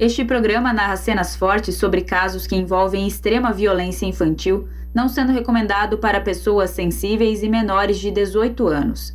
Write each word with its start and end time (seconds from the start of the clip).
Este 0.00 0.24
programa 0.24 0.72
narra 0.72 0.96
cenas 0.96 1.36
fortes 1.36 1.74
sobre 1.74 2.00
casos 2.00 2.46
que 2.46 2.56
envolvem 2.56 3.06
extrema 3.06 3.52
violência 3.52 4.06
infantil, 4.06 4.66
não 4.94 5.10
sendo 5.10 5.30
recomendado 5.30 5.98
para 5.98 6.22
pessoas 6.22 6.70
sensíveis 6.70 7.42
e 7.42 7.50
menores 7.50 7.98
de 7.98 8.10
18 8.10 8.66
anos. 8.66 9.14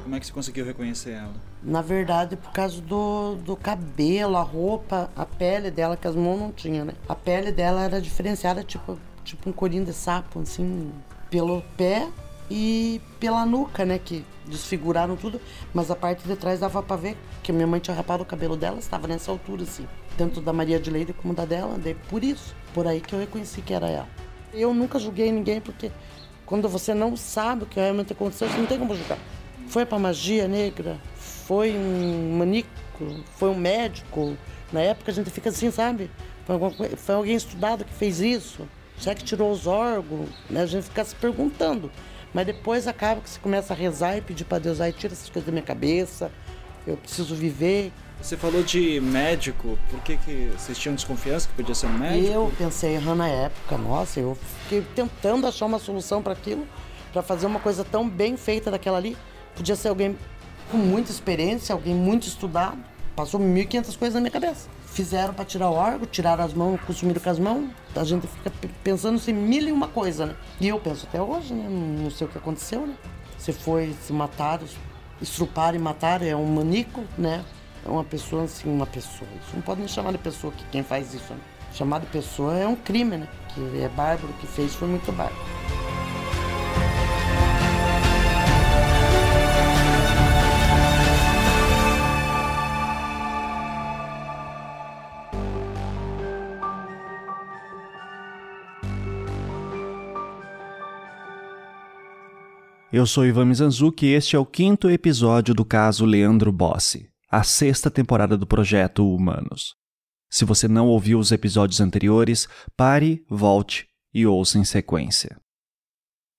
Como 0.05 0.15
é 0.15 0.21
que 0.21 0.27
você 0.27 0.33
conseguiu 0.33 0.65
reconhecer 0.65 1.11
ela? 1.11 1.35
Na 1.61 1.83
verdade, 1.83 2.37
por 2.37 2.52
causa 2.52 2.80
do, 2.80 3.35
do 3.45 3.57
cabelo, 3.57 4.37
a 4.37 4.43
roupa, 4.43 5.11
a 5.16 5.27
pele 5.27 5.73
dela, 5.73 5.97
que 5.97 6.07
as 6.07 6.15
mãos 6.15 6.38
não 6.38 6.52
tinham, 6.52 6.85
né? 6.85 6.93
A 7.09 7.16
pele 7.16 7.51
dela 7.51 7.83
era 7.83 8.01
diferenciada, 8.01 8.63
tipo, 8.63 8.97
tipo 9.24 9.51
um 9.51 9.52
corinho 9.52 9.85
de 9.85 9.93
sapo, 9.93 10.38
assim, 10.38 10.93
pelo 11.29 11.61
pé 11.77 12.07
e 12.51 13.01
pela 13.19 13.46
nuca, 13.46 13.84
né? 13.84 13.98
Que 13.98 14.24
desfiguraram 14.46 15.16
tudo, 15.16 15.41
mas 15.73 15.91
a 15.91 15.96
parte 15.96 16.27
de 16.27 16.37
trás 16.37 16.60
dava 16.60 16.82
pra 16.82 16.96
ver 16.96 17.16
que 17.42 17.52
minha 17.52 17.66
mãe 17.66 17.80
tinha 17.80 17.96
rapado 17.96 18.23
o 18.23 18.27
cabelo 18.27 18.56
dela, 18.56 18.78
estava 18.78 19.06
nessa 19.06 19.30
altura, 19.30 19.62
assim. 19.62 19.87
Tanto 20.16 20.40
da 20.40 20.52
Maria 20.52 20.79
de 20.79 20.90
Leide 20.90 21.12
como 21.12 21.34
da 21.34 21.45
dela, 21.45 21.79
daí 21.82 21.95
por 22.09 22.23
isso, 22.23 22.54
por 22.74 22.87
aí 22.87 23.01
que 23.01 23.15
eu 23.15 23.18
reconheci 23.18 23.62
que 23.62 23.73
era 23.73 23.88
ela. 23.88 24.09
Eu 24.52 24.74
nunca 24.74 24.99
julguei 24.99 25.32
ninguém 25.32 25.60
porque 25.60 25.90
quando 26.45 26.68
você 26.68 26.93
não 26.93 27.16
sabe 27.16 27.65
o 27.65 27.66
que 27.66 27.80
realmente 27.80 28.12
aconteceu, 28.12 28.49
você 28.49 28.59
não 28.59 28.66
tem 28.66 28.79
como 28.79 28.95
julgar. 28.95 29.18
Foi 29.68 29.87
para 29.87 29.99
magia 29.99 30.46
negra, 30.46 30.99
foi 31.15 31.74
um 31.74 32.37
maníaco, 32.37 32.68
foi 33.37 33.49
um 33.49 33.56
médico. 33.56 34.37
Na 34.71 34.80
época 34.80 35.10
a 35.10 35.15
gente 35.15 35.30
fica 35.30 35.49
assim, 35.49 35.71
sabe? 35.71 36.10
Foi, 36.45 36.59
foi 36.96 37.15
alguém 37.15 37.34
estudado 37.34 37.84
que 37.84 37.95
fez 37.95 38.21
isso. 38.21 38.68
Será 38.99 39.15
que 39.15 39.24
tirou 39.24 39.51
os 39.51 39.66
órgãos? 39.66 40.29
Né? 40.51 40.62
A 40.62 40.66
gente 40.66 40.84
fica 40.84 41.04
se 41.04 41.15
perguntando. 41.16 41.90
Mas 42.33 42.47
depois 42.47 42.88
acaba 42.88 43.21
que 43.21 43.29
você 43.29 43.38
começa 43.38 43.75
a 43.75 43.77
rezar 43.77 44.16
e 44.16 44.21
pedir 44.21 44.45
para 44.45 44.59
Deus, 44.59 44.80
aí 44.80 44.93
tira 44.93 45.13
essas 45.13 45.29
coisas 45.29 45.47
da 45.47 45.52
minha 45.52 45.65
cabeça, 45.65 46.30
eu 46.87 46.97
preciso 46.97 47.35
viver, 47.35 47.93
você 48.23 48.37
falou 48.37 48.63
de 48.63 49.01
médico, 49.01 49.77
por 49.91 50.01
que, 50.02 50.16
que 50.16 50.52
vocês 50.57 50.79
tinham 50.79 50.95
desconfiança 50.95 51.49
que 51.49 51.55
podia 51.55 51.74
ser 51.74 51.87
um 51.87 51.99
médico? 51.99 52.33
Eu 52.33 52.52
pensei 52.57 52.95
errando 52.95 53.16
na 53.16 53.27
época, 53.27 53.77
nossa, 53.77 54.21
eu 54.21 54.39
fiquei 54.63 54.80
tentando 54.95 55.45
achar 55.45 55.66
uma 55.66 55.80
solução 55.80 56.23
para 56.23 56.33
aquilo, 56.33 56.65
para 57.13 57.21
fazer 57.21 57.47
uma 57.47 57.59
coisa 57.59 57.85
tão 57.85 58.09
bem 58.09 58.37
feita 58.37 58.71
daquela 58.71 58.96
ali. 58.96 59.17
Podia 59.57 59.74
ser 59.74 59.89
alguém 59.89 60.17
com 60.71 60.77
muita 60.77 61.11
experiência, 61.11 61.73
alguém 61.73 61.96
muito 61.96 62.29
estudado. 62.29 62.79
Passou 63.17 63.41
1.500 63.41 63.99
coisas 63.99 64.15
na 64.15 64.21
minha 64.21 64.31
cabeça. 64.31 64.69
Fizeram 64.93 65.32
para 65.32 65.44
tirar 65.44 65.71
o 65.71 65.75
órgão, 65.75 66.06
tiraram 66.06 66.44
as 66.44 66.53
mãos, 66.53 66.81
consumiram 66.87 67.21
com 67.21 67.31
as 67.31 67.38
mãos. 67.38 67.71
A 67.97 68.04
gente 68.04 68.26
fica 68.26 68.53
pensando 68.84 69.21
em 69.26 69.32
mil 69.32 69.69
e 69.69 69.72
uma 69.72 69.88
coisa, 69.88 70.26
né? 70.26 70.37
E 70.60 70.69
eu 70.69 70.78
penso 70.78 71.06
até 71.09 71.21
hoje, 71.21 71.54
né? 71.54 71.66
Não 71.69 72.10
sei 72.10 72.26
o 72.26 72.31
que 72.31 72.38
aconteceu, 72.38 72.87
né? 72.87 72.94
Se 73.38 73.53
foi, 73.53 73.94
se 74.03 74.12
mataram, 74.12 74.66
estruparam 75.21 75.76
e 75.76 75.81
mataram, 75.81 76.26
é 76.26 76.37
um 76.37 76.47
manico, 76.47 77.04
né? 77.16 77.44
é 77.84 77.88
uma 77.88 78.04
pessoa 78.04 78.44
assim, 78.44 78.71
uma 78.71 78.87
pessoa. 78.87 79.28
Isso 79.43 79.54
não 79.54 79.62
pode 79.62 79.81
nem 79.81 79.88
chamar 79.88 80.12
de 80.12 80.19
pessoa 80.19 80.53
que 80.53 80.65
quem 80.71 80.82
faz 80.82 81.12
isso. 81.15 81.32
Né? 81.32 81.41
Chamar 81.75 82.00
de 82.00 82.06
pessoa 82.06 82.56
é 82.56 82.66
um 82.66 82.77
crime, 82.77 83.17
né? 83.17 83.28
Que 83.55 83.83
é 83.83 83.88
bárbaro, 83.88 84.33
que 84.41 84.47
fez 84.47 84.75
foi 84.75 84.88
muito 84.88 85.11
bárbaro. 85.12 85.81
Eu 102.93 103.07
sou 103.07 103.25
Ivan 103.25 103.47
Mizanzuki 103.47 104.05
e 104.05 104.13
este 104.13 104.37
é 104.37 104.39
o 104.39 104.45
quinto 104.45 104.91
episódio 104.91 105.55
do 105.55 105.65
caso 105.65 106.05
Leandro 106.05 106.53
Bossi 106.53 107.13
a 107.33 107.43
sexta 107.43 107.91
temporada 107.91 108.37
do 108.37 108.47
projeto 108.47 109.09
Humanos. 109.11 109.75
Se 110.31 110.45
você 110.45 110.69
não 110.69 110.89
ouviu 110.89 111.19
os 111.19 111.33
episódios 111.33 111.81
anteriores, 111.81 112.47
pare, 112.77 113.25
volte 113.31 113.87
e 114.13 114.27
ouça 114.27 114.59
em 114.59 114.65
sequência. 114.65 115.41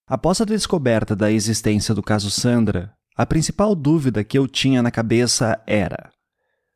Após 0.08 0.40
a 0.40 0.46
descoberta 0.46 1.16
da 1.16 1.32
existência 1.32 1.96
do 1.96 2.04
caso 2.04 2.30
Sandra, 2.30 2.94
a 3.18 3.26
principal 3.26 3.74
dúvida 3.74 4.24
que 4.24 4.38
eu 4.38 4.48
tinha 4.48 4.84
na 4.84 4.92
cabeça 4.92 5.60
era: 5.66 6.12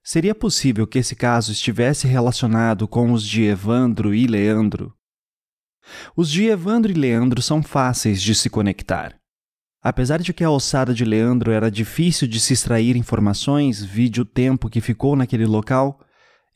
seria 0.03 0.33
possível 0.33 0.87
que 0.87 0.97
esse 0.97 1.15
caso 1.15 1.51
estivesse 1.51 2.07
relacionado 2.07 2.87
com 2.87 3.11
os 3.11 3.23
de 3.23 3.43
Evandro 3.43 4.15
e 4.15 4.25
Leandro? 4.25 4.95
Os 6.15 6.31
de 6.31 6.45
Evandro 6.45 6.91
e 6.91 6.95
Leandro 6.95 7.43
são 7.43 7.61
fáceis 7.61 8.19
de 8.19 8.33
se 8.33 8.49
conectar. 8.49 9.16
Apesar 9.87 10.21
de 10.21 10.33
que 10.33 10.43
a 10.43 10.51
ossada 10.51 10.93
de 10.93 11.05
Leandro 11.05 11.49
era 11.49 11.71
difícil 11.71 12.27
de 12.27 12.41
se 12.41 12.51
extrair 12.51 12.97
informações, 12.97 13.81
vide 13.81 14.19
o 14.19 14.25
tempo 14.25 14.69
que 14.69 14.81
ficou 14.81 15.15
naquele 15.15 15.45
local, 15.45 16.01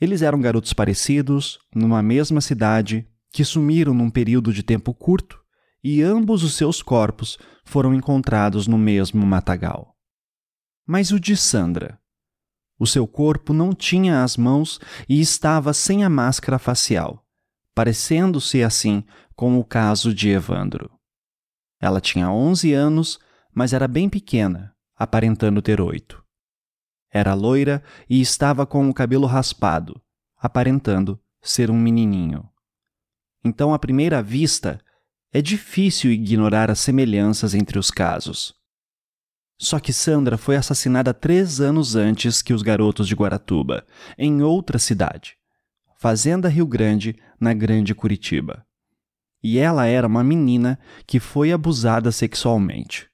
eles 0.02 0.22
eram 0.22 0.42
garotos 0.42 0.74
parecidos, 0.74 1.58
numa 1.74 2.04
mesma 2.04 2.42
cidade, 2.42 3.08
que 3.32 3.46
sumiram 3.46 3.94
num 3.94 4.10
período 4.10 4.52
de 4.52 4.62
tempo 4.62 4.94
curto, 4.94 5.40
e 5.82 6.02
ambos 6.02 6.44
os 6.44 6.56
seus 6.56 6.82
corpos 6.82 7.40
foram 7.64 7.94
encontrados 7.94 8.68
no 8.68 8.78
mesmo 8.78 9.26
matagal. 9.26 9.96
Mas 10.86 11.12
o 11.12 11.18
de 11.18 11.38
Sandra? 11.38 11.98
O 12.78 12.86
seu 12.86 13.08
corpo 13.08 13.54
não 13.54 13.72
tinha 13.72 14.26
as 14.26 14.36
mãos 14.36 14.78
e 15.08 15.22
estava 15.22 15.72
sem 15.72 16.04
a 16.04 16.10
máscara 16.10 16.60
facial, 16.60 17.26
parecendo-se 17.74 18.62
assim 18.62 19.06
com 19.38 19.58
o 19.58 19.64
caso 19.64 20.14
de 20.14 20.28
Evandro. 20.28 20.92
Ela 21.82 22.00
tinha 22.00 22.32
11 22.32 22.72
anos, 22.74 23.20
mas 23.52 23.74
era 23.74 23.88
bem 23.88 24.08
pequena, 24.08 24.76
aparentando 24.96 25.64
ter 25.64 25.82
oito. 25.82 26.24
Era 27.12 27.34
loira 27.34 27.84
e 28.08 28.22
estava 28.22 28.68
com 28.68 28.88
o 28.88 28.94
cabelo 28.94 29.26
raspado, 29.26 30.00
aparentando 30.38 31.20
ser 31.42 31.72
um 31.72 31.78
menininho. 31.78 32.48
Então, 33.44 33.74
à 33.74 33.80
primeira 33.80 34.22
vista, 34.22 34.80
é 35.34 35.42
difícil 35.42 36.12
ignorar 36.12 36.70
as 36.70 36.80
semelhanças 36.80 37.56
entre 37.56 37.80
os 37.80 37.90
casos. 37.90 38.54
Só 39.58 39.80
que 39.80 39.92
Sandra 39.92 40.38
foi 40.38 40.56
assassinada 40.56 41.14
três 41.14 41.60
anos 41.60 41.96
antes 41.96 42.44
que 42.44 42.54
os 42.54 42.62
garotos 42.62 43.08
de 43.08 43.16
Guaratuba, 43.16 43.86
em 44.18 44.44
outra 44.44 44.78
cidade, 44.78 45.36
Fazenda 45.98 46.48
Rio 46.48 46.68
Grande, 46.68 47.16
na 47.40 47.54
Grande 47.54 47.96
Curitiba 47.96 48.66
e 49.44 49.58
ela 49.58 49.86
era 49.86 50.08
uma 50.08 50.24
menina 50.24 50.80
que 51.06 51.20
foi 51.20 51.52
abusada 51.52 52.12
sexualmente. 52.12 53.08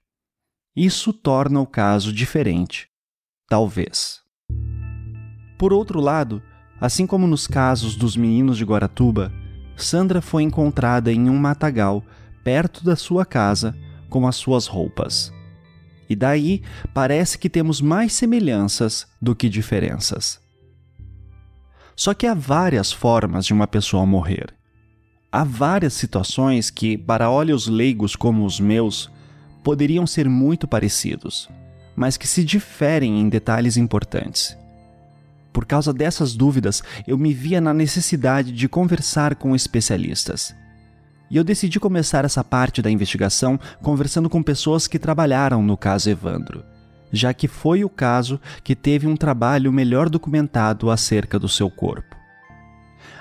Isso 0.76 1.12
torna 1.12 1.60
o 1.60 1.66
caso 1.66 2.14
diferente, 2.14 2.88
talvez. 3.50 4.20
Por 5.58 5.74
outro 5.74 6.00
lado, 6.00 6.42
assim 6.80 7.08
como 7.08 7.26
nos 7.26 7.48
casos 7.48 7.96
dos 7.96 8.16
meninos 8.16 8.58
de 8.58 8.66
Guaratuba, 8.66 9.32
Sandra 9.76 10.22
foi 10.22 10.44
encontrada 10.44 11.12
em 11.12 11.30
um 11.30 11.38
matagal 11.38 12.04
perto 12.44 12.84
da 12.84 12.96
sua 12.96 13.26
casa 13.26 13.76
com 14.10 14.28
as 14.28 14.36
suas 14.36 14.68
roupas. 14.68 15.34
E 16.10 16.16
daí 16.16 16.62
parece 16.94 17.38
que 17.38 17.50
temos 17.50 17.82
mais 17.82 18.14
semelhanças 18.14 19.08
do 19.22 19.36
que 19.36 19.50
diferenças. 19.50 20.40
Só 21.96 22.14
que 22.14 22.28
há 22.28 22.34
várias 22.34 22.92
formas 22.92 23.46
de 23.46 23.54
uma 23.54 23.68
pessoa 23.68 24.06
morrer. 24.06 24.57
Há 25.30 25.44
várias 25.44 25.94
situações 25.94 26.70
que, 26.70 26.98
para 26.98 27.30
olhos 27.30 27.68
leigos 27.68 28.16
como 28.16 28.46
os 28.46 28.62
meus, 28.62 29.12
poderiam 29.62 30.08
ser 30.08 30.30
muito 30.30 30.66
parecidos, 30.66 31.50
mas 31.98 32.16
que 32.16 32.26
se 32.26 32.46
diferem 32.46 33.20
em 33.20 33.28
detalhes 33.28 33.76
importantes. 33.76 34.58
Por 35.52 35.66
causa 35.66 35.92
dessas 35.92 36.34
dúvidas, 36.34 36.82
eu 37.06 37.18
me 37.18 37.34
via 37.34 37.60
na 37.60 37.74
necessidade 37.74 38.54
de 38.54 38.70
conversar 38.70 39.36
com 39.36 39.54
especialistas. 39.54 40.56
E 41.30 41.36
eu 41.36 41.44
decidi 41.44 41.78
começar 41.78 42.24
essa 42.24 42.42
parte 42.42 42.82
da 42.82 42.90
investigação 42.90 43.60
conversando 43.82 44.30
com 44.30 44.42
pessoas 44.42 44.88
que 44.88 44.98
trabalharam 44.98 45.62
no 45.62 45.76
caso 45.76 46.10
Evandro, 46.10 46.64
já 47.12 47.34
que 47.34 47.50
foi 47.50 47.84
o 47.84 47.90
caso 47.90 48.40
que 48.64 48.74
teve 48.74 49.08
um 49.08 49.18
trabalho 49.18 49.74
melhor 49.74 50.10
documentado 50.10 50.90
acerca 50.90 51.38
do 51.38 51.50
seu 51.50 51.70
corpo. 51.70 52.17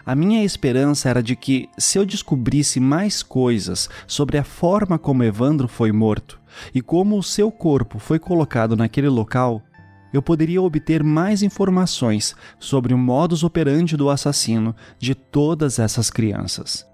A 0.07 0.15
minha 0.15 0.45
esperança 0.45 1.09
era 1.09 1.21
de 1.21 1.35
que, 1.35 1.69
se 1.77 1.99
eu 1.99 2.07
descobrisse 2.07 2.79
mais 2.79 3.25
coisas 3.25 3.91
sobre 4.07 4.39
a 4.39 4.45
forma 4.45 5.01
como 5.01 5.25
Evandro 5.25 5.67
foi 5.67 5.91
morto 5.91 6.41
e 6.73 6.81
como 6.81 7.19
o 7.19 7.25
seu 7.25 7.51
corpo 7.51 7.99
foi 7.99 8.21
colocado 8.21 8.77
naquele 8.77 9.09
local, 9.09 9.61
eu 10.13 10.23
poderia 10.23 10.63
obter 10.63 11.03
mais 11.03 11.43
informações 11.43 12.37
sobre 12.61 12.95
o 12.95 12.99
modus 12.99 13.43
operandi 13.43 13.97
do 13.97 14.09
assassino 14.09 14.77
de 14.97 15.13
todas 15.13 15.81
essas 15.81 16.09
crianças. 16.09 16.87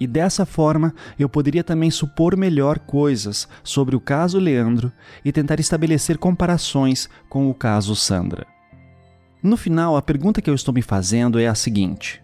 E 0.00 0.06
dessa 0.06 0.44
forma, 0.44 0.92
eu 1.16 1.28
poderia 1.28 1.62
também 1.62 1.88
supor 1.88 2.36
melhor 2.36 2.80
coisas 2.80 3.46
sobre 3.62 3.94
o 3.94 4.00
caso 4.00 4.40
Leandro 4.40 4.90
e 5.24 5.30
tentar 5.30 5.60
estabelecer 5.60 6.18
comparações 6.18 7.08
com 7.28 7.48
o 7.48 7.54
caso 7.54 7.94
Sandra. 7.94 8.44
No 9.40 9.56
final, 9.56 9.96
a 9.96 10.02
pergunta 10.02 10.42
que 10.42 10.50
eu 10.50 10.54
estou 10.54 10.74
me 10.74 10.82
fazendo 10.82 11.38
é 11.38 11.46
a 11.46 11.54
seguinte: 11.54 12.20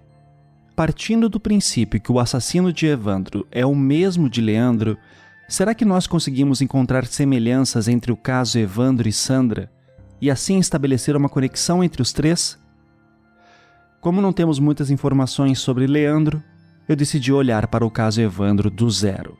partindo 0.76 1.30
do 1.30 1.40
princípio 1.40 1.98
que 1.98 2.12
o 2.12 2.20
assassino 2.20 2.70
de 2.70 2.86
Evandro 2.86 3.46
é 3.50 3.64
o 3.64 3.74
mesmo 3.74 4.28
de 4.28 4.42
Leandro, 4.42 4.98
será 5.48 5.74
que 5.74 5.86
nós 5.86 6.06
conseguimos 6.06 6.60
encontrar 6.60 7.06
semelhanças 7.06 7.88
entre 7.88 8.12
o 8.12 8.16
caso 8.16 8.58
Evandro 8.58 9.08
e 9.08 9.12
Sandra 9.12 9.72
e 10.20 10.30
assim 10.30 10.58
estabelecer 10.58 11.16
uma 11.16 11.30
conexão 11.30 11.82
entre 11.82 12.02
os 12.02 12.12
três? 12.12 12.58
Como 14.02 14.20
não 14.20 14.34
temos 14.34 14.58
muitas 14.58 14.90
informações 14.90 15.58
sobre 15.58 15.86
Leandro, 15.86 16.42
eu 16.86 16.94
decidi 16.94 17.32
olhar 17.32 17.66
para 17.68 17.84
o 17.84 17.90
caso 17.90 18.20
Evandro 18.20 18.70
do 18.70 18.88
zero. 18.90 19.36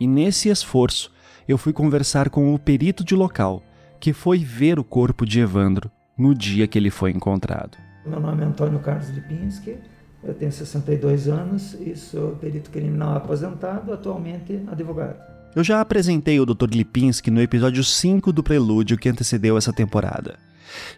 E 0.00 0.06
nesse 0.06 0.48
esforço, 0.48 1.12
eu 1.46 1.58
fui 1.58 1.72
conversar 1.72 2.30
com 2.30 2.54
o 2.54 2.58
perito 2.58 3.04
de 3.04 3.14
local, 3.14 3.62
que 4.00 4.14
foi 4.14 4.38
ver 4.38 4.78
o 4.78 4.84
corpo 4.84 5.26
de 5.26 5.38
Evandro 5.38 5.90
no 6.16 6.34
dia 6.34 6.66
que 6.66 6.78
ele 6.78 6.90
foi 6.90 7.10
encontrado. 7.10 7.76
Meu 8.06 8.18
nome 8.18 8.42
é 8.42 8.46
Antônio 8.46 8.78
Carlos 8.78 9.10
Lipinski, 9.10 9.78
eu 10.26 10.34
tenho 10.34 10.50
62 10.50 11.28
anos 11.28 11.74
e 11.74 11.94
sou 11.96 12.32
perito 12.36 12.70
criminal 12.70 13.16
aposentado, 13.16 13.92
atualmente 13.92 14.60
advogado. 14.66 15.16
Eu 15.54 15.62
já 15.64 15.80
apresentei 15.80 16.38
o 16.40 16.44
Dr. 16.44 16.68
Lipinski 16.70 17.30
no 17.30 17.40
episódio 17.40 17.82
5 17.82 18.32
do 18.32 18.42
Prelúdio 18.42 18.98
que 18.98 19.08
antecedeu 19.08 19.56
essa 19.56 19.72
temporada. 19.72 20.38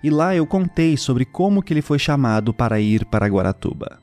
E 0.02 0.10
lá 0.10 0.34
eu 0.34 0.46
contei 0.46 0.96
sobre 0.96 1.24
como 1.24 1.62
que 1.62 1.72
ele 1.72 1.82
foi 1.82 1.98
chamado 1.98 2.52
para 2.52 2.80
ir 2.80 3.04
para 3.04 3.28
Guaratuba. 3.28 3.98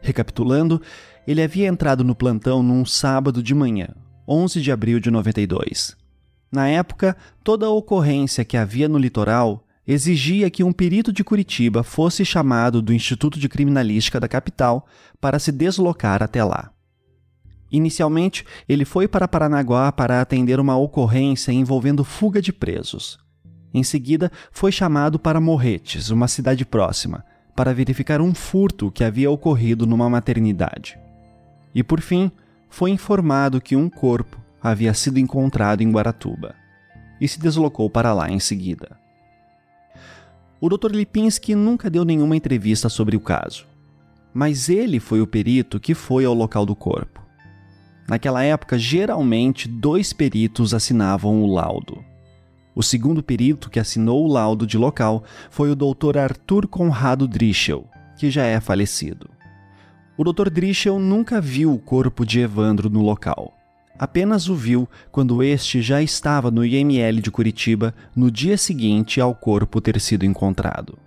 Recapitulando, 0.00 0.80
ele 1.26 1.42
havia 1.42 1.66
entrado 1.66 2.04
no 2.04 2.14
plantão 2.14 2.62
num 2.62 2.84
sábado 2.84 3.42
de 3.42 3.54
manhã, 3.54 3.88
11 4.28 4.60
de 4.60 4.70
abril 4.70 5.00
de 5.00 5.10
92. 5.10 5.96
Na 6.50 6.68
época, 6.68 7.16
toda 7.42 7.66
a 7.66 7.70
ocorrência 7.70 8.44
que 8.44 8.56
havia 8.56 8.88
no 8.88 8.98
litoral 8.98 9.64
exigia 9.86 10.50
que 10.50 10.62
um 10.62 10.72
perito 10.72 11.12
de 11.12 11.24
Curitiba 11.24 11.82
fosse 11.82 12.24
chamado 12.24 12.80
do 12.80 12.92
Instituto 12.92 13.38
de 13.38 13.48
Criminalística 13.48 14.20
da 14.20 14.28
capital 14.28 14.86
para 15.20 15.38
se 15.38 15.50
deslocar 15.50 16.22
até 16.22 16.42
lá. 16.44 16.70
Inicialmente, 17.70 18.44
ele 18.68 18.84
foi 18.84 19.08
para 19.08 19.26
Paranaguá 19.26 19.90
para 19.90 20.20
atender 20.20 20.60
uma 20.60 20.76
ocorrência 20.76 21.52
envolvendo 21.52 22.04
fuga 22.04 22.40
de 22.40 22.52
presos. 22.52 23.18
Em 23.72 23.82
seguida, 23.82 24.30
foi 24.52 24.70
chamado 24.70 25.18
para 25.18 25.40
Morretes, 25.40 26.10
uma 26.10 26.28
cidade 26.28 26.66
próxima, 26.66 27.24
para 27.56 27.72
verificar 27.72 28.20
um 28.20 28.34
furto 28.34 28.90
que 28.90 29.02
havia 29.02 29.30
ocorrido 29.30 29.86
numa 29.86 30.08
maternidade. 30.10 30.98
E 31.74 31.82
por 31.82 32.00
fim, 32.02 32.30
foi 32.68 32.90
informado 32.90 33.60
que 33.60 33.74
um 33.74 33.88
corpo 33.88 34.38
havia 34.62 34.92
sido 34.92 35.18
encontrado 35.18 35.80
em 35.80 35.90
Guaratuba 35.90 36.54
e 37.18 37.26
se 37.26 37.40
deslocou 37.40 37.88
para 37.88 38.12
lá 38.12 38.30
em 38.30 38.38
seguida. 38.38 39.01
O 40.64 40.68
Dr. 40.68 40.92
Lipinski 40.92 41.56
nunca 41.56 41.90
deu 41.90 42.04
nenhuma 42.04 42.36
entrevista 42.36 42.88
sobre 42.88 43.16
o 43.16 43.20
caso, 43.20 43.66
mas 44.32 44.68
ele 44.68 45.00
foi 45.00 45.20
o 45.20 45.26
perito 45.26 45.80
que 45.80 45.92
foi 45.92 46.24
ao 46.24 46.32
local 46.32 46.64
do 46.64 46.76
corpo. 46.76 47.20
Naquela 48.08 48.44
época, 48.44 48.78
geralmente 48.78 49.66
dois 49.66 50.12
peritos 50.12 50.72
assinavam 50.72 51.42
o 51.42 51.52
laudo. 51.52 52.04
O 52.76 52.82
segundo 52.82 53.24
perito 53.24 53.68
que 53.68 53.80
assinou 53.80 54.24
o 54.24 54.32
laudo 54.32 54.64
de 54.64 54.78
local 54.78 55.24
foi 55.50 55.68
o 55.68 55.74
Dr. 55.74 56.16
Arthur 56.16 56.68
Conrado 56.68 57.26
Drischel, 57.26 57.84
que 58.16 58.30
já 58.30 58.44
é 58.44 58.60
falecido. 58.60 59.28
O 60.16 60.22
Dr. 60.22 60.48
Drischel 60.48 61.00
nunca 61.00 61.40
viu 61.40 61.74
o 61.74 61.78
corpo 61.80 62.24
de 62.24 62.38
Evandro 62.38 62.88
no 62.88 63.02
local. 63.02 63.52
Apenas 64.02 64.48
o 64.48 64.56
viu 64.56 64.88
quando 65.12 65.44
este 65.44 65.80
já 65.80 66.02
estava 66.02 66.50
no 66.50 66.64
IML 66.64 67.20
de 67.20 67.30
Curitiba 67.30 67.94
no 68.16 68.32
dia 68.32 68.58
seguinte 68.58 69.20
ao 69.20 69.32
corpo 69.32 69.80
ter 69.80 70.00
sido 70.00 70.26
encontrado. 70.26 70.98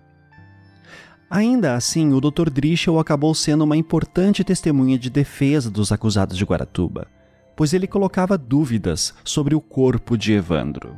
Ainda 1.29 1.75
assim, 1.75 2.13
o 2.13 2.21
Dr. 2.21 2.49
Drischel 2.49 2.97
acabou 2.97 3.35
sendo 3.35 3.65
uma 3.65 3.75
importante 3.75 4.45
testemunha 4.45 4.97
de 4.97 5.09
defesa 5.09 5.69
dos 5.69 5.91
acusados 5.91 6.37
de 6.37 6.45
Guaratuba, 6.45 7.05
pois 7.53 7.73
ele 7.73 7.85
colocava 7.85 8.37
dúvidas 8.37 9.13
sobre 9.25 9.53
o 9.55 9.59
corpo 9.59 10.17
de 10.17 10.31
Evandro. 10.31 10.97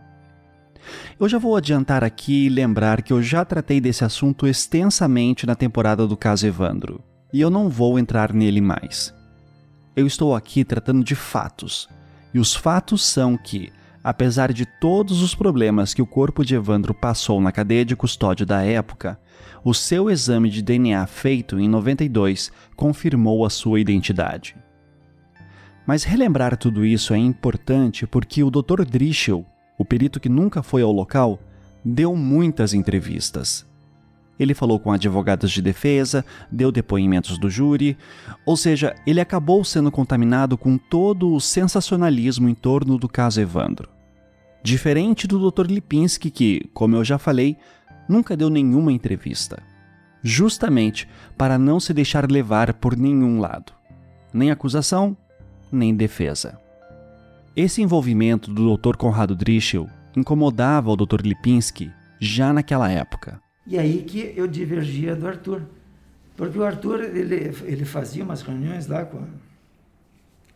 Eu 1.20 1.28
já 1.28 1.40
vou 1.40 1.56
adiantar 1.56 2.04
aqui 2.04 2.46
e 2.46 2.50
lembrar 2.50 3.02
que 3.02 3.12
eu 3.12 3.24
já 3.24 3.44
tratei 3.44 3.82
desse 3.82 4.06
assunto 4.06 4.46
extensamente 4.46 5.48
na 5.48 5.56
temporada 5.56 6.06
do 6.06 6.16
caso 6.16 6.46
Evandro, 6.46 7.04
e 7.34 7.42
eu 7.42 7.50
não 7.50 7.68
vou 7.70 7.98
entrar 7.98 8.32
nele 8.34 8.62
mais. 8.62 9.17
Eu 9.98 10.06
estou 10.06 10.36
aqui 10.36 10.64
tratando 10.64 11.04
de 11.04 11.16
fatos, 11.16 11.90
e 12.32 12.38
os 12.38 12.54
fatos 12.54 13.04
são 13.04 13.36
que, 13.36 13.74
apesar 14.04 14.54
de 14.54 14.64
todos 14.64 15.24
os 15.24 15.34
problemas 15.34 15.92
que 15.92 16.04
o 16.04 16.06
corpo 16.06 16.46
de 16.46 16.54
Evandro 16.54 16.94
passou 16.94 17.42
na 17.42 17.52
cadeia 17.52 17.84
de 17.84 17.96
custódia 17.96 18.46
da 18.46 18.62
época, 18.62 19.20
o 19.64 19.74
seu 19.74 20.08
exame 20.08 20.52
de 20.52 20.62
DNA 20.62 21.04
feito 21.08 21.60
em 21.60 21.68
92 21.68 22.52
confirmou 22.76 23.44
a 23.44 23.50
sua 23.50 23.80
identidade. 23.80 24.56
Mas 25.88 26.04
relembrar 26.04 26.56
tudo 26.58 26.86
isso 26.86 27.12
é 27.12 27.18
importante 27.18 28.06
porque 28.06 28.44
o 28.44 28.52
Dr. 28.52 28.86
Drischel 28.86 29.48
o 29.80 29.84
perito 29.84 30.20
que 30.20 30.30
nunca 30.30 30.62
foi 30.62 30.84
ao 30.84 30.92
local 30.92 31.40
deu 31.84 32.16
muitas 32.16 32.72
entrevistas. 32.72 33.67
Ele 34.40 34.54
falou 34.54 34.80
com 34.80 34.92
advogados 34.92 35.52
de 35.52 35.62
defesa, 35.62 36.24
deu 36.52 36.72
depoimentos 36.72 37.38
do 37.38 37.50
júri, 37.50 37.98
ou 38.46 38.56
seja, 38.56 38.96
ele 39.06 39.20
acabou 39.20 39.64
sendo 39.64 39.92
contaminado 39.92 40.58
com 40.58 40.78
todo 40.78 41.34
o 41.34 41.42
sensacionalismo 41.42 42.48
em 42.48 42.54
torno 42.54 42.98
do 42.98 43.10
caso 43.10 43.42
Evandro. 43.42 43.90
Diferente 44.64 45.28
do 45.28 45.50
Dr. 45.50 45.68
Lipinski, 45.68 46.30
que, 46.30 46.70
como 46.74 46.96
eu 46.96 47.04
já 47.04 47.18
falei, 47.18 47.58
nunca 48.08 48.38
deu 48.38 48.50
nenhuma 48.50 48.92
entrevista. 48.92 49.62
Justamente 50.22 51.08
para 51.38 51.58
não 51.58 51.80
se 51.80 51.94
deixar 51.94 52.30
levar 52.30 52.74
por 52.74 52.98
nenhum 52.98 53.40
lado, 53.40 53.72
nem 54.34 54.52
acusação, 54.52 55.16
nem 55.72 55.96
defesa. 55.96 56.60
Esse 57.56 57.82
envolvimento 57.82 58.54
do 58.54 58.78
Dr. 58.78 58.98
Conrado 58.98 59.36
Drischel 59.36 59.88
incomodava 60.16 60.92
o 60.92 60.96
Dr. 60.96 61.22
Lipinski 61.22 61.92
já 62.20 62.52
naquela 62.52 62.90
época. 62.90 63.40
E 63.68 63.78
aí 63.78 64.04
que 64.04 64.34
eu 64.36 64.48
divergia 64.48 65.16
do 65.16 65.28
Arthur. 65.28 65.62
Porque 66.36 66.58
o 66.58 66.64
Arthur, 66.64 67.04
ele, 67.04 67.52
ele 67.64 67.86
fazia 67.86 68.24
umas 68.24 68.42
reuniões 68.42 68.88
lá 68.88 69.04
com, 69.06 69.26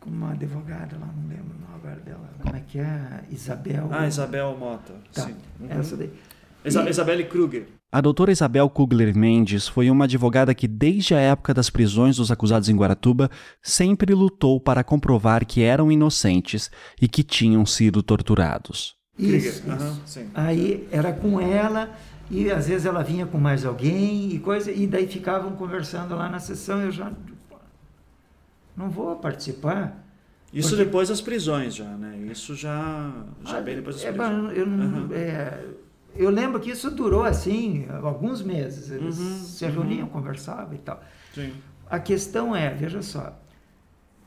com 0.00 0.10
uma 0.10 0.30
advogada 0.32 0.96
lá, 0.98 1.06
não 1.06 1.28
lembro 1.28 1.54
o 1.56 1.88
nome 1.88 2.00
dela. 2.00 2.30
Como 2.40 2.56
é 2.56 2.60
que 2.60 2.78
é? 2.78 3.24
Isabel... 3.30 3.88
Ah, 3.90 4.06
Isabel 4.06 4.56
Mota. 4.56 4.94
Tá, 5.12 5.22
Sim. 5.26 5.34
Uhum. 5.60 5.66
essa 5.70 5.96
daí. 5.96 6.10
Isa 6.64 6.82
E- 6.84 6.90
Isabelle 6.90 7.24
Kruger. 7.24 7.66
A 7.90 8.00
doutora 8.00 8.32
Isabel 8.32 8.70
Kugler 8.70 9.14
Mendes 9.14 9.68
foi 9.68 9.90
uma 9.90 10.04
advogada 10.04 10.54
que, 10.54 10.66
desde 10.66 11.14
a 11.14 11.18
época 11.18 11.52
das 11.52 11.68
prisões 11.68 12.16
dos 12.16 12.30
acusados 12.30 12.68
em 12.70 12.76
Guaratuba, 12.76 13.30
sempre 13.60 14.14
lutou 14.14 14.58
para 14.58 14.82
comprovar 14.82 15.44
que 15.44 15.60
eram 15.62 15.92
inocentes 15.92 16.70
e 17.00 17.06
que 17.06 17.22
tinham 17.22 17.66
sido 17.66 18.02
torturados. 18.02 18.94
Isso, 19.18 19.62
isso. 19.70 20.02
Sim. 20.06 20.30
Aí 20.34 20.88
era 20.90 21.12
com 21.12 21.40
ela 21.40 21.90
e 22.30 22.50
às 22.50 22.66
vezes 22.68 22.86
ela 22.86 23.02
vinha 23.02 23.26
com 23.26 23.38
mais 23.38 23.64
alguém 23.64 24.32
e 24.32 24.38
coisa 24.38 24.70
e 24.72 24.86
daí 24.86 25.06
ficavam 25.06 25.52
conversando 25.52 26.14
lá 26.16 26.28
na 26.28 26.38
sessão 26.38 26.80
eu 26.80 26.90
já 26.90 27.12
não 28.76 28.88
vou 28.88 29.16
participar. 29.16 30.02
Isso 30.52 30.70
Porque- 30.70 30.84
depois 30.84 31.08
das 31.08 31.20
prisões 31.20 31.74
já, 31.74 31.84
né? 31.96 32.16
Isso 32.30 32.54
já, 32.54 33.12
já 33.44 33.60
bem 33.60 33.76
depois 33.76 33.96
das 33.96 34.04
É, 34.04 34.12
prisões. 34.12 34.56
eu, 34.56 34.66
não- 34.66 34.98
Aham. 35.04 35.08
é, 35.12 35.64
eu 36.14 36.30
lembro 36.30 36.60
que 36.60 36.70
isso 36.70 36.90
durou 36.90 37.22
assim 37.24 37.86
alguns 38.02 38.42
meses. 38.42 38.90
Eles 38.90 39.18
Uhum, 39.18 39.38
se 39.44 39.64
uhum. 39.64 39.70
reuniam, 39.72 40.08
conversavam 40.08 40.74
e 40.74 40.78
tal. 40.78 41.02
Sim. 41.34 41.52
A 41.88 41.98
questão 41.98 42.54
é, 42.56 42.72
veja 42.72 43.02
só, 43.02 43.38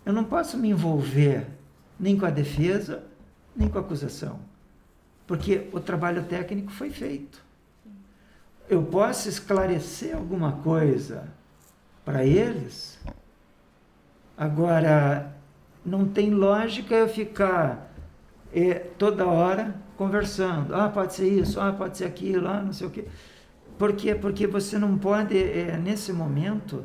eu 0.06 0.14
não 0.14 0.24
posso 0.24 0.58
me 0.58 0.70
envolver 0.70 1.46
nem 2.00 2.18
com 2.18 2.26
a 2.26 2.30
defesa, 2.32 3.04
nem 3.56 3.68
com 3.68 3.78
a 3.78 3.82
acusação, 3.82 4.40
porque 5.28 5.68
o 5.72 5.80
trabalho 5.80 6.24
técnico 6.24 6.72
foi 6.72 6.90
feito. 6.90 7.44
Eu 8.70 8.84
posso 8.84 9.30
esclarecer 9.30 10.16
alguma 10.16 10.54
coisa 10.54 11.28
para 12.04 12.26
eles, 12.26 13.00
agora 14.38 15.36
não 15.86 16.06
tem 16.08 16.32
lógica 16.32 16.96
eu 16.96 17.08
ficar 17.08 17.92
eh, 18.54 18.86
toda 18.98 19.26
hora 19.26 19.76
conversando. 19.98 20.76
Ah, 20.76 20.90
pode 20.90 21.14
ser 21.14 21.28
isso, 21.28 21.60
ah, 21.60 21.72
pode 21.72 21.98
ser 21.98 22.06
aquilo, 22.06 22.48
ah, 22.48 22.62
não 22.62 22.74
sei 22.74 22.88
o 22.88 22.90
quê. 22.90 23.06
Por 23.78 23.94
quê? 23.94 24.16
Porque 24.16 24.48
você 24.48 24.78
não 24.78 24.98
pode, 24.98 25.38
eh, 25.38 25.78
nesse 25.78 26.14
momento, 26.14 26.84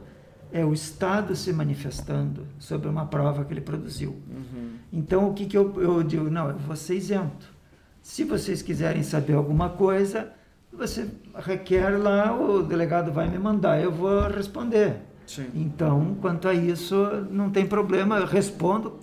é 0.52 0.64
o 0.64 0.72
Estado 0.72 1.36
se 1.36 1.52
manifestando 1.52 2.46
sobre 2.58 2.88
uma 2.88 3.06
prova 3.06 3.44
que 3.44 3.52
ele 3.52 3.60
produziu. 3.60 4.10
Uhum. 4.28 4.72
Então, 4.92 5.28
o 5.28 5.34
que, 5.34 5.46
que 5.46 5.56
eu, 5.56 5.80
eu 5.80 6.02
digo? 6.02 6.28
Não, 6.28 6.50
eu 6.50 6.58
vou 6.58 6.76
ser 6.76 6.96
isento. 6.96 7.59
Se 8.10 8.24
vocês 8.24 8.60
quiserem 8.60 9.04
saber 9.04 9.34
alguma 9.34 9.68
coisa, 9.68 10.32
você 10.72 11.08
requer 11.32 11.90
lá, 11.90 12.36
o 12.36 12.60
delegado 12.60 13.12
vai 13.12 13.28
me 13.28 13.38
mandar, 13.38 13.80
eu 13.80 13.92
vou 13.92 14.22
responder. 14.22 14.96
Sim. 15.24 15.48
Então, 15.54 16.16
quanto 16.20 16.48
a 16.48 16.52
isso, 16.52 16.96
não 17.30 17.50
tem 17.50 17.64
problema, 17.64 18.18
eu 18.18 18.26
respondo 18.26 18.98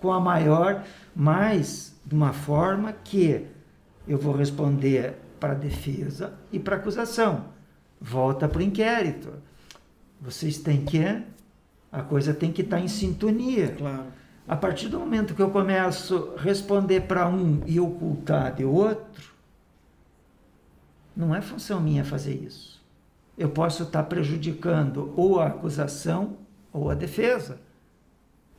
com 0.00 0.12
a 0.12 0.18
maior, 0.18 0.84
mas 1.14 1.94
de 2.04 2.12
uma 2.12 2.32
forma 2.32 2.92
que 2.92 3.46
eu 4.08 4.18
vou 4.18 4.34
responder 4.34 5.14
para 5.38 5.52
a 5.52 5.56
defesa 5.56 6.32
e 6.50 6.58
para 6.58 6.74
a 6.74 6.78
acusação. 6.80 7.44
Volta 8.00 8.48
para 8.48 8.58
o 8.58 8.62
inquérito. 8.62 9.32
Vocês 10.20 10.58
têm 10.58 10.84
que. 10.84 11.22
A 11.92 12.02
coisa 12.02 12.34
tem 12.34 12.50
que 12.50 12.62
estar 12.62 12.80
em 12.80 12.88
sintonia. 12.88 13.76
Claro. 13.78 14.06
A 14.50 14.56
partir 14.56 14.88
do 14.88 14.98
momento 14.98 15.32
que 15.32 15.40
eu 15.40 15.48
começo 15.48 16.34
a 16.36 16.40
responder 16.40 17.02
para 17.02 17.28
um 17.28 17.62
e 17.66 17.78
ocultar 17.78 18.52
de 18.52 18.64
outro, 18.64 19.30
não 21.16 21.32
é 21.32 21.40
função 21.40 21.80
minha 21.80 22.04
fazer 22.04 22.34
isso. 22.34 22.84
Eu 23.38 23.50
posso 23.50 23.84
estar 23.84 24.02
prejudicando 24.02 25.14
ou 25.16 25.38
a 25.38 25.46
acusação 25.46 26.36
ou 26.72 26.90
a 26.90 26.94
defesa. 26.94 27.60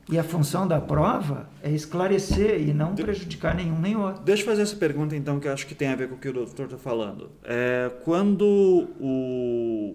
E 0.08 0.18
a 0.18 0.24
função 0.24 0.66
da 0.66 0.80
prova 0.80 1.50
é 1.62 1.70
esclarecer 1.70 2.66
e 2.66 2.72
não 2.72 2.94
prejudicar 2.94 3.54
nenhum 3.54 3.78
nem 3.78 3.94
outro. 3.94 4.22
Deixa 4.22 4.44
eu 4.44 4.46
fazer 4.46 4.62
essa 4.62 4.76
pergunta 4.76 5.14
então, 5.14 5.38
que 5.38 5.46
eu 5.46 5.52
acho 5.52 5.66
que 5.66 5.74
tem 5.74 5.88
a 5.88 5.94
ver 5.94 6.08
com 6.08 6.14
o 6.14 6.18
que 6.18 6.30
o 6.30 6.32
doutor 6.32 6.64
está 6.64 6.78
falando. 6.78 7.30
É, 7.44 7.92
quando 8.02 8.88
o, 8.98 9.94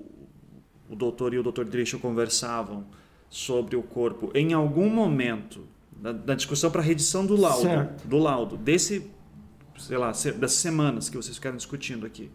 o 0.88 0.96
doutor 0.96 1.34
e 1.34 1.40
o 1.40 1.44
doutor 1.44 1.66
Drischel 1.66 2.00
conversavam 2.00 2.86
sobre 3.32 3.76
o 3.76 3.82
corpo, 3.82 4.30
em 4.36 4.54
algum 4.54 4.92
momento 4.92 5.76
da, 6.02 6.12
da 6.12 6.36
discussão 6.36 6.70
para 6.72 6.82
a 6.82 6.84
redição 6.84 7.26
do 7.26 7.36
laudo, 7.36 7.62
Certo. 7.62 8.08
do 8.08 8.18
laudo, 8.18 8.58
desse, 8.58 9.10
sei 9.78 9.98
lá, 9.98 10.12
das 10.40 10.52
semanas 10.54 11.10
que 11.10 11.18
vocês 11.18 11.36
ficaram 11.36 11.58
discutindo 11.58 12.06
aqui, 12.06 12.30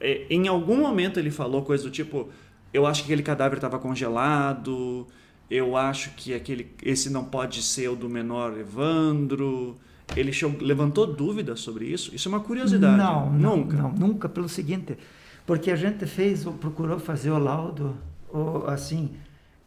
é, 0.00 0.26
em 0.30 0.48
algum 0.48 0.76
momento 0.76 1.18
ele 1.18 1.30
falou 1.30 1.62
coisa 1.62 1.84
do 1.84 1.90
tipo, 1.90 2.28
eu 2.72 2.86
acho 2.86 3.02
que 3.02 3.06
aquele 3.06 3.22
cadáver 3.22 3.56
estava 3.56 3.78
congelado, 3.78 5.06
eu 5.50 5.76
acho 5.76 6.10
que 6.16 6.34
aquele, 6.34 6.72
esse 6.82 7.10
não 7.10 7.24
pode 7.24 7.62
ser 7.62 7.88
o 7.88 7.96
do 7.96 8.08
menor 8.08 8.58
Evandro. 8.58 9.76
Ele 10.16 10.32
levantou 10.60 11.06
dúvidas 11.06 11.60
sobre 11.60 11.86
isso? 11.86 12.14
Isso 12.14 12.28
é 12.28 12.30
uma 12.32 12.40
curiosidade. 12.40 12.96
Não, 12.96 13.30
nunca. 13.32 13.76
não, 13.76 13.92
nunca 13.92 14.28
pelo 14.28 14.48
seguinte, 14.48 14.98
porque 15.46 15.70
a 15.70 15.76
gente 15.76 16.04
fez, 16.06 16.44
procurou 16.60 16.98
fazer 16.98 17.30
o 17.30 17.38
laudo, 17.38 17.96
o- 18.32 18.64
assim, 18.66 19.10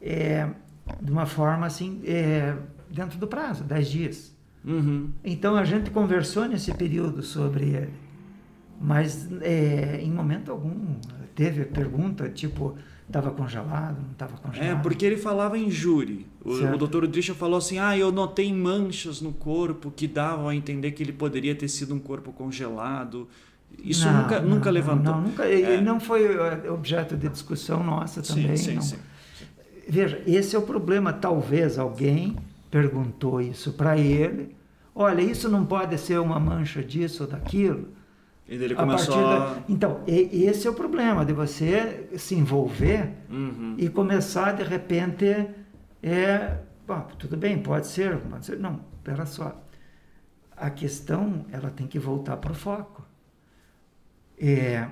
é, 0.02 0.48
de 1.02 1.12
uma 1.12 1.26
forma 1.26 1.66
assim, 1.66 2.02
é, 2.06 2.56
dentro 2.89 3.17
do 3.17 3.27
prazo, 3.27 3.63
10 3.63 3.89
dias. 3.89 4.36
Uhum. 4.65 5.10
Então 5.24 5.56
a 5.56 5.63
gente 5.63 5.89
conversou 5.91 6.46
nesse 6.48 6.74
período 6.74 7.22
sobre 7.24 7.65
ele, 7.65 7.94
mas 8.82 9.27
é, 9.41 10.00
em 10.01 10.12
momento 10.12 10.51
algum 10.51 10.96
teve 11.36 11.63
pergunta 11.65 12.27
tipo 12.29 12.75
estava 13.08 13.32
congelado, 13.32 13.98
não 14.01 14.12
estava 14.12 14.34
É, 14.34 14.38
congelado. 14.38 14.82
porque 14.82 15.06
ele 15.06 15.15
falava 15.15 15.58
em 15.58 15.72
júri. 15.72 16.25
O, 16.44 16.58
Certo. 16.58 16.75
o 16.75 16.77
doutor 16.77 17.03
Udricha 17.06 17.34
falou 17.34 17.58
assim: 17.58 17.79
ah, 17.79 17.98
eu 17.98 18.12
notei 18.12 18.53
manchas 18.53 19.22
no 19.22 19.32
corpo 19.32 19.89
que 19.89 20.08
davam 20.08 20.50
a 20.50 20.56
entender 20.56 20.91
que 20.91 21.01
ele 21.03 21.13
poderia 21.13 21.56
ter 21.56 21.70
sido 21.70 21.96
um 21.96 22.00
corpo 22.00 22.34
congelado. 22.34 23.27
Isso 23.82 24.06
Não, 24.06 24.24
nunca, 24.24 24.39
não, 24.41 24.50
nunca 24.50 24.70
levantou. 24.70 25.13
Não, 25.13 25.22
nunca, 25.22 25.46
É. 25.46 25.77
e 25.77 25.82
não 25.82 26.00
foi 26.00 26.25
é, 26.25 26.70
objeto 26.72 27.15
de 27.15 27.29
discussão 27.29 27.82
nossa 27.84 28.22
Sim, 28.24 28.41
também. 28.41 28.58
sim, 28.58 28.74
não. 28.75 28.82
sim. 28.82 28.98
Veja, 29.88 30.22
esse 30.27 30.56
é 30.56 30.60
o 30.60 30.63
problema. 30.63 31.13
Talvez 31.13 31.77
alguém 31.79 32.36
perguntou 32.72 33.40
isso 33.42 33.74
para 33.74 33.98
ele. 33.98 34.56
Olha, 34.94 35.22
isso 35.22 35.48
não 35.50 35.66
pode 35.66 35.98
ser 35.98 36.20
uma 36.20 36.40
mancha 36.40 36.84
disso 36.84 37.24
ou 37.24 37.30
daquilo. 37.30 37.90
E 38.48 38.56
ele 38.56 38.74
A 38.74 38.78
começou 38.78 39.16
partir 39.16 39.30
a. 39.30 39.40
da- 39.56 39.64
Então, 39.70 40.02
esse 40.08 40.68
é 40.68 40.70
o 40.70 40.74
problema 40.74 41.26
de 41.26 41.34
você 41.34 42.10
se 42.18 42.34
envolver 42.36 43.12
Uhum. 43.30 43.76
e 43.78 43.90
começar 43.90 44.54
de 44.54 44.64
repente 44.64 45.26
é, 46.02 46.58
bom, 46.88 47.02
tudo 47.20 47.36
bem, 47.36 47.60
pode 47.62 47.88
ser, 47.88 48.18
pode 48.20 48.46
ser. 48.46 48.58
Não, 48.60 48.80
espera 48.98 49.26
só. 49.26 49.62
A 50.56 50.70
questão 50.70 51.46
ela 51.52 51.70
tem 51.70 51.86
que 51.86 52.00
voltar 52.00 52.38
para 52.38 52.52
o 52.52 52.56
foco. 52.56 53.06
É, 54.40 54.88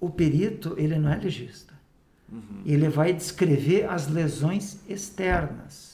o 0.00 0.10
perito 0.10 0.74
ele 0.76 0.98
não 0.98 1.12
é 1.12 1.16
legista. 1.16 1.72
Uhum. 2.30 2.62
Ele 2.64 2.88
vai 2.88 3.12
descrever 3.12 3.88
as 3.88 4.08
lesões 4.08 4.80
externas, 4.88 5.91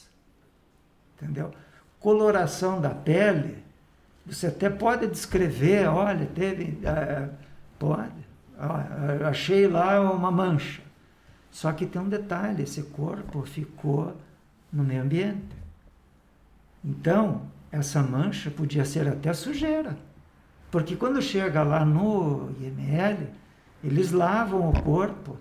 entendeu? 1.21 1.53
Coloração 2.01 2.81
da 2.81 2.91
pele, 2.91 3.63
você 4.25 4.47
até 4.47 4.71
pode 4.71 5.07
descrever, 5.09 5.89
olha, 5.89 6.27
teve, 6.27 6.79
ah, 6.87 7.29
pode, 7.79 8.13
ah, 8.59 9.29
achei 9.29 9.67
lá 9.67 10.01
uma 10.01 10.31
mancha. 10.31 10.83
Só 11.51 11.73
que 11.73 11.87
tem 11.87 12.01
um 12.01 12.09
detalhe, 12.09 12.63
esse 12.63 12.83
corpo 12.83 13.43
ficou 13.43 14.17
no 14.73 14.85
meio 14.85 15.03
ambiente. 15.03 15.57
Então, 16.85 17.43
essa 17.73 18.03
mancha 18.03 18.51
podia 18.51 18.85
ser 18.85 19.09
até 19.09 19.33
sujeira. 19.33 19.97
Porque 20.71 20.95
quando 20.95 21.21
chega 21.23 21.63
lá 21.63 21.85
no 21.85 22.51
IML, 22.61 23.27
eles 23.83 24.13
lavam 24.13 24.69
o 24.69 24.83
corpo, 24.83 25.37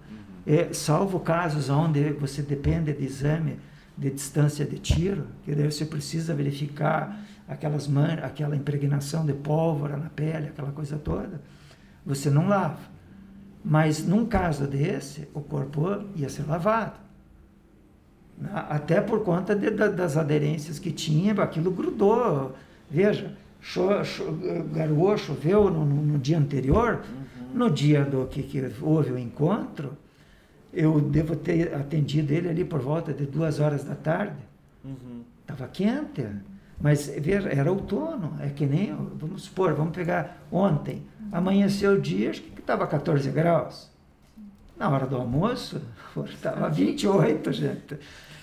eh, 0.46 0.72
salvo 0.74 1.20
casos 1.20 1.70
onde 1.70 2.14
você 2.14 2.42
depende 2.42 2.94
de 2.94 3.04
exame 3.04 3.60
de 3.98 4.12
distância 4.12 4.66
de 4.66 4.78
tiro, 4.78 5.26
que 5.44 5.56
daí 5.56 5.70
você 5.72 5.86
precisa 5.86 6.34
verificar 6.34 7.20
aquelas 7.48 7.88
man 7.88 8.20
aquela 8.22 8.56
impregnação 8.56 9.26
de 9.26 9.34
pólvora 9.34 9.98
na 9.98 10.10
pele, 10.10 10.48
aquela 10.50 10.72
coisa 10.72 10.98
toda, 10.98 11.42
você 12.06 12.30
não 12.30 12.48
lava. 12.48 12.80
Mas 13.66 14.06
num 14.06 14.26
caso 14.26 14.68
desse, 14.68 15.28
o 15.34 15.42
corpo 15.42 16.04
ia 16.16 16.30
ser 16.30 16.44
lavado. 16.48 17.00
Na- 18.38 18.62
Até 18.62 19.02
por 19.02 19.24
conta 19.24 19.56
de- 19.56 19.72
da- 19.72 19.88
das 19.90 20.16
aderências 20.16 20.78
que 20.80 20.92
tinha, 20.92 21.34
aquilo 21.34 21.72
grudou. 21.72 22.56
Veja, 22.90 23.36
cho, 23.60 24.04
cho, 24.06 24.24
garoou, 24.74 25.18
choveu 25.18 25.70
no, 25.70 25.84
no- 25.86 26.02
no 26.04 26.20
dia 26.20 26.38
anterior, 26.38 27.02
no 27.54 27.70
dia 27.70 28.06
do 28.06 28.28
que, 28.28 28.44
que 28.44 28.72
houve 28.82 29.12
o 29.12 29.18
encontro, 29.18 29.98
eu 30.74 31.00
devo 31.00 31.36
ter 31.36 31.74
atendido 31.74 32.34
ele 32.34 32.50
ali 32.50 32.64
por 32.66 32.80
volta 32.80 33.14
de 33.14 33.26
duas 33.26 33.60
horas 33.60 33.84
da 33.84 33.96
tarde. 33.96 34.36
Uhum. 34.84 35.22
Estava 35.42 35.68
quente, 35.68 36.26
mas 36.80 37.08
veja, 37.20 37.50
era 37.50 37.72
outono, 37.72 38.34
é 38.40 38.50
que 38.50 38.66
nem, 38.66 38.96
vamos 39.16 39.44
supor, 39.44 39.74
vamos 39.74 39.96
pegar 39.96 40.44
ontem, 40.52 41.04
amanheceu 41.32 41.94
o 41.94 42.02
dia, 42.02 42.30
acho 42.30 42.42
que 42.42 42.60
estava 42.60 42.86
14 42.86 43.30
graus. 43.32 43.90
Na 44.78 44.90
hora 44.90 45.08
do 45.08 45.16
almoço, 45.16 45.82
estava 46.30 46.70
28, 46.70 47.52
gente. 47.52 47.98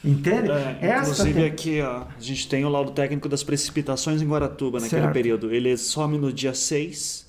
Entende? 0.04 0.50
É, 0.82 0.98
inclusive 0.98 1.32
tem- 1.34 1.44
aqui, 1.46 1.80
ó, 1.80 2.02
a 2.02 2.20
gente 2.20 2.46
tem 2.48 2.64
o 2.64 2.68
laudo 2.68 2.90
técnico 2.90 3.28
das 3.28 3.42
precipitações 3.42 4.20
em 4.20 4.26
Guaratuba 4.26 4.78
naquele 4.80 5.02
Certo. 5.02 5.14
período. 5.14 5.50
Ele 5.54 5.76
some 5.78 6.18
no 6.18 6.30
dia 6.32 6.52
6 6.52 7.23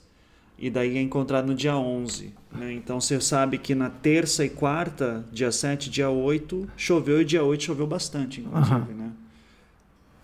e 0.58 0.70
daí 0.70 0.98
é 0.98 1.02
encontrado 1.02 1.48
no 1.48 1.56
dia 1.56 1.76
11. 1.76 2.34
né? 2.52 2.74
Então 2.74 3.00
você 3.00 3.20
sabe 3.20 3.58
que 3.58 3.76
na 3.76 3.90
terça 3.90 4.46
e 4.46 4.50
quarta, 4.50 5.26
dia 5.32 5.52
7 5.52 5.90
dia 5.90 6.10
8, 6.10 6.70
choveu 6.78 7.22
e 7.22 7.26
dia 7.26 7.44
8 7.44 7.64
choveu 7.64 7.86
bastante, 7.86 8.42
inclusive. 8.42 8.74
Aham. 8.76 8.88
Né? 8.96 9.12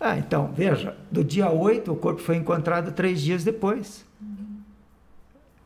Ah, 0.00 0.18
então, 0.18 0.50
veja, 0.52 0.96
do 1.10 1.22
dia 1.22 1.50
8 1.50 1.92
o 1.92 1.96
corpo 1.96 2.20
foi 2.20 2.36
encontrado 2.36 2.90
três 2.92 3.20
dias 3.20 3.44
depois. 3.44 4.04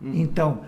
Então, 0.03 0.61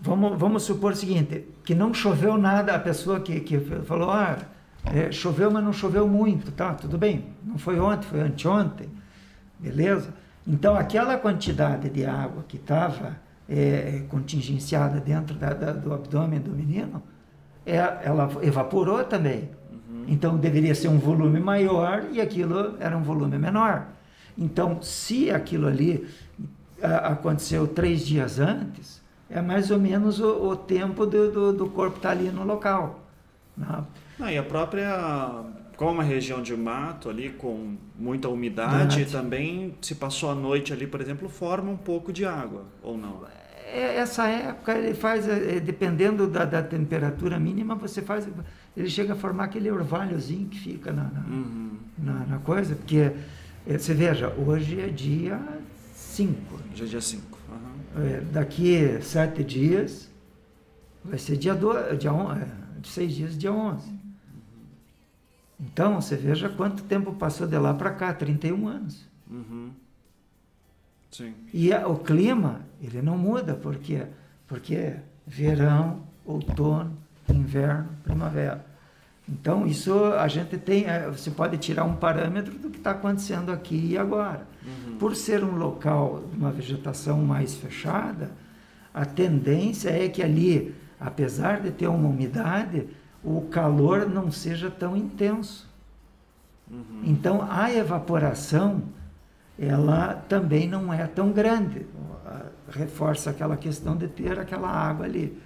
vamos, 0.00 0.36
vamos 0.36 0.62
supor 0.64 0.92
o 0.92 0.96
seguinte, 0.96 1.44
que 1.62 1.72
não 1.72 1.94
choveu 1.94 2.36
nada, 2.36 2.74
a 2.74 2.80
pessoa 2.80 3.20
que, 3.20 3.38
que 3.40 3.60
falou, 3.84 4.10
ah, 4.10 4.38
é, 4.86 5.12
choveu, 5.12 5.50
mas 5.52 5.62
não 5.62 5.72
choveu 5.72 6.08
muito, 6.08 6.50
tá, 6.50 6.74
tudo 6.74 6.98
bem, 6.98 7.26
não 7.44 7.58
foi 7.58 7.78
ontem, 7.78 8.08
foi 8.08 8.20
anteontem, 8.20 8.88
beleza? 9.58 10.12
Então, 10.44 10.76
aquela 10.76 11.16
quantidade 11.16 11.88
de 11.88 12.04
água 12.04 12.44
que 12.48 12.56
estava 12.56 13.16
é, 13.48 14.02
contingenciada 14.08 15.00
dentro 15.00 15.34
da- 15.36 15.52
da- 15.54 15.72
do 15.72 15.92
abdômen 15.94 16.40
do 16.40 16.50
menino, 16.50 17.02
é, 17.64 17.76
ela 18.04 18.30
evaporou 18.42 19.02
também. 19.04 19.50
Então 20.08 20.36
deveria 20.36 20.74
ser 20.74 20.88
um 20.88 20.98
volume 20.98 21.40
maior 21.40 22.04
e 22.12 22.20
aquilo 22.20 22.76
era 22.78 22.96
um 22.96 23.02
volume 23.02 23.38
menor. 23.38 23.86
Então, 24.38 24.80
se 24.82 25.30
aquilo 25.30 25.66
ali 25.66 26.06
ah, 26.82 27.12
aconteceu 27.12 27.66
três 27.66 28.06
dias 28.06 28.38
antes, 28.38 29.00
é 29.30 29.40
mais 29.40 29.70
ou 29.70 29.78
menos 29.80 30.20
o, 30.20 30.50
o 30.50 30.56
tempo 30.56 31.06
do, 31.06 31.32
do, 31.32 31.52
do 31.52 31.66
corpo 31.70 31.96
estar 31.96 32.10
ali 32.10 32.28
no 32.30 32.44
local. 32.44 33.00
né? 33.56 33.82
Não, 34.18 34.30
e 34.30 34.38
a 34.38 34.42
própria. 34.42 35.40
Como 35.76 35.90
é 35.90 35.92
uma 35.94 36.02
região 36.02 36.40
de 36.42 36.56
mato 36.56 37.08
ali 37.10 37.30
com 37.30 37.76
muita 37.98 38.28
umidade, 38.28 39.04
também 39.06 39.74
se 39.82 39.94
passou 39.94 40.30
a 40.30 40.34
noite 40.34 40.72
ali, 40.72 40.86
por 40.86 41.00
exemplo, 41.00 41.28
forma 41.28 41.70
um 41.70 41.76
pouco 41.76 42.12
de 42.12 42.24
água, 42.24 42.64
ou 42.82 42.96
não? 42.96 43.20
É, 43.66 43.96
Essa 43.96 44.26
época 44.28 44.72
ele 44.72 44.94
faz, 44.94 45.28
eh, 45.28 45.60
dependendo 45.60 46.26
da, 46.26 46.44
da 46.44 46.62
temperatura 46.62 47.38
mínima, 47.38 47.74
você 47.74 48.00
faz, 48.00 48.26
ele 48.76 48.88
chega 48.88 49.12
a 49.12 49.16
formar 49.16 49.44
aquele 49.44 49.70
orvalhozinho 49.70 50.48
que 50.48 50.58
fica 50.58 50.92
na, 50.92 51.04
na, 51.04 51.20
Uhum. 51.20 51.70
na, 51.98 52.12
na 52.26 52.38
coisa, 52.38 52.74
porque 52.74 53.12
você 53.66 53.92
veja, 53.92 54.32
hoje 54.38 54.80
é 54.80 54.86
dia 54.86 55.38
5. 55.94 56.60
Já 56.74 56.84
é 56.84 56.88
dia 56.88 57.00
5. 57.00 57.38
é, 57.98 58.20
daqui 58.32 58.98
sete 59.02 59.42
dias, 59.44 60.10
vai 61.04 61.18
ser 61.18 61.36
dia, 61.36 61.54
do, 61.54 61.72
dia 61.96 62.12
on, 62.12 62.32
é, 62.32 62.46
seis 62.84 63.14
dias, 63.14 63.36
dia 63.36 63.52
11. 63.52 63.95
Então, 65.58 66.00
você 66.00 66.16
veja 66.16 66.48
quanto 66.48 66.82
tempo 66.84 67.12
passou 67.14 67.46
de 67.46 67.58
lá 67.58 67.72
para 67.72 67.90
cá, 67.90 68.12
31 68.12 68.68
anos. 68.68 69.06
Uhum. 69.30 69.70
Sim. 71.10 71.34
E 71.52 71.72
a, 71.72 71.88
o 71.88 71.98
clima, 71.98 72.60
ele 72.82 73.00
não 73.00 73.16
muda, 73.16 73.54
por 73.54 73.76
quê? 73.76 74.06
Porque 74.46 74.74
é 74.74 75.02
verão, 75.26 76.02
outono, 76.24 76.96
inverno, 77.28 77.88
primavera. 78.04 78.64
Então, 79.28 79.66
isso 79.66 80.04
a 80.12 80.28
gente 80.28 80.56
tem, 80.58 80.84
é, 80.84 81.08
você 81.08 81.30
pode 81.30 81.56
tirar 81.58 81.84
um 81.84 81.96
parâmetro 81.96 82.56
do 82.58 82.70
que 82.70 82.78
está 82.78 82.92
acontecendo 82.92 83.50
aqui 83.50 83.92
e 83.92 83.98
agora. 83.98 84.46
Uhum. 84.64 84.98
Por 84.98 85.16
ser 85.16 85.42
um 85.42 85.56
local 85.56 86.22
de 86.30 86.36
uma 86.36 86.52
vegetação 86.52 87.18
mais 87.22 87.54
fechada, 87.56 88.30
a 88.94 89.04
tendência 89.04 89.90
é 89.90 90.08
que 90.08 90.22
ali, 90.22 90.74
apesar 91.00 91.60
de 91.60 91.70
ter 91.70 91.88
uma 91.88 92.08
umidade, 92.08 92.86
o 93.26 93.40
calor 93.50 94.08
não 94.08 94.30
seja 94.30 94.70
tão 94.70 94.96
intenso. 94.96 95.68
Uhum. 96.70 97.02
Então, 97.04 97.44
a 97.50 97.72
evaporação, 97.72 98.84
ela 99.58 100.14
também 100.14 100.68
não 100.68 100.92
é 100.92 101.08
tão 101.08 101.32
grande. 101.32 101.86
Reforça 102.68 103.30
aquela 103.30 103.56
questão 103.56 103.96
de 103.96 104.06
ter 104.06 104.38
aquela 104.38 104.68
água 104.70 105.06
ali. 105.06 105.36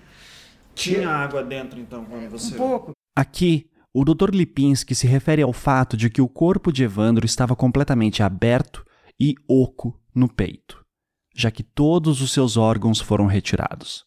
Tinha 0.75 1.09
água 1.09 1.43
dentro, 1.43 1.81
então, 1.81 2.05
quando 2.05 2.29
você... 2.29 2.55
Um 2.55 2.59
pouco. 2.59 2.93
Aqui, 3.17 3.71
o 3.95 4.05
Dr. 4.05 4.31
Lipinski 4.31 4.95
se 4.95 5.07
refere 5.07 5.41
ao 5.41 5.53
fato 5.53 5.97
de 5.97 6.11
que 6.11 6.21
o 6.21 6.29
corpo 6.29 6.71
de 6.71 6.85
Evandro 6.85 7.25
estava 7.25 7.57
completamente 7.57 8.23
aberto 8.23 8.85
e 9.19 9.35
oco 9.49 9.99
no 10.15 10.29
peito, 10.29 10.85
já 11.35 11.51
que 11.51 11.63
todos 11.63 12.21
os 12.21 12.31
seus 12.33 12.59
órgãos 12.59 13.01
foram 13.01 13.27
retirados. 13.27 14.05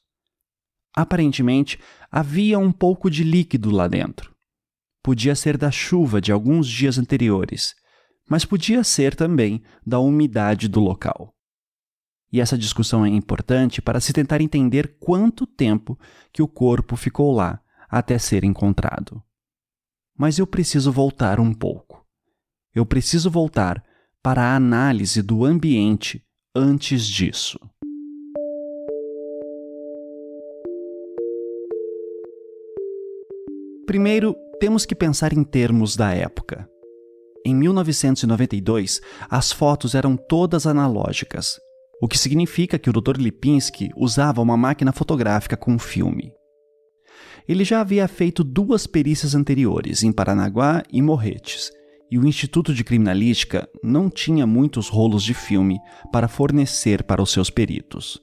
Aparentemente, 0.96 1.80
havia 2.16 2.60
um 2.60 2.72
pouco 2.72 3.10
de 3.10 3.24
líquido 3.24 3.72
lá 3.72 3.88
dentro. 3.88 4.36
Podia 5.02 5.34
ser 5.34 5.58
da 5.58 5.72
chuva 5.72 6.22
de 6.22 6.32
alguns 6.32 6.68
dias 6.68 7.00
anteriores, 7.00 7.74
mas 8.30 8.46
podia 8.46 8.84
ser 8.84 9.16
também 9.16 9.64
da 9.84 10.00
umidade 10.00 10.68
do 10.68 10.80
local. 10.80 11.34
E 12.32 12.40
essa 12.40 12.56
discussão 12.56 13.04
é 13.04 13.10
importante 13.10 13.82
para 13.82 14.00
se 14.00 14.14
tentar 14.14 14.42
entender 14.42 14.96
quanto 15.00 15.48
tempo 15.48 15.98
que 16.32 16.44
o 16.44 16.48
corpo 16.48 16.96
ficou 16.96 17.32
lá 17.32 17.60
até 17.90 18.20
ser 18.20 18.44
encontrado. 18.44 19.20
Mas 20.16 20.38
eu 20.38 20.46
preciso 20.46 20.92
voltar 20.92 21.40
um 21.40 21.52
pouco. 21.52 22.06
Eu 22.76 22.86
preciso 22.86 23.32
voltar 23.32 23.84
para 24.22 24.44
a 24.44 24.56
análise 24.56 25.24
do 25.24 25.44
ambiente 25.44 26.24
antes 26.54 27.08
disso. 27.08 27.60
Primeiro, 33.86 34.34
temos 34.62 34.86
que 34.86 34.96
pensar 34.96 35.34
em 35.34 35.44
termos 35.44 35.98
da 35.98 36.14
época. 36.14 36.70
Em 37.46 37.54
1992, 37.54 39.02
as 39.30 39.52
fotos 39.52 39.94
eram 39.94 40.16
todas 40.16 40.66
analógicas, 40.66 41.60
o 42.02 42.08
que 42.08 42.18
significa 42.18 42.80
que 42.80 42.90
o 42.90 42.94
Dr. 42.94 43.18
Lipinski 43.18 43.90
usava 43.98 44.42
uma 44.42 44.56
máquina 44.56 44.94
fotográfica 44.94 45.58
com 45.58 45.78
filme. 45.78 46.32
Ele 47.46 47.66
já 47.66 47.82
havia 47.82 48.08
feito 48.08 48.42
duas 48.42 48.88
perícias 48.88 49.36
anteriores, 49.36 50.02
em 50.02 50.14
Paranaguá 50.14 50.82
e 50.90 51.02
Morretes, 51.02 51.70
e 52.10 52.18
o 52.18 52.26
Instituto 52.26 52.74
de 52.74 52.86
Criminalística 52.86 53.68
não 53.84 54.10
tinha 54.10 54.48
muitos 54.48 54.88
rolos 54.88 55.24
de 55.24 55.34
filme 55.34 55.78
para 56.10 56.30
fornecer 56.30 57.04
para 57.04 57.22
os 57.22 57.32
seus 57.32 57.50
peritos. 57.50 58.18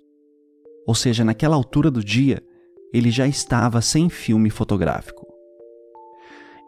Ou 0.87 0.95
seja, 0.95 1.23
naquela 1.23 1.57
altura 1.57 1.91
do 1.91 2.03
dia, 2.03 2.43
ele 2.95 3.11
já 3.11 3.29
estava 3.29 3.83
sem 3.83 4.09
filme 4.09 4.49
fotográfico. 4.49 5.30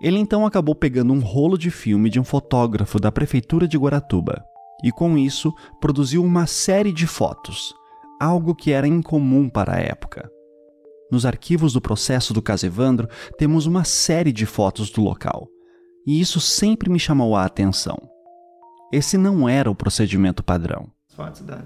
Ele 0.02 0.18
então 0.18 0.44
acabou 0.44 0.74
pegando 0.74 1.12
um 1.12 1.20
rolo 1.20 1.56
de 1.56 1.70
filme 1.70 2.10
de 2.10 2.18
um 2.18 2.24
fotógrafo 2.24 2.98
da 2.98 3.12
prefeitura 3.12 3.68
de 3.68 3.78
Guaratuba 3.78 4.44
e, 4.82 4.90
com 4.90 5.16
isso, 5.16 5.54
produziu 5.80 6.24
uma 6.24 6.44
série 6.44 6.92
de 6.92 7.06
fotos, 7.06 7.72
algo 8.20 8.52
que 8.52 8.72
era 8.72 8.88
incomum 8.88 9.48
para 9.48 9.76
a 9.76 9.80
época. 9.80 10.28
Nos 11.10 11.24
arquivos 11.24 11.74
do 11.74 11.80
processo 11.80 12.34
do 12.34 12.42
caso 12.42 12.66
Evandro, 12.66 13.08
temos 13.38 13.66
uma 13.66 13.84
série 13.84 14.32
de 14.32 14.44
fotos 14.44 14.90
do 14.90 15.02
local. 15.02 15.46
E 16.04 16.20
isso 16.20 16.40
sempre 16.40 16.90
me 16.90 16.98
chamou 16.98 17.36
a 17.36 17.44
atenção. 17.44 17.96
Esse 18.92 19.16
não 19.16 19.48
era 19.48 19.70
o 19.70 19.74
procedimento 19.74 20.42
padrão. 20.42 20.90
As 21.08 21.14
fotos 21.14 21.42
da, 21.42 21.62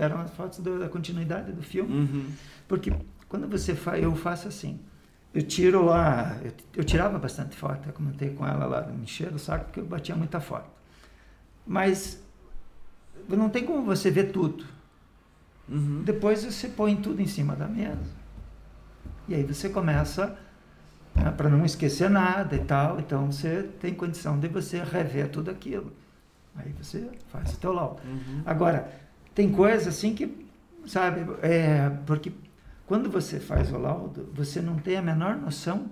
eram 0.00 0.18
as 0.20 0.30
fotos 0.32 0.58
da 0.58 0.88
continuidade 0.88 1.52
do 1.52 1.62
filme. 1.62 1.94
Uhum. 1.94 2.26
Porque 2.66 2.92
quando 3.28 3.46
você 3.48 3.76
faz, 3.76 4.02
eu 4.02 4.16
faço 4.16 4.48
assim. 4.48 4.80
Eu 5.36 5.42
tiro 5.42 5.84
lá, 5.84 6.38
eu, 6.42 6.50
eu 6.76 6.82
tirava 6.82 7.18
bastante 7.18 7.54
foto, 7.54 7.86
eu 7.86 7.92
comentei 7.92 8.30
com 8.30 8.46
ela 8.46 8.64
lá, 8.64 8.80
me 8.86 9.02
encheram 9.02 9.36
o 9.36 9.38
saco 9.38 9.66
porque 9.66 9.80
eu 9.80 9.84
batia 9.84 10.16
muita 10.16 10.40
foto. 10.40 10.70
Mas 11.66 12.18
não 13.28 13.50
tem 13.50 13.62
como 13.62 13.84
você 13.84 14.10
ver 14.10 14.32
tudo. 14.32 14.64
Uhum. 15.68 16.02
Depois 16.02 16.42
você 16.42 16.68
põe 16.68 16.96
tudo 16.96 17.20
em 17.20 17.26
cima 17.26 17.54
da 17.54 17.68
mesa. 17.68 18.00
E 19.28 19.34
aí 19.34 19.42
você 19.42 19.68
começa 19.68 20.38
né, 21.14 21.30
para 21.32 21.50
não 21.50 21.66
esquecer 21.66 22.08
nada 22.08 22.56
e 22.56 22.64
tal. 22.64 22.98
Então 22.98 23.30
você 23.30 23.68
tem 23.78 23.92
condição 23.92 24.40
de 24.40 24.48
você 24.48 24.82
rever 24.82 25.28
tudo 25.28 25.50
aquilo. 25.50 25.92
Aí 26.56 26.72
você 26.80 27.10
faz 27.28 27.52
o 27.52 27.58
teu 27.58 27.74
laudo. 27.74 28.00
Uhum. 28.06 28.40
Agora, 28.46 28.90
tem 29.34 29.52
coisa 29.52 29.90
assim 29.90 30.14
que, 30.14 30.48
sabe, 30.86 31.26
é, 31.42 31.90
porque 32.06 32.32
quando 32.86 33.10
você 33.10 33.40
faz 33.40 33.72
o 33.72 33.78
laudo, 33.78 34.30
você 34.32 34.60
não 34.60 34.76
tem 34.76 34.96
a 34.96 35.02
menor 35.02 35.36
noção 35.36 35.90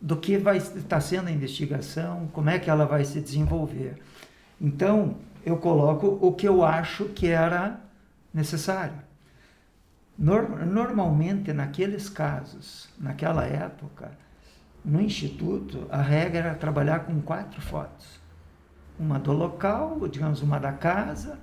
do 0.00 0.16
que 0.16 0.38
vai 0.38 0.58
estar 0.58 1.00
sendo 1.00 1.28
a 1.28 1.32
investigação, 1.32 2.28
como 2.32 2.48
é 2.48 2.58
que 2.58 2.70
ela 2.70 2.84
vai 2.84 3.04
se 3.04 3.20
desenvolver. 3.20 3.98
Então, 4.60 5.16
eu 5.44 5.56
coloco 5.56 6.18
o 6.20 6.32
que 6.32 6.46
eu 6.46 6.64
acho 6.64 7.06
que 7.06 7.26
era 7.26 7.80
necessário. 8.32 9.04
Normalmente, 10.18 11.52
naqueles 11.52 12.08
casos, 12.08 12.88
naquela 12.98 13.44
época, 13.44 14.12
no 14.84 15.00
instituto, 15.00 15.86
a 15.90 16.00
regra 16.00 16.38
era 16.38 16.54
trabalhar 16.54 17.00
com 17.00 17.20
quatro 17.20 17.60
fotos: 17.60 18.20
uma 18.98 19.18
do 19.18 19.32
local, 19.32 20.08
digamos, 20.08 20.40
uma 20.40 20.58
da 20.58 20.72
casa 20.72 21.38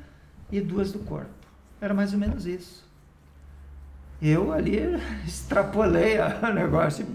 e 0.51 0.61
duas 0.61 0.91
do 0.91 0.99
corpo. 0.99 1.29
Era 1.81 1.93
mais 1.93 2.13
ou 2.13 2.19
menos 2.19 2.45
isso. 2.45 2.92
Eu 4.23 4.53
ali 4.53 4.79
extrapolei 5.27 6.15
o 6.41 6.53
negócio 6.53 7.05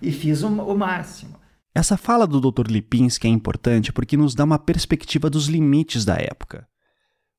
e 0.00 0.12
fiz 0.12 0.44
o 0.44 0.74
máximo. 0.76 1.36
Essa 1.74 1.96
fala 1.96 2.24
do 2.24 2.40
Dr. 2.40 2.70
Lipinski 2.70 3.26
é 3.26 3.30
importante 3.30 3.92
porque 3.92 4.16
nos 4.16 4.32
dá 4.32 4.44
uma 4.44 4.60
perspectiva 4.60 5.28
dos 5.28 5.46
limites 5.46 6.04
da 6.04 6.14
época. 6.14 6.68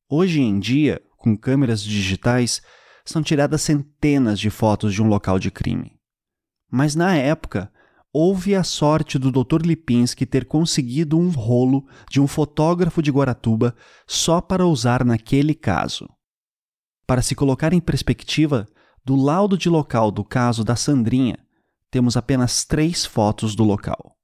Hoje 0.09 0.41
em 0.41 0.59
dia, 0.59 1.01
com 1.17 1.37
câmeras 1.37 1.81
digitais, 1.81 2.61
são 3.05 3.23
tiradas 3.23 3.61
centenas 3.61 4.39
de 4.39 4.49
fotos 4.49 4.93
de 4.93 5.01
um 5.01 5.07
local 5.07 5.39
de 5.39 5.49
crime. 5.49 5.93
Mas 6.69 6.93
na 6.93 7.15
época, 7.15 7.71
houve 8.11 8.55
a 8.55 8.63
sorte 8.63 9.17
do 9.17 9.31
Dr. 9.31 9.65
Lipinski 9.65 10.25
ter 10.25 10.45
conseguido 10.45 11.17
um 11.17 11.29
rolo 11.29 11.87
de 12.09 12.19
um 12.19 12.27
fotógrafo 12.27 13.01
de 13.01 13.11
Guaratuba 13.11 13.73
só 14.05 14.41
para 14.41 14.65
usar 14.65 15.05
naquele 15.05 15.53
caso. 15.53 16.09
Para 17.07 17.21
se 17.21 17.35
colocar 17.35 17.71
em 17.71 17.79
perspectiva, 17.79 18.65
do 19.05 19.15
laudo 19.15 19.57
de 19.57 19.69
local 19.69 20.11
do 20.11 20.23
caso 20.23 20.63
da 20.63 20.75
Sandrinha, 20.75 21.37
temos 21.91 22.15
apenas 22.15 22.63
três 22.63 23.05
fotos 23.05 23.55
do 23.55 23.63
local. 23.63 24.15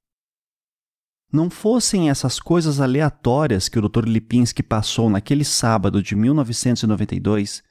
Não 1.32 1.48
fossem 1.48 2.10
essas 2.10 2.40
coisas 2.40 2.80
aleatórias 2.80 3.68
que 3.68 3.78
o 3.78 3.88
Dr. 3.88 4.04
Lipinski 4.04 4.62
passou 4.62 5.08
naquele 5.08 5.44
sábado 5.44 6.02
de 6.02 6.16
1992, 6.16 7.62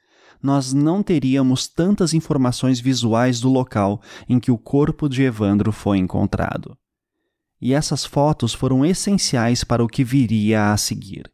nós 0.42 0.72
não 0.72 1.02
teríamos 1.02 1.68
tantas 1.68 2.14
informações 2.14 2.80
visuais 2.80 3.40
do 3.40 3.50
local 3.50 4.00
em 4.26 4.40
que 4.40 4.50
o 4.50 4.56
corpo 4.56 5.08
de 5.08 5.22
Evandro 5.22 5.70
foi 5.70 5.98
encontrado. 5.98 6.78
E 7.60 7.74
essas 7.74 8.06
fotos 8.06 8.54
foram 8.54 8.86
essenciais 8.86 9.62
para 9.62 9.84
o 9.84 9.88
que 9.88 10.02
viria 10.02 10.72
a 10.72 10.76
seguir. 10.78 11.30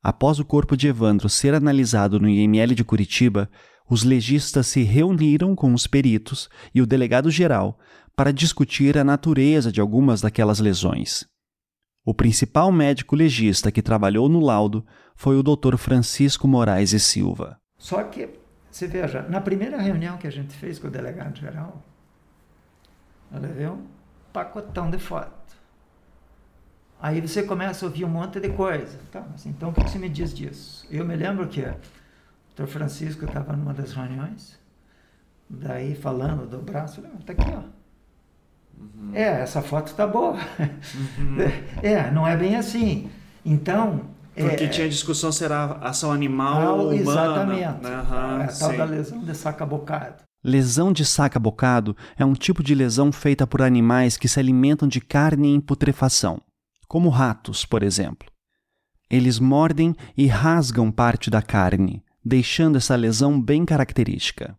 Após 0.00 0.38
o 0.38 0.44
corpo 0.44 0.76
de 0.76 0.86
Evandro 0.86 1.28
ser 1.28 1.54
analisado 1.54 2.20
no 2.20 2.28
IML 2.28 2.72
de 2.76 2.84
Curitiba, 2.84 3.50
os 3.88 4.04
legistas 4.04 4.66
se 4.66 4.82
reuniram 4.82 5.54
com 5.54 5.72
os 5.72 5.86
peritos 5.86 6.48
e 6.74 6.82
o 6.82 6.86
delegado 6.86 7.30
geral 7.30 7.78
para 8.14 8.32
discutir 8.32 8.98
a 8.98 9.04
natureza 9.04 9.70
de 9.70 9.80
algumas 9.80 10.20
daquelas 10.20 10.58
lesões. 10.58 11.24
O 12.04 12.14
principal 12.14 12.72
médico 12.72 13.14
legista 13.14 13.70
que 13.70 13.82
trabalhou 13.82 14.28
no 14.28 14.40
laudo 14.40 14.84
foi 15.14 15.36
o 15.36 15.42
Dr. 15.42 15.76
Francisco 15.76 16.48
Moraes 16.48 16.92
e 16.92 17.00
Silva. 17.00 17.58
Só 17.76 18.02
que, 18.04 18.30
você 18.70 18.86
veja, 18.86 19.22
na 19.22 19.40
primeira 19.40 19.80
reunião 19.80 20.16
que 20.16 20.26
a 20.26 20.32
gente 20.32 20.54
fez 20.54 20.78
com 20.78 20.88
o 20.88 20.90
delegado 20.90 21.38
geral, 21.38 21.82
eu 23.32 23.40
levei 23.40 23.66
um 23.66 23.86
pacotão 24.32 24.90
de 24.90 24.98
foto. 24.98 25.36
Aí 27.00 27.20
você 27.20 27.42
começa 27.42 27.84
a 27.84 27.88
ouvir 27.88 28.04
um 28.04 28.08
monte 28.08 28.40
de 28.40 28.48
coisa. 28.50 28.98
Tá, 29.12 29.24
mas 29.30 29.46
então 29.46 29.70
o 29.70 29.72
que 29.72 29.82
você 29.82 29.98
me 29.98 30.08
diz 30.08 30.34
disso? 30.34 30.86
Eu 30.90 31.04
me 31.04 31.14
lembro 31.14 31.46
que 31.46 31.62
doutor 32.58 32.66
Francisco 32.66 33.24
estava 33.24 33.52
numa 33.52 33.72
das 33.72 33.92
reuniões, 33.92 34.58
daí 35.48 35.94
falando 35.94 36.44
do 36.44 36.58
braço, 36.58 36.96
falei, 37.00 37.10
tá 37.24 37.32
aqui, 37.32 37.50
ó. 37.54 37.78
Uhum. 38.80 39.14
É, 39.14 39.42
essa 39.42 39.62
foto 39.62 39.94
tá 39.94 40.06
boa. 40.06 40.34
Uhum. 40.34 41.38
É, 41.82 42.10
não 42.10 42.26
é 42.26 42.36
bem 42.36 42.56
assim. 42.56 43.10
Então. 43.44 44.02
Porque 44.34 44.64
é, 44.64 44.68
tinha 44.68 44.88
discussão 44.88 45.32
se 45.32 45.44
era 45.44 45.72
ação 45.78 46.12
animal 46.12 46.78
ou 46.78 46.92
humana. 46.92 47.00
Exatamente. 47.00 47.86
Uhum, 47.86 48.40
é 48.40 48.44
a 48.44 48.48
tal 48.48 48.76
da 48.76 48.84
lesão 48.84 49.18
de 49.20 49.34
saca-bocado. 49.34 50.22
Lesão 50.44 50.92
de 50.92 51.04
saca-bocado 51.04 51.96
é 52.16 52.24
um 52.24 52.34
tipo 52.34 52.62
de 52.62 52.72
lesão 52.72 53.10
feita 53.10 53.46
por 53.46 53.62
animais 53.62 54.16
que 54.16 54.28
se 54.28 54.38
alimentam 54.38 54.86
de 54.86 55.00
carne 55.00 55.48
em 55.48 55.60
putrefação, 55.60 56.40
como 56.86 57.08
ratos, 57.08 57.64
por 57.64 57.82
exemplo. 57.82 58.28
Eles 59.10 59.40
mordem 59.40 59.96
e 60.16 60.26
rasgam 60.26 60.92
parte 60.92 61.30
da 61.30 61.42
carne, 61.42 62.04
deixando 62.28 62.76
essa 62.76 62.94
lesão 62.94 63.40
bem 63.40 63.64
característica. 63.64 64.56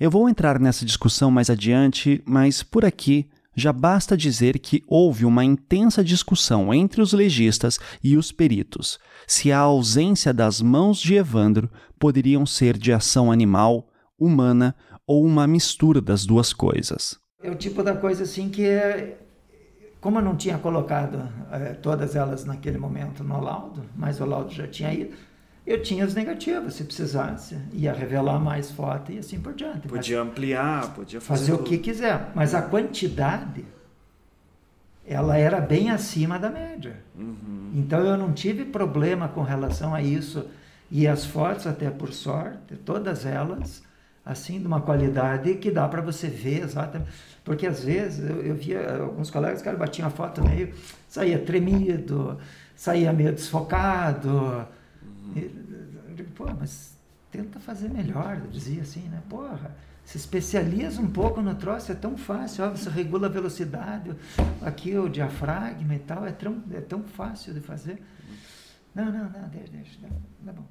Eu 0.00 0.10
vou 0.10 0.28
entrar 0.28 0.58
nessa 0.58 0.84
discussão 0.84 1.30
mais 1.30 1.50
adiante, 1.50 2.22
mas 2.26 2.62
por 2.62 2.84
aqui 2.84 3.28
já 3.54 3.72
basta 3.72 4.16
dizer 4.16 4.58
que 4.58 4.82
houve 4.86 5.24
uma 5.24 5.44
intensa 5.44 6.02
discussão 6.02 6.74
entre 6.74 7.00
os 7.00 7.12
legistas 7.12 7.78
e 8.02 8.16
os 8.16 8.32
peritos 8.32 8.98
se 9.26 9.50
a 9.50 9.58
ausência 9.58 10.32
das 10.32 10.62
mãos 10.62 10.98
de 11.00 11.14
Evandro 11.14 11.68
poderiam 11.98 12.46
ser 12.46 12.78
de 12.78 12.92
ação 12.92 13.32
animal, 13.32 13.88
humana 14.18 14.74
ou 15.06 15.24
uma 15.24 15.46
mistura 15.46 16.00
das 16.00 16.24
duas 16.24 16.52
coisas. 16.52 17.18
É 17.42 17.50
o 17.50 17.56
tipo 17.56 17.82
da 17.82 17.94
coisa 17.94 18.22
assim 18.22 18.48
que 18.48 18.64
é. 18.64 19.18
Como 20.00 20.18
eu 20.18 20.22
não 20.22 20.36
tinha 20.36 20.58
colocado 20.58 21.28
é, 21.50 21.72
todas 21.72 22.14
elas 22.14 22.44
naquele 22.44 22.78
momento 22.78 23.24
no 23.24 23.40
laudo, 23.40 23.82
mas 23.96 24.20
o 24.20 24.24
laudo 24.24 24.52
já 24.52 24.68
tinha 24.68 24.92
ido, 24.94 25.16
eu 25.66 25.82
tinha 25.82 26.04
as 26.04 26.14
negativas, 26.14 26.74
se 26.74 26.84
precisasse. 26.84 27.58
Ia 27.72 27.92
revelar 27.92 28.38
mais 28.38 28.70
foto 28.70 29.10
e 29.10 29.18
assim 29.18 29.40
por 29.40 29.52
diante. 29.52 29.88
Podia 29.88 30.18
mas 30.20 30.28
ampliar, 30.28 30.94
podia 30.94 31.20
fazer, 31.20 31.50
fazer 31.50 31.60
o 31.60 31.64
que 31.64 31.76
quiser. 31.78 32.30
Mas 32.36 32.54
a 32.54 32.62
quantidade, 32.62 33.64
ela 35.04 35.36
era 35.36 35.60
bem 35.60 35.90
acima 35.90 36.38
da 36.38 36.48
média. 36.50 37.00
Uhum. 37.18 37.72
Então 37.74 37.98
eu 37.98 38.16
não 38.16 38.32
tive 38.32 38.64
problema 38.64 39.26
com 39.26 39.42
relação 39.42 39.92
a 39.92 40.00
isso. 40.00 40.46
E 40.88 41.08
as 41.08 41.26
fotos, 41.26 41.66
até 41.66 41.90
por 41.90 42.12
sorte, 42.12 42.76
todas 42.84 43.26
elas, 43.26 43.82
assim, 44.24 44.60
de 44.60 44.68
uma 44.68 44.80
qualidade 44.80 45.54
que 45.56 45.72
dá 45.72 45.88
para 45.88 46.00
você 46.00 46.28
ver 46.28 46.62
exatamente. 46.62 47.10
Porque 47.44 47.66
às 47.66 47.82
vezes 47.82 48.30
eu, 48.30 48.40
eu 48.40 48.54
via 48.54 48.98
alguns 49.02 49.30
colegas 49.30 49.62
que 49.62 49.72
batiam 49.72 50.06
a 50.06 50.10
foto 50.12 50.44
meio, 50.44 50.72
saía 51.08 51.40
tremido, 51.40 52.38
saía 52.76 53.12
meio 53.12 53.32
desfocado 53.32 54.64
eu 55.34 56.14
digo, 56.14 56.30
pô, 56.32 56.46
mas 56.58 56.96
tenta 57.30 57.58
fazer 57.58 57.88
melhor, 57.88 58.40
eu 58.44 58.50
dizia 58.50 58.82
assim, 58.82 59.08
né? 59.08 59.22
Porra, 59.28 59.74
se 60.04 60.16
especializa 60.16 61.00
um 61.00 61.10
pouco 61.10 61.42
no 61.42 61.54
troço, 61.54 61.90
é 61.90 61.94
tão 61.94 62.16
fácil, 62.16 62.64
ó, 62.64 62.70
você 62.70 62.88
regula 62.88 63.26
a 63.26 63.30
velocidade, 63.30 64.14
aqui 64.62 64.96
o 64.96 65.08
diafragma 65.08 65.94
e 65.94 65.98
tal, 65.98 66.24
é 66.24 66.32
tão, 66.32 66.62
é 66.70 66.80
tão 66.80 67.02
fácil 67.02 67.52
de 67.52 67.60
fazer. 67.60 68.00
Não, 68.94 69.06
não, 69.06 69.28
não, 69.28 69.48
deixa, 69.48 69.72
deixa, 69.72 69.98
tá, 70.00 70.08
tá 70.46 70.52
bom. 70.52 70.64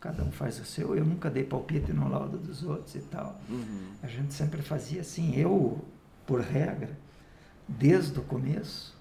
Cada 0.00 0.22
um 0.22 0.30
faz 0.30 0.60
o 0.60 0.64
seu, 0.64 0.94
eu 0.94 1.04
nunca 1.04 1.30
dei 1.30 1.44
palpite 1.44 1.92
no 1.92 2.08
laudo 2.08 2.36
dos 2.36 2.62
outros 2.62 2.94
e 2.96 3.00
tal. 3.00 3.40
Uhum. 3.48 3.92
A 4.02 4.06
gente 4.06 4.34
sempre 4.34 4.60
fazia 4.60 5.00
assim, 5.00 5.34
eu, 5.34 5.82
por 6.26 6.40
regra, 6.40 6.90
desde 7.66 8.18
o 8.18 8.22
começo, 8.22 8.94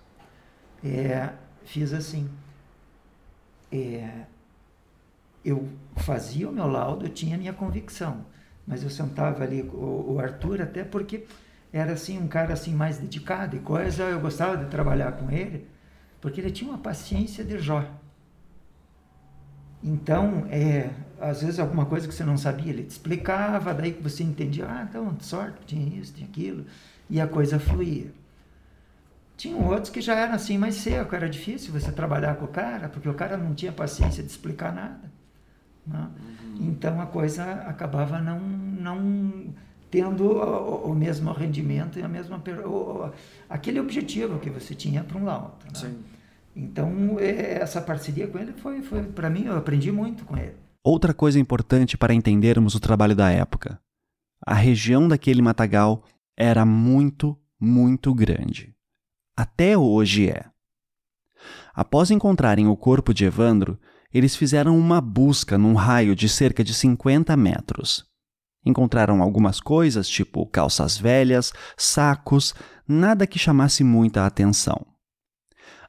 é, 0.84 1.34
fiz 1.66 1.94
assim. 1.94 2.30
É, 3.72 4.26
eu 5.44 5.68
fazia 5.98 6.50
o 6.50 6.52
meu 6.52 6.68
laudo, 6.68 7.06
eu 7.06 7.10
tinha 7.10 7.36
a 7.36 7.38
minha 7.38 7.54
convicção, 7.54 8.26
mas 8.66 8.84
eu 8.84 8.90
sentava 8.90 9.44
ali 9.44 9.62
o, 9.62 10.14
o 10.14 10.20
Arthur 10.20 10.62
até 10.62 10.84
porque 10.84 11.26
era 11.72 11.94
assim 11.94 12.20
um 12.20 12.28
cara 12.28 12.54
assim 12.54 12.74
mais 12.74 12.98
dedicado 12.98 13.56
e 13.56 13.60
coisa, 13.60 14.04
eu 14.04 14.20
gostava 14.20 14.58
de 14.58 14.70
trabalhar 14.70 15.14
com 15.14 15.30
ele, 15.32 15.68
porque 16.22 16.40
ele 16.40 16.52
tinha 16.52 16.70
uma 16.70 16.80
paciência 16.80 17.44
de 17.44 17.58
Jó. 17.60 17.84
Então, 19.84 20.46
é, 20.50 20.92
às 21.20 21.42
vezes 21.42 21.60
alguma 21.60 21.86
coisa 21.86 22.08
que 22.08 22.14
você 22.14 22.24
não 22.24 22.38
sabia, 22.38 22.72
ele 22.72 22.84
te 22.84 22.92
explicava, 22.92 23.74
daí 23.74 23.92
que 23.92 24.02
você 24.02 24.24
entendia, 24.24 24.66
ah, 24.66 24.88
então, 24.90 25.18
sorte, 25.20 25.58
tinha 25.66 26.00
isso, 26.00 26.14
tinha 26.14 26.28
aquilo, 26.28 26.66
e 27.10 27.20
a 27.20 27.28
coisa 27.28 27.60
fluía. 27.60 28.14
Tinham 29.36 29.68
outros 29.68 29.90
que 29.90 30.00
já 30.00 30.16
eram 30.16 30.36
assim 30.36 30.58
mais 30.58 30.76
seco, 30.76 31.14
era 31.16 31.28
difícil 31.28 31.74
você 31.74 31.92
trabalhar 31.92 32.36
com 32.36 32.46
o 32.46 32.48
cara, 32.48 32.88
porque 32.88 33.10
o 33.10 33.14
cara 33.14 33.36
não 33.36 33.54
tinha 33.54 33.72
paciência 33.72 34.24
de 34.24 34.30
explicar 34.30 34.74
nada. 34.74 35.12
Né? 35.86 36.10
Uhum. 36.60 36.68
Então 36.70 37.00
a 37.02 37.06
coisa 37.06 37.44
acabava 37.66 38.20
não, 38.20 38.40
não 38.40 39.54
tendo 39.92 40.26
o, 40.26 40.92
o, 40.92 40.96
mesmo 40.96 41.32
rendimento 41.32 42.00
e 42.00 42.02
a 42.02 42.08
mesma 42.08 42.42
o, 42.66 43.12
aquele 43.50 43.80
objetivo 43.80 44.40
que 44.40 44.50
você 44.50 44.74
tinha 44.74 45.04
para 45.04 45.18
um 45.18 45.26
lado. 45.26 45.52
Né? 45.82 45.94
Então 46.56 47.18
é, 47.20 47.62
essa 47.62 47.82
parceria 47.82 48.28
com 48.28 48.38
ele 48.38 48.54
foi, 48.54 48.82
foi 48.82 49.04
para 49.04 49.30
mim 49.30 49.46
eu 49.46 49.58
aprendi 49.58 49.92
muito 49.92 50.26
com 50.26 50.38
ele. 50.38 50.56
Outra 50.84 51.14
coisa 51.14 51.40
importante 51.40 51.98
para 51.98 52.14
entendermos 52.14 52.76
o 52.76 52.80
trabalho 52.80 53.16
da 53.16 53.30
época: 53.32 53.80
a 54.46 54.54
região 54.54 55.08
daquele 55.08 55.42
matagal 55.42 56.04
era 56.38 56.66
muito, 56.66 57.38
muito 57.60 58.14
grande. 58.14 58.76
Até 59.36 59.78
hoje 59.78 60.30
é. 60.30 60.46
Após 61.74 62.12
encontrarem 62.12 62.68
o 62.68 62.78
corpo 62.78 63.14
de 63.14 63.26
Evandro, 63.26 63.80
eles 64.14 64.36
fizeram 64.36 64.78
uma 64.78 65.02
busca 65.02 65.58
num 65.58 65.74
raio 65.74 66.16
de 66.16 66.30
cerca 66.30 66.64
de 66.64 66.74
50 66.74 67.36
metros. 67.36 68.06
Encontraram 68.64 69.22
algumas 69.22 69.60
coisas, 69.60 70.08
tipo 70.08 70.46
calças 70.46 70.98
velhas, 70.98 71.52
sacos, 71.76 72.54
nada 72.88 73.26
que 73.26 73.40
chamasse 73.40 73.84
muita 73.84 74.26
atenção. 74.26 74.86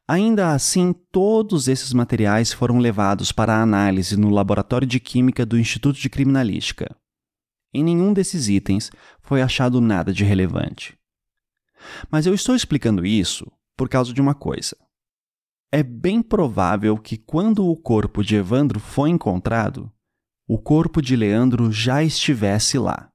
Ainda 0.08 0.52
assim, 0.52 0.92
todos 1.12 1.68
esses 1.68 1.92
materiais 1.92 2.52
foram 2.52 2.78
levados 2.78 3.30
para 3.30 3.60
análise 3.60 4.16
no 4.16 4.30
Laboratório 4.30 4.86
de 4.86 4.98
Química 4.98 5.46
do 5.46 5.58
Instituto 5.58 5.98
de 5.98 6.10
Criminalística. 6.10 6.94
Em 7.72 7.82
nenhum 7.82 8.12
desses 8.12 8.48
itens 8.48 8.90
foi 9.20 9.42
achado 9.42 9.80
nada 9.80 10.12
de 10.12 10.24
relevante. 10.24 10.96
Mas 12.10 12.26
eu 12.26 12.34
estou 12.34 12.54
explicando 12.54 13.04
isso 13.04 13.50
por 13.76 13.88
causa 13.88 14.12
de 14.12 14.20
uma 14.20 14.34
coisa 14.34 14.76
é 15.74 15.82
bem 15.82 16.22
provável 16.22 16.96
que 16.96 17.16
quando 17.16 17.66
o 17.66 17.76
corpo 17.76 18.22
de 18.22 18.36
Evandro 18.36 18.78
foi 18.78 19.10
encontrado, 19.10 19.90
o 20.46 20.56
corpo 20.56 21.02
de 21.02 21.16
Leandro 21.16 21.72
já 21.72 22.00
estivesse 22.00 22.78
lá. 22.78 23.08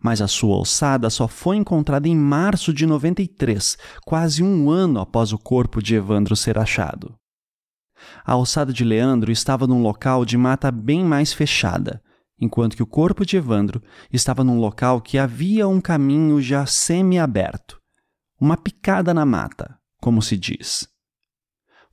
Mas 0.00 0.22
a 0.22 0.28
sua 0.28 0.56
ossada 0.56 1.10
só 1.10 1.26
foi 1.26 1.56
encontrada 1.56 2.06
em 2.06 2.14
março 2.14 2.72
de 2.72 2.86
93, 2.86 3.76
quase 4.06 4.40
um 4.40 4.70
ano 4.70 5.00
após 5.00 5.32
o 5.32 5.38
corpo 5.38 5.82
de 5.82 5.96
Evandro 5.96 6.36
ser 6.36 6.56
achado. 6.56 7.16
A 8.24 8.36
ossada 8.36 8.72
de 8.72 8.84
Leandro 8.84 9.32
estava 9.32 9.66
num 9.66 9.82
local 9.82 10.24
de 10.24 10.38
mata 10.38 10.70
bem 10.70 11.04
mais 11.04 11.32
fechada, 11.32 12.00
enquanto 12.40 12.76
que 12.76 12.84
o 12.84 12.86
corpo 12.86 13.26
de 13.26 13.36
Evandro 13.36 13.82
estava 14.12 14.44
num 14.44 14.60
local 14.60 15.00
que 15.00 15.18
havia 15.18 15.66
um 15.66 15.80
caminho 15.80 16.40
já 16.40 16.64
semi-aberto, 16.66 17.80
uma 18.40 18.56
picada 18.56 19.12
na 19.12 19.26
mata, 19.26 19.76
como 20.00 20.22
se 20.22 20.36
diz. 20.36 20.86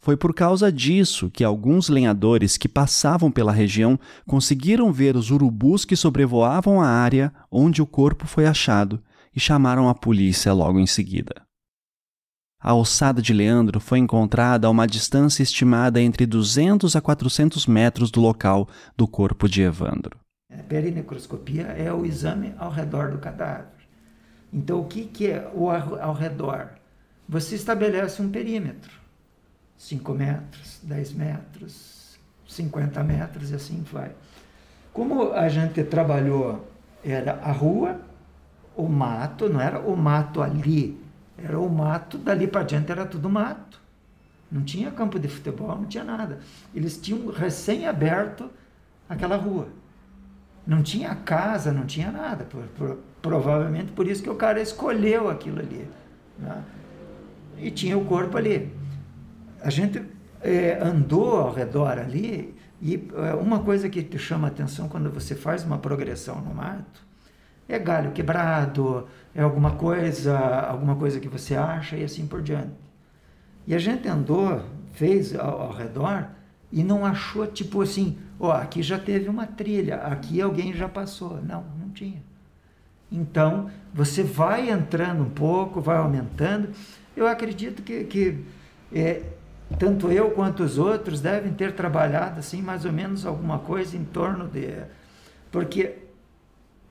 Foi 0.06 0.16
por 0.16 0.36
causa 0.36 0.72
disso 0.72 1.32
que 1.32 1.44
alguns 1.44 1.90
lenhadores 1.90 2.58
que 2.58 2.70
passavam 2.70 3.32
pela 3.32 3.52
região 3.52 4.00
conseguiram 4.28 4.94
ver 4.94 5.16
os 5.16 5.32
urubus 5.32 5.84
que 5.84 5.96
sobrevoavam 5.96 6.80
a 6.80 6.88
área 6.88 7.34
onde 7.50 7.82
o 7.82 7.88
corpo 7.88 8.28
foi 8.28 8.46
achado 8.46 9.02
e 9.36 9.40
chamaram 9.40 9.90
a 9.90 9.96
polícia 9.96 10.54
logo 10.54 10.80
em 10.80 10.86
seguida. 10.86 11.42
A 12.62 12.76
ossada 12.76 13.20
de 13.20 13.34
Leandro 13.34 13.80
foi 13.80 13.98
encontrada 13.98 14.68
a 14.68 14.70
uma 14.70 14.86
distância 14.86 15.42
estimada 15.42 16.00
entre 16.00 16.28
200 16.28 16.96
a 16.96 17.02
400 17.02 17.66
metros 17.66 18.12
do 18.12 18.22
local 18.22 18.70
do 18.96 19.08
corpo 19.08 19.50
de 19.50 19.64
Evandro. 19.64 20.20
A 20.54 20.62
perinecroscopia 20.62 21.64
é 21.64 21.92
o 21.92 22.06
exame 22.06 22.54
ao 22.60 22.70
redor 22.70 23.10
do 23.10 23.18
cadáver. 23.18 23.74
Então, 24.54 24.82
o 24.82 24.86
que, 24.86 25.06
que 25.06 25.32
é 25.32 25.52
o 25.52 25.68
ao 25.68 26.14
redor? 26.14 26.76
Você 27.28 27.56
estabelece 27.56 28.22
um 28.22 28.30
perímetro 28.30 29.04
5 29.78 30.14
metros, 30.14 30.80
10 30.84 31.14
metros, 31.14 32.18
50 32.48 33.04
metros 33.04 33.52
e 33.52 33.56
assim 33.56 33.84
vai. 33.92 34.12
Como 34.94 35.34
a 35.34 35.50
gente 35.50 35.84
trabalhou, 35.84 36.68
era 37.04 37.40
a 37.44 37.52
rua, 37.52 38.00
o 38.76 38.88
mato, 38.88 39.50
não 39.50 39.60
era 39.60 39.80
o 39.80 39.96
mato 39.96 40.42
ali, 40.42 41.00
era 41.38 41.60
o 41.60 41.70
mato, 41.70 42.18
dali 42.18 42.48
para 42.48 42.64
diante 42.64 42.92
era 42.92 43.06
tudo 43.06 43.30
mato. 43.30 43.82
Não 44.52 44.64
tinha 44.64 44.92
campo 44.92 45.20
de 45.20 45.28
futebol, 45.28 45.76
não 45.76 45.86
tinha 45.86 46.04
nada. 46.04 46.40
Eles 46.74 46.98
tinham 46.98 47.28
recém-aberto 47.28 48.50
aquela 49.10 49.36
rua. 49.36 49.68
Não 50.66 50.82
tinha 50.82 51.14
casa, 51.14 51.72
não 51.72 51.86
tinha 51.86 52.12
nada. 52.12 52.46
Por, 52.46 52.64
por, 52.78 52.98
provavelmente 53.22 53.92
por 53.92 54.08
isso 54.08 54.24
que 54.24 54.30
o 54.30 54.36
cara 54.36 54.62
escolheu 54.62 55.30
aquilo 55.30 55.60
ali. 55.60 55.88
Né? 56.40 56.64
E 57.58 57.72
tinha 57.72 57.98
o 57.98 58.06
corpo 58.06 58.38
ali 58.38 58.72
a 59.66 59.70
gente 59.72 60.00
é, 60.42 60.78
andou 60.80 61.40
ao 61.40 61.52
redor 61.52 61.98
ali 61.98 62.56
E 62.80 62.98
uh, 62.98 63.42
uma 63.42 63.60
coisa 63.60 63.90
que 63.90 64.04
te 64.04 64.20
chama 64.20 64.48
atenção 64.48 64.88
quando 64.88 65.10
você 65.10 65.34
faz 65.34 65.64
uma 65.64 65.80
progressão 65.80 66.40
no 66.40 66.54
mato 66.54 67.04
é 67.68 67.80
galho 67.80 68.12
quebrado, 68.12 69.08
é 69.34 69.42
alguma 69.42 69.72
coisa, 69.72 70.38
alguma 70.38 70.96
coisa 70.96 71.20
que 71.20 71.28
você 71.28 71.56
acha 71.56 71.98
e 71.98 72.04
assim 72.04 72.28
por 72.28 72.44
diante. 72.44 72.76
E 73.66 73.74
a 73.74 73.80
gente 73.80 74.08
andou, 74.08 74.64
fez 74.94 75.36
ao, 75.36 75.62
ao 75.62 75.72
redor 75.74 76.28
e 76.72 76.84
não 76.84 77.04
achou 77.04 77.48
tipo 77.48 77.82
assim, 77.82 78.20
ó, 78.40 78.50
oh, 78.50 78.52
aqui 78.52 78.84
já 78.84 79.00
teve 79.00 79.28
uma 79.28 79.48
trilha, 79.48 79.96
aqui 79.96 80.40
alguém 80.40 80.76
já 80.76 80.88
passou. 80.88 81.42
Não, 81.42 81.66
não 81.80 81.90
tinha. 81.90 82.22
Então, 83.12 83.72
você 83.92 84.22
vai 84.22 84.70
entrando 84.70 85.24
um 85.24 85.30
pouco, 85.32 85.82
vai 85.82 85.98
aumentando. 85.98 86.70
Eu 87.18 87.28
acredito 87.28 87.82
que, 87.82 88.04
que 88.04 88.46
é, 88.94 89.24
tanto 89.80 90.12
eu 90.12 90.32
quanto 90.32 90.64
os 90.64 90.78
outros 90.78 91.22
devem 91.22 91.54
ter 91.54 91.74
trabalhado 91.74 92.40
assim 92.40 92.62
mais 92.62 92.86
ou 92.86 92.92
menos 92.92 93.26
alguma 93.26 93.60
coisa 93.60 93.98
em 93.98 94.04
torno 94.04 94.48
de 94.48 94.84
porque 95.52 95.96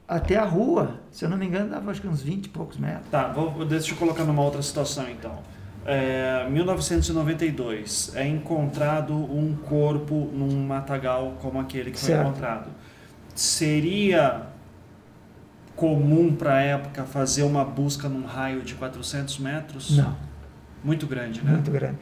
até 0.06 0.36
a 0.36 0.44
rua, 0.44 1.00
se 1.10 1.24
eu 1.24 1.30
não 1.30 1.36
me 1.36 1.46
engano, 1.46 1.70
dava 1.70 1.90
acho 1.90 2.00
que 2.00 2.08
uns 2.08 2.22
20 2.22 2.46
e 2.46 2.48
poucos 2.50 2.76
metros. 2.76 3.08
Tá, 3.10 3.28
vou, 3.28 3.64
deixa 3.64 3.92
eu 3.92 3.96
colocar 3.96 4.24
numa 4.24 4.42
outra 4.42 4.60
situação 4.62 5.08
então. 5.10 5.38
É, 5.86 6.46
1992 6.48 8.12
é 8.14 8.26
encontrado 8.26 9.14
um 9.14 9.54
corpo 9.54 10.30
num 10.32 10.66
matagal 10.66 11.34
como 11.40 11.60
aquele 11.60 11.90
que 11.90 11.98
certo. 11.98 12.20
foi 12.20 12.30
encontrado. 12.30 12.70
Seria 13.34 14.46
comum 15.76 16.34
para 16.34 16.54
a 16.54 16.60
época 16.60 17.04
fazer 17.04 17.42
uma 17.42 17.64
busca 17.64 18.08
num 18.08 18.24
raio 18.24 18.62
de 18.62 18.74
400 18.74 19.38
metros? 19.38 19.96
Não. 19.96 20.16
Muito 20.82 21.06
grande, 21.06 21.42
né? 21.42 21.52
Muito 21.52 21.70
grande. 21.70 21.98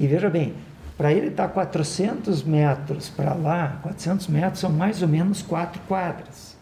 E 0.00 0.06
veja 0.06 0.30
bem, 0.30 0.54
para 0.96 1.12
ele 1.12 1.26
estar 1.28 1.46
tá 1.46 1.52
400 1.52 2.42
metros 2.42 3.10
para 3.10 3.34
lá, 3.34 3.78
400 3.82 4.28
metros 4.28 4.60
são 4.60 4.70
mais 4.70 5.02
ou 5.02 5.08
menos 5.08 5.42
quatro 5.42 5.78
quadras. 5.86 6.56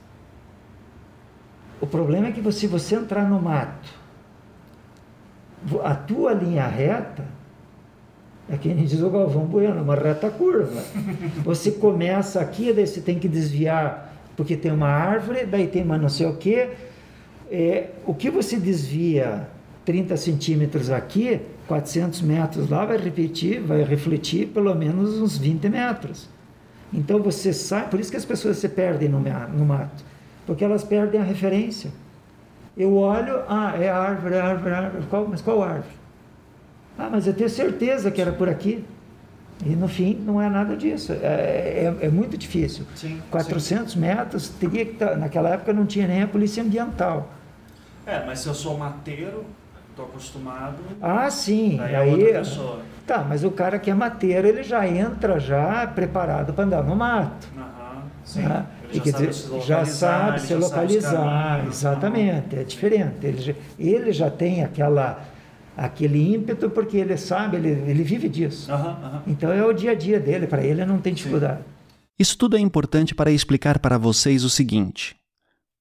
O 1.81 1.87
problema 1.87 2.27
é 2.27 2.33
que 2.33 2.51
se 2.51 2.67
você 2.67 2.97
entrar 2.97 3.29
no 3.31 3.41
mato, 3.41 3.89
a 5.85 5.95
tua 5.95 6.33
linha 6.33 6.67
reta, 6.67 7.25
é 8.51 8.57
que 8.57 8.75
nem 8.75 8.85
diz 8.85 9.01
o 9.01 9.11
Galvão 9.11 9.45
Bueno, 9.45 9.83
uma 9.83 9.95
reta 9.95 10.29
curva. 10.31 10.83
Você 11.45 11.71
começa 11.71 12.41
aqui, 12.41 12.73
daí 12.73 12.89
você 12.89 13.01
tem 13.01 13.21
que 13.21 13.29
desviar 13.29 14.13
porque 14.37 14.57
tem 14.57 14.73
uma 14.73 14.89
árvore, 14.89 15.47
daí 15.47 15.69
tem 15.69 15.85
uma 15.85 15.97
não 15.97 16.09
sei 16.09 16.27
o 16.27 16.37
quê. 16.37 16.71
É, 17.53 17.91
o 18.05 18.13
que 18.13 18.31
você 18.31 18.57
desvia 18.57 19.49
30 19.85 20.17
centímetros 20.17 20.91
aqui, 20.91 21.41
400 21.69 22.23
metros 22.23 22.69
lá, 22.69 22.85
vai 22.87 22.97
repetir, 22.97 23.61
vai 23.61 23.85
refletir 23.85 24.49
pelo 24.49 24.75
menos 24.75 25.21
uns 25.21 25.37
20 25.37 25.69
metros. 25.69 26.29
Então 26.93 27.23
você 27.23 27.53
sai, 27.53 27.89
por 27.89 28.01
isso 28.01 28.11
que 28.11 28.17
as 28.17 28.25
pessoas 28.25 28.57
se 28.57 28.69
perdem 28.69 29.09
no, 29.09 29.21
no 29.21 29.65
mato, 29.65 30.03
porque 30.47 30.65
elas 30.65 30.83
perdem 30.83 31.21
a 31.21 31.25
referência. 31.25 31.91
Eu 32.77 32.97
olho, 32.97 33.43
ah, 33.49 33.75
é 33.79 33.91
árvore, 33.91 34.35
é 34.35 34.41
árvore, 34.41 34.71
é 34.71 34.77
árvore. 34.77 35.07
Qual, 35.11 35.27
mas 35.29 35.43
qual 35.43 35.63
árvore? 35.63 35.95
Ah, 36.97 37.09
mas 37.11 37.27
eu 37.27 37.35
tenho 37.35 37.51
certeza 37.51 38.11
que 38.11 38.21
era 38.21 38.33
por 38.33 38.49
aqui. 38.49 38.85
E 39.67 39.71
no 39.71 39.89
fim 39.89 40.15
não 40.15 40.41
é 40.41 40.49
nada 40.49 40.77
disso. 40.77 41.13
É, 41.13 41.95
é, 42.01 42.07
é 42.07 42.09
muito 42.09 42.39
difícil. 42.39 42.85
Sim, 42.95 43.21
400 43.31 43.93
sim. 43.93 43.99
metros, 43.99 44.49
teria 44.49 44.87
que 44.87 44.95
tá, 44.95 45.17
naquela 45.17 45.51
época 45.51 45.73
não 45.73 45.85
tinha 45.85 46.07
nem 46.07 46.23
a 46.23 46.29
polícia 46.29 46.63
ambiental. 46.63 47.29
É, 48.07 48.25
mas 48.25 48.39
se 48.39 48.49
eu 48.49 48.55
sou 48.55 48.79
mateiro, 48.79 49.45
estou 49.99 50.07
acostumado. 50.07 50.77
Ah, 51.03 51.29
sim. 51.31 51.81
É 51.81 51.97
aí, 51.97 52.31
é 52.31 52.43
Tá, 53.07 53.25
mas 53.27 53.43
o 53.43 53.51
cara 53.51 53.79
que 53.79 53.91
é 53.91 53.95
mateiro, 53.95 54.47
ele 54.47 54.63
já 54.63 54.87
entra 54.87 55.41
já 55.41 55.87
preparado 55.87 56.53
para 56.53 56.65
andar 56.65 56.85
no 56.85 56.95
mato. 56.95 57.49
Aham, 57.57 58.03
sim. 58.23 58.43
Né? 58.43 58.67
Já, 58.93 59.01
quer 59.01 59.13
dizer, 59.13 59.35
se 59.35 59.61
já 59.61 59.85
sabe 59.85 60.41
se 60.41 60.55
localizar, 60.55 61.57
caminhos, 61.57 61.77
exatamente, 61.77 62.57
é 62.57 62.65
diferente. 62.65 63.27
Ele 63.27 63.41
já, 63.41 63.55
ele 63.79 64.13
já 64.13 64.31
tem 64.31 64.63
aquela 64.63 65.23
aquele 65.77 66.35
ímpeto 66.35 66.69
porque 66.69 66.97
ele 66.97 67.17
sabe, 67.17 67.57
ele, 67.57 67.69
ele 67.69 68.03
vive 68.03 68.29
disso. 68.29 68.71
Uhum, 68.71 68.79
uhum. 68.79 69.21
Então 69.27 69.53
é 69.53 69.65
o 69.65 69.73
dia 69.73 69.93
a 69.93 69.95
dia 69.95 70.19
dele, 70.19 70.47
para 70.47 70.63
ele 70.63 70.85
não 70.85 70.99
tem 70.99 71.15
dificuldade. 71.15 71.61
Isso 72.19 72.37
tudo 72.37 72.57
é 72.57 72.61
importante 72.61 73.15
para 73.15 73.31
explicar 73.31 73.79
para 73.79 73.97
vocês 73.97 74.45
o 74.45 74.51
seguinte: 74.51 75.17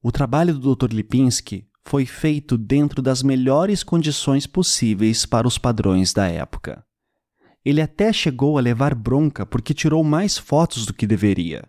o 0.01 0.11
trabalho 0.11 0.53
do 0.53 0.75
Dr. 0.75 0.93
Lipinski 0.93 1.65
foi 1.87 2.05
feito 2.05 2.57
dentro 2.57 3.01
das 3.01 3.23
melhores 3.23 3.81
condições 3.81 4.45
possíveis 4.45 5.25
para 5.25 5.47
os 5.47 5.57
padrões 5.57 6.11
da 6.11 6.27
época. 6.27 6.85
Ele 7.63 7.81
até 7.81 8.11
chegou 8.11 8.57
a 8.57 8.61
levar 8.61 8.93
bronca 8.93 9.45
porque 9.45 9.73
tirou 9.73 10.03
mais 10.03 10.37
fotos 10.37 10.85
do 10.85 10.93
que 10.93 11.07
deveria. 11.07 11.63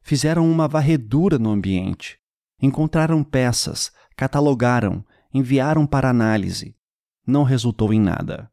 Fizeram 0.00 0.50
uma 0.50 0.66
varredura 0.66 1.38
no 1.38 1.50
ambiente, 1.50 2.18
encontraram 2.58 3.22
peças, 3.22 3.92
catalogaram, 4.16 5.04
enviaram 5.32 5.86
para 5.86 6.08
análise, 6.08 6.74
não 7.26 7.42
resultou 7.42 7.92
em 7.92 8.00
nada. 8.00 8.50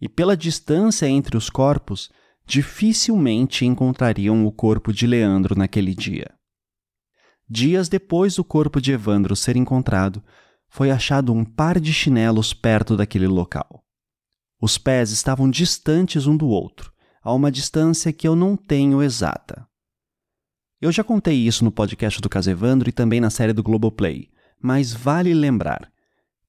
E 0.00 0.08
pela 0.08 0.34
distância 0.34 1.06
entre 1.06 1.36
os 1.36 1.50
corpos, 1.50 2.10
dificilmente 2.46 3.66
encontrariam 3.66 4.46
o 4.46 4.52
corpo 4.52 4.90
de 4.90 5.06
Leandro 5.06 5.54
naquele 5.54 5.94
dia. 5.94 6.30
Dias 7.54 7.86
depois 7.86 8.36
do 8.36 8.42
corpo 8.42 8.80
de 8.80 8.92
Evandro 8.92 9.36
ser 9.36 9.58
encontrado, 9.58 10.24
foi 10.70 10.90
achado 10.90 11.34
um 11.34 11.44
par 11.44 11.78
de 11.78 11.92
chinelos 11.92 12.54
perto 12.54 12.96
daquele 12.96 13.26
local. 13.26 13.84
Os 14.58 14.78
pés 14.78 15.10
estavam 15.10 15.50
distantes 15.50 16.26
um 16.26 16.34
do 16.34 16.48
outro, 16.48 16.90
a 17.22 17.30
uma 17.30 17.52
distância 17.52 18.10
que 18.10 18.26
eu 18.26 18.34
não 18.34 18.56
tenho 18.56 19.02
exata. 19.02 19.68
Eu 20.80 20.90
já 20.90 21.04
contei 21.04 21.34
isso 21.34 21.62
no 21.62 21.70
podcast 21.70 22.22
do 22.22 22.30
Evandro 22.48 22.88
e 22.88 22.92
também 22.92 23.20
na 23.20 23.28
série 23.28 23.52
do 23.52 23.62
Globoplay, 23.62 24.30
mas 24.58 24.94
vale 24.94 25.34
lembrar. 25.34 25.92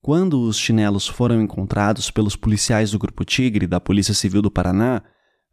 Quando 0.02 0.40
os 0.40 0.58
chinelos 0.58 1.06
foram 1.06 1.42
encontrados 1.42 2.10
pelos 2.10 2.38
policiais 2.38 2.92
do 2.92 3.00
Grupo 3.00 3.26
Tigre 3.26 3.68
da 3.68 3.82
Polícia 3.82 4.14
Civil 4.14 4.42
do 4.42 4.50
Paraná, 4.50 5.04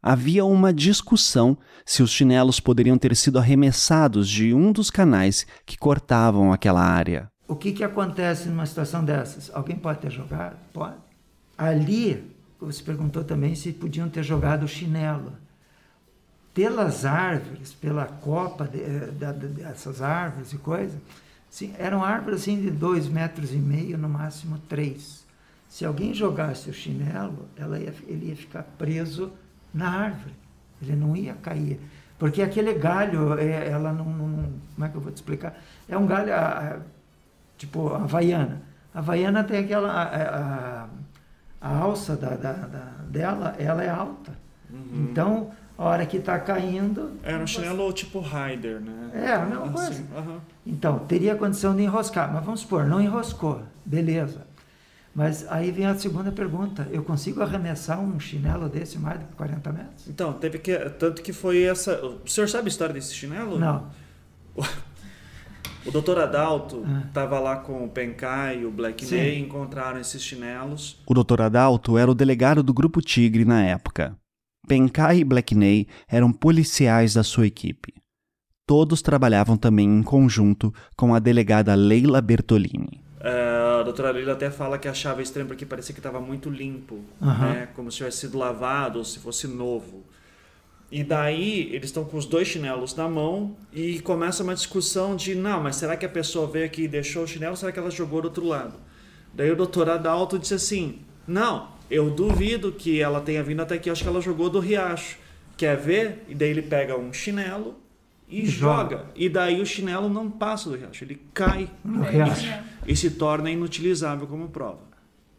havia 0.01 0.43
uma 0.45 0.73
discussão 0.73 1.57
se 1.85 2.01
os 2.01 2.11
chinelos 2.11 2.59
poderiam 2.59 2.97
ter 2.97 3.15
sido 3.15 3.37
arremessados 3.37 4.27
de 4.27 4.53
um 4.53 4.71
dos 4.71 4.89
canais 4.89 5.45
que 5.65 5.77
cortavam 5.77 6.51
aquela 6.51 6.81
área. 6.81 7.29
O 7.47 7.55
que, 7.55 7.71
que 7.71 7.83
acontece 7.83 8.47
numa 8.49 8.65
situação 8.65 9.03
dessas? 9.03 9.51
Alguém 9.53 9.75
pode 9.75 9.99
ter 9.99 10.11
jogado? 10.11 10.57
Pode. 10.73 10.95
Ali, 11.57 12.33
você 12.59 12.81
perguntou 12.81 13.23
também 13.23 13.55
se 13.55 13.71
podiam 13.73 14.09
ter 14.09 14.23
jogado 14.23 14.67
chinelo. 14.67 15.33
Pelas 16.53 17.05
árvores, 17.05 17.73
pela 17.73 18.05
copa 18.05 18.65
de, 18.65 18.81
eh, 18.81 19.09
de, 19.11 19.47
dessas 19.47 20.01
árvores 20.01 20.51
e 20.51 20.57
coisa, 20.57 20.97
Sim, 21.51 21.73
eram 21.77 22.01
árvores 22.01 22.43
assim 22.43 22.61
de 22.61 22.71
dois 22.71 23.09
metros 23.09 23.53
e 23.53 23.57
meio, 23.57 23.97
no 23.97 24.07
máximo 24.07 24.57
três. 24.69 25.25
Se 25.67 25.83
alguém 25.83 26.13
jogasse 26.13 26.69
o 26.69 26.73
chinelo, 26.73 27.45
ia, 27.57 27.93
ele 28.07 28.27
ia 28.27 28.35
ficar 28.37 28.63
preso 28.63 29.33
na 29.73 29.89
árvore. 29.89 30.33
Ele 30.81 30.95
não 30.95 31.15
ia 31.15 31.33
cair. 31.35 31.79
Porque 32.17 32.41
aquele 32.41 32.73
galho, 32.73 33.37
é, 33.39 33.69
ela 33.69 33.91
não, 33.91 34.05
não, 34.05 34.53
Como 34.75 34.85
é 34.85 34.89
que 34.89 34.95
eu 34.95 35.01
vou 35.01 35.11
te 35.11 35.15
explicar? 35.15 35.57
É 35.89 35.97
um 35.97 36.05
galho, 36.05 36.33
a, 36.33 36.37
a, 36.37 36.79
tipo, 37.57 37.93
havaiana. 37.93 38.61
A 38.93 38.99
havaiana 38.99 39.43
tem 39.43 39.59
aquela. 39.59 39.91
A, 39.91 40.87
a 41.61 41.77
alça 41.77 42.15
da, 42.15 42.29
da, 42.29 42.53
da, 42.53 42.85
dela, 43.07 43.55
ela 43.59 43.83
é 43.83 43.89
alta. 43.89 44.33
Uhum. 44.71 45.07
Então, 45.09 45.51
a 45.77 45.83
hora 45.83 46.05
que 46.05 46.17
está 46.17 46.39
caindo. 46.39 47.11
Era 47.23 47.43
um 47.43 47.47
chinelo 47.47 47.91
tipo 47.93 48.19
Rider, 48.19 48.79
né? 48.81 49.11
É, 49.13 49.33
a 49.33 49.45
mesma 49.45 49.69
coisa. 49.69 49.89
Assim, 49.89 50.07
uhum. 50.15 50.39
Então, 50.65 50.99
teria 50.99 51.35
condição 51.35 51.75
de 51.75 51.83
enroscar, 51.83 52.31
mas 52.31 52.43
vamos 52.43 52.61
supor, 52.61 52.85
não 52.85 53.01
enroscou, 53.01 53.61
beleza. 53.85 54.45
Mas 55.13 55.45
aí 55.49 55.71
vem 55.71 55.85
a 55.85 55.95
segunda 55.95 56.31
pergunta: 56.31 56.87
eu 56.91 57.03
consigo 57.03 57.41
arremessar 57.41 57.99
um 57.99 58.19
chinelo 58.19 58.69
desse 58.69 58.97
mais 58.97 59.19
de 59.19 59.25
40 59.35 59.71
metros? 59.71 60.07
Então, 60.07 60.33
teve 60.33 60.59
que. 60.59 60.77
Tanto 60.91 61.21
que 61.21 61.33
foi 61.33 61.63
essa. 61.63 62.03
O 62.03 62.27
senhor 62.27 62.47
sabe 62.47 62.65
a 62.65 62.69
história 62.69 62.93
desse 62.93 63.13
chinelo? 63.13 63.59
Não. 63.59 63.89
O 65.83 65.89
doutor 65.91 66.19
Adalto 66.19 66.85
estava 67.07 67.37
ah. 67.37 67.39
lá 67.39 67.55
com 67.55 67.83
o 67.83 67.89
Penkai 67.89 68.59
e 68.59 68.65
o 68.65 68.71
Black 68.71 69.03
May 69.05 69.35
e 69.35 69.39
encontraram 69.39 69.99
esses 69.99 70.21
chinelos. 70.21 71.01
O 71.07 71.13
doutor 71.13 71.41
Adalto 71.41 71.97
era 71.97 72.11
o 72.11 72.13
delegado 72.15 72.61
do 72.61 72.73
Grupo 72.73 73.01
Tigre 73.01 73.43
na 73.43 73.63
época. 73.63 74.15
Penkai 74.67 75.19
e 75.19 75.23
Blackney 75.23 75.87
eram 76.07 76.31
policiais 76.31 77.15
da 77.15 77.23
sua 77.23 77.47
equipe. 77.47 77.95
Todos 78.67 79.01
trabalhavam 79.01 79.57
também 79.57 79.87
em 79.87 80.03
conjunto 80.03 80.71
com 80.95 81.15
a 81.15 81.19
delegada 81.19 81.73
Leila 81.73 82.21
Bertolini. 82.21 83.00
A 83.81 83.83
doutora 83.83 84.11
Leila 84.11 84.33
até 84.33 84.49
fala 84.49 84.77
que 84.77 84.87
achava 84.87 85.21
estranho 85.21 85.47
porque 85.47 85.65
parecia 85.65 85.93
que 85.93 85.99
estava 85.99 86.21
muito 86.21 86.49
limpo, 86.49 87.03
uhum. 87.19 87.39
né? 87.39 87.69
como 87.75 87.91
se 87.91 87.97
tivesse 87.97 88.19
sido 88.19 88.37
lavado 88.37 88.99
ou 88.99 89.05
se 89.05 89.19
fosse 89.19 89.47
novo. 89.47 90.03
E 90.91 91.03
daí 91.03 91.73
eles 91.73 91.85
estão 91.85 92.03
com 92.03 92.17
os 92.17 92.25
dois 92.25 92.47
chinelos 92.47 92.95
na 92.95 93.07
mão 93.07 93.55
e 93.73 93.99
começa 94.01 94.43
uma 94.43 94.53
discussão 94.53 95.15
de 95.15 95.33
não, 95.33 95.61
mas 95.61 95.77
será 95.77 95.97
que 95.97 96.05
a 96.05 96.09
pessoa 96.09 96.45
veio 96.47 96.65
aqui 96.65 96.83
e 96.83 96.87
deixou 96.87 97.23
o 97.23 97.27
chinelo 97.27 97.53
ou 97.53 97.57
será 97.57 97.71
que 97.71 97.79
ela 97.79 97.89
jogou 97.89 98.21
do 98.21 98.25
outro 98.25 98.45
lado? 98.45 98.73
Daí 99.33 99.49
o 99.49 99.55
doutor 99.55 99.89
Adalto 99.89 100.37
disse 100.37 100.53
assim: 100.53 100.99
não, 101.25 101.69
eu 101.89 102.09
duvido 102.09 102.71
que 102.71 103.01
ela 103.01 103.21
tenha 103.21 103.41
vindo 103.41 103.61
até 103.61 103.75
aqui, 103.75 103.89
acho 103.89 104.03
que 104.03 104.09
ela 104.09 104.21
jogou 104.21 104.49
do 104.49 104.59
riacho. 104.59 105.17
quer 105.57 105.77
ver, 105.77 106.23
e 106.27 106.35
daí 106.35 106.49
ele 106.49 106.61
pega 106.61 106.97
um 106.97 107.11
chinelo 107.11 107.80
e, 108.31 108.41
E 108.43 108.45
joga. 108.45 108.97
joga. 108.97 109.05
E 109.15 109.27
daí 109.29 109.61
o 109.61 109.65
chinelo 109.65 110.09
não 110.09 110.29
passa 110.31 110.69
do 110.69 110.75
riacho, 110.77 111.03
ele 111.03 111.21
cai 111.33 111.69
No 111.83 112.01
riacho. 112.03 112.47
e 112.87 112.95
se 112.95 113.11
torna 113.11 113.51
inutilizável 113.51 114.25
como 114.25 114.47
prova. 114.49 114.89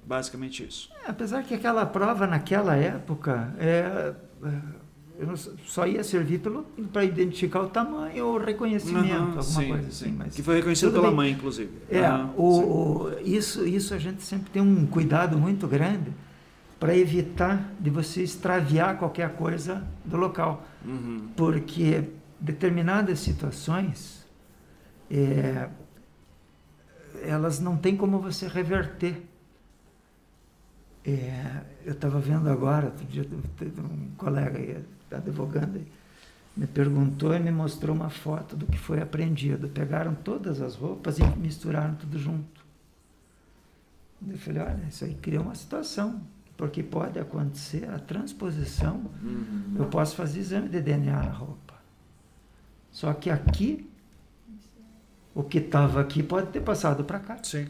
Basicamente 0.06 0.62
isso. 0.64 0.90
É, 1.06 1.10
Apesar 1.10 1.42
que 1.42 1.54
aquela 1.54 1.86
prova 1.86 2.26
naquela 2.26 2.74
época 2.76 3.54
é, 3.58 4.12
é, 4.44 5.24
não 5.24 5.36
só 5.36 5.86
ia 5.86 6.02
servir 6.02 6.40
para 6.92 7.04
identificar 7.04 7.60
o 7.62 7.68
tamanho 7.68 8.26
ou 8.26 8.38
reconhecimento, 8.38 9.12
Aham, 9.14 9.26
alguma 9.28 9.42
sim, 9.42 9.68
coisa 9.68 9.90
sim. 9.90 10.04
assim. 10.06 10.14
Mas 10.18 10.34
que 10.34 10.42
foi 10.42 10.56
reconhecido 10.56 10.90
pela 10.92 11.06
bem. 11.06 11.16
mãe, 11.16 11.30
inclusive. 11.30 11.70
É, 11.88 12.00
Aham, 12.04 12.30
o, 12.36 12.52
sim. 12.52 12.64
o- 12.64 13.28
isso, 13.36 13.66
isso 13.66 13.94
a 13.94 13.98
gente 13.98 14.22
sempre 14.22 14.50
tem 14.50 14.60
um 14.60 14.84
cuidado 14.86 15.38
muito 15.38 15.66
grande 15.68 16.10
para 16.80 16.96
evitar 16.96 17.72
de 17.78 17.88
você 17.90 18.22
extraviar 18.24 18.98
qualquer 18.98 19.30
coisa 19.36 19.84
do 20.04 20.16
local. 20.16 20.66
Uhum. 20.84 21.28
Porque 21.36 22.02
determinadas 22.42 23.20
situações, 23.20 24.26
é, 25.08 25.68
elas 27.22 27.60
não 27.60 27.76
tem 27.76 27.96
como 27.96 28.18
você 28.18 28.48
reverter. 28.48 29.22
É, 31.04 31.62
eu 31.84 31.92
estava 31.92 32.18
vendo 32.18 32.48
agora, 32.50 32.86
outro 32.86 33.04
dia, 33.06 33.24
um 33.78 34.10
colega 34.16 34.58
aí, 34.58 34.84
advogando, 35.10 35.78
aí, 35.78 35.86
me 36.56 36.66
perguntou 36.66 37.34
e 37.34 37.40
me 37.40 37.50
mostrou 37.50 37.94
uma 37.94 38.10
foto 38.10 38.56
do 38.56 38.66
que 38.66 38.76
foi 38.76 39.00
apreendido. 39.00 39.68
Pegaram 39.68 40.14
todas 40.14 40.60
as 40.60 40.74
roupas 40.74 41.18
e 41.18 41.24
misturaram 41.38 41.94
tudo 41.94 42.18
junto. 42.18 42.60
Eu 44.28 44.38
falei, 44.38 44.62
olha, 44.62 44.84
isso 44.88 45.04
aí 45.04 45.14
cria 45.14 45.40
uma 45.40 45.54
situação, 45.54 46.22
porque 46.56 46.82
pode 46.82 47.18
acontecer 47.18 47.88
a 47.88 47.98
transposição. 47.98 49.10
Uhum. 49.22 49.76
Eu 49.78 49.86
posso 49.86 50.14
fazer 50.14 50.40
exame 50.40 50.68
de 50.68 50.80
DNA 50.80 51.16
na 51.16 51.32
roupa. 51.32 51.61
Só 52.92 53.12
que 53.14 53.30
aqui, 53.30 53.90
o 55.34 55.42
que 55.42 55.58
estava 55.58 56.00
aqui 56.00 56.22
pode 56.22 56.48
ter 56.48 56.60
passado 56.60 57.02
para 57.04 57.18
cá, 57.18 57.38
Sim. 57.42 57.66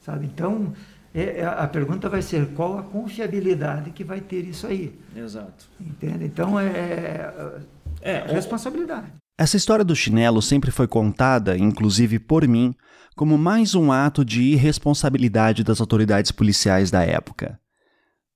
sabe? 0.00 0.26
Então, 0.26 0.72
é- 1.14 1.40
é- 1.40 1.44
a 1.46 1.66
pergunta 1.68 2.08
vai 2.08 2.22
ser 2.22 2.48
qual 2.54 2.78
a 2.78 2.82
confiabilidade 2.82 3.90
que 3.90 4.02
vai 4.02 4.20
ter 4.20 4.44
isso 4.46 4.66
aí, 4.66 4.98
Exato. 5.14 5.66
entende? 5.80 6.24
Então, 6.24 6.58
é, 6.58 7.60
É, 8.00 8.16
é 8.16 8.26
responsabilidade. 8.32 9.12
Essa 9.38 9.56
história 9.56 9.84
do 9.84 9.96
chinelo 9.96 10.42
sempre 10.42 10.70
foi 10.70 10.86
contada, 10.86 11.56
inclusive 11.56 12.18
por 12.18 12.46
mim, 12.46 12.74
como 13.16 13.38
mais 13.38 13.74
um 13.74 13.90
ato 13.92 14.24
de 14.24 14.42
irresponsabilidade 14.42 15.62
das 15.64 15.80
autoridades 15.80 16.30
policiais 16.30 16.90
da 16.90 17.02
época. 17.02 17.58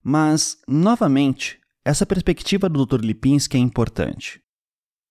Mas, 0.03 0.57
novamente, 0.67 1.59
essa 1.85 2.07
perspectiva 2.07 2.69
do 2.69 2.85
Dr. 2.87 3.01
Lipinski 3.01 3.57
é 3.57 3.61
importante. 3.61 4.41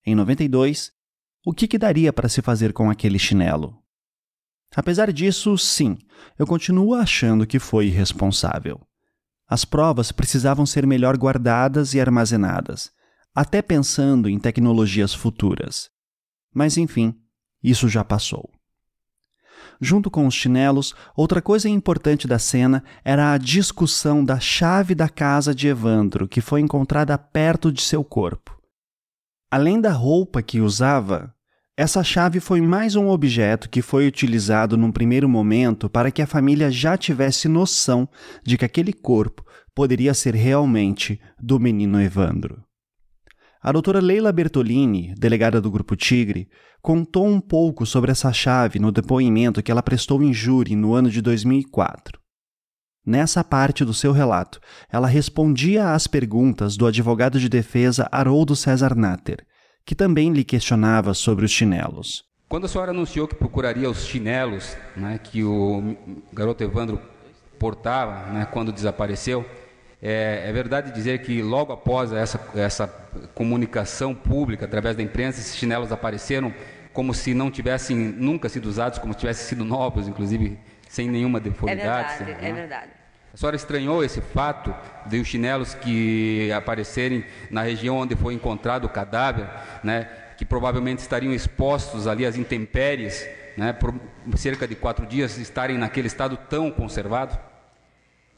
Em 0.06 0.16
92, 0.16 0.92
o 1.50 1.54
que, 1.54 1.68
que 1.68 1.78
daria 1.78 2.12
para 2.12 2.28
se 2.28 2.42
fazer 2.42 2.74
com 2.74 2.90
aquele 2.90 3.18
chinelo? 3.18 3.82
Apesar 4.76 5.14
disso, 5.14 5.58
sim, 5.58 5.98
eu 6.38 6.46
continuo 6.46 6.94
achando 6.94 7.48
que 7.48 7.58
foi 7.58 7.88
irresponsável. 7.88 8.82
As 9.48 9.64
provas 9.64 10.12
precisavam 10.12 10.66
ser 10.66 10.86
melhor 10.86 11.16
guardadas 11.16 11.94
e 11.94 12.02
armazenadas 12.02 12.92
até 13.38 13.62
pensando 13.62 14.28
em 14.28 14.40
tecnologias 14.40 15.14
futuras. 15.14 15.92
Mas 16.52 16.76
enfim, 16.76 17.14
isso 17.64 17.88
já 17.88 18.04
passou. 18.04 18.50
Junto 19.80 20.10
com 20.10 20.26
os 20.26 20.34
chinelos, 20.34 20.96
outra 21.16 21.40
coisa 21.40 21.70
importante 21.70 22.28
da 22.28 22.40
cena 22.40 22.84
era 23.06 23.32
a 23.34 23.38
discussão 23.38 24.26
da 24.26 24.40
chave 24.40 24.96
da 24.96 25.08
casa 25.08 25.54
de 25.54 25.68
Evandro, 25.68 26.28
que 26.28 26.42
foi 26.42 26.62
encontrada 26.62 27.16
perto 27.16 27.72
de 27.72 27.84
seu 27.84 28.04
corpo. 28.04 28.60
Além 29.52 29.80
da 29.80 29.92
roupa 29.92 30.42
que 30.42 30.60
usava, 30.60 31.32
essa 31.80 32.04
chave 32.04 32.40
foi 32.40 32.60
mais 32.60 32.96
um 32.96 33.08
objeto 33.08 33.70
que 33.70 33.84
foi 33.84 34.08
utilizado 34.08 34.76
num 34.76 34.92
primeiro 34.92 35.30
momento 35.30 35.88
para 35.88 36.10
que 36.10 36.24
a 36.24 36.28
família 36.28 36.72
já 36.72 36.98
tivesse 36.98 37.48
noção 37.48 38.10
de 38.44 38.58
que 38.58 38.66
aquele 38.66 38.92
corpo 38.92 39.46
poderia 39.76 40.16
ser 40.16 40.34
realmente 40.34 41.22
do 41.40 41.60
menino 41.60 42.02
Evandro. 42.02 42.64
A 43.62 43.72
doutora 43.72 44.00
Leila 44.00 44.32
Bertolini, 44.32 45.14
delegada 45.20 45.62
do 45.62 45.70
Grupo 45.70 45.96
Tigre, 45.96 46.50
contou 46.82 47.28
um 47.28 47.40
pouco 47.40 47.86
sobre 47.86 48.12
essa 48.12 48.34
chave 48.34 48.80
no 48.80 48.92
depoimento 48.92 49.62
que 49.62 49.72
ela 49.72 49.84
prestou 49.84 50.24
em 50.24 50.34
júri 50.34 50.76
no 50.76 50.96
ano 50.96 51.12
de 51.12 51.22
2004. 51.22 52.20
Nessa 53.06 53.44
parte 53.44 53.86
do 53.86 53.94
seu 53.94 54.12
relato, 54.12 54.60
ela 54.92 55.08
respondia 55.08 55.94
às 55.94 56.08
perguntas 56.08 56.76
do 56.76 56.88
advogado 56.88 57.40
de 57.40 57.48
defesa 57.48 58.10
Haroldo 58.12 58.56
César 58.56 58.96
Natter, 58.96 59.46
que 59.88 59.96
também 59.96 60.34
lhe 60.34 60.44
questionava 60.44 61.14
sobre 61.14 61.46
os 61.46 61.52
chinelos. 61.52 62.26
Quando 62.50 62.66
a 62.66 62.68
senhora 62.68 62.92
anunciou 62.92 63.26
que 63.26 63.36
procuraria 63.36 63.90
os 63.90 64.06
chinelos 64.06 64.76
né, 64.98 65.18
que 65.18 65.46
o 65.46 65.96
garoto 66.34 66.62
Evandro 66.62 67.00
portava 67.58 68.30
né, 68.34 68.46
quando 68.52 68.74
desapareceu, 68.74 69.46
é, 70.02 70.44
é, 70.46 70.52
verdade 70.52 70.92
dizer 70.94 71.22
que 71.22 71.42
logo 71.42 71.72
após 71.72 72.12
essa, 72.12 72.38
essa 72.54 72.88
comunicação 73.34 74.14
pública 74.14 74.66
através 74.66 74.98
da 74.98 75.02
imprensa, 75.02 75.40
esses 75.40 75.56
chinelos 75.56 75.90
apareceram 75.90 76.54
como 76.92 77.14
se 77.14 77.34
não 77.34 77.50
tivessem 77.50 77.96
nunca 77.96 78.50
sido 78.50 78.66
usados, 78.66 79.00
como 79.00 79.14
se 79.14 79.20
tivessem 79.20 79.48
sido 79.48 79.64
novos, 79.64 80.06
inclusive 80.06 80.60
sem 80.90 81.10
nenhuma 81.10 81.38
É 81.40 81.42
deformidade. 81.42 82.26
verdade, 82.26 82.42
né? 82.42 82.50
é 82.50 82.54
verdade. 82.54 82.97
A 83.38 83.40
senhora 83.40 83.56
estranhou 83.56 84.04
esse 84.04 84.20
fato 84.20 84.74
de 85.06 85.20
os 85.20 85.28
chinelos 85.28 85.76
que 85.76 86.52
aparecerem 86.52 87.24
na 87.52 87.62
região 87.62 87.98
onde 87.98 88.16
foi 88.16 88.34
encontrado 88.34 88.86
o 88.86 88.90
cadáver, 88.90 89.48
né, 89.84 90.06
que 90.36 90.44
provavelmente 90.44 90.98
estariam 90.98 91.32
expostos 91.32 92.08
ali 92.08 92.26
às 92.26 92.36
intempéries, 92.36 93.30
né, 93.56 93.74
por 93.74 93.94
cerca 94.36 94.68
de 94.68 94.74
quatro 94.74 95.06
dias, 95.06 95.38
estarem 95.38 95.78
naquele 95.78 96.08
estado 96.08 96.36
tão 96.50 96.72
conservado? 96.72 97.38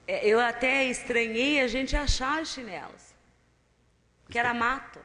É, 0.06 0.28
Eu 0.28 0.38
até 0.38 0.84
estranhei 0.84 1.62
a 1.62 1.68
gente 1.70 1.96
achar 1.96 2.42
os 2.42 2.50
chinelos, 2.50 3.16
que 4.30 4.38
era 4.38 4.54
mato. 4.54 5.00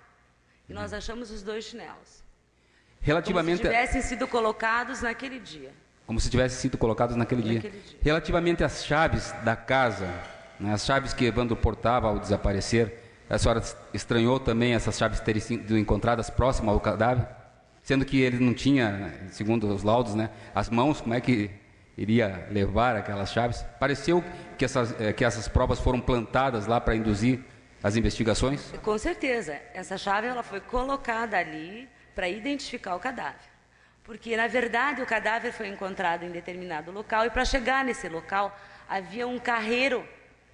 E 0.69 0.73
nós 0.73 0.93
achamos 0.93 1.31
os 1.31 1.41
dois 1.41 1.67
chinelos. 1.67 1.95
Como 1.95 2.99
se 2.99 3.07
Relativamente, 3.07 3.63
tivessem 3.63 4.03
sido 4.03 4.27
colocados 4.27 5.03
naquele 5.03 5.39
dia. 5.39 5.73
Como 6.07 6.21
se 6.21 6.31
tivessem 6.31 6.59
sido 6.59 6.77
colocados 6.77 7.17
naquele 7.17 7.43
dia. 7.43 7.55
Naquele 7.55 7.79
dia. 7.79 7.99
Relativamente 8.03 8.63
às 8.63 8.85
chaves 8.85 9.33
da 9.43 9.57
casa, 9.57 10.09
né, 10.61 10.73
as 10.73 10.85
chaves 10.85 11.13
que 11.15 11.25
Evandro 11.25 11.57
portava 11.57 12.09
ao 12.09 12.19
desaparecer, 12.19 13.03
a 13.29 13.39
senhora 13.39 13.63
estranhou 13.93 14.39
também 14.39 14.75
essas 14.75 14.97
chaves 14.99 15.21
terem 15.21 15.41
sido 15.41 15.79
encontradas 15.79 16.29
próximas 16.29 16.75
ao 16.75 16.81
cadáver? 16.81 17.27
Sendo 17.83 18.05
que 18.05 18.21
ele 18.21 18.39
não 18.39 18.55
tinha, 18.55 19.13
segundo 19.31 19.67
os 19.69 19.83
laudos, 19.83 20.15
né, 20.15 20.31
as 20.55 20.71
mãos, 20.71 21.01
como 21.01 21.15
é 21.15 21.21
que 21.21 21.51
iria 21.97 22.47
levar 22.51 22.97
aquelas 22.97 23.33
chaves? 23.33 23.65
Pareceu 23.79 24.23
que 24.59 24.65
essas, 24.65 24.99
eh, 25.01 25.13
que 25.13 25.25
essas 25.25 25.49
provas 25.49 25.79
foram 25.79 26.01
plantadas 26.01 26.67
lá 26.67 26.81
para 26.81 26.97
induzir 26.97 27.41
as 27.83 27.97
investigações? 27.97 28.73
Com 28.83 28.97
certeza, 28.99 29.61
essa 29.75 29.99
chave 29.99 30.27
ela 30.27 30.43
foi 30.43 30.61
colocada 30.61 31.37
ali 31.37 31.89
para 32.15 32.29
identificar 32.29 32.97
o 32.97 33.01
cadáver. 33.01 33.54
Porque, 34.05 34.37
na 34.37 34.47
verdade, 34.47 35.01
o 35.01 35.07
cadáver 35.07 35.51
foi 35.53 35.67
encontrado 35.69 36.25
em 36.25 36.31
determinado 36.31 36.93
local 36.93 37.25
e 37.25 37.31
para 37.31 37.45
chegar 37.45 37.85
nesse 37.85 38.09
local 38.09 38.57
havia 38.87 39.27
um 39.27 39.39
carreiro, 39.39 40.07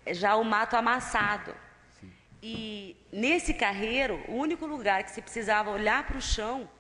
eh, 0.07 0.15
já 0.15 0.37
o 0.37 0.45
mato 0.45 0.77
amassado. 0.77 1.53
E 2.43 2.97
nesse 3.13 3.53
carreiro, 3.53 4.23
o 4.29 4.35
único 4.35 4.67
lugar 4.67 5.03
que 5.03 5.11
se 5.11 5.21
precisava 5.21 5.69
olhar 5.71 6.07
para 6.07 6.17
o 6.17 6.23
chão 6.23 6.71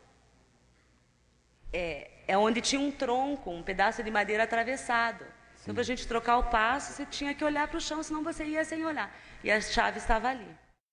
é, 1.72 2.08
é 2.26 2.38
onde 2.38 2.60
tinha 2.60 2.80
um 2.80 2.90
tronco, 2.90 3.50
um 3.50 3.62
pedaço 3.62 4.02
de 4.02 4.10
madeira 4.10 4.44
atravessado. 4.44 5.24
Então, 5.62 5.74
para 5.74 5.82
a 5.82 5.84
gente 5.84 6.06
trocar 6.06 6.38
o 6.38 6.44
passo, 6.44 6.92
você 6.92 7.04
tinha 7.04 7.34
que 7.34 7.44
olhar 7.44 7.68
para 7.68 7.76
o 7.76 7.80
chão, 7.80 8.02
senão 8.02 8.22
você 8.22 8.44
ia 8.44 8.64
sem 8.64 8.86
olhar. 8.86 9.14
E 9.44 9.50
a 9.50 9.60
chave 9.60 9.98
estava 9.98 10.28
ali. 10.28 10.48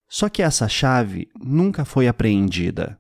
Só 0.10 0.28
que 0.28 0.42
essa 0.42 0.68
chave 0.68 1.30
nunca 1.36 1.86
foi 1.86 2.08
apreendida. 2.08 3.00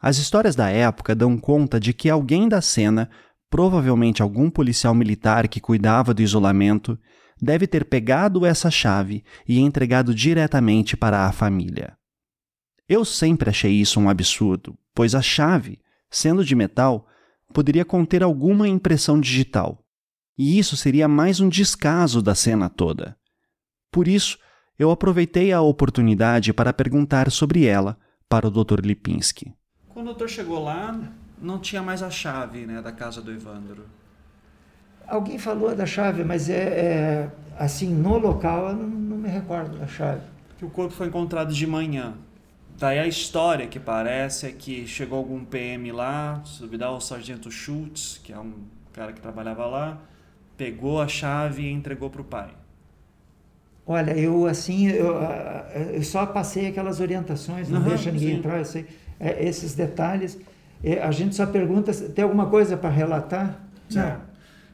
As 0.00 0.18
histórias 0.18 0.54
da 0.54 0.70
época 0.70 1.14
dão 1.14 1.36
conta 1.36 1.80
de 1.80 1.92
que 1.92 2.08
alguém 2.08 2.48
da 2.48 2.60
cena, 2.60 3.10
provavelmente 3.50 4.22
algum 4.22 4.48
policial 4.48 4.94
militar 4.94 5.48
que 5.48 5.60
cuidava 5.60 6.14
do 6.14 6.22
isolamento, 6.22 6.98
deve 7.40 7.66
ter 7.66 7.84
pegado 7.84 8.46
essa 8.46 8.70
chave 8.70 9.24
e 9.46 9.58
entregado 9.58 10.14
diretamente 10.14 10.96
para 10.96 11.26
a 11.26 11.32
família. 11.32 11.96
Eu 12.88 13.04
sempre 13.04 13.50
achei 13.50 13.72
isso 13.72 14.00
um 14.00 14.08
absurdo, 14.08 14.76
pois 14.94 15.14
a 15.14 15.22
chave, 15.22 15.80
sendo 16.10 16.44
de 16.44 16.54
metal, 16.54 17.06
poderia 17.52 17.84
conter 17.84 18.22
alguma 18.22 18.68
impressão 18.68 19.20
digital. 19.20 19.84
E 20.36 20.58
isso 20.58 20.76
seria 20.76 21.08
mais 21.08 21.40
um 21.40 21.48
descaso 21.48 22.22
da 22.22 22.34
cena 22.34 22.68
toda. 22.68 23.16
Por 23.90 24.06
isso, 24.06 24.38
eu 24.78 24.90
aproveitei 24.90 25.52
a 25.52 25.60
oportunidade 25.60 26.52
para 26.52 26.72
perguntar 26.72 27.30
sobre 27.30 27.64
ela 27.64 27.98
para 28.28 28.46
o 28.46 28.50
Dr. 28.50 28.80
Lipinski. 28.80 29.52
Quando 29.98 30.06
o 30.06 30.10
doutor 30.10 30.28
chegou 30.28 30.62
lá, 30.62 30.96
não 31.42 31.58
tinha 31.58 31.82
mais 31.82 32.04
a 32.04 32.08
chave 32.08 32.64
né, 32.64 32.80
da 32.80 32.92
casa 32.92 33.20
do 33.20 33.32
Evandro. 33.32 33.84
Alguém 35.08 35.40
falou 35.40 35.74
da 35.74 35.86
chave, 35.86 36.22
mas 36.22 36.48
é, 36.48 36.54
é, 36.54 37.30
assim, 37.58 37.92
no 37.92 38.16
local 38.16 38.68
eu 38.68 38.76
não, 38.76 38.86
não 38.86 39.16
me 39.16 39.28
recordo 39.28 39.76
da 39.76 39.88
chave. 39.88 40.20
Que 40.56 40.64
o 40.64 40.70
corpo 40.70 40.94
foi 40.94 41.08
encontrado 41.08 41.52
de 41.52 41.66
manhã. 41.66 42.14
Daí 42.78 43.00
a 43.00 43.08
história 43.08 43.66
que 43.66 43.80
parece 43.80 44.46
é 44.46 44.52
que 44.52 44.86
chegou 44.86 45.18
algum 45.18 45.44
PM 45.44 45.90
lá, 45.90 46.44
duvidar 46.60 46.92
o 46.92 47.00
sargento 47.00 47.50
Schultz, 47.50 48.20
que 48.22 48.32
é 48.32 48.38
um 48.38 48.54
cara 48.92 49.12
que 49.12 49.20
trabalhava 49.20 49.66
lá, 49.66 49.98
pegou 50.56 51.02
a 51.02 51.08
chave 51.08 51.64
e 51.64 51.72
entregou 51.72 52.08
para 52.08 52.20
o 52.20 52.24
pai. 52.24 52.50
Olha, 53.84 54.16
eu 54.16 54.46
assim, 54.46 54.86
eu, 54.86 55.16
eu, 55.92 56.02
só 56.04 56.24
passei 56.24 56.68
aquelas 56.68 57.00
orientações, 57.00 57.68
não 57.68 57.80
uhum, 57.80 57.88
deixa 57.88 58.12
ninguém 58.12 58.28
sim. 58.28 58.36
entrar, 58.36 58.58
eu 58.58 58.64
sei, 58.64 58.86
é, 59.18 59.44
esses 59.44 59.74
detalhes. 59.74 60.38
É, 60.82 61.02
a 61.02 61.10
gente 61.10 61.34
só 61.34 61.46
pergunta, 61.46 61.92
tem 61.92 62.22
alguma 62.22 62.46
coisa 62.46 62.76
para 62.76 62.90
relatar? 62.90 63.60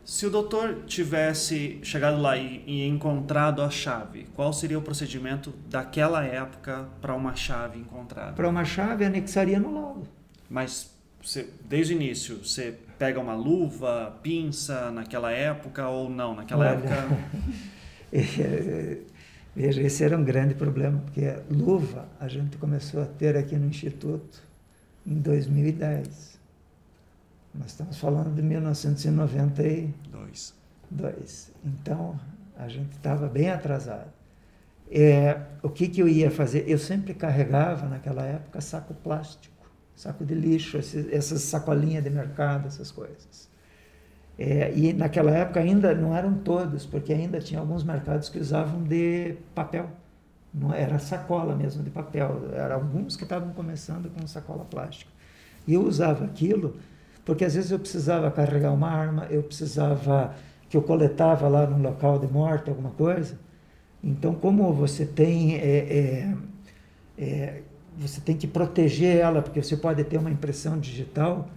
Se 0.05 0.27
o 0.27 0.31
doutor 0.31 0.83
tivesse 0.87 1.79
chegado 1.83 2.21
lá 2.21 2.37
e, 2.37 2.63
e, 2.67 2.87
encontrado 2.87 3.63
a 3.63 3.71
chave, 3.71 4.27
qual 4.35 4.53
seria 4.53 4.79
o 4.79 4.83
procedimento 4.83 5.55
daquela 5.71 6.23
época 6.23 6.89
para 7.01 7.15
uma 7.15 7.35
chave 7.35 7.79
encontrada? 7.79 8.35
Para 8.35 8.47
uma 8.47 8.67
chave, 8.67 9.05
anexaria 9.07 9.59
no 9.59 9.73
laudo. 9.73 10.07
Mas 10.51 10.95
você, 11.23 11.49
desde 11.65 11.95
o 11.95 11.97
início, 11.97 12.37
você 12.45 12.79
pega 12.99 13.19
uma 13.19 13.35
luva, 13.35 14.19
pinça 14.23 14.91
naquela 14.91 15.33
época 15.33 15.89
ou 15.89 16.11
não? 16.11 16.35
Naquela 16.35 16.67
Olha, 16.67 16.75
época. 16.75 17.09
Veja, 19.55 19.83
esse 19.83 20.03
era 20.03 20.19
um 20.19 20.25
grande 20.25 20.55
problema, 20.55 20.99
porque 21.01 21.37
luva 21.49 22.09
a 22.19 22.27
gente 22.27 22.57
começou 22.57 23.01
a 23.03 23.07
ter 23.07 23.37
aqui 23.37 23.55
no 23.57 23.67
Instituto 23.67 24.43
em 25.07 25.21
2010. 25.21 26.41
Nós 27.55 27.69
estamos 27.69 27.99
falando 27.99 28.35
de 28.35 28.43
1992. 28.43 30.55
Dois. 30.91 31.53
Então, 31.65 32.19
a 32.57 32.67
gente 32.69 32.97
estava 32.97 33.29
bem 33.29 33.51
atrasado. 33.51 34.11
É, 34.91 35.41
o 35.63 35.69
que, 35.69 35.87
que 35.89 36.03
eu 36.03 36.09
ia 36.09 36.31
fazer? 36.31 36.65
Eu 36.69 36.79
sempre 36.79 37.15
carregava, 37.15 37.89
naquela 37.89 38.25
época, 38.25 38.61
saco 38.61 38.93
plástico, 38.93 39.71
saco 39.95 40.25
de 40.25 40.35
lixo, 40.35 40.79
essas 40.79 41.43
sacolinhas 41.43 42.03
de 42.03 42.11
mercado, 42.11 42.67
essas 42.67 42.91
coisas. 42.91 43.49
É, 44.39 44.73
e 44.75 44.93
naquela 44.93 45.31
época 45.31 45.61
ainda 45.61 45.95
não 45.95 46.15
eram 46.17 46.35
todos, 46.35 46.85
porque 46.85 47.13
ainda 47.13 47.41
tinha 47.41 47.61
alguns 47.61 47.85
mercados 47.85 48.29
que 48.29 48.39
usavam 48.39 48.83
de 48.83 49.37
papel. 49.55 49.91
Não 50.53 50.73
era 50.73 50.99
sacola 50.99 51.55
mesmo 51.55 51.83
de 51.83 51.91
papel. 51.91 52.51
Eram 52.53 52.77
alguns 52.77 53.17
que 53.17 53.25
estavam 53.25 53.53
começando 53.53 54.11
com 54.11 54.27
sacola 54.27 54.65
plástica. 54.65 55.11
E 55.67 55.75
eu 55.75 55.83
usava 55.83 56.25
aquilo 56.25 56.77
porque 57.25 57.45
às 57.45 57.55
vezes 57.55 57.71
eu 57.71 57.79
precisava 57.79 58.31
carregar 58.31 58.73
uma 58.73 58.91
arma, 58.91 59.27
eu 59.31 59.43
precisava 59.43 60.35
que 60.69 60.77
eu 60.77 60.83
coletava 60.83 61.49
lá 61.49 61.67
num 61.67 61.81
local 61.81 62.19
de 62.19 62.27
morte, 62.27 62.69
alguma 62.69 62.91
coisa. 62.91 63.39
Então, 64.03 64.35
como 64.35 64.73
você 64.73 65.07
tem 65.07 65.57
é, 65.57 65.59
é, 65.59 66.37
é, 67.17 67.63
você 67.97 68.21
tem 68.21 68.37
que 68.37 68.47
proteger 68.47 69.17
ela, 69.17 69.41
porque 69.41 69.63
você 69.63 69.77
pode 69.77 70.05
ter 70.05 70.19
uma 70.19 70.31
impressão 70.31 70.79
digital, 70.79 71.49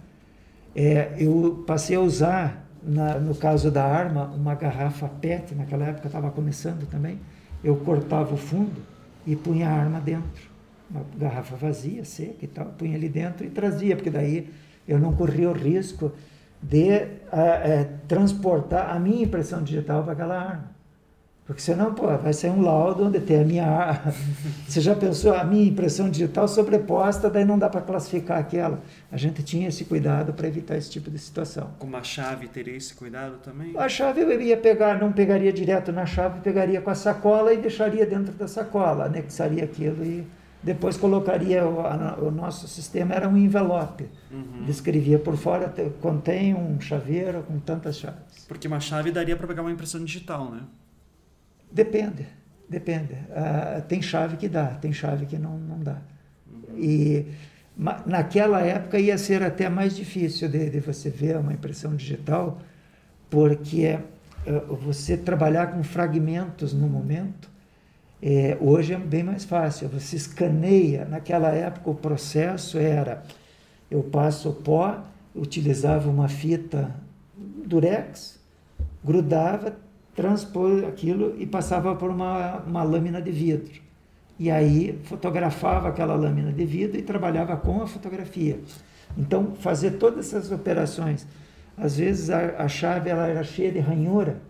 é, 0.74 1.14
eu 1.18 1.64
passei 1.66 1.96
a 1.96 2.00
usar, 2.00 2.67
na, 2.82 3.18
no 3.18 3.34
caso 3.34 3.70
da 3.70 3.84
arma, 3.84 4.24
uma 4.24 4.54
garrafa 4.54 5.08
PET, 5.08 5.54
naquela 5.54 5.86
época 5.86 6.06
estava 6.06 6.30
começando 6.30 6.86
também, 6.88 7.18
eu 7.62 7.76
cortava 7.76 8.34
o 8.34 8.36
fundo 8.36 8.80
e 9.26 9.34
punha 9.34 9.68
a 9.68 9.72
arma 9.72 10.00
dentro. 10.00 10.48
Uma 10.90 11.04
garrafa 11.16 11.56
vazia, 11.56 12.04
seca 12.04 12.44
e 12.44 12.48
tal, 12.48 12.66
punha 12.66 12.96
ali 12.96 13.08
dentro 13.08 13.44
e 13.44 13.50
trazia, 13.50 13.94
porque 13.94 14.10
daí 14.10 14.48
eu 14.86 14.98
não 14.98 15.12
corria 15.12 15.50
o 15.50 15.52
risco 15.52 16.12
de 16.62 16.88
é, 16.90 17.88
transportar 18.06 18.94
a 18.94 18.98
minha 18.98 19.24
impressão 19.24 19.62
digital 19.62 20.02
para 20.02 20.12
aquela 20.12 20.38
arma. 20.38 20.77
Porque 21.48 21.62
senão, 21.62 21.94
pô, 21.94 22.06
vai 22.18 22.34
sair 22.34 22.50
um 22.50 22.60
laudo 22.60 23.06
onde 23.06 23.20
tem 23.20 23.40
a 23.40 23.44
minha. 23.44 24.02
Você 24.68 24.82
já 24.82 24.94
pensou 24.94 25.32
a 25.34 25.42
minha 25.44 25.66
impressão 25.66 26.10
digital 26.10 26.46
sobreposta, 26.46 27.30
daí 27.30 27.42
não 27.42 27.58
dá 27.58 27.70
para 27.70 27.80
classificar 27.80 28.38
aquela. 28.38 28.82
A 29.10 29.16
gente 29.16 29.42
tinha 29.42 29.66
esse 29.66 29.86
cuidado 29.86 30.34
para 30.34 30.46
evitar 30.46 30.76
esse 30.76 30.90
tipo 30.90 31.10
de 31.10 31.18
situação. 31.18 31.70
Com 31.78 31.86
uma 31.86 32.04
chave 32.04 32.48
teria 32.48 32.76
esse 32.76 32.92
cuidado 32.92 33.38
também? 33.38 33.74
A 33.78 33.88
chave 33.88 34.20
eu 34.20 34.40
ia 34.42 34.58
pegar, 34.58 35.00
não 35.00 35.10
pegaria 35.10 35.50
direto 35.50 35.90
na 35.90 36.04
chave, 36.04 36.40
pegaria 36.42 36.82
com 36.82 36.90
a 36.90 36.94
sacola 36.94 37.54
e 37.54 37.56
deixaria 37.56 38.04
dentro 38.04 38.34
da 38.34 38.46
sacola, 38.46 39.06
anexaria 39.06 39.64
aquilo 39.64 40.04
e 40.04 40.26
depois 40.62 40.98
colocaria 40.98 41.66
o, 41.66 41.80
a, 41.80 42.18
o 42.20 42.30
nosso 42.30 42.68
sistema 42.68 43.14
era 43.14 43.26
um 43.26 43.38
envelope. 43.38 44.06
Uhum. 44.30 44.64
Descrevia 44.66 45.18
por 45.18 45.38
fora, 45.38 45.72
contém 46.02 46.54
um 46.54 46.78
chaveiro 46.78 47.42
com 47.44 47.58
tantas 47.58 47.96
chaves. 47.96 48.44
Porque 48.46 48.68
uma 48.68 48.80
chave 48.80 49.10
daria 49.10 49.34
para 49.34 49.46
pegar 49.46 49.62
uma 49.62 49.72
impressão 49.72 50.04
digital, 50.04 50.50
né? 50.50 50.60
Depende, 51.70 52.26
depende. 52.68 53.14
Uh, 53.14 53.82
tem 53.82 54.00
chave 54.02 54.36
que 54.36 54.48
dá, 54.48 54.66
tem 54.66 54.92
chave 54.92 55.26
que 55.26 55.38
não, 55.38 55.58
não 55.58 55.80
dá. 55.80 55.98
Uhum. 56.46 56.78
E 56.78 57.26
naquela 58.06 58.60
época 58.60 58.98
ia 58.98 59.16
ser 59.16 59.42
até 59.42 59.68
mais 59.68 59.94
difícil 59.94 60.48
de, 60.48 60.70
de 60.70 60.80
você 60.80 61.10
ver 61.10 61.36
uma 61.36 61.52
impressão 61.52 61.94
digital, 61.94 62.58
porque 63.30 63.98
uh, 64.46 64.74
você 64.76 65.16
trabalhar 65.16 65.68
com 65.68 65.82
fragmentos 65.82 66.72
no 66.72 66.88
momento 66.88 67.48
é, 68.20 68.56
hoje 68.60 68.94
é 68.94 68.98
bem 68.98 69.22
mais 69.22 69.44
fácil, 69.44 69.88
você 69.88 70.16
escaneia. 70.16 71.04
Naquela 71.04 71.50
época 71.50 71.90
o 71.90 71.94
processo 71.94 72.76
era: 72.76 73.22
eu 73.90 74.02
passo 74.02 74.50
o 74.50 74.54
pó, 74.54 75.04
utilizava 75.34 76.10
uma 76.10 76.28
fita 76.28 76.94
durex, 77.64 78.40
grudava, 79.04 79.76
transpôs 80.18 80.82
aquilo 80.82 81.36
e 81.38 81.46
passava 81.46 81.94
por 81.94 82.10
uma, 82.10 82.56
uma 82.66 82.82
lâmina 82.82 83.22
de 83.22 83.30
vidro. 83.30 83.80
E 84.36 84.50
aí 84.50 84.98
fotografava 85.04 85.88
aquela 85.88 86.16
lâmina 86.16 86.52
de 86.52 86.64
vidro 86.64 86.98
e 86.98 87.02
trabalhava 87.02 87.56
com 87.56 87.80
a 87.80 87.86
fotografia. 87.86 88.58
Então, 89.16 89.54
fazer 89.60 89.92
todas 89.92 90.26
essas 90.26 90.50
operações. 90.50 91.24
Às 91.76 91.98
vezes 91.98 92.30
a, 92.30 92.64
a 92.64 92.66
chave 92.66 93.08
ela 93.08 93.28
era 93.28 93.44
cheia 93.44 93.70
de 93.70 93.78
ranhura 93.78 94.40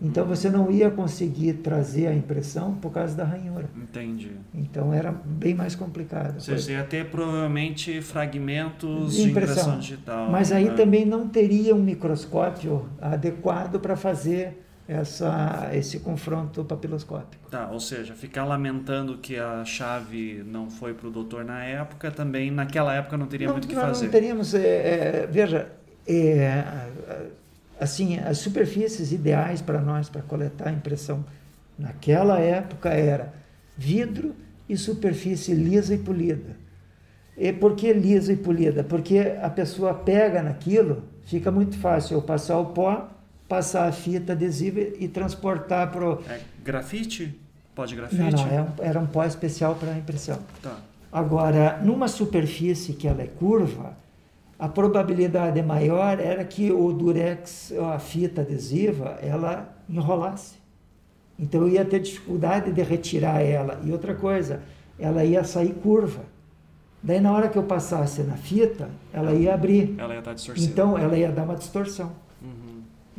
então 0.00 0.24
você 0.24 0.48
não 0.48 0.70
ia 0.70 0.90
conseguir 0.90 1.54
trazer 1.54 2.06
a 2.06 2.14
impressão 2.14 2.74
por 2.74 2.92
causa 2.92 3.16
da 3.16 3.24
ranhura. 3.24 3.68
Entendi. 3.76 4.30
Então 4.54 4.94
era 4.94 5.10
bem 5.10 5.54
mais 5.54 5.74
complicado. 5.74 6.40
Você 6.40 6.72
ia 6.72 6.84
ter 6.84 7.10
provavelmente 7.10 8.00
fragmentos 8.00 9.16
de 9.16 9.22
impressão, 9.22 9.24
de 9.24 9.30
impressão 9.30 9.78
digital. 9.80 10.30
Mas 10.30 10.52
aí 10.52 10.66
né? 10.66 10.74
também 10.74 11.04
não 11.04 11.28
teria 11.28 11.74
um 11.74 11.82
microscópio 11.82 12.88
adequado 13.00 13.80
para 13.80 13.96
fazer 13.96 14.64
essa, 14.88 15.68
esse 15.74 16.00
confronto 16.00 16.64
papiloscópico. 16.64 17.50
Tá, 17.50 17.68
ou 17.70 17.78
seja, 17.78 18.14
ficar 18.14 18.46
lamentando 18.46 19.18
que 19.18 19.36
a 19.36 19.62
chave 19.62 20.42
não 20.46 20.70
foi 20.70 20.94
para 20.94 21.08
o 21.08 21.10
doutor 21.10 21.44
na 21.44 21.62
época, 21.62 22.10
também 22.10 22.50
naquela 22.50 22.94
época 22.94 23.18
não 23.18 23.26
teria 23.26 23.48
não, 23.48 23.54
muito 23.54 23.66
o 23.66 23.68
que 23.68 23.74
fazer. 23.74 24.06
Não 24.06 24.10
teríamos, 24.10 24.54
é, 24.54 24.60
é, 24.66 25.26
veja, 25.30 25.70
é, 26.08 26.64
assim, 27.78 28.18
as 28.18 28.38
superfícies 28.38 29.12
ideais 29.12 29.60
para 29.60 29.78
nós 29.78 30.08
para 30.08 30.22
coletar 30.22 30.70
a 30.70 30.72
impressão 30.72 31.22
naquela 31.78 32.40
época 32.40 32.88
era 32.88 33.34
vidro 33.76 34.34
e 34.66 34.76
superfície 34.76 35.52
lisa 35.52 35.94
e 35.94 35.98
polida. 35.98 36.56
E 37.36 37.52
por 37.52 37.76
que 37.76 37.92
lisa 37.92 38.32
e 38.32 38.36
polida? 38.36 38.82
Porque 38.82 39.36
a 39.40 39.50
pessoa 39.50 39.92
pega 39.92 40.42
naquilo, 40.42 41.04
fica 41.24 41.50
muito 41.50 41.76
fácil 41.78 42.16
eu 42.16 42.22
passar 42.22 42.58
o 42.58 42.66
pó, 42.66 43.17
passar 43.48 43.88
a 43.88 43.92
fita 43.92 44.32
adesiva 44.32 44.80
e 44.80 45.08
transportar 45.08 45.90
para 45.90 46.04
o... 46.04 46.22
É 46.28 46.40
grafite? 46.62 47.38
Pó 47.74 47.86
de 47.86 47.96
grafite? 47.96 48.20
Não, 48.20 48.30
não, 48.30 48.46
era 48.46 48.54
é 48.54 48.62
um, 48.62 48.66
era 48.78 49.00
um 49.00 49.06
pó 49.06 49.24
especial 49.24 49.74
para 49.74 49.96
impressão. 49.96 50.38
Tá. 50.62 50.78
Agora, 51.10 51.80
numa 51.82 52.06
superfície 52.06 52.92
que 52.92 53.08
ela 53.08 53.22
é 53.22 53.26
curva, 53.26 53.96
a 54.58 54.68
probabilidade 54.68 55.62
maior 55.62 56.20
era 56.20 56.44
que 56.44 56.70
o 56.70 56.92
durex, 56.92 57.72
a 57.72 57.98
fita 57.98 58.42
adesiva, 58.42 59.18
ela 59.22 59.74
enrolasse. 59.88 60.56
Então 61.38 61.62
eu 61.62 61.68
ia 61.68 61.84
ter 61.84 62.00
dificuldade 62.00 62.72
de 62.72 62.82
retirar 62.82 63.40
ela. 63.40 63.80
E 63.84 63.92
outra 63.92 64.14
coisa, 64.14 64.60
ela 64.98 65.24
ia 65.24 65.44
sair 65.44 65.72
curva. 65.74 66.22
Daí 67.00 67.20
na 67.20 67.32
hora 67.32 67.48
que 67.48 67.56
eu 67.56 67.62
passasse 67.62 68.22
na 68.22 68.36
fita, 68.36 68.90
ela 69.12 69.32
ia 69.32 69.54
abrir. 69.54 69.94
Ela 69.96 70.14
ia 70.14 70.18
estar 70.18 70.34
distorcida. 70.34 70.70
Então 70.70 70.98
ela 70.98 71.16
ia 71.16 71.30
dar 71.30 71.44
uma 71.44 71.54
distorção. 71.54 72.12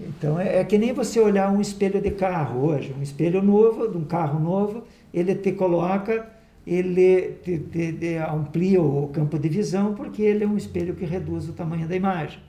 Então 0.08 0.39
é, 0.39 0.60
é, 0.60 0.64
que 0.64 0.78
nem 0.78 0.93
você 0.93 1.20
olhar 1.20 1.52
um 1.52 1.60
espelho 1.60 2.02
de 2.02 2.12
carro 2.12 2.66
hoje, 2.68 2.95
um 2.97 3.02
espelho 3.02 3.41
novo, 3.41 3.88
de 3.88 3.97
um 3.97 4.06
carro 4.06 4.39
novo, 4.39 4.84
ele 5.14 5.36
te 5.36 5.52
coloca 5.52 6.39
ele 6.70 7.39
te, 7.43 7.58
te, 7.58 7.93
te 7.93 8.18
amplia 8.18 8.80
o 8.80 9.08
campo 9.08 9.39
de 9.39 9.50
visão 9.50 9.95
porque 9.95 10.22
ele 10.22 10.43
é 10.43 10.47
um 10.47 10.56
espelho 10.56 10.93
que 10.93 11.04
reduz 11.04 11.50
o 11.50 11.54
tamanho 11.54 11.88
da 11.88 11.95
imagem. 11.95 12.39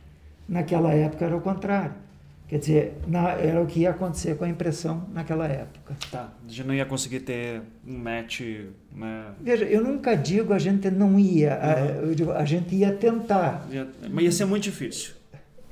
Naquela 0.46 0.92
época 0.92 1.24
era 1.24 1.36
o 1.36 1.40
contrário. 1.40 1.94
Quer 2.46 2.58
dizer, 2.58 2.94
na, 3.06 3.30
era 3.30 3.62
o 3.62 3.66
que 3.66 3.80
ia 3.80 3.90
acontecer 3.90 4.36
com 4.36 4.44
a 4.44 4.48
impressão 4.48 5.06
naquela 5.14 5.46
época. 5.46 5.96
Tá, 6.10 6.32
a 6.44 6.50
gente 6.50 6.66
não 6.66 6.74
ia 6.74 6.84
conseguir 6.84 7.20
ter 7.20 7.62
um 7.86 7.96
match. 7.96 8.40
Né? 8.92 9.26
Veja, 9.40 9.64
eu 9.64 9.82
nunca 9.82 10.16
digo 10.16 10.52
a 10.52 10.58
gente 10.58 10.90
não 10.90 11.18
ia, 11.18 11.54
uhum. 11.54 12.10
a, 12.10 12.14
digo, 12.14 12.32
a 12.32 12.44
gente 12.44 12.74
ia 12.74 12.92
tentar. 12.92 13.66
Mas 14.10 14.24
ia 14.24 14.32
ser 14.32 14.46
muito 14.46 14.64
difícil. 14.64 15.14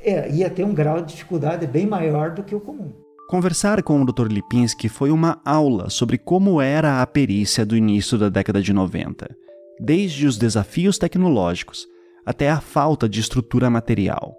É, 0.03 0.31
ia 0.31 0.49
ter 0.49 0.65
um 0.65 0.75
grau 0.75 1.01
de 1.01 1.13
dificuldade 1.13 1.67
bem 1.67 1.87
maior 1.87 2.33
do 2.33 2.43
que 2.43 2.55
o 2.55 2.61
comum. 2.61 2.93
Conversar 3.29 3.83
com 3.83 4.01
o 4.01 4.05
Dr. 4.07 4.29
Lipinski 4.29 4.89
foi 4.89 5.11
uma 5.11 5.41
aula 5.45 5.91
sobre 5.91 6.17
como 6.17 6.63
era 6.63 7.03
a 7.03 7.07
perícia 7.07 7.67
do 7.67 7.77
início 7.77 8.17
da 8.17 8.29
década 8.29 8.63
de 8.63 8.73
90. 8.73 9.29
desde 9.81 10.27
os 10.27 10.37
desafios 10.37 10.99
tecnológicos 10.99 11.87
até 12.27 12.51
a 12.51 12.61
falta 12.61 13.09
de 13.09 13.21
estrutura 13.21 13.71
material. 13.71 14.35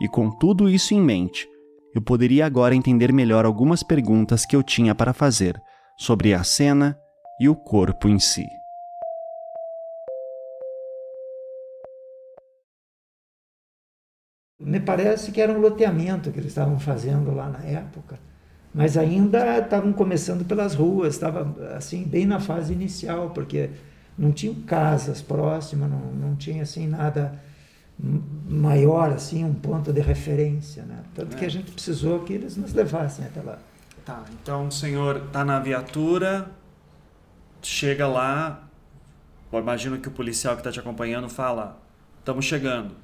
E 0.00 0.08
com 0.08 0.30
tudo 0.30 0.68
isso 0.68 0.94
em 0.94 1.00
mente, 1.00 1.46
eu 1.94 2.02
poderia 2.02 2.46
agora 2.46 2.74
entender 2.74 3.12
melhor 3.12 3.44
algumas 3.44 3.82
perguntas 3.82 4.44
que 4.44 4.56
eu 4.56 4.62
tinha 4.62 4.94
para 4.94 5.12
fazer 5.12 5.60
sobre 5.98 6.34
a 6.34 6.42
cena 6.42 6.98
e 7.40 7.48
o 7.48 7.54
corpo 7.54 8.08
em 8.08 8.18
si. 8.18 8.44
Me 14.60 14.78
parece 14.78 15.32
que 15.32 15.40
era 15.40 15.52
um 15.52 15.58
loteamento 15.58 16.30
que 16.30 16.38
eles 16.38 16.50
estavam 16.50 16.78
fazendo 16.78 17.34
lá 17.34 17.48
na 17.48 17.64
época, 17.64 18.18
mas 18.74 18.96
ainda 18.96 19.58
estavam 19.58 19.92
começando 19.92 20.44
pelas 20.44 20.74
ruas, 20.74 21.14
estava 21.14 21.56
assim 21.74 22.04
bem 22.04 22.26
na 22.26 22.38
fase 22.38 22.72
inicial, 22.72 23.30
porque 23.30 23.70
não 24.18 24.30
tinham 24.32 24.54
casas 24.54 25.22
próximas, 25.22 25.90
não, 25.90 26.12
não 26.12 26.36
tinha 26.36 26.62
assim 26.62 26.86
nada 26.86 27.40
maior 28.48 29.12
assim, 29.12 29.44
um 29.44 29.54
ponto 29.54 29.92
de 29.92 30.00
referência, 30.00 30.82
né? 30.84 31.02
Tanto 31.14 31.36
é. 31.36 31.38
que 31.38 31.44
a 31.44 31.50
gente 31.50 31.72
precisou 31.72 32.20
que 32.20 32.32
eles 32.32 32.56
nos 32.56 32.72
levassem 32.72 33.24
até 33.24 33.40
lá. 33.40 33.58
Tá, 34.04 34.24
então 34.42 34.68
o 34.68 34.72
senhor 34.72 35.24
está 35.26 35.44
na 35.44 35.58
viatura, 35.58 36.50
chega 37.62 38.06
lá, 38.06 38.68
imagino 39.52 39.98
que 39.98 40.08
o 40.08 40.10
policial 40.10 40.54
que 40.54 40.60
está 40.60 40.72
te 40.72 40.80
acompanhando 40.80 41.28
fala, 41.28 41.78
estamos 42.18 42.44
chegando. 42.44 42.94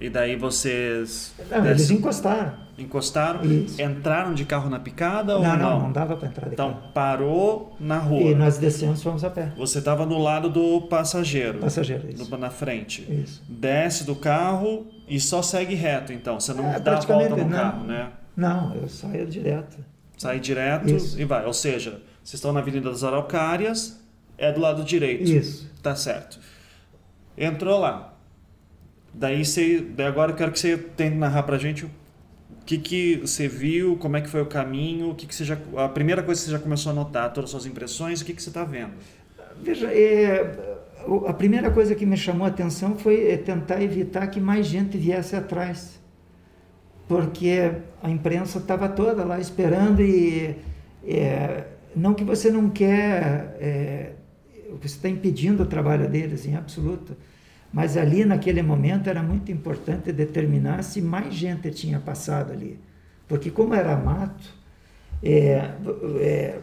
E 0.00 0.10
daí 0.10 0.36
vocês. 0.36 1.34
Não, 1.50 1.64
eles 1.64 1.88
encostaram. 1.90 2.52
Encostaram? 2.76 3.44
Isso. 3.44 3.80
Entraram 3.80 4.34
de 4.34 4.44
carro 4.44 4.68
na 4.68 4.80
picada 4.80 5.34
não, 5.34 5.40
ou 5.40 5.46
não? 5.46 5.56
Não, 5.56 5.80
não 5.82 5.92
dava 5.92 6.16
para 6.16 6.28
entrar 6.28 6.48
de 6.48 6.54
então, 6.54 6.70
carro. 6.70 6.80
Então 6.80 6.92
parou 6.92 7.76
na 7.78 7.98
rua. 7.98 8.30
E 8.30 8.34
nós 8.34 8.58
descemos 8.58 9.00
e 9.00 9.04
fomos 9.04 9.22
a 9.22 9.30
pé. 9.30 9.52
Você 9.56 9.78
estava 9.78 10.04
no 10.04 10.18
lado 10.18 10.50
do 10.50 10.82
passageiro. 10.82 11.60
Passageiro, 11.60 12.10
isso. 12.10 12.28
Do, 12.28 12.36
na 12.36 12.50
frente. 12.50 13.06
Isso. 13.08 13.42
Desce 13.48 14.04
do 14.04 14.16
carro 14.16 14.86
e 15.08 15.20
só 15.20 15.40
segue 15.42 15.74
reto, 15.74 16.12
então. 16.12 16.40
Você 16.40 16.52
não 16.52 16.72
é, 16.72 16.80
dá 16.80 16.98
a 16.98 17.00
volta 17.00 17.28
no 17.28 17.36
não, 17.36 17.50
carro, 17.50 17.84
né? 17.84 18.10
Não, 18.36 18.74
eu 18.74 18.88
saio 18.88 19.26
direto. 19.26 19.76
Sai 20.18 20.40
direto 20.40 20.90
isso. 20.90 21.20
e 21.20 21.24
vai. 21.24 21.46
Ou 21.46 21.52
seja, 21.52 22.02
vocês 22.22 22.34
estão 22.34 22.52
na 22.52 22.58
Avenida 22.58 22.90
das 22.90 23.04
Araucárias, 23.04 24.00
é 24.36 24.50
do 24.50 24.60
lado 24.60 24.82
direito. 24.82 25.30
Isso. 25.30 25.70
Tá 25.80 25.94
certo. 25.94 26.40
Entrou 27.38 27.78
lá 27.78 28.13
Daí, 29.14 29.44
você, 29.44 29.80
daí 29.80 30.06
agora 30.06 30.32
eu 30.32 30.36
quero 30.36 30.50
que 30.50 30.58
você 30.58 30.76
tente 30.76 31.16
narrar 31.16 31.44
pra 31.44 31.56
gente 31.56 31.84
o 31.84 31.90
que, 32.66 32.78
que 32.78 33.16
você 33.16 33.46
viu, 33.46 33.96
como 33.96 34.16
é 34.16 34.20
que 34.20 34.28
foi 34.28 34.42
o 34.42 34.46
caminho, 34.46 35.10
o 35.10 35.14
que, 35.14 35.26
que 35.26 35.34
você 35.34 35.44
já, 35.44 35.56
a 35.76 35.88
primeira 35.88 36.22
coisa 36.22 36.40
que 36.40 36.46
você 36.46 36.52
já 36.52 36.58
começou 36.58 36.90
a 36.90 36.94
notar, 36.94 37.32
todas 37.32 37.48
as 37.48 37.50
suas 37.50 37.66
impressões, 37.66 38.20
o 38.20 38.24
que, 38.24 38.32
que 38.32 38.42
você 38.42 38.48
está 38.48 38.64
vendo? 38.64 38.92
Veja, 39.62 39.86
é, 39.92 40.58
a 41.26 41.32
primeira 41.32 41.70
coisa 41.70 41.94
que 41.94 42.04
me 42.04 42.16
chamou 42.16 42.44
a 42.46 42.48
atenção 42.48 42.96
foi 42.96 43.28
é, 43.30 43.36
tentar 43.36 43.82
evitar 43.82 44.26
que 44.26 44.40
mais 44.40 44.66
gente 44.66 44.96
viesse 44.96 45.36
atrás, 45.36 46.00
porque 47.06 47.70
a 48.02 48.10
imprensa 48.10 48.58
estava 48.58 48.88
toda 48.88 49.24
lá 49.24 49.38
esperando 49.38 50.00
e 50.00 50.56
é, 51.06 51.64
não 51.94 52.14
que 52.14 52.24
você 52.24 52.50
não 52.50 52.70
quer, 52.70 53.56
é, 53.60 54.12
você 54.80 54.96
está 54.96 55.08
impedindo 55.08 55.62
o 55.62 55.66
trabalho 55.66 56.08
deles 56.08 56.46
em 56.46 56.56
absoluto, 56.56 57.16
mas 57.74 57.96
ali, 57.96 58.24
naquele 58.24 58.62
momento, 58.62 59.10
era 59.10 59.20
muito 59.20 59.50
importante 59.50 60.12
determinar 60.12 60.84
se 60.84 61.02
mais 61.02 61.34
gente 61.34 61.72
tinha 61.72 61.98
passado 61.98 62.52
ali. 62.52 62.78
Porque, 63.26 63.50
como 63.50 63.74
era 63.74 63.96
mato, 63.96 64.44
é, 65.20 65.72
é, 66.20 66.58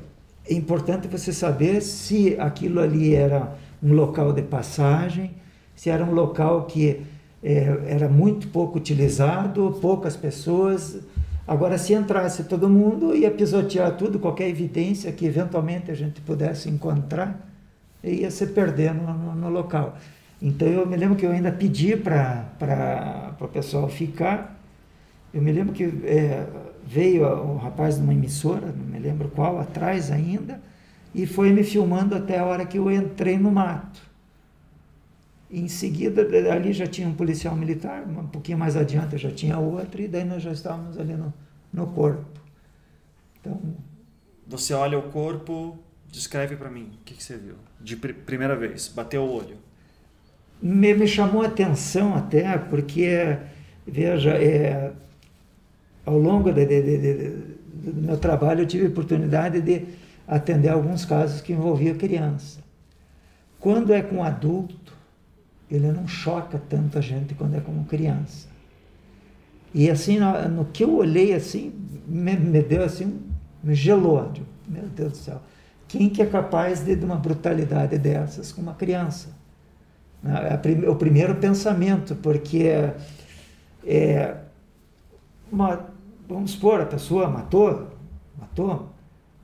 é 0.49 0.53
importante 0.53 1.09
você 1.09 1.33
saber 1.33 1.81
se 1.81 2.37
aquilo 2.39 2.79
ali 2.79 3.13
era 3.13 3.53
um 3.83 3.91
local 3.91 4.31
de 4.31 4.41
passagem, 4.41 5.31
se 5.75 5.89
era 5.89 6.01
um 6.01 6.13
local 6.13 6.63
que 6.63 7.01
é, 7.43 7.77
era 7.87 8.07
muito 8.07 8.47
pouco 8.47 8.77
utilizado, 8.77 9.79
poucas 9.81 10.15
pessoas. 10.15 10.97
Agora, 11.45 11.77
se 11.77 11.93
entrasse 11.93 12.45
todo 12.45 12.69
mundo, 12.69 13.13
ia 13.13 13.31
pisotear 13.31 13.97
tudo, 13.97 14.17
qualquer 14.17 14.47
evidência 14.47 15.11
que 15.11 15.25
eventualmente 15.25 15.91
a 15.91 15.93
gente 15.93 16.21
pudesse 16.21 16.69
encontrar, 16.69 17.37
ia 18.01 18.31
se 18.31 18.47
perder 18.47 18.93
no, 18.93 19.13
no, 19.13 19.35
no 19.35 19.49
local. 19.49 19.97
Então 20.41 20.67
eu 20.67 20.87
me 20.87 20.97
lembro 20.97 21.15
que 21.15 21.25
eu 21.25 21.31
ainda 21.31 21.51
pedi 21.51 21.95
para 21.95 23.35
o 23.39 23.47
pessoal 23.47 23.87
ficar. 23.87 24.59
Eu 25.31 25.41
me 25.41 25.51
lembro 25.51 25.73
que 25.73 25.83
é, 25.83 26.47
veio 26.83 27.27
um 27.43 27.57
rapaz 27.57 27.95
de 27.95 28.01
uma 28.01 28.13
emissora, 28.13 28.67
não 28.67 28.85
me 28.85 28.97
lembro 28.97 29.29
qual, 29.29 29.59
atrás 29.59 30.09
ainda, 30.09 30.59
e 31.13 31.27
foi 31.27 31.51
me 31.51 31.63
filmando 31.63 32.15
até 32.15 32.39
a 32.39 32.45
hora 32.45 32.65
que 32.65 32.77
eu 32.77 32.91
entrei 32.91 33.37
no 33.37 33.51
mato. 33.51 34.01
Em 35.49 35.67
seguida, 35.67 36.21
ali 36.51 36.73
já 36.73 36.87
tinha 36.87 37.07
um 37.07 37.13
policial 37.13 37.55
militar, 37.55 38.03
um 38.03 38.27
pouquinho 38.27 38.57
mais 38.57 38.75
adiante 38.75 39.17
já 39.17 39.31
tinha 39.31 39.59
outro, 39.59 40.01
e 40.01 40.07
daí 40.07 40.23
nós 40.23 40.41
já 40.41 40.51
estávamos 40.51 40.97
ali 40.97 41.13
no, 41.13 41.33
no 41.71 41.87
corpo. 41.87 42.25
Então, 43.39 43.61
você 44.47 44.73
olha 44.73 44.97
o 44.97 45.03
corpo, 45.11 45.77
descreve 46.09 46.55
para 46.55 46.69
mim 46.69 46.91
o 47.01 47.05
que, 47.05 47.13
que, 47.13 47.23
você 47.23 47.37
viu. 47.37 47.55
De 47.79 47.95
pr 47.95 48.13
primeira 48.25 48.55
vez, 48.55 48.87
bateu 48.87 49.23
o 49.23 49.33
olho 49.33 49.70
me, 50.61 50.93
me 50.93 51.07
chamou 51.07 51.41
a 51.41 51.47
atenção 51.47 52.15
até, 52.15 52.57
porque, 52.57 53.37
veja, 53.85 54.31
é, 54.31 54.91
ao 56.05 56.17
longo 56.17 56.51
de, 56.51 56.65
de, 56.65 56.81
de, 56.81 57.29
do 57.91 58.01
meu 58.01 58.17
trabalho 58.17 58.61
eu 58.61 58.67
tive 58.67 58.85
a 58.85 58.89
oportunidade 58.89 59.61
de 59.61 59.85
atender 60.27 60.69
alguns 60.69 61.03
casos 61.03 61.41
que 61.41 61.53
envolviam 61.53 61.97
criança. 61.97 62.59
Quando 63.59 63.91
é 63.93 64.01
com 64.01 64.23
adulto, 64.23 64.93
ele 65.69 65.91
não 65.91 66.07
choca 66.07 66.61
tanto 66.69 66.97
a 66.97 67.01
gente 67.01 67.33
quando 67.33 67.55
é 67.55 67.59
com 67.59 67.83
criança. 67.85 68.47
E 69.73 69.89
assim, 69.89 70.19
no, 70.19 70.49
no 70.49 70.65
que 70.65 70.83
eu 70.83 70.95
olhei 70.95 71.33
assim, 71.33 71.73
me, 72.07 72.35
me 72.35 72.61
deu 72.61 72.83
assim, 72.83 73.21
me 73.63 73.73
gelou. 73.73 74.29
Digo, 74.31 74.47
meu 74.67 74.83
Deus 74.83 75.11
do 75.11 75.17
céu, 75.17 75.41
quem 75.87 76.09
que 76.09 76.21
é 76.21 76.25
capaz 76.25 76.83
de, 76.83 76.95
de 76.95 77.05
uma 77.05 77.15
brutalidade 77.15 77.97
dessas 77.97 78.51
com 78.51 78.61
uma 78.61 78.73
criança? 78.73 79.40
O 80.87 80.95
primeiro 80.95 81.35
pensamento, 81.35 82.15
porque 82.15 82.91
é, 83.85 84.35
uma, 85.51 85.87
vamos 86.29 86.51
supor, 86.51 86.81
a 86.81 86.85
pessoa 86.85 87.27
matou, 87.27 87.87
matou, 88.39 88.89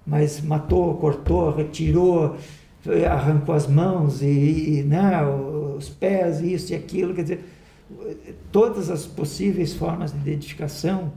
mas 0.05 0.39
matou, 0.41 0.95
cortou, 0.95 1.51
retirou, 1.51 2.38
arrancou 3.09 3.55
as 3.55 3.67
mãos 3.67 4.21
e, 4.21 4.84
né, 4.88 5.25
os 5.78 5.89
pés, 5.89 6.41
isso 6.41 6.73
e 6.73 6.75
aquilo, 6.75 7.13
quer 7.13 7.23
dizer, 7.23 7.45
todas 8.51 8.89
as 8.89 9.05
possíveis 9.05 9.73
formas 9.73 10.11
de 10.11 10.19
identificação, 10.19 11.11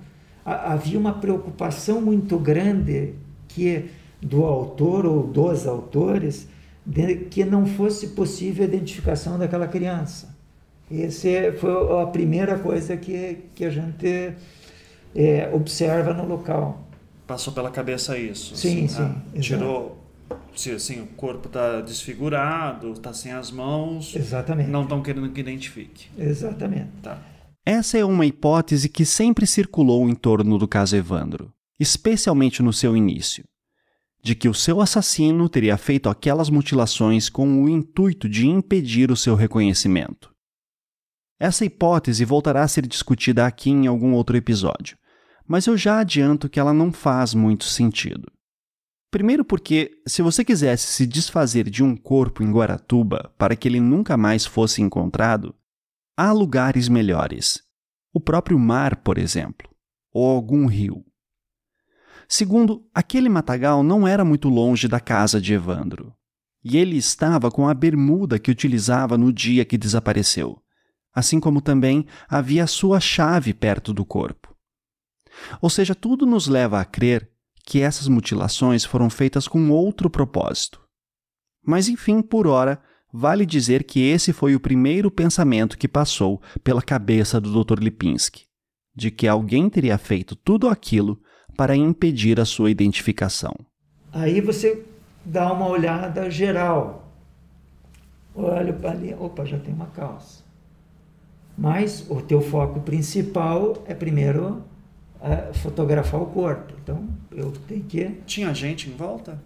havia 0.44 0.98
uma 0.98 1.12
preocupação 1.12 2.00
muito 2.00 2.38
grande 2.38 3.14
que 3.46 3.90
do 4.20 4.44
autor 4.44 5.06
ou 5.06 5.26
dos 5.26 5.66
autores 5.66 6.48
que 7.30 7.44
não 7.44 7.66
fosse 7.66 8.08
possível 8.08 8.64
a 8.64 8.68
identificação 8.68 9.38
daquela 9.38 9.68
criança. 9.68 10.34
Essa 10.90 11.52
foi 11.58 12.02
a 12.02 12.06
primeira 12.06 12.58
coisa 12.58 12.96
que, 12.96 13.38
que 13.54 13.64
a 13.64 13.70
gente 13.70 14.34
é, 15.14 15.48
observa 15.52 16.12
no 16.12 16.26
local. 16.26 16.84
Passou 17.26 17.52
pela 17.52 17.70
cabeça 17.70 18.18
isso? 18.18 18.56
Sim, 18.56 18.86
assim, 18.86 18.88
sim. 18.88 19.02
Ah, 19.02 19.40
tirou, 19.40 19.98
se 20.56 20.72
assim, 20.72 21.00
o 21.00 21.06
corpo 21.06 21.46
está 21.46 21.80
desfigurado, 21.80 22.92
está 22.92 23.12
sem 23.12 23.30
as 23.30 23.52
mãos. 23.52 24.16
Exatamente. 24.16 24.68
Não 24.68 24.82
estão 24.82 25.00
querendo 25.00 25.30
que 25.30 25.40
identifique. 25.40 26.08
Exatamente. 26.18 26.90
Tá. 27.00 27.18
Essa 27.64 27.98
é 27.98 28.04
uma 28.04 28.26
hipótese 28.26 28.88
que 28.88 29.04
sempre 29.04 29.46
circulou 29.46 30.08
em 30.08 30.14
torno 30.14 30.58
do 30.58 30.66
caso 30.66 30.96
Evandro, 30.96 31.52
especialmente 31.78 32.64
no 32.64 32.72
seu 32.72 32.96
início 32.96 33.44
de 34.22 34.34
que 34.34 34.48
o 34.48 34.54
seu 34.54 34.80
assassino 34.80 35.48
teria 35.48 35.76
feito 35.76 36.08
aquelas 36.08 36.50
mutilações 36.50 37.28
com 37.28 37.62
o 37.62 37.68
intuito 37.68 38.28
de 38.28 38.46
impedir 38.46 39.10
o 39.10 39.16
seu 39.16 39.34
reconhecimento. 39.34 40.30
Essa 41.38 41.64
hipótese 41.64 42.24
voltará 42.24 42.62
a 42.62 42.68
ser 42.68 42.86
discutida 42.86 43.46
aqui 43.46 43.70
em 43.70 43.86
algum 43.86 44.12
outro 44.12 44.36
episódio, 44.36 44.98
mas 45.48 45.66
eu 45.66 45.76
já 45.76 45.98
adianto 45.98 46.48
que 46.48 46.60
ela 46.60 46.74
não 46.74 46.92
faz 46.92 47.32
muito 47.32 47.64
sentido. 47.64 48.30
Primeiro, 49.10 49.44
porque, 49.44 49.90
se 50.06 50.22
você 50.22 50.44
quisesse 50.44 50.86
se 50.86 51.06
desfazer 51.06 51.68
de 51.68 51.82
um 51.82 51.96
corpo 51.96 52.44
em 52.44 52.52
Guaratuba 52.52 53.34
para 53.36 53.56
que 53.56 53.66
ele 53.66 53.80
nunca 53.80 54.16
mais 54.16 54.46
fosse 54.46 54.80
encontrado, 54.82 55.52
há 56.16 56.30
lugares 56.30 56.88
melhores. 56.88 57.60
O 58.12 58.20
próprio 58.20 58.58
mar, 58.58 58.96
por 58.96 59.18
exemplo, 59.18 59.68
ou 60.12 60.28
algum 60.30 60.66
rio. 60.66 61.04
Segundo, 62.32 62.88
aquele 62.94 63.28
matagal 63.28 63.82
não 63.82 64.06
era 64.06 64.24
muito 64.24 64.48
longe 64.48 64.86
da 64.86 65.00
casa 65.00 65.40
de 65.40 65.52
Evandro. 65.52 66.14
E 66.62 66.78
ele 66.78 66.96
estava 66.96 67.50
com 67.50 67.68
a 67.68 67.74
bermuda 67.74 68.38
que 68.38 68.52
utilizava 68.52 69.18
no 69.18 69.32
dia 69.32 69.64
que 69.64 69.76
desapareceu, 69.76 70.62
assim 71.12 71.40
como 71.40 71.60
também 71.60 72.06
havia 72.28 72.68
sua 72.68 73.00
chave 73.00 73.52
perto 73.52 73.92
do 73.92 74.04
corpo. 74.04 74.54
Ou 75.60 75.68
seja, 75.68 75.92
tudo 75.92 76.24
nos 76.24 76.46
leva 76.46 76.80
a 76.80 76.84
crer 76.84 77.28
que 77.66 77.80
essas 77.80 78.06
mutilações 78.06 78.84
foram 78.84 79.10
feitas 79.10 79.48
com 79.48 79.68
outro 79.68 80.08
propósito. 80.08 80.80
Mas 81.66 81.88
enfim, 81.88 82.22
por 82.22 82.46
ora, 82.46 82.80
vale 83.12 83.44
dizer 83.44 83.82
que 83.82 84.02
esse 84.02 84.32
foi 84.32 84.54
o 84.54 84.60
primeiro 84.60 85.10
pensamento 85.10 85.76
que 85.76 85.88
passou 85.88 86.40
pela 86.62 86.80
cabeça 86.80 87.40
do 87.40 87.64
Dr. 87.64 87.80
Lipinski, 87.80 88.44
de 88.94 89.10
que 89.10 89.26
alguém 89.26 89.68
teria 89.68 89.98
feito 89.98 90.36
tudo 90.36 90.68
aquilo 90.68 91.20
para 91.60 91.76
impedir 91.76 92.40
a 92.40 92.46
sua 92.46 92.70
identificação. 92.70 93.54
Aí 94.10 94.40
você 94.40 94.82
dá 95.22 95.52
uma 95.52 95.68
olhada 95.68 96.30
geral. 96.30 97.06
Olha 98.34 98.74
ali, 98.88 99.12
opa, 99.12 99.44
já 99.44 99.58
tem 99.58 99.74
uma 99.74 99.88
calça. 99.88 100.42
Mas 101.58 102.06
o 102.08 102.22
teu 102.22 102.40
foco 102.40 102.80
principal 102.80 103.76
é 103.86 103.92
primeiro 103.92 104.62
é, 105.20 105.52
fotografar 105.52 106.22
o 106.22 106.26
corpo. 106.28 106.72
Então 106.82 107.06
eu 107.30 107.52
tenho 107.68 107.84
que. 107.84 108.06
Tinha 108.24 108.54
gente 108.54 108.88
em 108.88 108.94
volta? 108.94 109.38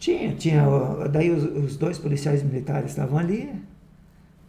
Tinha, 0.00 0.34
tinha. 0.34 0.64
Daí 1.12 1.30
os, 1.30 1.44
os 1.44 1.76
dois 1.76 1.98
policiais 1.98 2.42
militares 2.42 2.92
estavam 2.92 3.18
ali. 3.18 3.52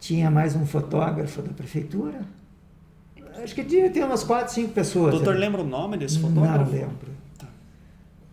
Tinha 0.00 0.30
mais 0.30 0.56
um 0.56 0.64
fotógrafo 0.64 1.42
da 1.42 1.52
prefeitura. 1.52 2.22
Acho 3.42 3.54
que 3.54 3.64
tinha, 3.64 3.90
tinha 3.90 4.06
umas 4.06 4.24
quatro, 4.24 4.52
cinco 4.52 4.72
pessoas. 4.72 5.14
O 5.14 5.16
doutor 5.16 5.32
ali. 5.32 5.40
lembra 5.40 5.62
o 5.62 5.66
nome 5.66 5.96
desse 5.96 6.18
fotógrafo? 6.18 6.70
Não 6.70 6.80
lembro. 6.80 7.08
Tá. 7.38 7.46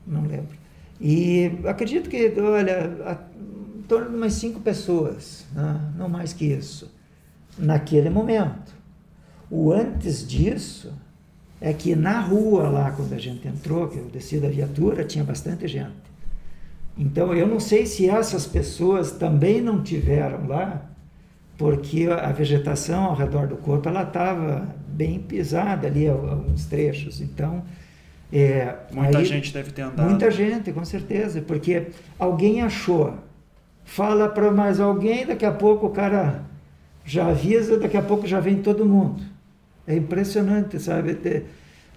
Não 0.06 0.22
lembro. 0.22 0.56
E 0.99 1.60
acredito 1.66 2.10
que, 2.10 2.34
olha, 2.39 2.97
a, 3.06 3.18
em 3.78 3.82
torno 3.84 4.10
de 4.10 4.16
umas 4.16 4.34
cinco 4.34 4.60
pessoas, 4.60 5.45
né? 5.54 5.82
não 5.97 6.08
mais 6.08 6.34
que 6.34 6.45
isso, 6.45 6.91
naquele 7.58 8.10
momento. 8.10 8.74
O 9.49 9.72
antes 9.72 10.26
disso 10.28 10.93
é 11.60 11.74
que 11.74 11.95
na 11.95 12.20
rua 12.20 12.70
lá, 12.70 12.91
quando 12.91 13.14
a 13.14 13.18
gente 13.18 13.47
entrou, 13.47 13.88
que 13.88 13.97
eu 13.97 14.06
desci 14.06 14.39
da 14.39 14.47
viatura, 14.47 15.04
tinha 15.04 15.24
bastante 15.24 15.68
gente. 15.68 16.12
Então, 16.97 17.34
eu 17.34 17.47
não 17.47 17.60
sei 17.60 17.86
se 17.86 18.08
essas 18.08 18.45
pessoas 18.45 19.12
também 19.12 19.62
não 19.62 19.82
tiveram 19.82 20.47
lá, 20.47 20.86
porque 21.58 22.08
a 22.08 22.32
vegetação 22.32 23.06
ao 23.06 23.16
redor 23.16 23.47
do 23.47 23.56
corpo 23.58 23.88
ela 23.88 24.04
estava 24.04 24.68
bem 24.92 25.20
pisada 25.20 25.88
ali 25.88 26.08
alguns 26.08 26.66
trechos. 26.66 27.22
Então, 27.22 27.64
é, 28.32 28.76
muita 28.94 29.18
aí, 29.18 29.26
gente 29.26 29.54
deve 29.54 29.72
ter 29.72 29.82
andado. 29.82 30.10
Muita 30.10 30.32
gente, 30.32 30.72
com 30.72 30.86
certeza, 30.86 31.42
porque 31.42 31.88
alguém 32.18 32.62
achou, 32.62 33.16
fala 33.84 34.30
para 34.30 34.52
mais 34.52 34.80
alguém, 34.80 35.26
daqui 35.26 35.46
a 35.46 35.52
pouco 35.52 35.88
o 35.88 35.89
cara 35.89 36.44
já 37.04 37.28
avisa, 37.28 37.78
daqui 37.78 37.98
a 37.98 38.02
pouco 38.02 38.26
já 38.28 38.39
vem 38.39 38.62
todo 38.62 38.86
mundo. 38.86 39.22
É 39.86 39.96
impressionante, 39.96 40.80
sabe? 40.80 41.16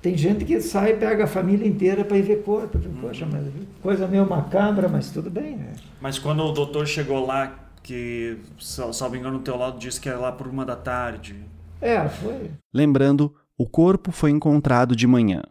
Tem 0.03 0.17
gente 0.17 0.45
que 0.45 0.61
sai 0.61 0.93
e 0.93 0.97
pega 0.97 1.25
a 1.25 1.27
família 1.27 1.67
inteira 1.67 2.05
para 2.05 2.17
ir 2.17 2.23
ver 2.23 2.43
corpo. 2.43 2.79
Poxa, 3.01 3.27
mas 3.31 3.47
coisa 3.81 4.09
meio 4.09 4.29
macabra, 4.29 4.89
mas 4.89 5.11
tudo 5.11 5.31
bem. 5.31 5.57
Né? 5.57 5.73
Mas 6.01 6.19
quando 6.19 6.43
o 6.43 6.53
doutor 6.53 6.87
chegou 6.87 7.25
lá, 7.25 7.55
que, 7.83 8.39
salvo 8.59 9.15
engano, 9.15 9.39
o 9.39 9.43
teu 9.43 9.57
lado 9.57 9.79
disse 9.79 10.01
que 10.01 10.09
era 10.09 10.19
lá 10.19 10.33
por 10.33 10.49
uma 10.49 10.65
da 10.65 10.75
tarde. 10.75 11.37
É, 11.85 12.09
foi. 12.09 12.51
Lembrando, 12.73 13.35
o 13.59 13.67
corpo 13.67 14.11
foi 14.11 14.31
encontrado 14.31 14.97
de 14.97 15.07
manhã. 15.07 15.43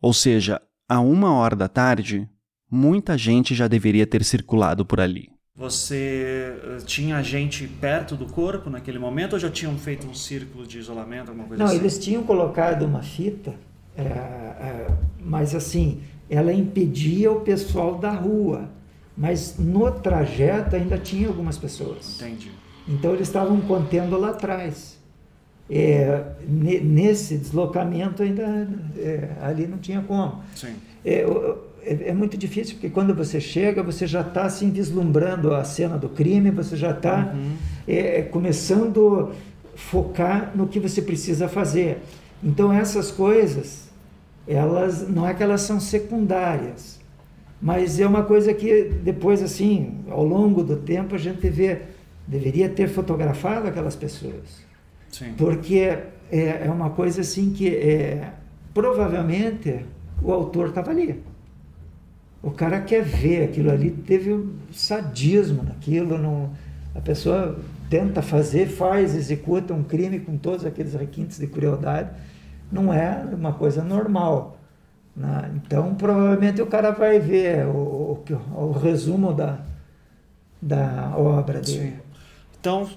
Ou 0.00 0.12
seja, 0.12 0.60
a 0.88 1.00
uma 1.00 1.34
hora 1.34 1.56
da 1.56 1.68
tarde, 1.68 2.28
muita 2.70 3.18
gente 3.18 3.54
já 3.54 3.68
deveria 3.68 4.06
ter 4.06 4.24
circulado 4.24 4.84
por 4.84 5.00
ali. 5.00 5.30
Você 5.54 6.56
eh, 6.64 6.78
tinha 6.86 7.22
gente 7.22 7.68
perto 7.68 8.16
do 8.16 8.26
corpo 8.26 8.70
naquele 8.70 8.98
momento 8.98 9.34
ou 9.34 9.38
já 9.38 9.50
tinham 9.50 9.76
feito 9.76 10.06
um 10.06 10.14
círculo 10.14 10.66
de 10.66 10.78
isolamento, 10.78 11.28
alguma 11.28 11.46
coisa 11.46 11.62
Não, 11.62 11.70
assim? 11.70 11.78
eles 11.78 11.98
tinham 11.98 12.22
colocado 12.22 12.84
uma 12.84 13.02
fita 13.02 13.54
é, 13.96 14.02
é, 14.02 14.86
mas 15.20 15.54
assim, 15.54 16.00
ela 16.28 16.52
impedia 16.52 17.30
o 17.30 17.40
pessoal 17.40 17.98
da 17.98 18.10
rua. 18.10 18.70
Mas 19.16 19.58
no 19.58 19.90
trajeto 19.90 20.74
ainda 20.74 20.96
tinha 20.96 21.28
algumas 21.28 21.58
pessoas. 21.58 22.20
Entendi. 22.20 22.50
Então 22.88 23.12
eles 23.14 23.28
estavam 23.28 23.60
contendo 23.60 24.18
lá 24.18 24.30
atrás. 24.30 24.98
É, 25.70 26.22
nesse 26.48 27.38
deslocamento 27.38 28.22
ainda 28.22 28.68
é, 28.98 29.28
ali 29.40 29.66
não 29.66 29.78
tinha 29.78 30.02
como. 30.02 30.42
É, 31.04 31.24
é, 31.84 32.08
é, 32.08 32.12
muito 32.12 32.36
difícil 32.36 32.74
porque 32.74 32.90
quando 32.90 33.14
você 33.14 33.40
chega 33.40 33.82
você 33.82 34.06
já 34.06 34.20
está 34.20 34.44
assim 34.44 34.70
vislumbrando 34.70 35.54
a 35.54 35.64
cena 35.64 35.98
do 35.98 36.08
crime, 36.08 36.50
você 36.50 36.76
já 36.76 36.90
está 36.90 37.32
uhum. 37.34 37.56
É, 37.86 38.22
começando 38.22 39.32
a 39.32 39.76
focar 39.76 40.52
no 40.54 40.68
que 40.68 40.78
você 40.78 41.02
precisa 41.02 41.48
fazer. 41.48 42.00
Então 42.42 42.72
essas 42.72 43.10
coisas, 43.10 43.88
elas 44.46 45.08
não 45.08 45.26
é 45.26 45.34
que 45.34 45.42
elas 45.42 45.62
são 45.62 45.80
secundárias, 45.80 47.00
mas 47.60 47.98
é 47.98 48.06
uma 48.06 48.24
coisa 48.24 48.52
que 48.54 48.84
depois 49.02 49.42
assim, 49.42 50.00
ao 50.10 50.24
longo 50.24 50.62
do 50.62 50.76
tempo 50.76 51.14
a 51.14 51.18
gente 51.18 51.48
vê, 51.48 51.82
deveria 52.26 52.68
ter 52.68 52.88
fotografado 52.88 53.68
aquelas 53.68 53.96
pessoas, 53.96 54.62
Sim. 55.12 55.34
porque 55.38 55.78
é, 56.30 56.66
é 56.66 56.70
uma 56.70 56.90
coisa 56.90 57.20
assim 57.20 57.52
que 57.52 57.68
é, 57.68 58.32
provavelmente 58.74 59.86
o 60.20 60.32
autor 60.32 60.70
estava 60.70 60.90
ali. 60.90 61.22
O 62.42 62.50
cara 62.50 62.80
quer 62.80 63.04
ver 63.04 63.44
aquilo 63.44 63.70
ali, 63.70 63.92
teve 63.92 64.32
um 64.32 64.54
sadismo 64.72 65.62
naquilo, 65.62 66.18
não, 66.18 66.50
a 66.92 67.00
pessoa 67.00 67.60
tenta 67.88 68.20
fazer, 68.20 68.66
faz, 68.66 69.14
executa 69.14 69.72
um 69.72 69.84
crime 69.84 70.18
com 70.18 70.36
todos 70.36 70.66
aqueles 70.66 70.94
requintes 70.94 71.38
de 71.38 71.46
crueldade 71.46 72.10
não 72.72 72.92
é 72.92 73.22
uma 73.32 73.52
coisa 73.52 73.84
normal. 73.84 74.56
Né? 75.14 75.52
Então, 75.56 75.94
provavelmente 75.94 76.62
o 76.62 76.66
cara 76.66 76.90
vai 76.90 77.20
ver 77.20 77.66
o, 77.66 77.76
o, 77.76 78.24
o 78.54 78.72
resumo 78.72 79.34
da, 79.34 79.58
da 80.60 81.12
obra 81.14 81.60
dele. 81.60 81.90
Sim. 81.90 81.92
Então, 82.58 82.88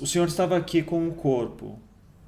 o 0.00 0.06
senhor 0.06 0.28
estava 0.28 0.56
aqui 0.56 0.82
com 0.82 1.08
o 1.08 1.12
corpo. 1.12 1.78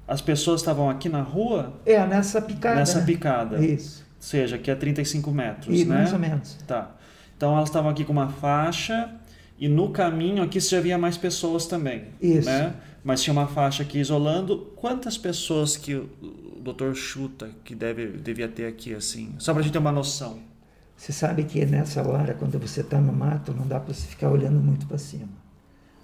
As 0.07 0.21
pessoas 0.21 0.61
estavam 0.61 0.89
aqui 0.89 1.09
na 1.09 1.21
rua? 1.21 1.79
É, 1.85 2.05
nessa 2.05 2.41
picada. 2.41 2.75
Nessa 2.75 2.99
né? 2.99 3.05
picada. 3.05 3.65
Isso. 3.65 4.05
Ou 4.17 4.21
seja, 4.21 4.55
aqui 4.55 4.69
a 4.69 4.75
35 4.75 5.31
metros, 5.31 5.79
e, 5.79 5.85
né? 5.85 5.95
Mais 5.95 6.13
ou 6.13 6.19
menos. 6.19 6.57
Tá. 6.67 6.91
Então 7.35 7.55
elas 7.55 7.69
estavam 7.69 7.89
aqui 7.89 8.03
com 8.03 8.13
uma 8.13 8.29
faixa 8.29 9.09
e 9.57 9.67
no 9.67 9.89
caminho 9.89 10.43
aqui 10.43 10.59
já 10.59 10.77
havia 10.77 10.97
mais 10.97 11.17
pessoas 11.17 11.65
também. 11.65 12.05
Isso. 12.21 12.47
Né? 12.47 12.73
Mas 13.03 13.21
tinha 13.21 13.33
uma 13.33 13.47
faixa 13.47 13.83
aqui 13.83 13.99
isolando. 13.99 14.71
Quantas 14.75 15.17
pessoas 15.17 15.77
que 15.77 15.95
o 15.95 16.09
doutor 16.61 16.95
chuta 16.95 17.49
que 17.63 17.75
deve, 17.75 18.07
devia 18.07 18.47
ter 18.47 18.65
aqui, 18.65 18.93
assim? 18.93 19.33
Só 19.37 19.53
para 19.53 19.61
a 19.61 19.63
gente 19.63 19.73
ter 19.73 19.79
uma 19.79 19.91
noção. 19.91 20.39
Você 20.97 21.11
sabe 21.11 21.43
que 21.43 21.63
nessa 21.65 22.07
hora, 22.07 22.33
quando 22.33 22.57
você 22.57 22.81
está 22.81 22.99
no 22.99 23.13
mato, 23.13 23.53
não 23.53 23.67
dá 23.67 23.79
para 23.79 23.93
você 23.93 24.07
ficar 24.07 24.29
olhando 24.29 24.59
muito 24.59 24.87
para 24.87 24.97
cima. 24.97 25.44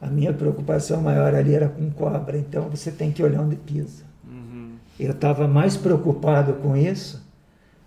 A 0.01 0.07
minha 0.07 0.33
preocupação 0.33 0.99
maior 1.01 1.35
ali 1.35 1.53
era 1.53 1.69
com 1.69 1.91
cobra, 1.91 2.35
então 2.37 2.69
você 2.69 2.91
tem 2.91 3.11
que 3.11 3.21
olhar 3.21 3.41
onde 3.41 3.55
pisa. 3.55 4.03
Uhum. 4.27 4.71
Eu 4.99 5.11
estava 5.11 5.47
mais 5.47 5.77
preocupado 5.77 6.53
com 6.53 6.75
isso 6.75 7.23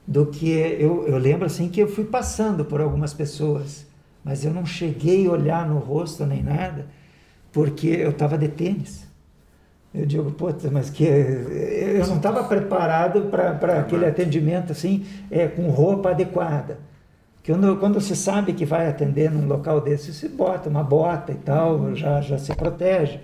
do 0.07 0.27
que 0.27 0.51
eu, 0.51 1.07
eu 1.09 1.19
lembro 1.19 1.47
assim 1.47 1.69
que 1.69 1.81
eu 1.81 1.89
fui 1.89 2.05
passando 2.05 2.65
por 2.65 2.81
algumas 2.81 3.13
pessoas, 3.13 3.85
mas 4.23 4.45
eu 4.45 4.53
não 4.53 4.65
cheguei 4.65 5.27
a 5.27 5.31
olhar 5.31 5.69
no 5.69 5.79
rosto 5.79 6.25
nem 6.25 6.43
nada, 6.43 6.87
porque 7.53 7.89
eu 7.89 8.11
estava 8.11 8.39
de 8.39 8.49
tênis. 8.49 9.09
Eu 9.93 10.07
digo, 10.07 10.31
puta, 10.33 10.71
mas 10.71 10.91
que 10.91 11.05
eu 11.05 12.07
não 12.09 12.17
estava 12.17 12.45
preparado 12.45 13.23
para 13.31 13.81
aquele 13.81 14.05
atendimento 14.05 14.73
assim, 14.73 15.07
é, 15.31 15.47
com 15.47 15.69
roupa 15.69 16.11
adequada. 16.11 16.79
Quando, 17.47 17.77
quando 17.77 18.01
você 18.01 18.15
sabe 18.15 18.55
que 18.55 18.65
vai 18.65 18.89
atender 18.89 19.31
num 19.31 19.47
local 19.47 19.81
desse, 19.81 20.13
você 20.13 20.29
bota 20.29 20.71
uma 20.71 20.83
bota 20.83 21.33
e 21.33 21.37
tal, 21.37 21.95
já, 21.95 22.21
já 22.23 22.39
se 22.39 22.55
protege. 22.55 23.21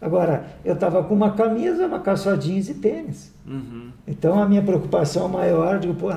Agora, 0.00 0.44
eu 0.64 0.74
estava 0.74 1.02
com 1.02 1.14
uma 1.14 1.32
camisa, 1.32 1.86
uma 1.86 1.98
calça 1.98 2.36
jeans 2.36 2.68
e 2.68 2.74
tênis. 2.74 3.32
Uhum. 3.46 3.88
Então 4.06 4.40
a 4.40 4.46
minha 4.46 4.62
preocupação 4.62 5.28
maior, 5.28 5.78
digo, 5.78 5.94
pô, 5.94 6.08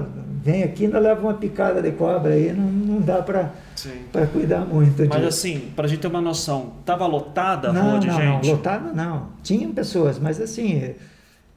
vem 0.43 0.61
aqui 0.63 0.85
ainda 0.85 0.99
leva 0.99 1.21
uma 1.21 1.33
picada 1.33 1.81
de 1.81 1.91
cobra 1.91 2.33
aí, 2.33 2.51
não, 2.51 2.65
não 2.65 3.01
dá 3.01 3.21
para 3.21 3.51
cuidar 4.33 4.61
muito. 4.61 5.07
Mas 5.07 5.23
assim, 5.23 5.71
para 5.75 5.85
a 5.85 5.87
gente 5.87 5.99
ter 5.99 6.07
uma 6.07 6.21
noção, 6.21 6.73
estava 6.81 7.07
lotada 7.07 7.69
a 7.69 7.73
não, 7.73 7.91
rua 7.91 7.99
de 7.99 8.07
não, 8.07 8.15
gente? 8.15 8.45
Não, 8.45 8.55
lotada 8.55 8.91
não. 8.93 9.27
Tinham 9.41 9.71
pessoas, 9.71 10.19
mas 10.19 10.39
assim, 10.39 10.93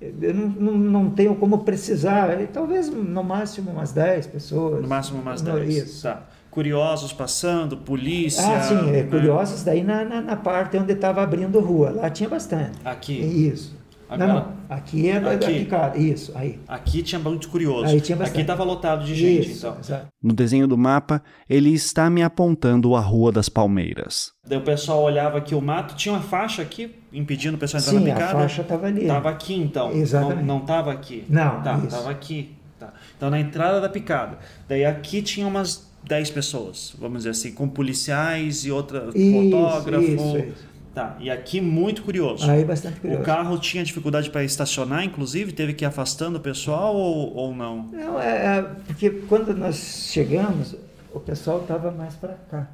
eu 0.01 0.35
não, 0.35 0.49
não, 0.49 0.79
não 0.79 1.11
tenho 1.11 1.35
como 1.37 1.59
precisar. 1.59 2.31
Talvez 2.53 2.89
no 2.89 3.23
máximo 3.23 3.71
umas 3.71 3.93
10 3.93 4.29
pessoas. 4.29 4.81
No 4.81 4.89
máximo 4.89 5.21
umas 5.21 5.43
10. 5.43 5.77
Isso. 5.77 6.03
Tá. 6.03 6.23
Curiosos 6.51 7.13
passando, 7.13 7.77
polícia. 7.77 8.43
Ah, 8.45 8.61
sim, 8.63 8.89
é, 8.89 8.93
né? 8.93 9.03
curiosos 9.05 9.63
daí 9.63 9.85
na, 9.85 10.05
na, 10.05 10.21
na 10.21 10.37
parte 10.37 10.77
onde 10.77 10.93
estava 10.93 11.23
abrindo 11.23 11.61
rua. 11.61 11.91
Lá 11.91 12.11
tinha 12.11 12.29
bastante. 12.29 12.79
Aqui? 12.85 13.13
Isso. 13.13 13.80
Agora, 14.11 14.27
não, 14.35 14.41
não. 14.41 14.53
Aqui 14.69 15.09
é 15.09 15.21
da, 15.21 15.31
aqui. 15.33 15.61
picada. 15.61 15.97
Isso, 15.99 16.33
aí. 16.35 16.59
Aqui 16.67 17.03
tinha 17.03 17.19
muito 17.19 17.49
curioso. 17.49 17.87
Aí 17.87 18.01
tinha 18.01 18.17
bastante. 18.17 18.35
Aqui 18.35 18.41
estava 18.43 18.65
lotado 18.65 19.05
de 19.05 19.15
gente, 19.15 19.51
Isso, 19.51 19.67
então. 19.67 19.79
Exato. 19.81 20.07
No 20.23 20.35
desenho 20.35 20.67
do 20.67 20.77
mapa, 20.77 21.23
ele 21.49 21.73
está 21.73 22.11
me 22.11 22.23
apontando 22.23 22.95
a 22.97 23.01
Rua 23.01 23.31
das 23.31 23.49
Palmeiras. 23.49 24.33
Daí 24.47 24.59
o 24.59 24.63
pessoal 24.63 25.03
olhava 25.03 25.39
aqui 25.39 25.55
o 25.55 25.61
mato, 25.61 25.95
tinha 25.95 26.13
uma 26.15 26.23
faixa 26.23 26.61
aqui 26.63 26.95
impedindo 27.13 27.57
o 27.57 27.59
pessoal 27.61 27.81
entrar 27.83 27.93
Sim, 27.93 28.05
na 28.05 28.15
picada. 28.15 28.33
a 28.33 28.41
faixa 28.41 28.63
estava 28.63 28.87
ali. 28.87 29.03
Estava 29.03 29.31
aqui 29.31 29.55
então. 29.55 29.93
Exatamente. 29.93 30.45
Não 30.45 30.59
estava 30.59 30.93
aqui. 30.93 31.25
Não, 31.29 31.63
Tá, 31.63 31.77
isso. 31.77 31.87
estava 31.87 32.11
aqui. 32.11 32.55
Tá. 32.79 32.93
Então 33.17 33.31
na 33.31 33.39
entrada 33.39 33.81
da 33.81 33.89
picada. 33.89 34.39
Daí 34.69 34.85
aqui 34.85 35.23
tinha 35.23 35.47
umas 35.47 35.89
10 36.03 36.31
pessoas, 36.31 36.95
vamos 36.99 37.19
dizer 37.19 37.31
assim, 37.31 37.53
com 37.53 37.69
policiais 37.69 38.65
e 38.65 38.71
outra 38.71 39.11
Isso, 39.15 39.51
fotógrafo. 39.51 40.03
isso, 40.03 40.39
isso. 40.39 40.70
Tá, 40.95 41.17
e 41.21 41.31
aqui 41.31 41.61
muito 41.61 42.03
curioso. 42.03 42.51
Aí 42.51 42.65
bastante 42.65 42.99
curioso. 42.99 43.23
O 43.23 43.25
carro 43.25 43.59
tinha 43.59 43.85
dificuldade 43.85 44.29
para 44.29 44.43
estacionar, 44.43 45.05
inclusive, 45.05 45.53
teve 45.53 45.73
que 45.73 45.85
ir 45.85 45.87
afastando 45.87 46.39
o 46.39 46.41
pessoal 46.41 46.97
ou, 46.97 47.33
ou 47.35 47.55
não? 47.55 47.85
Não, 47.93 48.21
é, 48.21 48.59
é, 48.59 48.63
porque 48.87 49.09
quando 49.29 49.55
nós 49.55 49.77
chegamos, 50.11 50.75
o 51.15 51.21
pessoal 51.21 51.61
estava 51.61 51.93
mais 51.93 52.15
para 52.15 52.35
cá. 52.51 52.69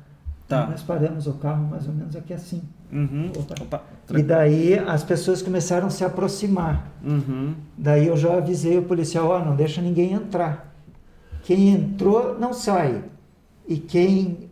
Tá. 0.49 0.67
Nós 0.67 0.83
paramos 0.83 1.27
o 1.27 1.35
carro 1.35 1.67
mais 1.67 1.87
ou 1.89 1.93
menos 1.93 2.15
aqui 2.15 2.33
assim. 2.33 2.63
Uhum. 2.93 3.33
Opa. 3.37 3.55
Opa. 3.61 3.83
E 4.17 4.23
daí 4.23 4.79
as 4.79 5.03
pessoas 5.03 5.43
começaram 5.43 5.89
a 5.89 5.91
se 5.91 6.05
aproximar. 6.05 6.89
Uhum. 7.05 7.55
Daí 7.77 8.07
eu 8.07 8.17
já 8.17 8.35
avisei 8.37 8.79
o 8.79 8.83
policial, 8.83 9.29
ó, 9.29 9.45
não 9.45 9.57
deixa 9.57 9.83
ninguém 9.83 10.13
entrar. 10.13 10.73
Quem 11.43 11.71
entrou 11.71 12.39
não 12.39 12.53
sai. 12.53 13.03
E 13.69 13.77
quem 13.77 14.49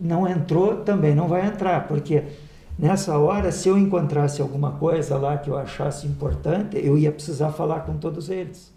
não 0.00 0.28
entrou 0.28 0.78
também 0.78 1.14
não 1.14 1.26
vai 1.26 1.46
entrar, 1.46 1.88
porque 1.88 2.22
nessa 2.78 3.18
hora, 3.18 3.50
se 3.52 3.68
eu 3.68 3.78
encontrasse 3.78 4.40
alguma 4.42 4.72
coisa 4.72 5.16
lá 5.16 5.36
que 5.38 5.48
eu 5.50 5.56
achasse 5.56 6.06
importante, 6.06 6.76
eu 6.76 6.96
ia 6.98 7.12
precisar 7.12 7.52
falar 7.52 7.80
com 7.80 7.96
todos 7.96 8.28
eles. 8.28 8.72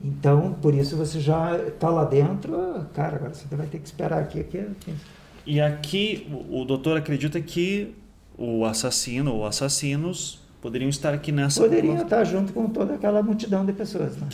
Então, 0.00 0.52
por 0.62 0.74
isso 0.74 0.96
você 0.96 1.18
já 1.18 1.56
está 1.58 1.88
lá 1.88 2.04
dentro, 2.04 2.86
cara, 2.94 3.16
agora 3.16 3.34
você 3.34 3.44
vai 3.54 3.66
ter 3.66 3.78
que 3.78 3.86
esperar 3.86 4.20
aqui. 4.20 4.40
aqui, 4.40 4.58
aqui. 4.58 4.94
E 5.44 5.60
aqui 5.60 6.28
o, 6.50 6.64
doutor 6.64 6.96
acredita 6.96 7.40
que 7.40 7.94
o 8.36 8.64
assassino 8.64 9.34
ou 9.34 9.46
assassinos 9.46 10.40
poderiam 10.60 10.88
estar 10.88 11.12
aqui 11.12 11.32
nessa 11.32 11.62
Poderiam 11.62 11.96
estar 11.96 12.22
junto 12.24 12.52
com 12.52 12.68
toda 12.68 12.94
aquela 12.94 13.22
multidão 13.22 13.64
de 13.64 13.72
pessoas. 13.72 14.16
Né? 14.16 14.28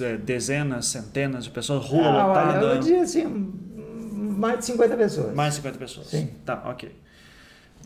é, 0.00 0.16
dezenas, 0.16 0.86
centenas 0.86 1.44
de 1.44 1.50
pessoas, 1.50 1.84
rua 1.86 2.02
Ah, 2.04 2.26
olha, 2.26 2.26
lotada. 2.26 2.66
eu 2.66 2.80
diria 2.80 3.02
assim, 3.02 3.24
mais 3.24 4.58
de 4.60 4.64
50 4.66 4.96
pessoas. 4.96 5.34
Mais 5.34 5.54
de 5.54 5.56
50 5.56 5.78
pessoas. 5.78 6.06
Sim. 6.08 6.28
Tá, 6.44 6.62
ok. 6.66 6.92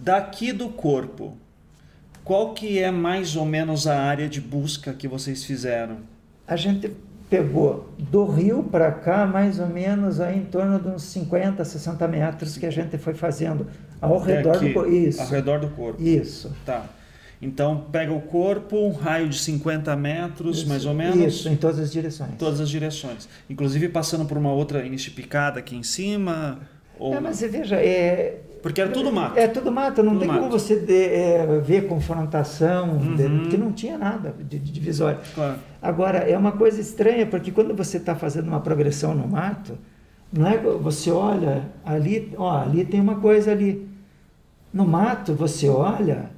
Daqui 0.01 0.53
do 0.53 0.69
corpo, 0.69 1.37
qual 2.25 2.53
que 2.55 2.79
é 2.79 2.91
mais 2.91 3.37
ou 3.37 3.45
menos 3.45 3.87
a 3.87 4.01
área 4.01 4.29
de 4.29 4.41
busca 4.41 4.93
que 4.93 5.09
vocês 5.09 5.45
fizeram? 5.45 5.99
A 6.47 6.57
gente 6.57 6.91
pegou 7.29 7.93
do 7.99 8.25
rio 8.25 8.63
para 8.63 8.91
cá 8.91 9.27
mais 9.27 9.59
ou 9.59 9.67
menos 9.67 10.21
aí 10.21 10.39
em 10.39 10.45
torno 10.45 10.79
de 10.79 10.89
uns 10.89 11.03
50, 11.03 11.65
60 11.65 12.09
metros 12.09 12.57
que 12.57 12.65
a 12.65 12.71
gente 12.71 12.97
foi 12.97 13.15
fazendo 13.15 13.67
ao 14.01 14.19
redor 14.19 14.59
do 14.59 14.73
corpo. 14.73 14.91
Isso. 14.91 15.21
Ao 15.21 15.29
redor 15.29 15.61
do 15.61 15.69
corpo. 15.69 16.03
Isso. 16.03 16.53
Tá. 16.65 16.87
Então 17.41 17.87
pega 17.93 18.13
o 18.13 18.21
corpo, 18.21 18.77
um 18.77 18.93
raio 18.93 19.29
de 19.29 19.39
50 19.39 19.95
metros, 19.95 20.65
mais 20.65 20.85
ou 20.85 20.95
menos. 20.95 21.17
Isso, 21.17 21.49
em 21.49 21.57
todas 21.57 21.79
as 21.79 21.93
direções. 21.93 22.33
Todas 22.39 22.61
as 22.61 22.69
direções. 22.69 23.29
Inclusive 23.49 23.89
passando 23.89 24.25
por 24.25 24.37
uma 24.37 24.53
outra 24.53 24.85
início 24.85 25.13
picada 25.13 25.61
aqui 25.61 25.77
em 25.77 25.83
cima. 25.83 26.61
Ou... 26.99 27.15
É, 27.15 27.21
mas 27.21 27.41
veja, 27.41 27.77
é, 27.77 28.41
Porque 28.63 28.81
era 28.81 28.91
tudo 28.91 29.13
mato. 29.13 29.39
é 29.39 29.47
tudo 29.47 29.71
mato, 29.71 30.03
não 30.03 30.13
Tudo 30.13 30.21
tem 30.21 30.29
como 30.29 30.41
mato. 30.43 30.53
você 30.53 30.77
de- 30.81 30.93
é, 31.05 31.61
ver 31.65 31.87
confrontação, 31.87 32.99
de- 33.17 33.23
Uhum. 33.25 33.39
porque 33.41 33.57
não 33.57 33.73
tinha 33.73 33.97
nada 33.97 34.35
de, 34.39 34.59
de 34.59 34.73
divisório. 34.73 35.21
Claro. 35.35 35.59
Agora, 35.81 36.19
é 36.19 36.37
uma 36.37 36.53
coisa 36.53 36.81
estranha, 36.81 37.25
porque 37.27 37.51
quando 37.53 37.75
você 37.75 37.99
está 37.99 38.15
fazendo 38.15 38.49
uma 38.49 38.61
progressão 38.61 39.15
no 39.15 39.27
mato, 39.29 39.79
não 40.33 40.47
é 40.47 40.59
você 40.59 41.11
olha 41.11 41.69
ali, 41.85 42.33
ó, 42.37 42.61
ali 42.63 42.85
tem 42.85 43.01
uma 43.01 43.17
coisa 43.17 43.53
ali. 43.53 43.89
No 44.73 44.87
mato, 44.87 45.35
você 45.35 45.69
olha, 45.69 46.31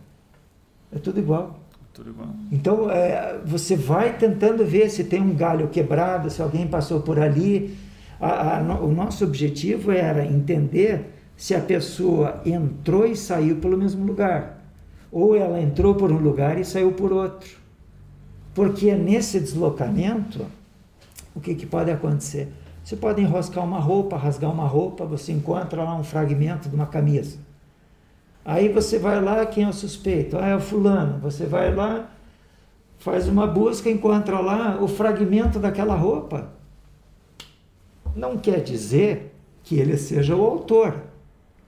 é 0.94 0.98
tudo 0.98 1.18
igual. 1.18 1.58
Tudo 1.92 2.10
igual. 2.10 2.28
Então, 2.52 2.90
é, 2.90 3.38
você 3.44 3.74
vai 3.74 4.16
tentando 4.16 4.64
ver 4.64 4.88
se 4.90 5.04
tem 5.04 5.20
um 5.20 5.34
galho 5.34 5.68
quebrado, 5.68 6.30
se 6.30 6.40
alguém 6.40 6.66
passou 6.66 7.00
por 7.00 7.18
ali. 7.18 7.76
A- 8.20 8.58
a 8.58 8.62
no- 8.62 8.84
o 8.86 8.92
nosso 8.92 9.24
objetivo 9.24 9.90
era 9.90 10.24
entender 10.24 11.16
se 11.40 11.54
a 11.54 11.60
pessoa 11.62 12.42
entrou 12.44 13.06
e 13.06 13.16
saiu 13.16 13.56
pelo 13.56 13.74
mesmo 13.74 14.04
lugar, 14.04 14.62
ou 15.10 15.34
ela 15.34 15.58
entrou 15.58 15.94
por 15.94 16.12
um 16.12 16.18
lugar 16.18 16.60
e 16.60 16.66
saiu 16.66 16.92
por 16.92 17.14
outro. 17.14 17.56
Porque 18.54 18.94
nesse 18.94 19.40
deslocamento, 19.40 20.44
o 21.34 21.40
que, 21.40 21.54
que 21.54 21.64
pode 21.64 21.90
acontecer? 21.90 22.52
Você 22.84 22.94
pode 22.94 23.22
enroscar 23.22 23.64
uma 23.64 23.78
roupa, 23.78 24.18
rasgar 24.18 24.52
uma 24.52 24.66
roupa, 24.66 25.06
você 25.06 25.32
encontra 25.32 25.82
lá 25.82 25.96
um 25.96 26.04
fragmento 26.04 26.68
de 26.68 26.74
uma 26.74 26.86
camisa. 26.86 27.38
Aí 28.44 28.68
você 28.68 28.98
vai 28.98 29.18
lá, 29.18 29.46
quem 29.46 29.64
é 29.64 29.68
o 29.70 29.72
suspeito? 29.72 30.36
Ah, 30.36 30.48
é 30.48 30.56
o 30.56 30.60
fulano. 30.60 31.20
Você 31.20 31.46
vai 31.46 31.74
lá, 31.74 32.10
faz 32.98 33.26
uma 33.26 33.46
busca, 33.46 33.88
encontra 33.88 34.40
lá 34.40 34.78
o 34.78 34.86
fragmento 34.86 35.58
daquela 35.58 35.94
roupa. 35.94 36.50
Não 38.14 38.36
quer 38.36 38.62
dizer 38.62 39.34
que 39.62 39.78
ele 39.78 39.96
seja 39.96 40.36
o 40.36 40.44
autor, 40.44 41.08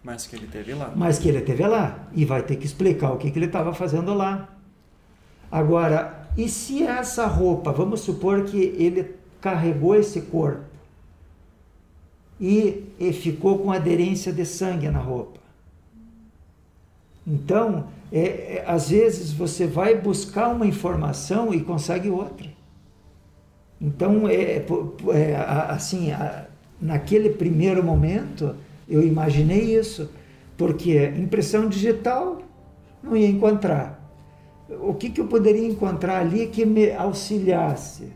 Mas 0.05 0.26
que 0.26 0.34
ele 0.36 0.46
teve 0.48 0.74
lá. 0.74 0.92
mas 0.96 1.18
que 1.18 1.28
ele 1.28 1.38
esteve 1.38 1.64
lá 1.66 2.09
e 2.12 2.24
vai 2.24 2.42
ter 2.42 2.57
que 2.57 2.66
explicar 2.66 3.12
o 3.12 3.18
que, 3.18 3.30
que 3.30 3.38
ele 3.38 3.46
estava 3.46 3.72
fazendo 3.72 4.12
lá. 4.12 4.48
Agora, 5.50 6.28
e 6.36 6.48
se 6.48 6.82
essa 6.82 7.26
roupa, 7.26 7.70
vamos 7.72 8.00
supor 8.00 8.44
que 8.44 8.59
ele 8.78 9.14
carregou 9.40 9.94
esse 9.94 10.22
corpo 10.22 10.64
e, 12.40 12.84
e 12.98 13.12
ficou 13.12 13.59
com 13.59 13.70
aderência 13.70 14.32
de 14.32 14.44
sangue 14.44 14.88
na 14.90 14.98
roupa? 14.98 15.38
Então, 17.26 17.86
é, 18.11 18.20
é, 18.57 18.64
às 18.66 18.90
vezes 18.90 19.32
você 19.32 19.66
vai 19.66 19.94
buscar 19.94 20.48
uma 20.48 20.66
informação 20.66 21.55
e 21.55 21.61
consegue 21.62 22.11
outra. 22.11 22.48
Então, 23.80 24.26
é, 24.28 24.64
é, 25.14 25.36
a- 25.36 25.66
assim, 25.70 26.11
a- 26.11 26.46
naquele 26.80 27.30
primeiro 27.30 27.82
momento, 27.84 28.57
eu 28.93 29.03
imaginei 29.03 29.76
isso, 29.76 30.11
porque 30.57 31.12
impressão 31.16 31.68
digital 31.68 32.43
não 33.03 33.16
ia 33.16 33.28
encontrar. 33.28 34.01
O 34.80 34.95
que, 34.95 35.11
que 35.11 35.20
eu 35.20 35.26
poderia 35.26 35.66
encontrar 35.66 36.20
ali 36.20 36.47
que 36.47 36.64
me 36.64 36.93
auxiliasse? 36.93 38.12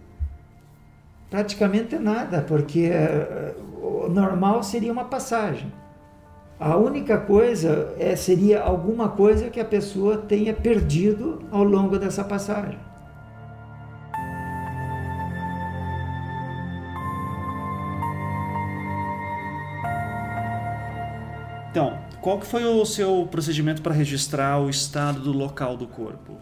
Praticamente 1.29 1.99
nada, 1.99 2.41
porque 2.43 2.85
eh, 2.85 3.55
o 3.83 4.09
normal 4.09 4.63
seria 4.63 4.93
uma 4.93 5.05
passagem. 5.05 5.73
A 6.59 6.77
única 6.77 7.19
coisa 7.19 7.95
é, 7.99 8.17
seria 8.17 8.63
alguma 8.63 9.11
coisa 9.11 9.51
que 9.51 9.61
a 9.61 9.65
pessoa 9.65 10.17
tenha 10.17 10.55
perdido 10.55 11.41
ao 11.51 11.63
longo 11.63 11.99
dessa 11.99 12.25
passagem. 12.25 12.79
Então, 21.77 21.99
qual 22.23 22.41
que 22.41 22.47
foi 22.47 22.65
o 22.65 22.87
seu 22.87 23.29
procedimento 23.31 23.83
para 23.83 23.93
registrar 23.93 24.59
o 24.59 24.71
estado 24.71 25.21
do 25.21 25.31
local 25.31 25.77
do 25.77 25.87
corpo? 25.87 26.39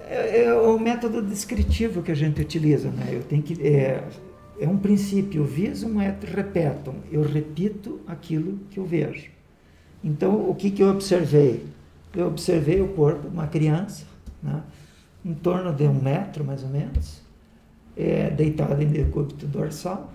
É, 0.00 0.44
é 0.44 0.54
o 0.54 0.78
método 0.78 1.20
descritivo 1.20 2.02
que 2.02 2.10
a 2.10 2.14
gente 2.14 2.40
utiliza, 2.40 2.90
né? 2.90 3.10
Eu 3.12 3.22
tenho 3.24 3.42
que 3.42 3.62
é, 3.62 4.02
é 4.58 4.66
um 4.66 4.78
princípio 4.78 5.44
visum 5.44 6.00
et 6.00 6.24
repetum. 6.24 6.94
Eu 7.12 7.20
repito 7.20 8.00
aquilo 8.06 8.58
que 8.70 8.80
eu 8.80 8.86
vejo. 8.86 9.28
Então, 10.02 10.48
o 10.48 10.54
que 10.54 10.70
que 10.70 10.82
eu 10.82 10.88
observei? 10.88 11.66
Eu 12.16 12.28
observei 12.28 12.80
o 12.80 12.88
corpo 12.94 13.28
uma 13.28 13.48
criança, 13.48 14.06
né? 14.42 14.62
em 15.22 15.34
torno 15.34 15.74
de 15.74 15.82
um 15.82 15.92
metro 15.92 16.42
mais 16.42 16.62
ou 16.62 16.70
menos, 16.70 17.20
é, 17.94 18.30
deitada 18.30 18.82
em 18.82 18.88
decúbito 18.88 19.46
dorsal, 19.46 20.10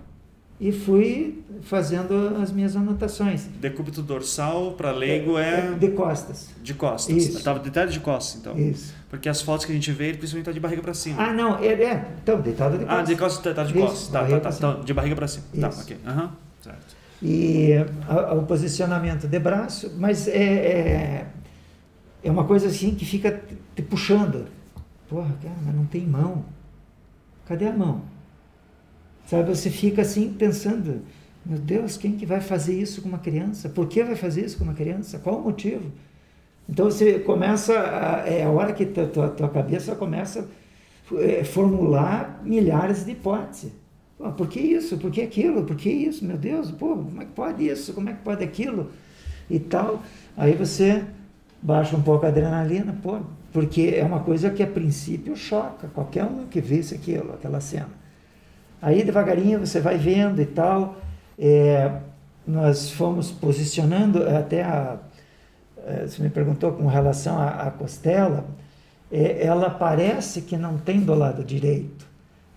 e 0.66 0.72
fui 0.72 1.44
fazendo 1.64 2.38
as 2.42 2.50
minhas 2.52 2.74
anotações. 2.76 3.48
Decúbito 3.60 4.02
dorsal 4.02 4.72
para 4.74 4.92
leigo 4.92 5.38
é 5.38 5.74
de 5.74 5.90
costas. 5.90 6.50
de 6.64 6.74
costas. 6.74 7.14
Isso. 7.16 7.38
Estava 7.38 7.60
deitado 7.60 7.92
de 7.92 8.00
costas, 8.00 8.40
então. 8.40 8.58
Isso. 8.58 8.94
Porque 9.10 9.28
as 9.28 9.42
fotos 9.42 9.66
que 9.66 9.74
a 9.74 9.76
gente 9.76 9.92
vê, 9.92 10.06
ele 10.08 10.18
principalmente 10.18 10.44
está 10.44 10.52
de 10.54 10.60
barriga 10.62 10.82
para 10.82 10.94
cima. 10.94 11.22
Ah, 11.22 11.34
não, 11.34 11.58
é, 11.60 11.68
é 11.68 12.06
então 12.24 12.40
deitado 12.40 12.78
de 12.78 12.86
Ah, 12.86 12.88
costas. 12.88 13.08
de 13.10 13.16
costas, 13.18 13.56
tá 13.56 13.64
de 13.64 13.78
Isso, 13.78 13.88
costas. 13.88 14.08
Tá, 14.08 14.26
tá, 14.26 14.40
tá, 14.40 14.52
tá, 14.76 14.82
de 14.84 14.94
barriga 14.94 15.16
para 15.18 15.28
cima. 15.28 15.44
Tá, 15.60 15.68
Isso. 15.68 15.82
ok. 15.82 15.98
Aham, 16.08 16.32
certo. 16.62 16.96
e 17.22 17.74
a- 18.08 18.34
o 18.34 18.44
posicionamento 18.46 19.28
de 19.28 19.40
braço, 19.40 19.92
mas 19.98 20.28
é, 20.28 20.34
é, 20.44 21.28
é 22.24 22.32
uma 22.32 22.46
coisa 22.46 22.68
assim 22.68 22.96
que 22.96 23.06
fica 23.06 23.32
te- 23.32 23.58
te 23.76 23.82
puxando. 23.82 24.46
Porra, 25.10 25.34
cara, 25.42 25.56
mas 25.66 25.76
não 25.76 25.86
tem 25.86 26.02
mão. 26.08 26.46
Cadê 27.46 27.68
a 27.68 27.74
mão? 27.74 28.02
Sabe, 29.26 29.50
você 29.50 29.70
fica 29.70 30.02
assim 30.02 30.34
pensando, 30.34 31.02
meu 31.46 31.58
Deus, 31.58 31.98
quem 31.98 32.14
que 32.18 32.26
vai 32.26 32.42
fazer 32.42 32.80
isso 32.80 33.02
com 33.02 33.10
uma 33.10 33.20
criança? 33.20 33.70
Por 33.70 33.88
que 33.88 34.04
vai 34.04 34.16
fazer 34.16 34.46
isso 34.46 34.58
com 34.58 34.64
uma 34.64 34.74
criança? 34.74 35.20
Qual 35.20 35.38
o 35.38 35.44
motivo? 35.44 35.92
Então 36.68 36.86
você 36.86 37.20
começa, 37.20 37.74
a, 37.74 38.28
é 38.28 38.44
a 38.44 38.50
hora 38.50 38.74
que 38.74 38.86
tua, 38.86 39.08
tua, 39.08 39.30
tua 39.30 39.50
cabeça 39.50 39.96
começa 39.96 40.48
a 41.12 41.22
é, 41.22 41.44
formular 41.44 42.42
milhares 42.44 43.06
de 43.06 43.12
hipóteses. 43.12 43.72
Pô, 44.18 44.32
por 44.32 44.48
que 44.48 44.60
isso? 44.60 44.98
Por 44.98 45.12
que 45.12 45.22
aquilo? 45.22 45.64
Por 45.64 45.76
que 45.76 45.90
isso? 45.90 46.24
Meu 46.26 46.38
Deus, 46.38 46.72
pô, 46.72 46.96
como 46.96 47.22
é 47.22 47.26
que 47.26 47.32
pode 47.32 47.68
isso? 47.68 47.94
Como 47.94 48.10
é 48.10 48.14
que 48.14 48.24
pode 48.24 48.44
aquilo? 48.44 48.92
E 49.50 49.60
tal. 49.60 50.02
Aí 50.38 50.54
você 50.54 51.04
baixa 51.62 51.96
um 51.96 52.02
pouco 52.02 52.26
a 52.26 52.30
adrenalina, 52.30 52.96
pô, 53.02 53.20
porque 53.52 53.94
é 53.96 54.04
uma 54.04 54.22
coisa 54.22 54.50
que 54.50 54.64
a 54.64 54.68
princípio 54.68 55.36
choca 55.36 55.88
qualquer 55.94 56.24
um 56.24 56.48
que 56.48 56.62
visse 56.62 56.96
aquilo, 56.96 57.34
aquela 57.34 57.60
cena. 57.60 58.03
Aí 58.84 59.04
devagarinho 59.04 59.60
você 59.60 59.80
vai 59.80 59.98
vendo 59.98 60.42
e 60.42 60.46
tal, 60.46 60.98
é, 61.40 62.00
nós 62.46 62.92
fomos 62.92 63.32
posicionando 63.32 64.22
até 64.28 64.62
a 64.62 65.00
é, 65.86 66.08
você 66.08 66.22
me 66.22 66.30
perguntou 66.30 66.72
com 66.72 66.88
relação 66.88 67.38
à, 67.38 67.68
à 67.68 67.72
costela, 67.72 68.46
é, 69.12 69.46
ela 69.46 69.70
parece 69.70 70.42
que 70.42 70.56
não 70.56 70.78
tem 70.78 71.02
do 71.02 71.14
lado 71.14 71.44
direito, 71.44 72.08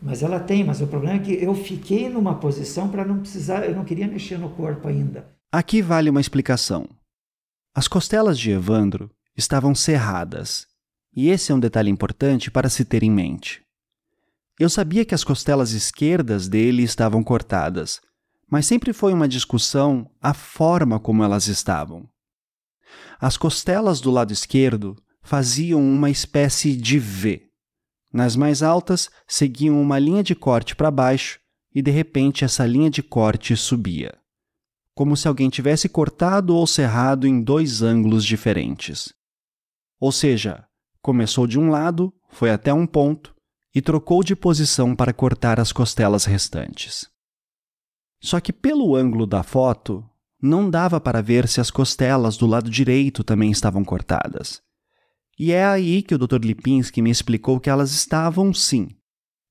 mas 0.01 0.23
ela 0.23 0.39
tem. 0.39 0.65
Mas 0.65 0.81
o 0.81 0.87
problema 0.87 1.17
é 1.17 1.19
que 1.19 1.33
eu 1.33 1.55
fiquei 1.55 2.09
numa 2.09 2.37
posição 2.37 2.89
para 2.89 3.05
não 3.05 3.19
precisar, 3.19 3.65
eu 3.65 3.75
não 3.75 3.85
queria 3.85 4.07
mexer 4.07 4.39
no 4.39 4.51
corpo 4.51 4.89
ainda. 4.89 5.27
Aqui 5.53 5.83
vale 5.83 6.11
uma 6.11 6.21
explicação. 6.21 6.87
As 7.75 7.89
costelas 7.89 8.39
de 8.39 8.53
Evandro 8.53 9.11
estavam 9.37 9.75
cerradas, 9.75 10.67
e 11.15 11.29
esse 11.29 11.51
é 11.53 11.55
um 11.55 11.61
detalhe 11.61 11.91
importante 11.91 12.51
para 12.51 12.69
se 12.69 12.85
ter 12.85 13.03
em 13.03 13.11
mente. 13.11 13.66
Eu 14.59 14.69
sabia 14.69 15.05
que 15.05 15.15
as 15.15 15.23
costelas 15.23 15.73
esquerdas 15.73 16.49
dele 16.49 16.83
estavam 16.83 17.23
cortadas, 17.23 18.01
mas 18.51 18.67
sempre 18.67 18.93
foi 18.93 19.13
uma 19.13 19.29
discussão 19.29 20.11
a 20.21 20.33
forma 20.33 20.99
como 20.99 21.23
elas 21.23 21.47
estavam. 21.47 22.09
As 23.21 23.37
costelas 23.37 24.01
do 24.01 24.11
lado 24.11 24.33
esquerdo 24.33 24.97
faziam 25.23 25.81
uma 25.81 26.11
espécie 26.11 26.77
de 26.77 26.99
V. 26.99 27.43
Nas 28.13 28.37
mais 28.37 28.63
altas, 28.63 29.11
seguiam 29.27 29.81
uma 29.81 29.99
linha 29.99 30.23
de 30.23 30.35
corte 30.35 30.75
para 30.75 30.91
baixo 30.91 31.39
e 31.75 31.83
de 31.83 31.91
repente 31.91 32.45
essa 32.45 32.65
linha 32.67 32.89
de 32.89 33.03
corte 33.03 33.57
subia 33.57 34.19
como 34.97 35.15
se 35.15 35.29
alguém 35.29 35.51
tivesse 35.51 35.91
cortado 35.91 36.57
ou 36.57 36.67
serrado 36.67 37.27
em 37.27 37.43
dois 37.43 37.83
ângulos 37.83 38.25
diferentes. 38.25 39.13
Ou 40.01 40.11
seja, 40.11 40.65
começou 41.03 41.47
de 41.47 41.59
um 41.59 41.69
lado, 41.69 42.11
foi 42.31 42.51
até 42.51 42.73
um 42.73 42.87
ponto 42.87 43.36
e 43.77 43.83
trocou 43.83 44.25
de 44.25 44.35
posição 44.35 44.97
para 44.97 45.13
cortar 45.13 45.61
as 45.61 45.71
costelas 45.71 46.25
restantes. 46.25 47.11
Só 48.23 48.41
que 48.41 48.51
pelo 48.51 48.97
ângulo 48.97 49.27
da 49.27 49.43
foto, 49.43 50.03
não 50.41 50.71
dava 50.71 50.99
para 50.99 51.21
ver 51.21 51.47
se 51.47 51.61
as 51.61 51.71
costelas 51.71 52.39
do 52.39 52.47
lado 52.47 52.71
direito 52.71 53.23
também 53.23 53.51
estavam 53.51 53.85
cortadas. 53.85 54.63
E 55.39 55.53
é 55.53 55.63
aí 55.63 56.01
que 56.01 56.15
o 56.15 56.19
Dr. 56.19 56.43
Lipinski 56.43 57.03
me 57.03 57.11
explicou 57.11 57.61
que 57.61 57.69
elas 57.69 57.91
estavam 57.91 58.55
sim, 58.55 58.89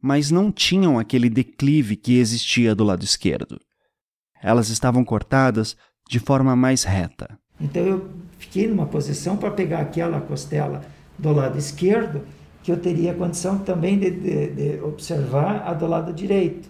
mas 0.02 0.32
não 0.32 0.52
tinham 0.52 0.98
aquele 0.98 1.30
declive 1.30 1.96
que 1.96 2.18
existia 2.18 2.74
do 2.74 2.84
lado 2.84 3.04
esquerdo. 3.04 3.60
Elas 4.42 4.70
estavam 4.70 5.06
cortadas 5.06 5.78
de 6.10 6.18
forma 6.18 6.56
mais 6.56 6.84
reta. 6.84 7.38
Então 7.62 7.84
eu 7.84 8.10
fiquei 8.40 8.66
numa 8.66 8.88
posição 8.88 9.38
para 9.38 9.52
pegar 9.52 9.82
aquela 9.82 10.20
costela 10.20 10.84
do 11.16 11.32
lado 11.32 11.60
esquerdo, 11.60 12.26
que 12.66 12.72
eu 12.72 12.78
teria 12.78 13.14
condição 13.14 13.60
também 13.60 14.00
de, 14.00 14.10
de, 14.10 14.48
de, 14.48 14.82
observar 14.82 15.62
a 15.68 15.74
do 15.76 15.86
lado 15.86 16.12
direito. 16.12 16.68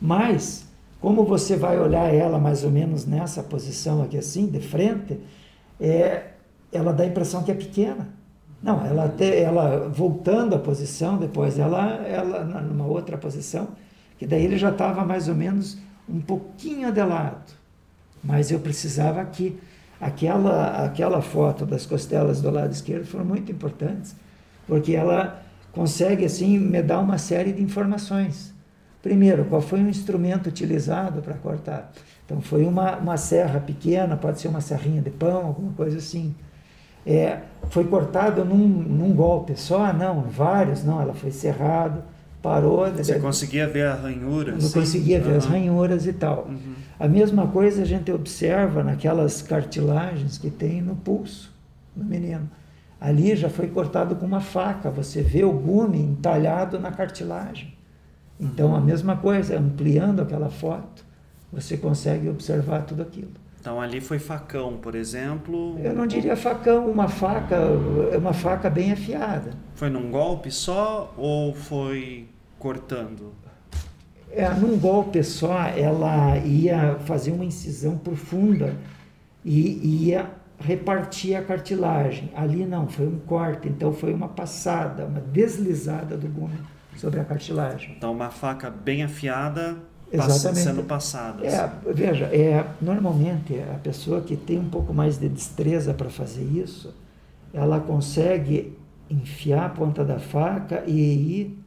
Mas, 0.00 0.66
como 1.00 1.24
você 1.24 1.54
vai 1.54 1.78
olhar 1.78 2.12
ela 2.12 2.40
mais 2.40 2.64
ou 2.64 2.72
menos 2.72 3.06
nessa 3.06 3.40
posição 3.40 4.02
aqui 4.02 4.18
assim, 4.18 4.48
de 4.48 4.58
frente, 4.58 5.20
é, 5.80 6.30
ela 6.72 6.92
dá 6.92 7.04
a 7.04 7.06
impressão 7.06 7.44
que 7.44 7.52
é 7.52 7.54
pequena. 7.54 8.08
Não, 8.60 8.84
ela 8.84 9.04
até 9.04 9.40
ela 9.40 9.88
voltando 9.88 10.56
a 10.56 10.58
posição, 10.58 11.16
depois 11.16 11.56
ela, 11.56 11.84
ela 12.04 12.42
numa 12.42 12.86
outra 12.86 13.16
posição, 13.16 13.68
que 14.18 14.26
daí 14.26 14.44
ele 14.44 14.58
já 14.58 14.70
estava 14.70 15.04
mais 15.04 15.28
ou 15.28 15.36
menos 15.36 15.78
um 16.08 16.20
pouquinho 16.20 16.90
de 16.90 17.04
lado, 17.04 17.52
mas 18.24 18.50
eu 18.50 18.58
precisava 18.58 19.20
aqui. 19.20 19.56
Aquela, 20.00 20.84
aquela 20.84 21.22
foto 21.22 21.64
das 21.64 21.86
costelas 21.86 22.40
do 22.40 22.50
lado 22.50 22.72
esquerdo 22.72 23.06
foram 23.06 23.24
muito 23.24 23.52
importantes, 23.52 24.16
porque 24.68 24.94
ela 24.94 25.42
consegue 25.72 26.24
assim 26.24 26.58
me 26.58 26.80
dar 26.80 27.00
uma 27.00 27.18
série 27.18 27.52
de 27.52 27.60
informações. 27.60 28.54
Primeiro, 29.02 29.44
qual 29.46 29.60
foi 29.60 29.82
o 29.82 29.88
instrumento 29.88 30.48
utilizado 30.48 31.20
para 31.22 31.34
cortar? 31.34 31.92
Então, 32.24 32.40
foi 32.40 32.64
uma, 32.64 32.96
uma 32.96 33.16
serra 33.16 33.58
pequena, 33.58 34.16
pode 34.16 34.38
ser 34.38 34.48
uma 34.48 34.60
serrinha 34.60 35.02
de 35.02 35.10
pão, 35.10 35.46
alguma 35.46 35.72
coisa 35.72 35.98
assim. 35.98 36.34
É, 37.06 37.38
foi 37.70 37.84
cortado 37.84 38.44
num, 38.44 38.68
num 38.68 39.12
golpe 39.14 39.58
só? 39.58 39.92
Não, 39.92 40.22
vários, 40.22 40.84
não, 40.84 41.00
ela 41.00 41.14
foi 41.14 41.30
serrado 41.30 42.02
parou. 42.42 42.90
Você 42.90 43.18
conseguia 43.18 43.66
ver 43.66 43.86
a 43.86 43.94
ranhura? 43.94 44.52
Não 44.52 44.70
conseguia 44.70 45.20
ver 45.20 45.32
uhum. 45.32 45.36
as 45.36 45.44
ranhuras 45.44 46.06
e 46.06 46.12
tal. 46.12 46.46
Uhum. 46.48 46.74
A 46.98 47.08
mesma 47.08 47.46
coisa 47.46 47.82
a 47.82 47.84
gente 47.84 48.10
observa 48.10 48.82
naquelas 48.82 49.42
cartilagens 49.42 50.38
que 50.38 50.50
tem 50.50 50.80
no 50.80 50.96
pulso 50.96 51.52
do 51.94 52.04
menino. 52.04 52.48
Ali 53.00 53.36
já 53.36 53.48
foi 53.48 53.68
cortado 53.68 54.16
com 54.16 54.26
uma 54.26 54.40
faca, 54.40 54.90
você 54.90 55.22
vê 55.22 55.44
o 55.44 55.52
gume 55.52 55.98
entalhado 55.98 56.78
na 56.80 56.90
cartilagem. 56.90 57.76
Então, 58.40 58.74
a 58.74 58.80
mesma 58.80 59.16
coisa, 59.16 59.58
ampliando 59.58 60.20
aquela 60.20 60.50
foto, 60.50 61.04
você 61.52 61.76
consegue 61.76 62.28
observar 62.28 62.82
tudo 62.82 63.02
aquilo. 63.02 63.30
Então, 63.60 63.80
ali 63.80 64.00
foi 64.00 64.18
facão, 64.18 64.76
por 64.76 64.94
exemplo? 64.94 65.78
Eu 65.82 65.94
não 65.94 66.06
diria 66.06 66.36
facão, 66.36 66.90
uma 66.90 67.08
faca, 67.08 67.56
uma 68.16 68.32
faca 68.32 68.70
bem 68.70 68.92
afiada. 68.92 69.52
Foi 69.74 69.90
num 69.90 70.10
golpe 70.10 70.50
só 70.50 71.12
ou 71.16 71.54
foi 71.54 72.28
cortando? 72.58 73.32
É, 74.30 74.48
num 74.50 74.78
golpe 74.78 75.22
só, 75.22 75.62
ela 75.68 76.36
ia 76.38 76.96
fazer 77.00 77.32
uma 77.32 77.44
incisão 77.44 77.96
profunda 77.96 78.76
e 79.44 80.06
ia 80.08 80.30
repartir 80.58 81.36
a 81.36 81.42
cartilagem. 81.42 82.30
Ali 82.34 82.66
não, 82.66 82.88
foi 82.88 83.06
um 83.06 83.18
corte, 83.20 83.68
então 83.68 83.92
foi 83.92 84.12
uma 84.12 84.28
passada, 84.28 85.04
uma 85.04 85.20
deslizada 85.20 86.16
do 86.16 86.28
gume 86.28 86.58
sobre 86.96 87.20
a 87.20 87.24
cartilagem. 87.24 87.94
Então, 87.96 88.12
uma 88.12 88.30
faca 88.30 88.68
bem 88.68 89.02
afiada 89.04 89.76
Exatamente. 90.12 90.60
sendo 90.60 90.82
passada. 90.82 91.46
É, 91.46 91.70
veja, 91.92 92.26
é, 92.26 92.66
normalmente 92.80 93.54
a 93.74 93.78
pessoa 93.78 94.20
que 94.20 94.36
tem 94.36 94.58
um 94.58 94.68
pouco 94.68 94.92
mais 94.92 95.18
de 95.18 95.28
destreza 95.28 95.94
para 95.94 96.10
fazer 96.10 96.44
isso, 96.44 96.94
ela 97.52 97.78
consegue 97.78 98.76
enfiar 99.08 99.66
a 99.66 99.68
ponta 99.68 100.04
da 100.04 100.18
faca 100.18 100.82
e 100.86 101.40
ir 101.40 101.64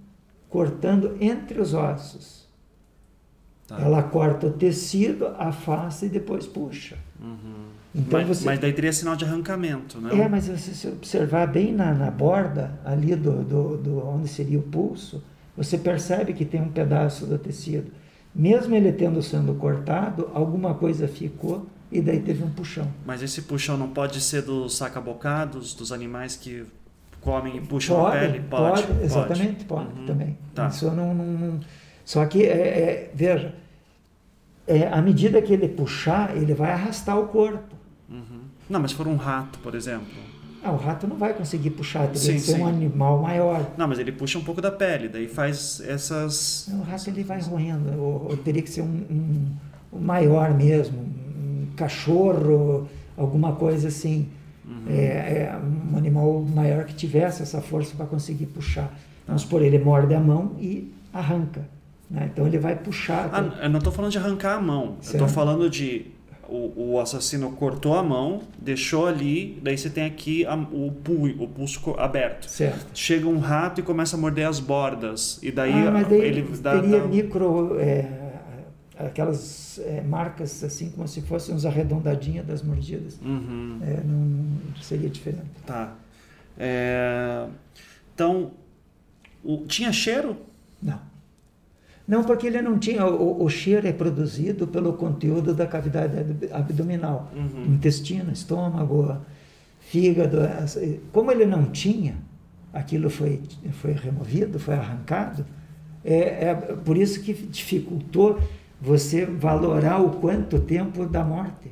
cortando 0.49 1.17
entre 1.19 1.59
os 1.61 1.73
ossos. 1.73 2.47
Tá. 3.67 3.79
Ela 3.79 4.03
corta 4.03 4.47
o 4.47 4.51
tecido, 4.51 5.27
afasta 5.39 6.05
e 6.05 6.09
depois 6.09 6.45
puxa. 6.45 6.97
Uhum. 7.19 7.70
Então 7.93 8.19
mas, 8.19 8.27
você... 8.27 8.45
mas 8.45 8.59
daí 8.59 8.71
teria 8.71 8.93
sinal 8.93 9.15
de 9.15 9.25
arrancamento, 9.25 9.99
né? 9.99 10.21
É, 10.21 10.29
mas 10.29 10.45
se 10.45 10.73
você 10.73 10.87
observar 10.87 11.47
bem 11.47 11.73
na, 11.73 11.93
na 11.93 12.09
borda, 12.09 12.79
ali 12.85 13.15
do, 13.15 13.43
do, 13.43 13.77
do, 13.77 14.07
onde 14.07 14.27
seria 14.29 14.57
o 14.57 14.63
pulso, 14.63 15.21
você 15.55 15.77
percebe 15.77 16.33
que 16.33 16.45
tem 16.45 16.61
um 16.61 16.69
pedaço 16.69 17.25
do 17.25 17.37
tecido. 17.37 17.91
Mesmo 18.33 18.73
ele 18.73 18.93
tendo 18.93 19.21
sendo 19.21 19.53
cortado, 19.55 20.29
alguma 20.33 20.73
coisa 20.73 21.05
ficou 21.07 21.67
e 21.91 22.01
daí 22.01 22.21
teve 22.21 22.43
um 22.43 22.49
puxão. 22.49 22.87
Mas 23.05 23.21
esse 23.21 23.41
puxão 23.41 23.75
não 23.75 23.89
pode 23.89 24.21
ser 24.21 24.41
dos 24.43 24.77
sacabocados, 24.77 25.73
dos 25.73 25.91
animais 25.91 26.37
que 26.37 26.65
comem 27.19 27.57
e 27.57 27.61
puxam 27.61 27.97
pode, 27.97 28.17
a 28.17 28.19
pele? 28.19 28.39
Pode, 28.49 28.83
pode 28.83 29.03
exatamente, 29.03 29.65
pode, 29.65 29.99
uhum. 29.99 30.05
também. 30.05 30.37
Tá. 30.55 30.67
Isso 30.67 30.89
não, 30.91 31.13
não, 31.13 31.25
não, 31.25 31.59
Só 32.05 32.25
que, 32.25 32.43
é, 32.43 32.47
é, 32.47 33.11
veja, 33.13 33.53
é, 34.65 34.87
à 34.87 35.01
medida 35.01 35.41
que 35.41 35.51
ele 35.51 35.67
puxar, 35.67 36.35
ele 36.37 36.53
vai 36.53 36.71
arrastar 36.71 37.19
o 37.19 37.27
corpo. 37.27 37.80
Não, 38.71 38.79
mas 38.79 38.91
se 38.91 38.97
for 38.97 39.05
um 39.05 39.17
rato, 39.17 39.59
por 39.59 39.75
exemplo. 39.75 40.07
Ah, 40.63 40.71
o 40.71 40.77
rato 40.77 41.05
não 41.05 41.17
vai 41.17 41.33
conseguir 41.33 41.71
puxar, 41.71 42.07
teria 42.07 42.19
sim, 42.19 42.33
que 42.35 42.39
ser 42.39 42.53
sim. 42.53 42.61
um 42.61 42.67
animal 42.67 43.21
maior. 43.21 43.65
Não, 43.75 43.85
mas 43.85 43.99
ele 43.99 44.13
puxa 44.13 44.39
um 44.39 44.43
pouco 44.43 44.61
da 44.61 44.71
pele, 44.71 45.09
daí 45.09 45.27
faz 45.27 45.81
essas. 45.85 46.69
Não, 46.71 46.79
o 46.79 46.83
rato 46.83 47.09
ele 47.09 47.23
vai 47.23 47.41
roendo, 47.41 47.99
ou, 47.99 48.27
ou 48.29 48.37
teria 48.37 48.61
que 48.61 48.69
ser 48.69 48.81
um, 48.81 48.85
um, 48.85 49.47
um, 49.91 49.99
maior 49.99 50.53
mesmo, 50.53 50.99
um 50.99 51.67
cachorro, 51.75 52.87
alguma 53.17 53.53
coisa 53.53 53.89
assim. 53.89 54.29
Uhum. 54.63 54.83
É, 54.87 55.03
é, 55.03 55.59
um 55.91 55.97
animal 55.97 56.41
maior 56.55 56.85
que 56.85 56.93
tivesse 56.93 57.41
essa 57.41 57.59
força 57.59 57.93
para 57.95 58.05
conseguir 58.05 58.45
puxar. 58.45 58.89
Vamos 59.27 59.41
supor, 59.41 59.61
ele 59.63 59.79
morde 59.79 60.13
a 60.13 60.19
mão 60.19 60.55
e 60.59 60.93
arranca. 61.11 61.67
Né? 62.09 62.29
Então 62.31 62.47
ele 62.47 62.59
vai 62.59 62.75
puxar. 62.75 63.29
Ah, 63.33 63.63
eu 63.63 63.69
não 63.69 63.79
estou 63.79 63.91
falando 63.91 64.11
de 64.11 64.17
arrancar 64.17 64.57
a 64.57 64.61
mão, 64.61 64.97
certo. 65.01 65.15
eu 65.15 65.25
estou 65.25 65.27
falando 65.27 65.69
de 65.69 66.05
o, 66.51 66.91
o, 66.91 66.99
assassino 66.99 67.51
cortou 67.53 67.95
a 67.95 68.03
mão, 68.03 68.41
deixou 68.59 69.07
ali, 69.07 69.59
daí 69.63 69.77
você 69.77 69.89
tem 69.89 70.05
aqui 70.05 70.45
a, 70.45 70.55
o, 70.55 70.91
pulso, 70.91 71.43
o 71.43 71.47
pulso 71.47 71.95
aberto. 71.97 72.49
Certo. 72.49 72.87
Chega 72.93 73.27
um 73.27 73.39
rato 73.39 73.79
e 73.79 73.83
começa 73.83 74.17
a 74.17 74.19
morder 74.19 74.47
as 74.47 74.59
bordas. 74.59 75.39
E 75.41 75.49
daí, 75.51 75.71
ah, 75.71 75.91
mas 75.91 76.07
daí 76.07 76.21
ele 76.21 76.41
dá. 76.57 76.79
Teria 76.79 76.99
dá... 76.99 77.07
micro. 77.07 77.79
É, 77.79 78.21
aquelas 78.99 79.79
é, 79.79 80.01
marcas 80.01 80.63
assim 80.63 80.91
como 80.91 81.07
se 81.07 81.21
fossem 81.21 81.55
uns 81.55 81.65
arredondadinhas 81.65 82.45
das 82.45 82.61
mordidas. 82.61 83.17
Uhum. 83.21 83.79
É, 83.81 84.01
não, 84.05 84.19
não, 84.19 84.81
seria 84.81 85.09
diferente. 85.09 85.45
Tá. 85.65 85.95
É, 86.59 87.47
então, 88.13 88.51
o, 89.43 89.65
tinha 89.65 89.91
cheiro? 89.91 90.37
Não. 90.81 91.10
Não, 92.11 92.25
porque 92.25 92.45
ele 92.45 92.61
não 92.61 92.77
tinha. 92.77 93.05
O, 93.07 93.41
o 93.41 93.49
cheiro 93.49 93.87
é 93.87 93.93
produzido 93.93 94.67
pelo 94.67 94.91
conteúdo 94.91 95.53
da 95.53 95.65
cavidade 95.65 96.13
abdominal, 96.51 97.31
uhum. 97.33 97.73
intestino, 97.73 98.33
estômago, 98.33 99.15
fígado. 99.79 100.39
Como 101.13 101.31
ele 101.31 101.45
não 101.45 101.71
tinha, 101.71 102.15
aquilo 102.73 103.09
foi, 103.09 103.39
foi 103.71 103.93
removido, 103.93 104.59
foi 104.59 104.73
arrancado. 104.73 105.45
É, 106.03 106.49
é 106.49 106.55
por 106.83 106.97
isso 106.97 107.21
que 107.21 107.31
dificultou 107.31 108.37
você 108.81 109.25
valorar 109.25 110.01
o 110.01 110.09
quanto 110.19 110.59
tempo 110.59 111.05
da 111.05 111.23
morte. 111.23 111.71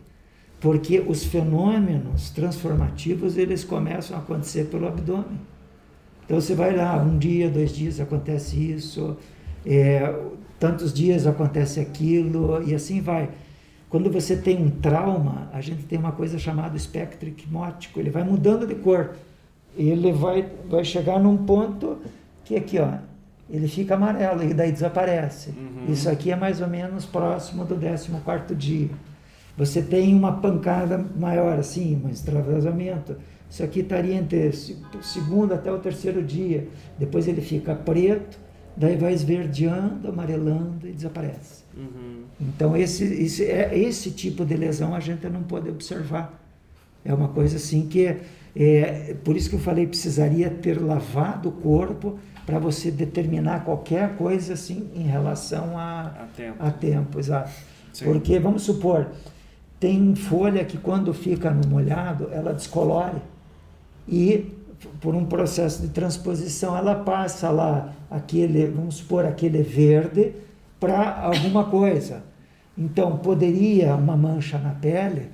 Porque 0.62 1.02
os 1.06 1.26
fenômenos 1.26 2.30
transformativos, 2.30 3.36
eles 3.36 3.66
começam 3.66 4.16
a 4.16 4.22
acontecer 4.22 4.68
pelo 4.68 4.88
abdômen. 4.88 5.42
Então 6.26 6.40
você 6.40 6.56
vai 6.56 6.74
lá, 6.74 6.96
um 6.96 7.18
dia, 7.18 7.50
dois 7.50 7.76
dias 7.76 8.00
acontece 8.00 8.56
isso, 8.56 9.18
é, 9.66 10.14
tantos 10.60 10.94
dias 10.94 11.26
acontece 11.28 11.80
aquilo, 11.80 12.62
e 12.64 12.74
assim 12.76 13.02
vai. 13.02 13.30
Quando 13.90 14.12
você 14.12 14.36
tem 14.36 14.62
um 14.62 14.70
trauma, 14.70 15.50
a 15.52 15.62
gente 15.62 15.84
tem 15.84 15.98
uma 15.98 16.12
coisa 16.12 16.38
chamada 16.38 16.78
espectro 16.78 17.28
hipnótico, 17.28 18.00
ele 18.00 18.12
vai 18.12 18.24
mudando 18.24 18.68
de 18.68 18.76
cor. 18.76 19.16
Ele 19.76 20.12
vai, 20.12 20.48
vai 20.70 20.84
chegar 20.84 21.20
num 21.20 21.38
ponto 21.38 21.98
que 22.44 22.56
aqui, 22.56 22.80
ó, 22.80 22.98
ele 23.50 23.68
fica 23.68 23.96
amarelo 23.96 24.44
e 24.44 24.54
daí 24.54 24.72
desaparece. 24.72 25.52
Uhum. 25.52 25.92
Isso 25.92 26.10
aqui 26.10 26.32
é 26.32 26.36
mais 26.36 26.62
ou 26.62 26.68
menos 26.68 27.06
próximo 27.06 27.66
do 27.66 27.76
14 27.76 28.56
dia. 28.56 28.90
Você 29.58 29.82
tem 29.82 30.16
uma 30.16 30.34
pancada 30.34 31.04
maior, 31.18 31.58
assim, 31.58 32.02
um 32.04 32.10
extravasamento. 32.10 33.18
Isso 33.50 33.64
aqui 33.64 33.80
estaria 33.80 34.16
entre 34.16 34.48
o 34.48 35.04
segundo 35.04 35.54
até 35.54 35.72
o 35.72 35.80
terceiro 35.80 36.24
dia. 36.24 36.68
Depois 36.98 37.28
ele 37.28 37.42
fica 37.42 37.74
preto, 37.74 38.40
daí 38.80 38.96
vai 38.96 39.14
esverdeando, 39.14 40.08
amarelando 40.08 40.88
e 40.88 40.94
desaparece. 40.94 41.64
Uhum. 41.76 42.24
Então, 42.40 42.76
esse, 42.78 43.04
esse, 43.04 43.44
é, 43.44 43.78
esse 43.78 44.12
tipo 44.12 44.46
de 44.46 44.56
lesão 44.56 44.96
a 44.96 45.02
gente 45.02 45.28
não 45.28 45.44
pode 45.44 45.70
observar. 45.70 46.42
É 47.04 47.14
uma 47.14 47.28
coisa 47.28 47.58
assim 47.58 47.88
que. 47.88 48.08
É, 48.08 48.22
é 48.56 49.18
por 49.24 49.36
isso 49.36 49.50
que 49.50 49.56
eu 49.56 49.60
falei, 49.60 49.86
precisaria 49.86 50.50
ter 50.50 50.82
lavado 50.82 51.50
o 51.50 51.52
corpo 51.52 52.18
para 52.46 52.58
você 52.58 52.90
determinar 52.90 53.64
qualquer 53.64 54.16
coisa 54.16 54.54
assim 54.54 54.90
em 54.96 55.04
relação 55.04 55.78
a, 55.78 56.02
a 56.02 56.28
tempo. 56.36 56.56
A 56.60 56.72
tempo 56.72 57.20
exato. 57.20 57.52
Sim. 57.94 58.06
Porque, 58.06 58.40
vamos 58.40 58.64
supor, 58.64 59.08
tem 59.80 60.16
folha 60.16 60.64
que 60.64 60.78
quando 60.78 61.14
fica 61.14 61.52
no 61.52 61.68
molhado, 61.68 62.30
ela 62.32 62.54
descolore. 62.54 63.22
E 64.08 64.52
por 65.02 65.14
um 65.14 65.26
processo 65.26 65.82
de 65.82 65.90
transposição, 65.90 66.76
ela 66.76 66.96
passa 66.96 67.50
lá 67.50 67.94
aquele, 68.10 68.68
vamos 68.68 68.96
supor, 68.96 69.26
aquele 69.26 69.62
verde 69.62 70.34
para 70.80 71.22
alguma 71.22 71.66
coisa. 71.66 72.24
Então, 72.78 73.18
poderia 73.18 73.96
uma 73.96 74.16
mancha 74.16 74.58
na 74.58 74.72
pele 74.72 75.30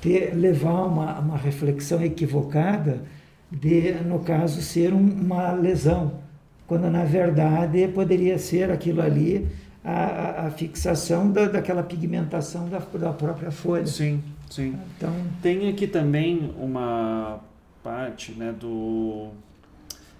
ter, 0.00 0.34
levar 0.34 0.84
uma, 0.84 1.18
uma 1.18 1.36
reflexão 1.36 2.02
equivocada 2.02 3.02
de, 3.50 3.92
no 4.04 4.20
caso, 4.20 4.62
ser 4.62 4.92
um, 4.92 5.00
uma 5.00 5.52
lesão 5.52 6.26
quando 6.66 6.90
na 6.90 7.04
verdade 7.04 7.86
poderia 7.88 8.38
ser 8.38 8.70
aquilo 8.70 9.00
ali 9.00 9.46
a, 9.84 10.46
a 10.46 10.50
fixação 10.50 11.30
da, 11.30 11.46
daquela 11.46 11.82
pigmentação 11.82 12.68
da, 12.68 12.78
da 12.78 13.12
própria 13.12 13.50
folha. 13.50 13.86
Sim, 13.86 14.22
sim. 14.50 14.76
Então, 14.96 15.12
Tem 15.40 15.68
aqui 15.68 15.86
também 15.86 16.52
uma 16.58 17.38
parte 17.84 18.32
né, 18.32 18.52
do. 18.52 19.28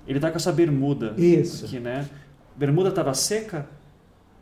Ele 0.07 0.19
está 0.19 0.31
com 0.31 0.37
essa 0.37 0.53
bermuda. 0.53 1.15
Isso. 1.17 1.65
Aqui, 1.65 1.81
né? 1.81 2.07
Bermuda 2.57 2.91
estava 2.91 3.13
seca? 3.15 3.67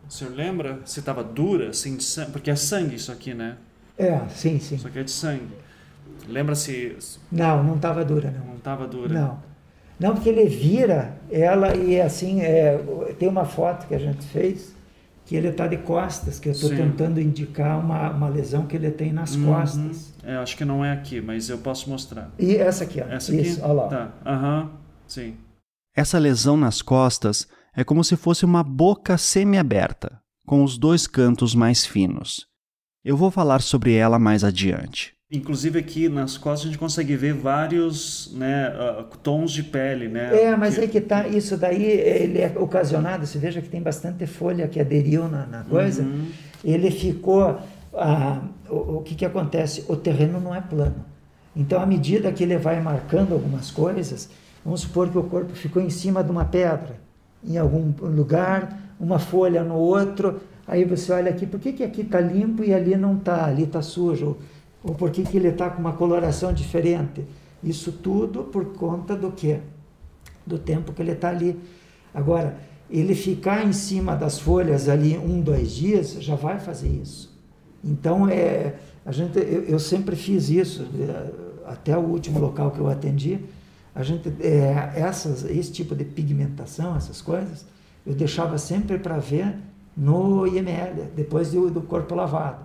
O 0.09 0.13
senhor 0.13 0.35
lembra? 0.35 0.81
Se 0.85 1.01
estava 1.01 1.25
dura, 1.25 1.71
assim, 1.71 1.97
porque 2.33 2.51
é 2.51 2.57
sangue 2.57 2.97
isso 2.97 3.11
aqui, 3.11 3.35
né? 3.35 3.57
É, 3.97 4.21
sim, 4.29 4.59
sim. 4.59 4.75
Isso 4.77 4.87
aqui 4.87 4.99
é 4.99 5.03
de 5.03 5.11
sangue. 5.11 5.55
Lembra 6.29 6.55
se. 6.55 6.97
Não, 7.31 7.63
não 7.63 7.77
estava 7.77 8.05
dura, 8.05 8.31
não. 8.31 8.47
Não 8.47 8.57
estava 8.57 8.87
dura. 8.87 9.13
Não. 9.13 9.55
Não, 9.99 10.15
porque 10.15 10.29
ele 10.29 10.47
vira 10.47 11.17
ela 11.31 11.77
e 11.77 12.01
assim, 12.01 12.41
é, 12.41 12.77
tem 13.19 13.29
uma 13.29 13.45
foto 13.45 13.87
que 13.87 13.95
a 13.95 13.99
gente 13.99 14.25
fez 14.27 14.75
que 15.25 15.37
ele 15.37 15.49
está 15.49 15.67
de 15.67 15.79
costas, 15.79 16.39
que 16.39 16.49
eu 16.49 16.53
estou 16.53 16.69
tentando 16.71 17.19
indicar 17.21 17.79
uma, 17.79 18.11
uma 18.11 18.29
lesão 18.29 18.67
que 18.67 18.77
ele 18.77 18.91
tem 18.91 19.13
nas 19.13 19.35
uhum. 19.35 19.47
costas. 19.47 20.13
É, 20.23 20.37
acho 20.37 20.57
que 20.57 20.65
não 20.65 20.85
é 20.85 20.93
aqui, 20.93 21.21
mas 21.21 21.49
eu 21.49 21.59
posso 21.59 21.89
mostrar. 21.89 22.31
E 22.39 22.57
essa 22.57 22.85
aqui, 22.85 23.01
ó. 23.01 23.11
Essa 23.11 23.33
aqui? 23.33 23.41
Isso, 23.41 23.61
olha 23.63 23.73
lá. 23.73 23.89
Tá, 23.89 24.13
aham, 24.27 24.63
uhum. 24.63 24.69
sim. 25.07 25.37
Essa 25.97 26.19
lesão 26.19 26.57
nas 26.57 26.83
costas 26.83 27.47
é 27.73 27.85
como 27.85 28.03
se 28.03 28.17
fosse 28.17 28.45
uma 28.45 28.65
boca 28.65 29.17
semi-aberta, 29.17 30.19
com 30.45 30.65
os 30.65 30.77
dois 30.77 31.07
cantos 31.07 31.55
mais 31.55 31.87
finos. 31.87 32.49
Eu 33.05 33.17
vou 33.17 33.31
falar 33.31 33.63
sobre 33.63 33.95
ela 33.95 34.19
mais 34.19 34.43
adiante. 34.43 35.15
Inclusive 35.31 35.79
aqui 35.79 36.09
nas 36.09 36.37
costas 36.37 36.63
a 36.63 36.73
gente 36.73 36.81
consegue 36.81 37.15
ver 37.15 37.35
vários 37.35 38.33
né, 38.35 38.71
uh, 38.71 39.05
tons 39.19 39.53
de 39.53 39.63
pele, 39.63 40.09
né? 40.09 40.37
É, 40.37 40.57
mas 40.57 40.75
que... 40.75 40.81
aí 40.81 40.89
que 40.89 41.01
tá, 41.01 41.29
isso 41.29 41.57
daí 41.57 41.85
ele 41.85 42.41
é 42.41 42.53
ocasionado, 42.59 43.25
você 43.25 43.39
veja 43.39 43.63
que 43.63 43.69
tem 43.69 43.81
bastante 43.81 44.27
folha 44.27 44.67
que 44.67 44.81
aderiu 44.81 45.29
na, 45.29 45.47
na 45.47 45.63
coisa, 45.63 46.03
uhum. 46.03 46.27
ele 46.65 46.91
ficou, 46.91 47.57
ah, 47.95 48.43
o, 48.69 48.97
o 48.97 49.03
que 49.03 49.15
que 49.15 49.25
acontece? 49.25 49.85
O 49.89 49.95
terreno 49.95 50.41
não 50.41 50.53
é 50.53 50.61
plano. 50.61 51.05
Então, 51.55 51.81
à 51.81 51.87
medida 51.87 52.33
que 52.33 52.43
ele 52.43 52.59
vai 52.59 52.81
marcando 52.81 53.33
algumas 53.33 53.71
coisas, 53.71 54.29
vamos 54.65 54.81
supor 54.81 55.09
que 55.09 55.19
o 55.19 55.25
corpo 55.25 55.53
ficou 55.55 55.83
em 55.83 55.91
cima 55.91 56.25
de 56.25 56.31
uma 56.31 56.45
pedra, 56.45 56.97
em 57.45 57.59
algum 57.59 57.93
lugar, 58.01 58.95
uma 58.99 59.19
folha 59.19 59.63
no 59.63 59.75
outro, 59.75 60.41
aí 60.67 60.85
você 60.85 61.13
olha 61.13 61.31
aqui, 61.31 61.47
por 61.47 61.61
que 61.61 61.73
que 61.73 61.85
aqui 61.85 62.01
está 62.01 62.21
limpo 62.21 62.65
e 62.65 62.73
ali 62.73 62.97
não 62.97 63.17
está, 63.17 63.45
ali 63.45 63.65
está 63.65 63.83
sujo? 63.83 64.39
ou 64.85 64.95
por 64.95 65.11
que, 65.11 65.25
que 65.25 65.39
ele 65.39 65.49
está 65.49 65.71
com 65.71 65.81
uma 65.81 65.95
coloração 65.95 66.53
diferente. 66.53 67.25
Isso 67.63 67.91
tudo 67.91 68.45
por 68.45 68.67
conta 68.75 69.17
do 69.17 69.33
quê? 69.33 69.61
Do 70.47 70.59
tempo 70.59 70.93
que 70.93 71.01
ele 71.01 71.13
está 71.13 71.31
ali. 71.31 71.59
Agora, 72.13 72.59
ele 72.91 73.15
ficar 73.15 73.65
em 73.65 73.73
cima 73.73 74.15
das 74.15 74.39
folhas 74.39 74.91
ali 74.91 75.17
um, 75.17 75.41
dois 75.41 75.73
dias, 75.73 76.13
já 76.21 76.35
vai 76.35 76.61
fazer 76.61 76.89
isso. 76.89 77.35
Então, 77.83 78.29
é, 78.29 78.75
a 79.07 79.11
gente, 79.11 79.39
eu, 79.39 79.65
eu 79.65 79.79
sempre 79.79 80.15
fiz 80.15 80.51
isso, 80.51 80.87
é, 81.01 81.31
até 81.67 81.97
o 81.97 82.03
último 82.03 82.39
local 82.39 82.71
que 82.71 82.79
eu 82.79 82.89
atendi, 82.89 83.41
a 83.95 84.03
gente, 84.03 84.29
é, 84.41 84.93
essas, 84.97 85.45
esse 85.45 85.71
tipo 85.71 85.95
de 85.95 86.05
pigmentação, 86.05 86.97
essas 86.97 87.23
coisas, 87.23 87.65
eu 88.05 88.15
deixava 88.15 88.59
sempre 88.59 88.99
para 88.99 89.19
ver 89.19 89.57
no 89.97 90.47
IML, 90.47 91.11
depois 91.15 91.53
do, 91.53 91.71
do 91.71 91.81
corpo 91.81 92.15
lavado. 92.15 92.65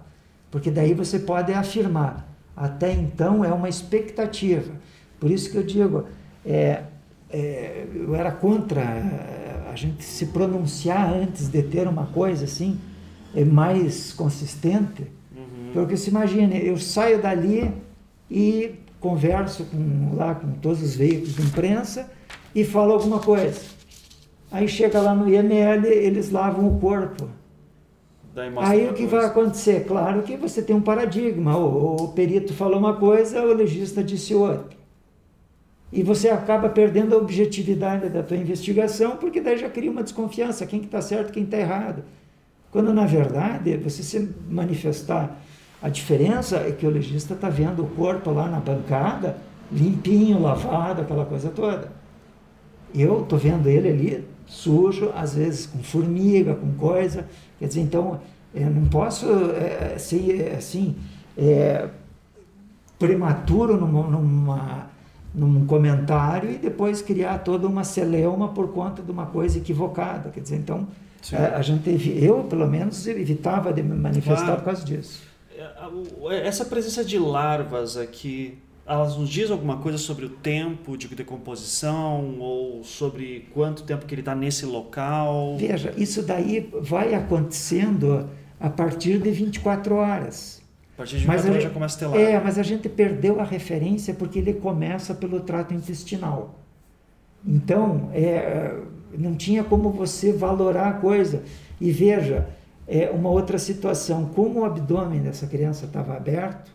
Porque 0.50 0.72
daí 0.72 0.94
você 0.94 1.20
pode 1.20 1.54
afirmar. 1.54 2.28
Até 2.56 2.92
então 2.92 3.46
é 3.46 3.54
uma 3.54 3.70
expectativa. 3.70 4.74
Por 5.20 5.30
isso 5.30 5.52
que 5.52 5.58
eu 5.58 5.64
digo, 5.64 6.06
é, 6.44 6.84
é, 7.30 7.86
eu 7.94 8.16
era 8.16 8.32
contra 8.32 8.82
é, 8.82 9.70
a 9.72 9.76
gente 9.76 10.04
se 10.04 10.28
pronunciar 10.28 11.14
antes 11.14 11.48
de 11.48 11.62
ter 11.62 11.88
uma 11.88 12.08
coisa 12.08 12.46
assim, 12.46 12.80
é 13.36 13.46
mais 13.46 14.12
consistente. 14.12 15.04
Uhum. 15.36 15.72
Porque 15.74 15.96
se 15.96 16.10
imagine, 16.10 16.66
eu 16.66 16.78
saio 16.78 17.22
dali 17.22 17.72
e 18.30 18.76
converso 19.00 19.66
com, 19.66 20.16
lá 20.16 20.36
com 20.36 20.52
todos 20.54 20.82
os 20.82 20.96
veículos 20.96 21.36
de 21.36 21.42
imprensa 21.42 22.10
e 22.54 22.64
falo 22.64 22.94
alguma 22.94 23.20
coisa. 23.20 23.62
Aí 24.52 24.68
chega 24.68 25.00
lá 25.00 25.14
no 25.14 25.30
IML, 25.30 25.86
eles 25.86 26.32
lavam 26.32 26.68
o 26.68 26.80
corpo. 26.80 27.30
Aí 28.58 28.88
o 28.88 28.94
que 28.94 29.06
vai 29.06 29.26
acontecer? 29.26 29.86
Claro 29.86 30.24
que 30.24 30.38
você 30.38 30.62
tem 30.62 30.76
um 30.76 30.82
paradigma. 30.82 31.58
O, 31.58 32.04
o, 32.04 32.08
perito 32.10 32.54
falou 32.54 32.80
uma 32.80 32.96
coisa, 32.96 33.42
o 33.44 33.54
legista 33.54 34.04
disse 34.04 34.34
outra. 34.34 34.78
E 35.92 36.04
você 36.04 36.30
acaba 36.30 36.70
perdendo 36.70 37.16
a 37.16 37.18
objetividade 37.18 38.10
da 38.10 38.22
tua 38.22 38.38
investigação, 38.38 39.18
porque 39.18 39.42
daí 39.42 39.58
já 39.58 39.70
cria 39.70 39.90
uma 39.90 40.04
desconfiança, 40.04 40.66
quem 40.66 40.80
que 40.80 40.86
está 40.86 41.02
certo, 41.02 41.34
quem 41.34 41.44
está 41.44 41.58
errado. 41.58 42.04
Quando, 42.72 42.94
na 42.94 43.06
verdade, 43.06 43.76
você 43.78 44.04
se 44.04 44.30
manifestar 44.48 45.42
a 45.82 45.88
diferença 45.88 46.58
é 46.58 46.72
que 46.72 46.86
o 46.86 46.90
legista 46.90 47.34
está 47.34 47.50
vendo 47.50 47.84
o 47.84 47.88
corpo 47.88 48.32
lá 48.32 48.48
na 48.48 48.60
bancada, 48.60 49.38
limpinho, 49.72 50.42
lavado, 50.42 51.02
aquela 51.02 51.26
coisa 51.26 51.50
toda. 51.50 51.92
Eu 52.94 53.22
estou 53.22 53.40
vendo 53.40 53.68
ele 53.70 53.88
ali 53.88 54.28
sujo, 54.46 55.12
às 55.16 55.36
vezes 55.36 55.68
com 55.68 55.80
formiga, 55.80 56.56
com 56.56 56.74
coisa. 56.74 57.28
Quer 57.60 57.68
dizer, 57.68 57.82
então, 57.82 58.20
eu 58.54 58.70
não 58.70 58.86
posso 58.86 59.28
é, 59.28 59.98
ser 59.98 60.56
assim, 60.58 60.96
é, 61.38 61.88
prematuro 62.98 63.78
numa, 63.78 64.04
numa, 64.04 64.88
num 65.34 65.66
comentário 65.66 66.52
e 66.52 66.58
depois 66.58 67.02
criar 67.02 67.38
toda 67.40 67.68
uma 67.68 67.86
celeuma 67.86 68.50
por 68.50 68.70
conta 68.70 69.02
de 69.02 69.12
uma 69.12 69.28
coisa 69.28 69.60
equivocada. 69.60 70.30
Quer 70.30 70.42
dizer, 70.42 70.58
então, 70.58 70.88
a, 71.32 71.36
é, 71.36 71.56
a 71.56 71.62
gente, 71.62 71.90
eu 72.22 72.44
pelo 72.44 72.68
menos 72.68 73.08
evitava 73.08 73.72
de 73.72 73.82
me 73.82 73.96
manifestar 73.96 74.46
claro. 74.46 74.58
por 74.58 74.66
causa 74.66 74.84
disso. 74.84 75.29
Essa 76.44 76.66
presença 76.66 77.04
de 77.04 77.18
larvas 77.18 77.98
aqui 77.98 78.58
elas 78.90 79.16
nos 79.16 79.30
diz 79.30 79.52
alguma 79.52 79.78
coisa 79.78 80.00
sobre 80.00 80.26
o 80.26 80.30
tempo 80.30 80.98
de 80.98 81.08
decomposição 81.10 82.40
ou 82.40 82.84
sobre 82.84 83.48
quanto 83.54 83.84
tempo 83.84 84.04
que 84.08 84.16
ele 84.16 84.22
está 84.22 84.34
nesse 84.34 84.66
local? 84.66 85.58
Veja, 85.60 85.94
isso 85.96 86.24
daí 86.24 86.68
vai 86.82 87.14
acontecendo 87.14 88.28
a 88.60 88.68
partir 88.68 89.20
de 89.20 89.30
24 89.30 89.94
horas. 89.94 90.60
A 90.96 90.98
partir 90.98 91.18
de 91.18 91.28
24 91.28 91.52
horas 91.52 91.64
já 91.64 91.70
começa 91.70 91.96
a 91.96 92.00
ter 92.00 92.06
lá. 92.08 92.20
É, 92.20 92.40
mas 92.44 92.58
a 92.58 92.64
gente 92.64 92.90
perdeu 92.90 93.40
a 93.40 93.44
referência 93.44 94.12
porque 94.12 94.40
ele 94.40 94.54
começa 94.56 95.14
pelo 95.14 95.40
trato 95.42 95.72
intestinal. 95.72 96.60
Então, 97.46 98.10
é, 98.12 98.76
não 99.16 99.36
tinha 99.36 99.64
como 99.64 99.92
você 99.92 100.34
valorar 100.34 100.90
a 100.90 100.94
coisa. 100.94 101.44
E 101.80 101.92
veja, 101.92 102.50
é, 102.90 103.10
uma 103.12 103.30
outra 103.30 103.60
situação, 103.60 104.26
como 104.26 104.62
o 104.62 104.66
abdômen 104.66 105.22
dessa 105.22 105.46
criança 105.46 105.86
estava 105.86 106.18
aberto, 106.18 106.72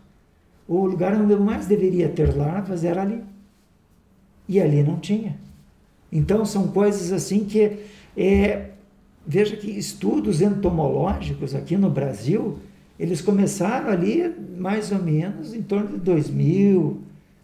o 0.65 0.85
lugar 0.85 1.13
onde 1.13 1.35
mais 1.35 1.67
deveria 1.67 2.07
ter 2.07 2.35
larvas 2.35 2.85
era 2.85 3.01
ali. 3.01 3.21
E 4.47 4.61
ali 4.61 4.81
não 4.81 4.97
tinha. 4.97 5.37
Então 6.09 6.45
são 6.45 6.69
coisas 6.69 7.11
assim 7.11 7.43
que 7.43 7.79
é, 8.15 8.69
veja 9.27 9.57
que 9.57 9.69
estudos 9.69 10.41
entomológicos 10.41 11.53
aqui 11.53 11.75
no 11.75 11.89
Brasil 11.89 12.59
eles 12.97 13.21
começaram 13.21 13.89
ali 13.89 14.33
mais 14.57 14.91
ou 14.93 14.99
menos 14.99 15.53
em 15.53 15.61
torno 15.61 15.89
de 15.89 15.97
2000, 15.97 17.01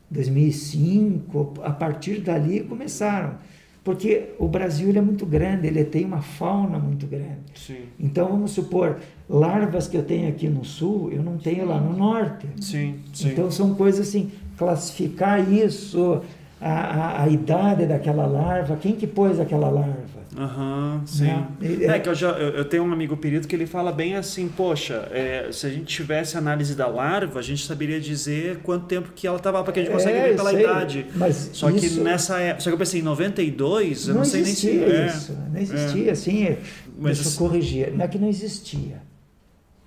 2005, 0.10 1.56
a 1.62 1.72
partir 1.72 2.22
dali 2.22 2.62
começaram. 2.62 3.36
Porque 3.84 4.30
o 4.38 4.48
Brasil 4.48 4.90
ele 4.90 5.00
é 5.00 5.02
muito 5.02 5.26
grande, 5.26 5.66
ele 5.66 5.84
tem 5.84 6.06
uma 6.06 6.22
fauna 6.22 6.78
muito 6.78 7.08
grande. 7.08 7.40
Sim. 7.56 7.82
Então, 8.00 8.28
vamos 8.28 8.52
supor, 8.52 9.00
larvas 9.28 9.88
que 9.88 9.98
eu 9.98 10.04
tenho 10.04 10.30
aqui 10.30 10.48
no 10.48 10.64
sul, 10.64 11.12
eu 11.12 11.24
não 11.24 11.38
tenho 11.38 11.66
lá 11.66 11.80
no 11.80 11.98
norte. 11.98 12.46
Sim, 12.60 13.00
sim. 13.12 13.30
Então, 13.30 13.50
são 13.50 13.74
coisas 13.74 14.08
assim, 14.08 14.32
classificar 14.56 15.52
isso, 15.52 16.22
a, 16.60 16.72
a, 16.72 17.24
a, 17.24 17.30
idade 17.30 17.88
daquela 17.88 18.28
larva, 18.28 18.76
quem 18.76 18.96
que 18.96 19.08
pôs 19.08 19.40
aquela 19.40 19.70
larva. 19.70 20.01
Aham, 20.38 21.00
uhum, 21.00 21.08
sim. 21.08 21.26
Né? 21.26 21.48
É, 21.96 22.00
que 22.00 22.08
eu, 22.08 22.16
já, 22.16 22.30
eu, 22.30 22.50
eu, 22.52 22.66
tenho 22.66 22.84
um 22.84 22.94
amigo 22.94 23.18
perito 23.18 23.48
que 23.48 23.56
ele 23.56 23.66
fala 23.66 23.92
bem 23.92 24.16
assim, 24.16 24.48
poxa, 24.48 25.08
é, 25.12 25.50
se 25.52 25.66
a 25.66 25.70
gente 25.70 25.86
tivesse 25.86 26.38
análise 26.38 26.74
da 26.74 26.88
larva, 26.88 27.40
a 27.40 27.42
gente 27.42 27.66
saberia 27.66 28.00
dizer 28.00 28.60
quanto 28.64 28.86
tempo 28.86 29.12
que 29.14 29.28
ela 29.28 29.38
estava, 29.38 29.62
porque 29.64 29.82
a 29.82 29.84
gente 29.84 29.92
consegue 29.92 30.18
é, 30.18 30.30
ver 30.30 30.36
pela 30.38 30.52
sei, 30.52 30.64
idade. 30.64 31.06
Mas 31.16 31.50
só 31.54 31.70
isso... 31.70 31.80
que 31.96 32.00
nessa 32.00 32.40
época, 32.40 32.62
só 32.62 32.70
que 32.70 32.74
eu 32.74 32.78
pensei, 32.78 33.02
em 33.02 33.04
92, 33.04 34.08
eu 34.08 34.14
não, 34.14 34.22
não 34.22 34.26
sei 34.26 34.42
nem 34.44 34.56
se... 34.56 34.70
É, 34.70 35.08
isso, 35.08 35.38
não 35.52 35.60
existia, 35.60 36.12
assim, 36.14 36.58
mas 36.98 37.18
deixa 37.18 37.30
eu 37.30 37.38
corrigir, 37.38 37.92
não 37.92 38.06
é 38.06 38.08
que 38.08 38.18
não 38.18 38.30
existia. 38.30 39.02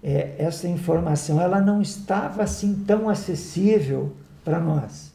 É, 0.02 0.34
essa 0.36 0.68
informação, 0.68 1.40
ela 1.40 1.60
não 1.60 1.80
estava 1.80 2.42
assim 2.42 2.84
tão 2.86 3.08
acessível 3.08 4.14
para 4.44 4.60
nós 4.60 5.14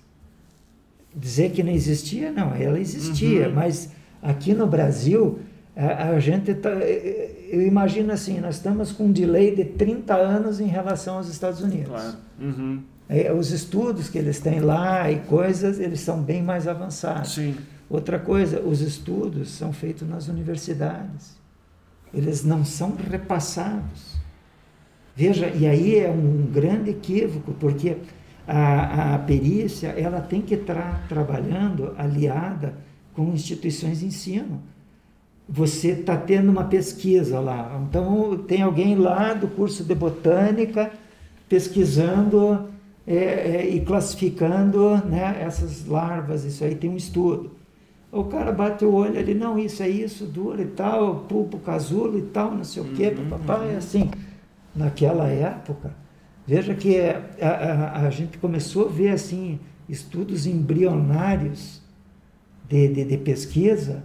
dizer 1.16 1.52
que 1.52 1.62
não 1.64 1.72
existia, 1.72 2.32
não, 2.32 2.56
ela 2.56 2.80
existia, 2.80 3.48
uhum. 3.48 3.56
mas 3.56 3.90
aqui 4.22 4.54
no 4.54 4.68
Brasil, 4.68 5.40
a, 5.76 6.10
a 6.10 6.20
gente 6.20 6.54
tá, 6.54 6.70
eu 6.70 7.62
imagino 7.62 8.12
assim, 8.12 8.40
nós 8.40 8.56
estamos 8.56 8.92
com 8.92 9.06
um 9.06 9.12
delay 9.12 9.56
de 9.56 9.66
30 9.66 10.16
anos 10.16 10.60
em 10.60 10.68
relação 10.68 11.18
aos 11.18 11.30
Estados 11.30 11.62
Unidos. 11.62 11.88
Claro. 11.88 12.18
Uhum. 12.40 12.84
É, 13.08 13.34
os 13.34 13.52
estudos 13.52 14.08
que 14.08 14.18
eles 14.20 14.40
têm 14.40 14.60
lá 14.60 15.10
e 15.10 15.20
coisas, 15.22 15.80
eles 15.80 16.00
são 16.00 16.22
bem 16.22 16.44
mais 16.44 16.68
avançados. 16.68 17.34
Sim. 17.34 17.56
Outra 17.90 18.20
coisa, 18.20 18.60
os 18.60 18.82
estudos 18.82 19.50
são 19.50 19.74
feitos 19.74 20.08
nas 20.08 20.28
universidades. 20.28 21.36
Eles 22.14 22.44
não 22.44 22.64
são 22.64 22.96
repassados. 22.96 24.16
Veja, 25.16 25.48
e 25.48 25.66
aí 25.66 25.98
é 25.98 26.10
um 26.10 26.46
grande 26.52 26.92
equívoco, 26.92 27.52
porque 27.54 27.98
a, 28.48 29.16
a 29.16 29.20
perícia 29.20 29.90
ela 29.90 30.22
tem 30.22 30.42
que 30.42 30.54
estar 30.54 31.06
trabalhando 31.10 31.94
aliada 31.98 32.74
com 33.20 33.34
instituições 33.34 34.00
de 34.00 34.06
ensino. 34.06 34.62
Você 35.48 35.90
está 35.90 36.16
tendo 36.16 36.50
uma 36.50 36.64
pesquisa 36.64 37.42
lá, 37.42 37.84
então 37.86 38.38
tem 38.48 38.62
alguém 38.62 38.96
lá 38.96 39.34
do 39.34 39.48
curso 39.50 39.84
de 39.84 39.94
botânica 39.94 40.90
pesquisando 41.50 42.70
é, 43.06 43.16
é, 43.16 43.70
e 43.70 43.82
classificando 43.82 44.96
né, 45.06 45.42
essas 45.42 45.86
larvas, 45.86 46.46
isso 46.46 46.64
aí 46.64 46.76
tem 46.76 46.90
um 46.90 46.96
estudo. 46.96 47.52
O 48.10 48.24
cara 48.24 48.54
bate 48.54 48.86
o 48.86 48.94
olho 48.94 49.20
ali, 49.20 49.34
não, 49.34 49.60
isso 49.60 49.84
é 49.84 49.90
isso, 49.90 50.26
dura 50.26 50.62
e 50.62 50.68
tal, 50.68 51.26
pulpo 51.28 51.58
casulo 51.58 52.18
e 52.18 52.22
tal, 52.22 52.56
não 52.56 52.64
sei 52.64 52.84
o 52.84 52.86
quê, 52.94 53.14
uhum, 53.18 53.30
papai, 53.30 53.72
uhum. 53.72 53.78
assim. 53.78 54.10
Naquela 54.74 55.28
época, 55.28 55.92
Veja 56.50 56.74
que 56.74 57.00
a, 57.00 57.48
a, 57.48 58.08
a, 58.08 58.10
gente 58.10 58.40
começou 58.40 58.88
a 58.88 58.90
ver 58.90 59.10
assim 59.10 59.60
estudos 59.88 60.48
embrionários 60.48 61.80
de, 62.70 62.88
de, 62.88 63.04
de 63.04 63.18
pesquisa 63.18 64.04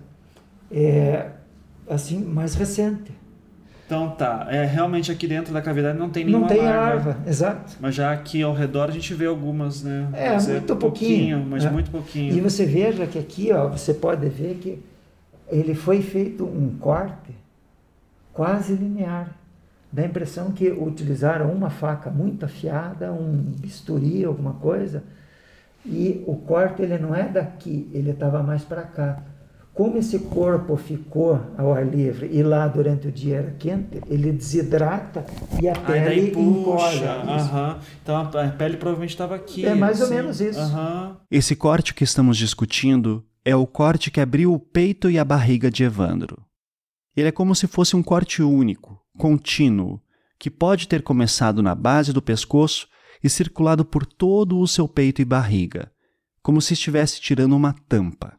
é, 0.73 1.29
assim 1.89 2.19
mais 2.19 2.55
recente. 2.55 3.13
Então 3.87 4.11
tá, 4.13 4.49
é, 4.51 4.65
realmente 4.65 5.13
aqui 5.13 5.29
dentro 5.29 5.53
da 5.53 5.61
cavidade 5.61 5.99
não 5.99 6.09
tem 6.09 6.25
nenhuma 6.25 6.47
Não 6.47 6.49
tem 6.49 6.65
larva, 6.65 7.11
larva, 7.11 7.29
exato. 7.29 7.77
Mas 7.79 7.95
já 7.95 8.13
aqui 8.13 8.43
ao 8.43 8.55
redor 8.55 8.89
a 8.89 8.93
gente 8.93 9.13
vê 9.13 9.27
algumas, 9.27 9.83
né? 9.83 10.09
É, 10.15 10.35
dizer, 10.37 10.53
muito 10.53 10.77
pouquinho. 10.77 11.37
pouquinho 11.37 11.47
mas 11.51 11.65
é. 11.65 11.71
muito 11.71 11.91
pouquinho. 11.91 12.35
E 12.35 12.41
você 12.41 12.65
veja 12.65 13.07
que 13.07 13.19
aqui, 13.19 13.53
ó, 13.53 13.69
você 13.69 13.93
pode 13.93 14.27
ver 14.29 14.55
que 14.55 14.83
ele 15.49 15.75
foi 15.75 16.01
feito 16.01 16.45
um 16.45 16.77
corte 16.81 17.35
quase 18.33 18.75
linear 18.75 19.37
dá 19.95 20.03
a 20.03 20.07
impressão 20.07 20.51
que 20.51 20.69
utilizaram 20.73 21.53
uma 21.53 21.71
faca 21.71 22.11
muito 22.11 22.45
afiada, 22.45 23.13
um 23.13 23.33
bisturi, 23.61 24.25
alguma 24.25 24.55
coisa, 24.55 25.05
e 25.85 26.23
o 26.27 26.37
corte 26.37 26.83
ele 26.83 26.99
não 26.99 27.15
é 27.15 27.29
daqui, 27.29 27.89
ele 27.93 28.11
estava 28.11 28.43
mais 28.43 28.63
para 28.63 28.83
cá. 28.83 29.23
Como 29.75 29.99
esse 29.99 30.21
corpo 30.21 30.77
ficou 30.77 31.41
ao 31.59 31.73
ar 31.73 31.85
livre 31.85 32.31
e 32.33 32.45
lá 32.45 32.69
durante 32.69 33.09
o 33.09 33.13
dia 33.13 33.39
era 33.39 33.51
quente, 33.59 34.01
ele 34.09 34.31
desidrata 34.31 35.27
e 35.61 35.69
a 35.69 35.75
pele 35.75 36.05
daí 36.05 36.31
encolhe. 36.31 36.99
Uhum. 37.01 37.79
Então 38.01 38.17
a 38.17 38.49
pele 38.53 38.77
provavelmente 38.77 39.11
estava 39.11 39.35
aqui. 39.35 39.67
É 39.67 39.75
mais 39.75 40.01
assim. 40.01 40.13
ou 40.13 40.17
menos 40.21 40.41
isso. 40.41 40.61
Uhum. 40.61 41.17
Esse 41.29 41.57
corte 41.57 41.93
que 41.93 42.05
estamos 42.05 42.37
discutindo 42.37 43.27
é 43.45 43.57
o 43.57 43.67
corte 43.67 44.13
que 44.13 44.21
abriu 44.21 44.55
o 44.55 44.61
peito 44.61 45.11
e 45.11 45.19
a 45.19 45.25
barriga 45.25 45.69
de 45.69 45.83
Evandro. 45.83 46.41
Ele 47.17 47.29
é 47.29 47.33
como 47.33 47.53
se 47.53 47.67
fosse 47.67 47.97
um 47.97 48.03
corte 48.03 48.43
único, 48.43 49.01
contínuo, 49.19 50.01
que 50.39 50.51
pode 50.51 50.87
ter 50.87 51.03
começado 51.03 51.63
na 51.65 51.75
base 51.75 52.13
do 52.13 52.23
pescoço 52.23 52.87
e 53.25 53.31
circulado 53.31 53.85
por 53.85 54.05
todo 54.05 54.61
o 54.61 54.69
seu 54.69 54.87
peito 54.87 55.23
e 55.23 55.25
barriga, 55.25 55.91
como 56.43 56.61
se 56.61 56.75
estivesse 56.75 57.21
tirando 57.21 57.57
uma 57.57 57.75
tampa. 57.89 58.37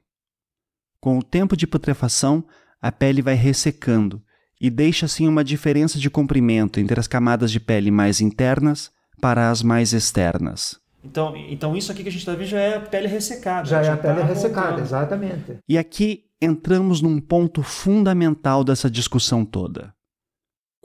Com 1.02 1.18
o 1.18 1.24
tempo 1.24 1.58
de 1.58 1.66
putrefação, 1.66 2.46
a 2.80 2.92
pele 2.92 3.22
vai 3.22 3.34
ressecando 3.34 4.22
e 4.62 4.70
deixa 4.70 5.08
assim 5.08 5.28
uma 5.28 5.44
diferença 5.44 5.98
de 5.98 6.10
comprimento 6.10 6.80
entre 6.80 7.00
as 7.00 7.08
camadas 7.08 7.52
de 7.52 7.60
pele 7.60 7.90
mais 7.90 8.22
internas 8.22 8.92
para 9.20 9.50
as 9.50 9.64
mais 9.64 9.92
externas. 9.92 10.80
Então, 11.04 11.36
então 11.36 11.76
isso 11.76 11.92
aqui 11.92 12.04
que 12.04 12.10
a 12.10 12.12
gente 12.12 12.22
está 12.22 12.34
vendo 12.34 12.48
já 12.48 12.60
é 12.60 12.78
a 12.78 12.82
pele 12.82 13.08
ressecada. 13.08 13.68
Já, 13.68 13.84
já 13.84 13.92
é 13.92 13.94
a 13.96 13.98
pele 13.98 14.22
tá 14.22 14.26
ressecada, 14.26 14.68
voltando. 14.68 14.86
exatamente. 14.86 15.58
E 15.68 15.78
aqui 15.78 16.26
entramos 16.42 17.02
num 17.02 17.20
ponto 17.20 17.62
fundamental 17.62 18.64
dessa 18.64 18.90
discussão 18.90 19.44
toda 19.44 19.96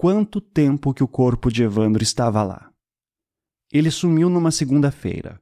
quanto 0.01 0.41
tempo 0.41 0.95
que 0.95 1.05
o 1.05 1.09
corpo 1.09 1.53
de 1.53 1.63
Evandro 1.63 2.03
estava 2.03 2.43
lá. 2.43 2.70
Ele 3.73 3.91
sumiu 3.91 4.29
numa 4.29 4.51
segunda-feira. 4.51 5.41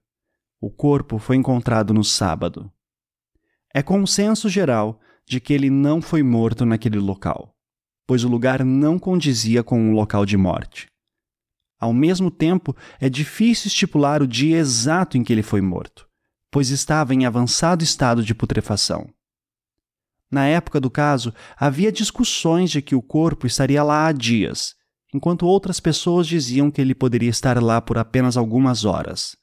O 0.60 0.70
corpo 0.70 1.18
foi 1.18 1.36
encontrado 1.36 1.94
no 1.94 2.04
sábado. 2.04 2.70
É 3.72 3.82
consenso 3.82 4.50
geral 4.50 5.00
de 5.26 5.40
que 5.40 5.52
ele 5.52 5.70
não 5.70 6.02
foi 6.02 6.22
morto 6.22 6.66
naquele 6.66 6.98
local, 6.98 7.56
pois 8.06 8.24
o 8.24 8.28
lugar 8.28 8.64
não 8.64 8.98
condizia 8.98 9.62
com 9.62 9.80
um 9.80 9.92
local 9.92 10.26
de 10.26 10.36
morte. 10.36 10.88
Ao 11.80 11.92
mesmo 11.92 12.30
tempo, 12.30 12.76
é 13.00 13.08
difícil 13.08 13.68
estipular 13.68 14.22
o 14.22 14.26
dia 14.26 14.58
exato 14.58 15.16
em 15.16 15.24
que 15.24 15.32
ele 15.32 15.42
foi 15.42 15.62
morto, 15.62 16.06
pois 16.50 16.68
estava 16.68 17.14
em 17.14 17.24
avançado 17.24 17.82
estado 17.82 18.22
de 18.22 18.34
putrefação. 18.34 19.08
Na 20.30 20.46
época 20.46 20.78
do 20.78 20.90
caso, 20.90 21.32
havia 21.56 21.90
discussões 21.90 22.70
de 22.70 22.82
que 22.82 22.94
o 22.94 23.00
corpo 23.00 23.46
estaria 23.46 23.82
lá 23.82 24.06
há 24.06 24.12
dias, 24.12 24.76
enquanto 25.14 25.46
outras 25.46 25.80
pessoas 25.80 26.26
diziam 26.26 26.70
que 26.70 26.80
ele 26.80 26.94
poderia 26.94 27.30
estar 27.30 27.62
lá 27.62 27.80
por 27.80 27.98
apenas 27.98 28.36
algumas 28.36 28.84
horas. 28.84 29.36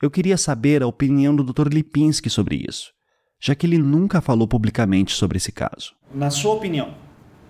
Eu 0.00 0.10
queria 0.10 0.36
saber 0.36 0.82
a 0.82 0.86
opinião 0.86 1.34
do 1.34 1.44
Dr. 1.44 1.68
Lipinski 1.68 2.28
sobre 2.28 2.64
isso, 2.68 2.92
já 3.40 3.54
que 3.54 3.66
ele 3.66 3.78
nunca 3.78 4.20
falou 4.20 4.48
publicamente 4.48 5.12
sobre 5.14 5.36
esse 5.36 5.52
caso. 5.52 5.94
Na 6.12 6.30
sua 6.30 6.54
opinião, 6.54 6.94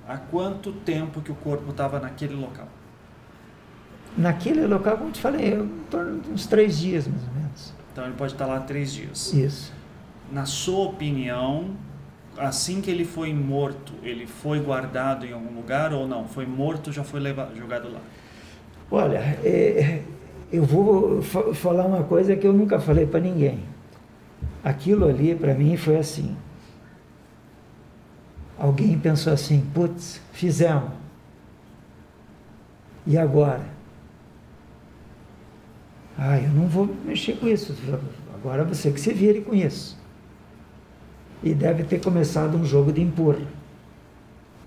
há 0.06 0.18
quanto 0.18 0.72
tempo 0.72 1.22
que 1.22 1.32
o 1.32 1.34
corpo 1.34 1.70
estava 1.70 1.98
naquele 1.98 2.34
local? 2.34 2.68
Naquele 4.16 4.66
local, 4.66 4.98
como 4.98 5.08
eu 5.08 5.12
te 5.12 5.20
falei, 5.20 5.54
em 5.54 5.68
torno 5.90 6.20
de 6.20 6.30
uns 6.30 6.46
três 6.46 6.78
dias, 6.78 7.08
mais 7.08 7.26
ou 7.26 7.34
menos. 7.34 7.74
Então 7.90 8.04
ele 8.04 8.14
pode 8.14 8.32
estar 8.32 8.44
lá 8.44 8.60
três 8.60 8.92
dias. 8.92 9.32
Isso. 9.32 9.72
Na 10.30 10.44
sua 10.44 10.84
opinião, 10.86 11.74
assim 12.38 12.80
que 12.80 12.90
ele 12.90 13.04
foi 13.04 13.32
morto, 13.32 13.92
ele 14.02 14.26
foi 14.26 14.60
guardado 14.60 15.26
em 15.26 15.32
algum 15.32 15.54
lugar 15.54 15.92
ou 15.92 16.06
não? 16.06 16.26
Foi 16.26 16.46
morto, 16.46 16.92
já 16.92 17.04
foi 17.04 17.20
levado, 17.20 17.56
jogado 17.56 17.92
lá? 17.92 18.00
Olha, 18.90 19.18
é, 19.44 20.02
eu 20.52 20.64
vou 20.64 21.22
fa 21.22 21.54
falar 21.54 21.84
uma 21.84 22.04
coisa 22.04 22.36
que 22.36 22.46
eu 22.46 22.52
nunca 22.52 22.78
falei 22.80 23.06
para 23.06 23.20
ninguém. 23.20 23.60
Aquilo 24.62 25.08
ali 25.08 25.34
para 25.34 25.54
mim 25.54 25.76
foi 25.76 25.96
assim. 25.96 26.36
Alguém 28.58 28.98
pensou 28.98 29.32
assim, 29.32 29.60
putz, 29.74 30.20
fizemos. 30.32 30.90
E 33.06 33.18
agora? 33.18 33.64
Ah, 36.16 36.38
eu 36.38 36.50
não 36.50 36.68
vou 36.68 36.88
mexer 37.04 37.36
com 37.36 37.48
isso. 37.48 37.74
Agora 38.34 38.64
você 38.64 38.92
que 38.92 39.00
se 39.00 39.12
vire 39.12 39.40
com 39.40 39.54
isso 39.54 40.01
e 41.42 41.54
deve 41.54 41.84
ter 41.84 42.00
começado 42.00 42.56
um 42.56 42.64
jogo 42.64 42.92
de 42.92 43.02
empurra. 43.02 43.42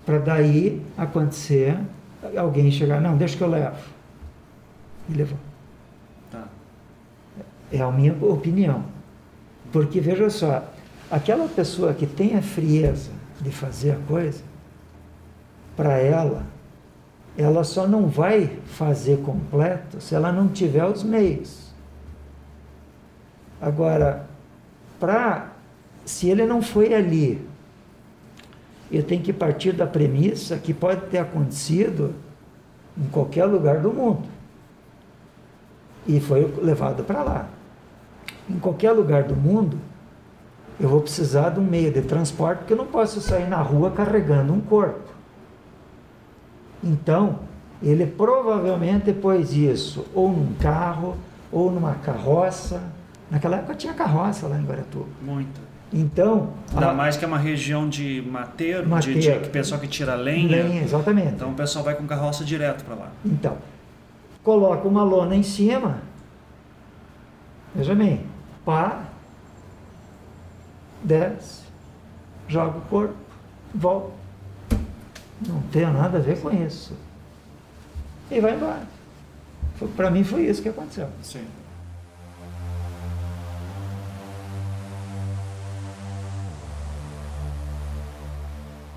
Para 0.04 0.18
daí 0.18 0.82
acontecer 0.96 1.78
alguém 2.36 2.70
chegar, 2.70 3.00
não, 3.00 3.16
deixa 3.16 3.36
que 3.36 3.42
eu 3.42 3.48
levo. 3.48 3.76
E 5.08 5.14
levou. 5.14 5.38
Tá. 6.30 6.44
É 7.72 7.80
a 7.80 7.90
minha 7.90 8.14
opinião. 8.20 8.84
Porque 9.72 10.00
veja 10.00 10.28
só, 10.30 10.64
aquela 11.10 11.48
pessoa 11.48 11.92
que 11.92 12.06
tem 12.06 12.36
a 12.36 12.42
frieza 12.42 13.10
de 13.40 13.50
fazer 13.50 13.92
a 13.92 13.98
coisa, 14.06 14.42
para 15.76 15.98
ela, 15.98 16.44
ela 17.36 17.64
só 17.64 17.86
não 17.86 18.06
vai 18.08 18.58
fazer 18.66 19.18
completo 19.18 20.00
se 20.00 20.14
ela 20.14 20.32
não 20.32 20.48
tiver 20.48 20.84
os 20.84 21.02
meios. 21.02 21.66
Agora, 23.60 24.26
para 24.98 25.55
se 26.06 26.30
ele 26.30 26.46
não 26.46 26.62
foi 26.62 26.94
ali, 26.94 27.46
eu 28.90 29.02
tenho 29.02 29.20
que 29.20 29.32
partir 29.32 29.72
da 29.72 29.86
premissa 29.86 30.56
que 30.56 30.72
pode 30.72 31.02
ter 31.06 31.18
acontecido 31.18 32.14
em 32.96 33.08
qualquer 33.08 33.44
lugar 33.44 33.80
do 33.80 33.92
mundo. 33.92 34.22
E 36.06 36.20
foi 36.20 36.50
levado 36.62 37.02
para 37.02 37.22
lá. 37.24 37.48
Em 38.48 38.58
qualquer 38.60 38.92
lugar 38.92 39.24
do 39.24 39.34
mundo, 39.34 39.76
eu 40.78 40.88
vou 40.88 41.00
precisar 41.00 41.50
de 41.50 41.58
um 41.58 41.64
meio 41.64 41.92
de 41.92 42.02
transporte, 42.02 42.60
porque 42.60 42.72
eu 42.72 42.76
não 42.76 42.86
posso 42.86 43.20
sair 43.20 43.48
na 43.48 43.60
rua 43.60 43.90
carregando 43.90 44.52
um 44.52 44.60
corpo. 44.60 45.12
Então, 46.84 47.40
ele 47.82 48.06
provavelmente 48.06 49.12
pôs 49.12 49.52
isso 49.52 50.06
ou 50.14 50.30
num 50.30 50.54
carro, 50.54 51.16
ou 51.50 51.72
numa 51.72 51.94
carroça. 51.94 52.80
Naquela 53.28 53.56
época 53.56 53.74
tinha 53.74 53.92
carroça 53.92 54.46
lá 54.46 54.56
em 54.56 54.64
Guaratuba. 54.64 55.08
Muito. 55.20 55.65
Então. 55.92 56.52
Ainda 56.72 56.90
a- 56.90 56.94
mais 56.94 57.16
que 57.16 57.24
é 57.24 57.28
uma 57.28 57.38
região 57.38 57.88
de 57.88 58.22
mateiro, 58.28 58.88
Mateiro. 58.88 59.20
De, 59.20 59.38
de 59.44 59.48
pessoal 59.50 59.80
que 59.80 59.86
tira 59.88 60.14
lenha. 60.14 60.48
Lenha, 60.64 60.82
exatamente. 60.82 61.34
Então 61.34 61.50
o 61.50 61.54
pessoal 61.54 61.84
vai 61.84 61.94
com 61.94 62.06
carroça 62.06 62.44
direto 62.44 62.84
para 62.84 62.94
lá. 62.94 63.12
Então, 63.24 63.56
coloca 64.42 64.86
uma 64.88 65.02
lona 65.04 65.34
em 65.36 65.42
cima. 65.42 66.00
Veja 67.74 67.94
bem, 67.94 68.26
pá, 68.64 69.04
desce, 71.02 71.62
joga 72.48 72.78
o 72.78 72.80
corpo, 72.82 73.14
volta. 73.74 74.12
Não 75.46 75.60
tem 75.70 75.84
nada 75.86 76.16
a 76.18 76.20
ver 76.20 76.40
com 76.40 76.50
isso. 76.50 76.94
E 78.30 78.40
vai 78.40 78.54
embora. 78.54 78.82
Para 79.94 80.10
mim 80.10 80.24
foi 80.24 80.46
isso 80.46 80.62
que 80.62 80.70
aconteceu. 80.70 81.08
Sim. 81.22 81.44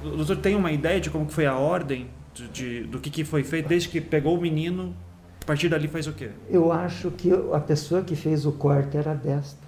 O 0.04 0.10
doutor 0.18 0.38
tem 0.38 0.56
uma 0.56 0.72
ideia 0.72 1.00
de 1.00 1.10
como 1.10 1.26
que 1.26 1.34
foi 1.34 1.46
a 1.46 1.56
ordem 1.58 2.08
de, 2.34 2.48
de- 2.48 2.84
do 2.84 3.00
que, 3.00 3.10
que 3.10 3.24
foi 3.24 3.44
feito 3.44 3.68
desde 3.68 3.90
que 3.90 4.00
pegou 4.00 4.38
o 4.38 4.42
menino? 4.42 4.96
A 5.42 5.46
partir 5.46 5.68
dali 5.70 5.88
faz 5.88 6.08
o 6.08 6.14
quê? 6.14 6.30
Eu 6.50 6.72
acho 6.72 7.10
que 7.12 7.32
a 7.54 7.60
pessoa 7.60 8.02
que 8.04 8.16
fez 8.16 8.46
o 8.46 8.52
corte 8.52 8.96
era 8.98 9.14
destro. 9.14 9.68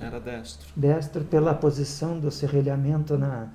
Era 0.00 0.18
destro. 0.20 0.68
Destro 0.76 1.24
pela 1.24 1.54
posição 1.54 2.18
do 2.18 2.30
serrilhamento 2.30 3.16
na, 3.16 3.48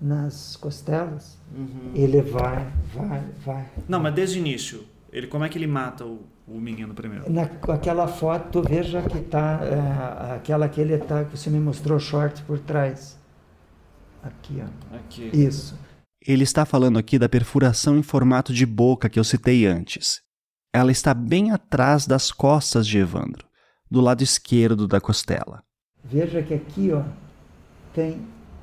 nas 0.00 0.56
costelas. 0.56 1.38
Uhum. 1.54 1.92
Ele 1.94 2.22
vai, 2.22 2.66
vai, 2.94 3.22
vai. 3.44 3.66
Não, 3.86 4.00
mas 4.00 4.14
desde 4.14 4.38
o 4.38 4.40
início, 4.40 4.84
ele, 5.12 5.26
como 5.26 5.44
é 5.44 5.48
que 5.48 5.58
ele 5.58 5.66
mata 5.66 6.04
o, 6.04 6.20
o 6.46 6.58
menino 6.58 6.94
primeiro? 6.94 7.24
Naquela 7.30 8.06
foto, 8.08 8.62
veja 8.62 9.02
que 9.02 9.20
tá 9.20 9.60
é, 9.62 10.34
aquela 10.36 10.68
que 10.68 10.80
ele 10.80 10.96
tá, 10.98 11.24
que 11.24 11.36
você 11.36 11.50
me 11.50 11.60
mostrou 11.60 11.98
short 11.98 12.42
por 12.42 12.58
trás. 12.58 13.17
Aqui, 14.28 14.62
ó. 14.62 14.96
Aqui. 14.96 15.30
Isso. 15.32 15.78
Ele 16.26 16.44
está 16.44 16.64
falando 16.64 16.98
aqui 16.98 17.18
da 17.18 17.28
perfuração 17.28 17.96
em 17.96 18.02
formato 18.02 18.52
de 18.52 18.66
boca 18.66 19.08
que 19.08 19.18
eu 19.18 19.24
citei 19.24 19.66
antes. 19.66 20.20
Ela 20.72 20.90
está 20.90 21.14
bem 21.14 21.50
atrás 21.50 22.06
das 22.06 22.30
costas 22.30 22.86
de 22.86 22.98
Evandro, 22.98 23.46
do 23.90 24.00
lado 24.00 24.22
esquerdo 24.22 24.86
da 24.86 25.00
costela. 25.00 25.62
Veja 26.04 26.42
que 26.42 26.54
aqui, 26.54 26.92
ó, 26.92 27.02
tem 27.94 28.20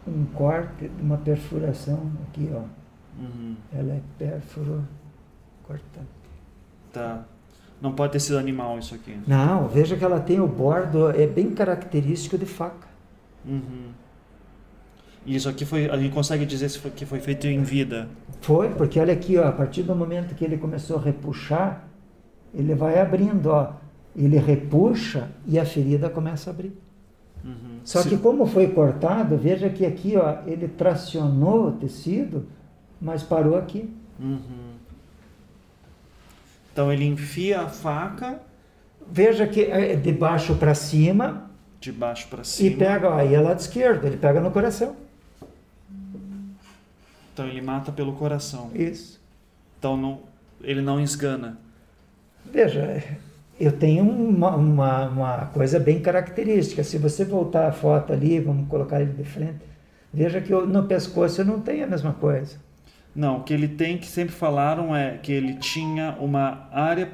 um 0.08 0.26
corte, 0.26 0.92
uma 1.00 1.18
perfuração 1.18 2.12
aqui, 2.28 2.50
ó. 2.54 2.64
Uhum. 3.20 3.56
Ela 3.74 3.94
é 3.94 4.02
pérfuro 4.20 4.88
cortante. 5.64 6.08
Tá. 6.94 7.26
Não 7.82 7.94
pode 7.94 8.14
ter 8.14 8.20
sido 8.20 8.38
animal 8.38 8.78
isso 8.80 8.94
aqui. 8.96 9.20
Não, 9.28 9.68
veja 9.68 9.98
que 9.98 10.04
ela 10.04 10.20
tem 10.20 10.40
o 10.40 10.48
bordo, 10.48 11.10
é 11.10 11.26
bem 11.26 11.52
característico 11.52 12.38
de 12.38 12.46
faca. 12.46 12.88
Uhum. 13.46 13.92
E 15.26 15.36
isso 15.36 15.50
aqui 15.50 15.66
foi. 15.66 15.90
A 15.90 15.98
gente 15.98 16.14
consegue 16.14 16.46
dizer 16.46 16.70
se 16.70 16.78
foi, 16.80 16.92
que 16.92 17.06
foi 17.06 17.20
feito 17.20 17.48
em 17.48 17.62
vida. 17.64 18.08
Foi, 18.42 18.70
porque 18.70 19.00
olha 19.00 19.14
aqui, 19.14 19.38
ó, 19.38 19.48
a 19.48 19.52
partir 19.52 19.84
do 19.84 19.96
momento 19.96 20.36
que 20.36 20.46
ele 20.46 20.58
começou 20.58 20.98
a 20.98 21.02
repuxar, 21.02 21.88
ele 22.54 22.76
vai 22.76 23.00
abrindo, 23.00 23.48
ó. 23.48 23.74
Ele 24.16 24.38
repuxa 24.38 25.30
e 25.46 25.58
a 25.60 25.66
ferida 25.66 26.10
começa 26.10 26.50
a 26.50 26.54
abrir. 26.54 26.74
Uhum. 27.44 27.80
Só 27.84 28.02
Se- 28.02 28.10
que 28.10 28.18
como 28.18 28.46
foi 28.46 28.68
cortado, 28.68 29.36
veja 29.38 29.70
que 29.70 29.86
aqui, 29.86 30.16
ó, 30.16 30.38
ele 30.46 30.68
tracionou 30.68 31.68
o 31.68 31.72
tecido, 31.74 32.46
mas 33.02 33.24
parou 33.24 33.58
aqui. 33.58 33.90
Uhum. 34.20 34.76
Então 36.72 36.92
ele 36.92 37.06
enfia 37.06 37.62
a 37.62 37.68
faca 37.68 38.40
Veja 39.08 39.46
que 39.46 39.62
é 39.66 39.96
de 39.96 40.12
baixo 40.12 40.56
para 40.56 40.74
cima 40.74 41.52
de 41.80 41.92
baixo 41.92 42.28
para 42.28 42.42
e 42.42 42.46
cima. 42.46 42.78
pega, 42.78 43.10
ó, 43.10 43.14
aí 43.18 43.36
é 43.36 43.40
lado 43.40 43.60
esquerdo, 43.60 44.06
ele 44.08 44.18
pega 44.18 44.42
no 44.42 44.50
coração. 44.50 44.96
Então 47.36 47.46
ele 47.50 47.62
mata 47.62 47.92
pelo 47.92 48.14
coração. 48.14 48.72
Isso. 48.74 49.20
Então 49.78 49.98
não, 49.98 50.22
ele 50.64 50.82
não 50.82 51.02
esgana. 51.02 51.58
Veja, 52.46 53.04
eu 53.60 53.74
tenho 53.74 54.06
uma, 54.10 54.56
uma, 54.56 55.10
uma 55.10 55.46
coisa 55.48 55.78
bem 55.78 56.00
característica. 56.00 56.82
Se 56.82 56.98
você 56.98 57.26
voltar 57.26 57.68
a 57.68 57.74
foto 57.74 58.14
ali, 58.14 58.40
vamos 58.40 58.70
colocar 58.70 59.02
ele 59.02 59.12
de 59.12 59.26
frente, 59.26 59.60
veja 60.14 60.40
que 60.40 60.54
eu- 60.54 60.66
no 60.66 60.84
pescoço 60.88 61.42
eu 61.42 61.46
não 61.46 61.60
tenho 61.60 61.84
a 61.84 61.88
mesma 61.88 62.14
coisa. 62.14 62.56
Não, 63.16 63.38
o 63.38 63.44
que 63.44 63.54
ele 63.54 63.68
tem 63.70 63.98
que 63.98 64.08
sempre 64.08 64.36
falaram 64.36 64.94
é 64.94 65.18
que 65.18 65.32
ele 65.32 65.54
tinha 65.56 66.18
uma 66.20 66.68
área 66.70 67.10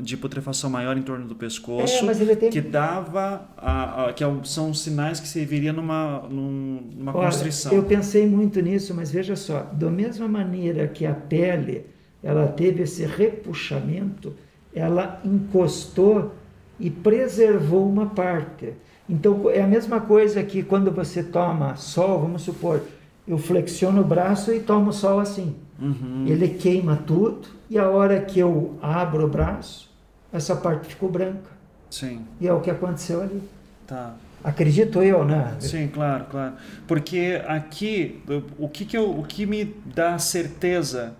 de 0.00 0.16
putrefação 0.16 0.70
maior 0.70 0.96
em 0.96 1.02
torno 1.02 1.26
do 1.26 1.34
pescoço, 1.34 1.92
É, 1.96 2.02
mas 2.02 2.20
ele 2.20 2.36
tem- 2.36 2.50
que 2.50 2.60
dava 2.60 3.48
a, 3.56 4.06
a- 4.06 4.12
que 4.12 4.22
é 4.22 4.28
são 4.44 4.72
sinais 4.72 5.18
que 5.18 5.26
serviria 5.26 5.72
numa 5.72 6.20
num- 6.30 6.80
numa 6.96 7.10
Olha, 7.16 7.26
constrição. 7.26 7.72
eu 7.72 7.82
pensei 7.82 8.28
muito 8.28 8.60
nisso, 8.60 8.94
mas 8.94 9.10
veja 9.10 9.34
só, 9.34 9.62
da 9.72 9.90
mesma 9.90 10.28
maneira 10.28 10.86
que 10.86 11.04
a 11.04 11.12
pele 11.14 11.84
ela 12.22 12.46
teve 12.46 12.82
esse 12.84 13.04
repuxamento, 13.04 14.32
ela 14.74 15.20
encostou 15.24 16.32
e 16.78 16.88
preservou 16.90 17.88
uma 17.88 18.06
parte. 18.06 18.72
Então 19.08 19.50
é 19.50 19.60
a 19.62 19.66
mesma 19.66 20.00
coisa 20.00 20.42
que 20.44 20.62
quando 20.62 20.92
você 20.92 21.22
toma 21.24 21.74
sol, 21.74 22.20
vamos 22.20 22.42
supor, 22.42 22.82
eu 23.30 23.38
flexiono 23.38 24.00
o 24.00 24.04
braço 24.04 24.52
e 24.52 24.60
tomo 24.60 24.92
sol 24.92 25.20
assim. 25.20 25.54
Uhum. 25.78 26.24
Ele 26.26 26.48
queima 26.48 26.96
tudo 27.06 27.48
e 27.68 27.78
a 27.78 27.88
hora 27.88 28.20
que 28.20 28.38
eu 28.40 28.76
abro 28.82 29.24
o 29.24 29.28
braço, 29.28 29.88
essa 30.32 30.54
parte 30.56 30.88
ficou 30.88 31.10
branca. 31.10 31.50
Sim, 31.90 32.22
E 32.40 32.46
é 32.46 32.52
o 32.52 32.60
que 32.60 32.70
aconteceu 32.70 33.22
ali. 33.22 33.42
tá. 33.86 34.14
Acredito 34.42 35.02
eu, 35.02 35.22
né? 35.22 35.54
Sim, 35.60 35.86
claro, 35.88 36.24
claro. 36.30 36.54
Porque 36.88 37.42
aqui, 37.46 38.22
o 38.58 38.70
que, 38.70 38.86
que, 38.86 38.96
eu, 38.96 39.10
o 39.18 39.22
que 39.22 39.44
me 39.44 39.64
dá 39.94 40.18
certeza 40.18 41.12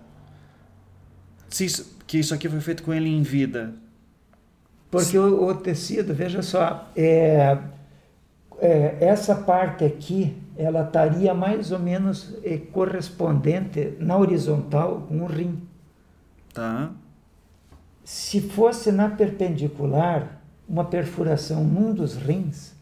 se 1.47 1.65
isso- 1.65 1.97
que 2.07 2.17
isso 2.17 2.33
aqui 2.33 2.49
foi 2.49 2.59
feito 2.59 2.81
com 2.81 2.91
ele 2.91 3.09
em 3.09 3.21
vida? 3.21 3.75
Porque 4.89 5.17
o, 5.19 5.45
o 5.45 5.53
tecido, 5.53 6.15
veja 6.15 6.41
só, 6.41 6.89
é, 6.95 7.59
é, 8.59 8.97
essa 8.99 9.35
parte 9.35 9.85
aqui, 9.85 10.35
ela 10.55 10.83
estaria 10.83 11.33
mais 11.33 11.71
ou 11.71 11.79
menos 11.79 12.35
é, 12.43 12.57
correspondente 12.57 13.95
na 13.99 14.17
horizontal 14.17 15.05
com 15.07 15.21
o 15.21 15.25
rim. 15.25 15.61
Tá? 16.53 16.91
Se 18.03 18.41
fosse 18.41 18.91
na 18.91 19.09
perpendicular, 19.09 20.41
uma 20.67 20.85
perfuração 20.85 21.63
num 21.63 21.93
dos 21.93 22.15
rins, 22.15 22.73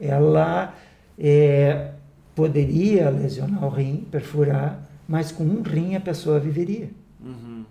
ela 0.00 0.74
é, 1.18 1.90
poderia 2.34 3.10
lesionar 3.10 3.64
o 3.64 3.68
rim, 3.68 4.06
perfurar, 4.10 4.80
mas 5.08 5.30
com 5.30 5.44
um 5.44 5.62
rim 5.62 5.94
a 5.94 6.00
pessoa 6.00 6.38
viveria. 6.38 6.90
Uhum. 7.20 7.64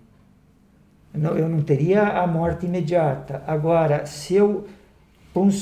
Não, 1.13 1.37
eu 1.37 1.47
não 1.47 1.61
teria 1.61 2.03
a 2.03 2.25
morte 2.25 2.65
imediata. 2.65 3.43
Agora, 3.45 4.05
se 4.05 4.35
eu, 4.35 4.67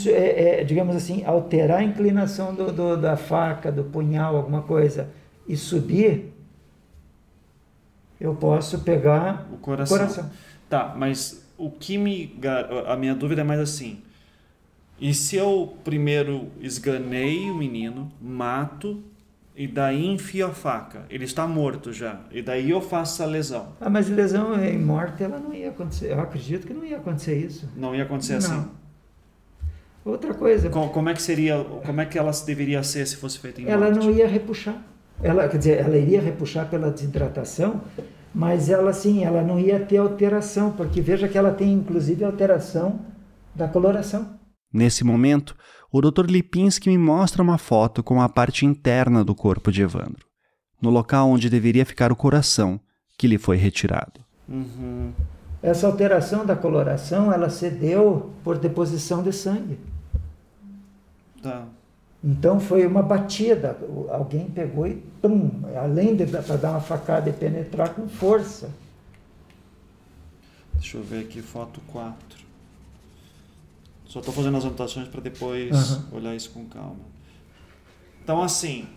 é, 0.09 0.59
é, 0.59 0.63
digamos 0.63 0.95
assim, 0.95 1.23
alterar 1.25 1.79
a 1.79 1.83
inclinação 1.83 2.53
do, 2.53 2.71
do- 2.71 2.97
da 2.97 3.15
faca, 3.15 3.71
do 3.71 3.83
punhal, 3.85 4.35
alguma 4.35 4.61
coisa, 4.61 5.09
e 5.47 5.55
subir, 5.55 6.33
eu 8.19 8.35
posso 8.35 8.79
pegar 8.79 9.47
O 9.51 9.57
coração. 9.57 9.97
coração. 9.97 10.29
Tá, 10.69 10.93
mas 10.97 11.45
o 11.57 11.69
que 11.69 11.97
me. 11.97 12.37
A 12.87 12.95
minha 12.95 13.15
dúvida 13.15 13.41
é 13.41 13.43
mais 13.43 13.59
assim. 13.59 14.01
E 14.99 15.13
se 15.13 15.35
eu 15.35 15.75
primeiro 15.83 16.49
esganei 16.59 17.49
o 17.49 17.55
menino, 17.55 18.11
mato, 18.21 19.01
e 19.55 19.67
daí 19.67 20.05
enfio 20.05 20.45
a 20.45 20.49
faca. 20.51 21.05
Ele 21.09 21.23
está 21.25 21.47
morto 21.47 21.91
já. 21.91 22.21
E 22.31 22.41
daí 22.41 22.69
eu 22.69 22.79
faço 22.79 23.23
a 23.23 23.25
lesão. 23.25 23.69
Ah, 23.81 23.89
mas 23.89 24.07
lesão 24.07 24.53
em 24.63 24.77
morte, 24.77 25.23
ela 25.23 25.39
não 25.39 25.51
ia 25.53 25.69
acontecer. 25.69 26.11
Eu 26.11 26.19
acredito 26.21 26.67
que 26.67 26.73
não 26.73 26.85
ia 26.85 26.97
acontecer 26.97 27.35
isso. 27.35 27.67
Não 27.75 27.95
ia 27.95 28.03
acontecer 28.03 28.35
assim? 28.35 28.63
Outra 30.03 30.33
coisa, 30.33 30.69
Co- 30.69 30.89
Como 30.89 31.09
é 31.09 31.13
que 31.13 31.21
seria, 31.21 31.63
como 31.85 32.01
é 32.01 32.05
que 32.05 32.17
ela 32.17 32.31
deveria 32.45 32.81
ser 32.83 33.05
se 33.05 33.15
fosse 33.17 33.37
feita 33.39 33.61
em 33.61 33.67
ela 33.67 33.89
morte? 33.91 34.05
não 34.05 34.11
ia 34.11 34.27
repuxar. 34.27 34.81
Ela, 35.21 35.47
quer 35.47 35.57
dizer, 35.57 35.77
ela 35.79 35.95
iria 35.97 36.19
repuxar 36.19 36.67
pela 36.69 36.89
desidratação, 36.89 37.81
mas 38.33 38.69
ela 38.69 38.89
assim, 38.89 39.23
ela 39.23 39.43
não 39.43 39.59
ia 39.59 39.79
ter 39.79 39.97
alteração, 39.97 40.71
porque 40.71 40.99
veja 41.01 41.27
que 41.27 41.37
ela 41.37 41.51
tem 41.51 41.71
inclusive 41.73 42.23
alteração 42.23 42.99
da 43.53 43.67
coloração. 43.67 44.39
Nesse 44.73 45.03
momento, 45.03 45.55
o 45.91 46.01
Dr. 46.01 46.25
Lipinski 46.25 46.89
me 46.89 46.97
mostra 46.97 47.43
uma 47.43 47.57
foto 47.59 48.01
com 48.01 48.21
a 48.21 48.29
parte 48.29 48.65
interna 48.65 49.23
do 49.23 49.35
corpo 49.35 49.71
de 49.71 49.83
Evandro, 49.83 50.25
no 50.81 50.89
local 50.89 51.29
onde 51.29 51.49
deveria 51.49 51.85
ficar 51.85 52.11
o 52.11 52.15
coração, 52.15 52.79
que 53.17 53.27
lhe 53.27 53.37
foi 53.37 53.57
retirado. 53.57 54.21
Uhum. 54.49 55.11
Essa 55.61 55.85
alteração 55.87 56.45
da 56.45 56.55
coloração, 56.55 57.31
ela 57.31 57.49
se 57.49 57.69
deu 57.69 58.31
por 58.43 58.57
deposição 58.57 59.21
de 59.21 59.31
sangue. 59.31 59.77
Tá. 61.41 61.65
Então 62.23 62.59
foi 62.59 62.85
uma 62.85 63.01
batida, 63.01 63.77
alguém 64.09 64.49
pegou 64.49 64.87
e 64.87 64.95
pum, 65.21 65.49
além 65.75 66.15
de 66.15 66.25
para 66.27 66.55
dar 66.55 66.71
uma 66.71 66.81
facada 66.81 67.29
e 67.29 67.33
penetrar 67.33 67.95
com 67.95 68.07
força. 68.07 68.69
Deixa 70.73 70.97
eu 70.97 71.03
ver 71.03 71.21
aqui, 71.25 71.41
foto 71.41 71.81
4. 71.87 72.39
Só 74.05 74.19
estou 74.19 74.33
fazendo 74.33 74.57
as 74.57 74.65
anotações 74.65 75.07
para 75.07 75.21
depois 75.21 75.71
Aham. 75.71 76.07
olhar 76.11 76.35
isso 76.35 76.49
com 76.51 76.65
calma. 76.65 76.97
Então, 78.23 78.41
assim, 78.41 78.87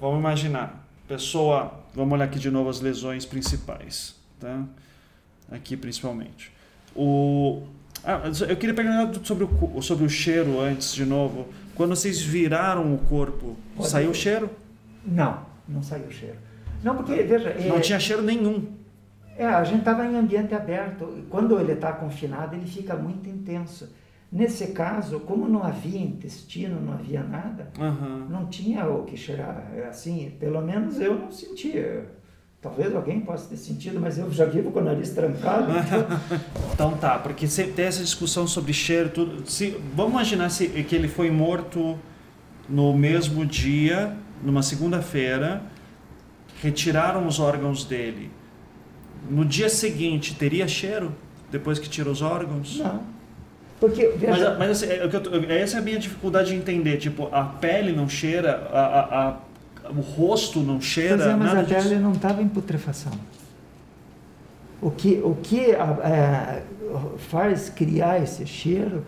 vamos 0.00 0.18
imaginar. 0.18 0.86
Pessoa, 1.08 1.72
vamos 1.94 2.12
olhar 2.14 2.24
aqui 2.24 2.38
de 2.38 2.50
novo 2.50 2.68
as 2.68 2.80
lesões 2.80 3.24
principais, 3.24 4.14
tá? 4.38 4.64
Aqui 5.54 5.76
principalmente. 5.76 6.52
O, 6.96 7.62
ah, 8.04 8.22
eu 8.48 8.56
queria 8.56 8.74
perguntar 8.74 9.24
sobre 9.24 9.44
o, 9.44 9.82
sobre 9.82 10.04
o 10.04 10.08
cheiro 10.10 10.60
antes, 10.60 10.94
de 10.94 11.04
novo. 11.04 11.46
Quando 11.74 11.94
vocês 11.94 12.20
viraram 12.20 12.94
o 12.94 12.98
corpo, 12.98 13.56
Pode 13.76 13.88
saiu 13.88 14.10
o 14.10 14.14
cheiro? 14.14 14.50
Não, 15.04 15.40
não 15.68 15.82
saiu 15.82 16.10
cheiro. 16.10 16.36
Não, 16.82 16.96
porque, 16.96 17.14
veja, 17.22 17.48
é, 17.50 17.68
Não 17.68 17.80
tinha 17.80 17.98
cheiro 17.98 18.22
nenhum. 18.22 18.66
é, 19.36 19.44
a 19.46 19.64
gente 19.64 19.80
estava 19.80 20.04
em 20.06 20.16
ambiente 20.16 20.54
aberto. 20.54 21.24
Quando 21.30 21.58
ele 21.58 21.72
está 21.72 21.92
confinado, 21.92 22.54
ele 22.54 22.66
fica 22.66 22.94
muito 22.94 23.28
intenso. 23.28 23.88
Nesse 24.30 24.68
caso, 24.68 25.20
como 25.20 25.48
não 25.48 25.62
havia 25.62 26.00
intestino, 26.00 26.80
não 26.80 26.92
havia 26.94 27.22
nada, 27.22 27.70
Aham. 27.78 28.26
não 28.28 28.46
tinha 28.46 28.84
o 28.88 29.04
que 29.04 29.16
cheirar. 29.16 29.70
É 29.76 29.86
Assim, 29.86 30.32
pelo 30.40 30.60
menos 30.60 31.00
eu 31.00 31.16
não 31.18 31.30
sentia. 31.30 32.06
Talvez 32.64 32.96
alguém 32.96 33.20
possa 33.20 33.46
ter 33.46 33.58
sentido, 33.58 34.00
mas 34.00 34.16
eu 34.16 34.30
já 34.32 34.46
vivo 34.46 34.70
com 34.72 34.78
o 34.78 34.82
nariz 34.82 35.10
trancado. 35.10 35.66
então- 35.78 36.06
Então 36.72 36.90
tá, 36.96 37.18
porque 37.18 37.46
sempre 37.46 37.72
tem 37.72 37.84
essa 37.84 38.02
discussão 38.02 38.46
sobre 38.46 38.72
cheiro, 38.72 39.10
tudo. 39.10 39.48
Se, 39.48 39.76
vamos 39.94 40.12
imaginar 40.12 40.48
se, 40.48 40.66
que 40.68 40.96
ele 40.96 41.06
foi 41.06 41.30
morto 41.30 41.98
no 42.66 42.96
mesmo 42.96 43.44
dia, 43.44 44.16
numa 44.42 44.62
segunda-feira, 44.62 45.62
retiraram 46.62 47.26
os 47.26 47.38
órgãos 47.38 47.84
dele. 47.84 48.30
No 49.30 49.44
dia 49.44 49.68
seguinte, 49.68 50.34
teria 50.34 50.66
cheiro? 50.66 51.14
Depois 51.50 51.78
que 51.78 51.86
tira 51.88 52.08
os 52.10 52.22
órgãos? 52.22 52.78
não. 52.78 53.12
Porque, 53.78 54.12
Mas, 54.12 54.20
veja, 54.38 54.56
mas 54.58 54.70
assim, 54.70 54.86
é 54.86 55.04
eu 55.04 55.10
tô- 55.20 55.30
essa 55.52 55.76
é 55.76 55.80
a 55.80 55.82
minha 55.82 55.98
dificuldade 55.98 56.48
de 56.50 56.56
entender. 56.56 56.96
Tipo, 56.96 57.28
a 57.30 57.44
pele 57.44 57.92
não 57.92 58.08
cheira, 58.08 58.66
a, 58.72 58.78
a- 58.80 59.28
a- 59.28 59.36
o 59.90 60.00
rosto 60.00 60.60
não 60.60 60.80
cheira, 60.80 61.16
Pois 61.16 61.28
é, 61.28 61.36
mas 61.36 61.54
a 61.54 61.62
pele 61.62 61.88
disso. 61.88 62.00
não 62.00 62.12
estava 62.12 62.42
em 62.42 62.48
putrefação. 62.48 63.12
O 64.80 64.90
que, 64.90 65.20
o 65.24 65.36
que 65.42 65.70
é, 65.70 66.62
faz 67.18 67.68
criar 67.70 68.22
esse 68.22 68.46
cheiro 68.46 69.04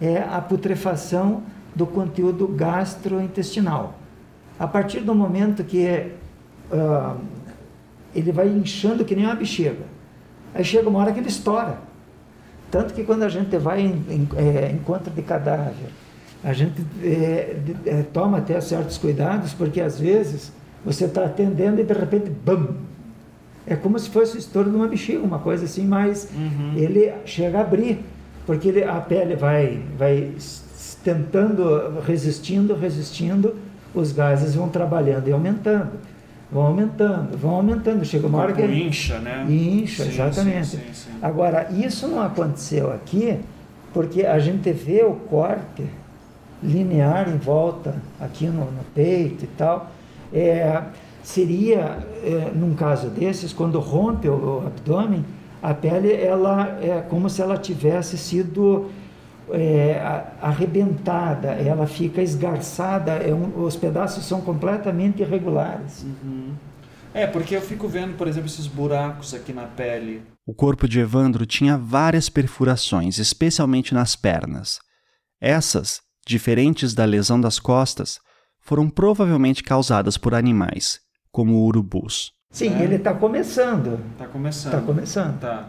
é 0.00 0.18
a 0.18 0.40
putrefação 0.40 1.42
do 1.74 1.86
conteúdo 1.86 2.46
gastrointestinal. 2.48 3.98
A 4.58 4.66
partir 4.66 5.00
do 5.00 5.14
momento 5.14 5.64
que 5.64 6.12
ah, 6.72 7.16
ele 8.14 8.32
vai 8.32 8.48
inchando 8.48 9.04
que 9.04 9.14
nem 9.14 9.24
uma 9.24 9.34
bexiga, 9.34 9.86
aí 10.54 10.64
chega 10.64 10.88
uma 10.88 10.98
hora 10.98 11.12
que 11.12 11.20
ele 11.20 11.28
estoura. 11.28 11.78
Tanto 12.70 12.92
que 12.92 13.04
quando 13.04 13.22
a 13.22 13.28
gente 13.28 13.56
vai 13.56 13.80
em, 13.80 14.04
em 14.08 14.28
é, 14.36 14.70
encontro 14.72 15.10
de 15.10 15.22
cadáver, 15.22 15.90
a 16.42 16.52
gente 16.52 16.84
é, 17.02 17.56
é, 17.86 18.02
toma 18.12 18.38
até 18.38 18.60
certos 18.60 18.96
cuidados, 18.96 19.52
porque 19.52 19.80
às 19.80 19.98
vezes 19.98 20.52
você 20.84 21.06
está 21.06 21.24
atendendo 21.24 21.80
e 21.80 21.84
de 21.84 21.92
repente, 21.92 22.30
bam! 22.30 22.68
É 23.66 23.76
como 23.76 23.98
se 23.98 24.08
fosse 24.08 24.36
o 24.36 24.38
estouro 24.38 24.70
de 24.70 24.76
uma 24.76 24.86
bexiga, 24.86 25.20
uma 25.22 25.40
coisa 25.40 25.64
assim, 25.66 25.86
mas 25.86 26.30
ele 26.74 27.12
chega 27.26 27.58
a 27.58 27.60
abrir, 27.60 28.02
porque 28.46 28.68
ele, 28.68 28.82
a 28.82 28.98
pele 28.98 29.36
vai, 29.36 29.82
vai 29.98 30.32
tentando, 31.04 32.00
resistindo, 32.00 32.74
resistindo, 32.74 33.56
os 33.94 34.10
gases 34.12 34.54
vão 34.54 34.70
trabalhando 34.70 35.28
e 35.28 35.32
aumentando, 35.32 35.90
vão 36.50 36.62
aumentando, 36.62 37.36
vão 37.36 37.50
aumentando. 37.50 38.04
Chega 38.06 38.26
uma 38.26 38.38
hora 38.38 38.52
que 38.54 38.62
ele 38.62 38.88
incha, 38.88 39.18
né? 39.18 39.44
Incha, 39.46 40.04
Sim, 40.04 40.10
exatamente. 40.10 40.66
sim, 40.66 40.80
sim. 40.94 41.10
Agora, 41.20 41.68
isso 41.70 42.08
não 42.08 42.22
aconteceu 42.22 42.90
aqui 42.90 43.38
porque 43.92 44.24
a 44.24 44.38
gente 44.38 44.72
vê 44.72 45.02
o 45.02 45.12
corte 45.12 45.84
linear 46.62 47.28
em 47.28 47.36
volta, 47.36 47.94
aqui 48.20 48.46
no, 48.46 48.64
no 48.70 48.84
peito 48.94 49.44
e 49.44 49.48
tal. 49.48 49.90
É, 50.32 50.82
seria, 51.22 52.06
é, 52.22 52.50
num 52.54 52.74
caso 52.74 53.08
desses, 53.08 53.52
quando 53.52 53.78
rompe 53.80 54.28
o, 54.28 54.34
o 54.62 54.66
abdômen, 54.66 55.24
a 55.62 55.74
pele 55.74 56.12
ela 56.12 56.78
é 56.80 57.00
como 57.08 57.28
se 57.28 57.42
ela 57.42 57.56
tivesse 57.58 58.16
sido 58.16 58.90
é, 59.50 60.00
arrebentada, 60.42 61.48
ela 61.48 61.86
fica 61.86 62.20
esgarçada, 62.22 63.12
é 63.12 63.32
um- 63.34 63.64
os 63.64 63.76
pedaços 63.76 64.24
são 64.24 64.40
completamente 64.40 65.22
irregulares. 65.22 66.04
É, 67.14 67.26
porque 67.26 67.56
eu 67.56 67.60
fico 67.62 67.88
vendo, 67.88 68.16
por 68.16 68.28
exemplo, 68.28 68.46
esses 68.48 68.66
buracos 68.66 69.32
aqui 69.34 69.52
na 69.52 69.64
pele. 69.64 70.22
O 70.46 70.54
corpo 70.54 70.86
de 70.86 71.00
Evandro 71.00 71.46
tinha 71.46 71.76
várias 71.78 72.28
perfurações, 72.28 73.18
especialmente 73.18 73.94
nas 73.94 74.14
pernas. 74.14 74.78
Essas, 75.40 76.00
diferentes 76.28 76.92
da 76.94 77.04
lesão 77.04 77.40
das 77.40 77.58
costas, 77.58 78.20
foram 78.60 78.88
provavelmente 78.90 79.62
causadas 79.62 80.18
por 80.18 80.34
animais, 80.34 81.00
como 81.32 81.64
urubus. 81.64 82.32
Sim, 82.50 82.74
É. 82.74 82.82
ele 82.84 82.96
está 82.96 83.14
começando. 83.14 83.98
Tá 84.18 84.26
começando. 84.26 84.74
Está 84.74 84.84
começando. 84.86 85.40
Tá. 85.40 85.68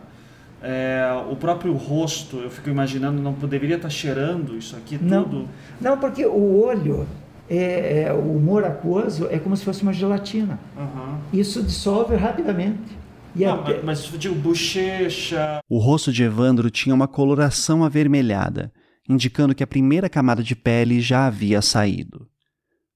É, 0.61 1.07
o 1.31 1.35
próprio 1.37 1.73
rosto, 1.73 2.37
eu 2.37 2.49
fico 2.51 2.69
imaginando, 2.69 3.21
não 3.21 3.31
deveria 3.31 3.77
estar 3.77 3.89
cheirando 3.89 4.57
isso 4.57 4.75
aqui 4.75 4.97
Não. 5.01 5.23
tudo. 5.23 5.47
Não, 5.79 5.97
porque 5.97 6.25
o 6.25 6.61
olho, 6.61 7.07
é, 7.49 8.03
é, 8.07 8.13
o 8.13 8.35
humor 8.35 8.65
aquoso 8.65 9.27
é 9.31 9.39
como 9.39 9.55
se 9.55 9.63
fosse 9.63 9.81
uma 9.83 9.93
gelatina. 9.93 10.59
Aham. 10.77 11.19
Isso 11.31 11.63
dissolve 11.63 12.15
rapidamente. 12.17 12.97
E 13.35 13.45
Não, 13.45 13.53
a 13.53 13.57
pe- 13.63 13.73
mas, 13.83 14.01
mas 14.01 14.11
eu 14.13 14.19
digo 14.19 14.35
bochecha. 14.35 15.59
O 15.69 15.77
rosto 15.79 16.11
de 16.11 16.23
Evandro 16.23 16.69
tinha 16.69 16.93
uma 16.93 17.07
coloração 17.07 17.83
avermelhada, 17.85 18.71
indicando 19.09 19.55
que 19.55 19.63
a 19.63 19.67
primeira 19.67 20.07
camada 20.07 20.43
de 20.43 20.55
pele 20.55 21.01
já 21.01 21.25
havia 21.25 21.63
saído. 21.63 22.29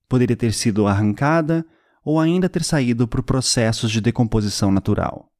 Poderia 0.08 0.36
ter 0.36 0.54
sido 0.54 0.86
arrancada 0.86 1.66
ou 2.06 2.20
ainda 2.20 2.48
ter 2.48 2.64
saído 2.64 3.08
por 3.08 3.24
processos 3.24 3.92
de 3.92 4.00
decomposição 4.00 4.72
natural. 4.72 5.32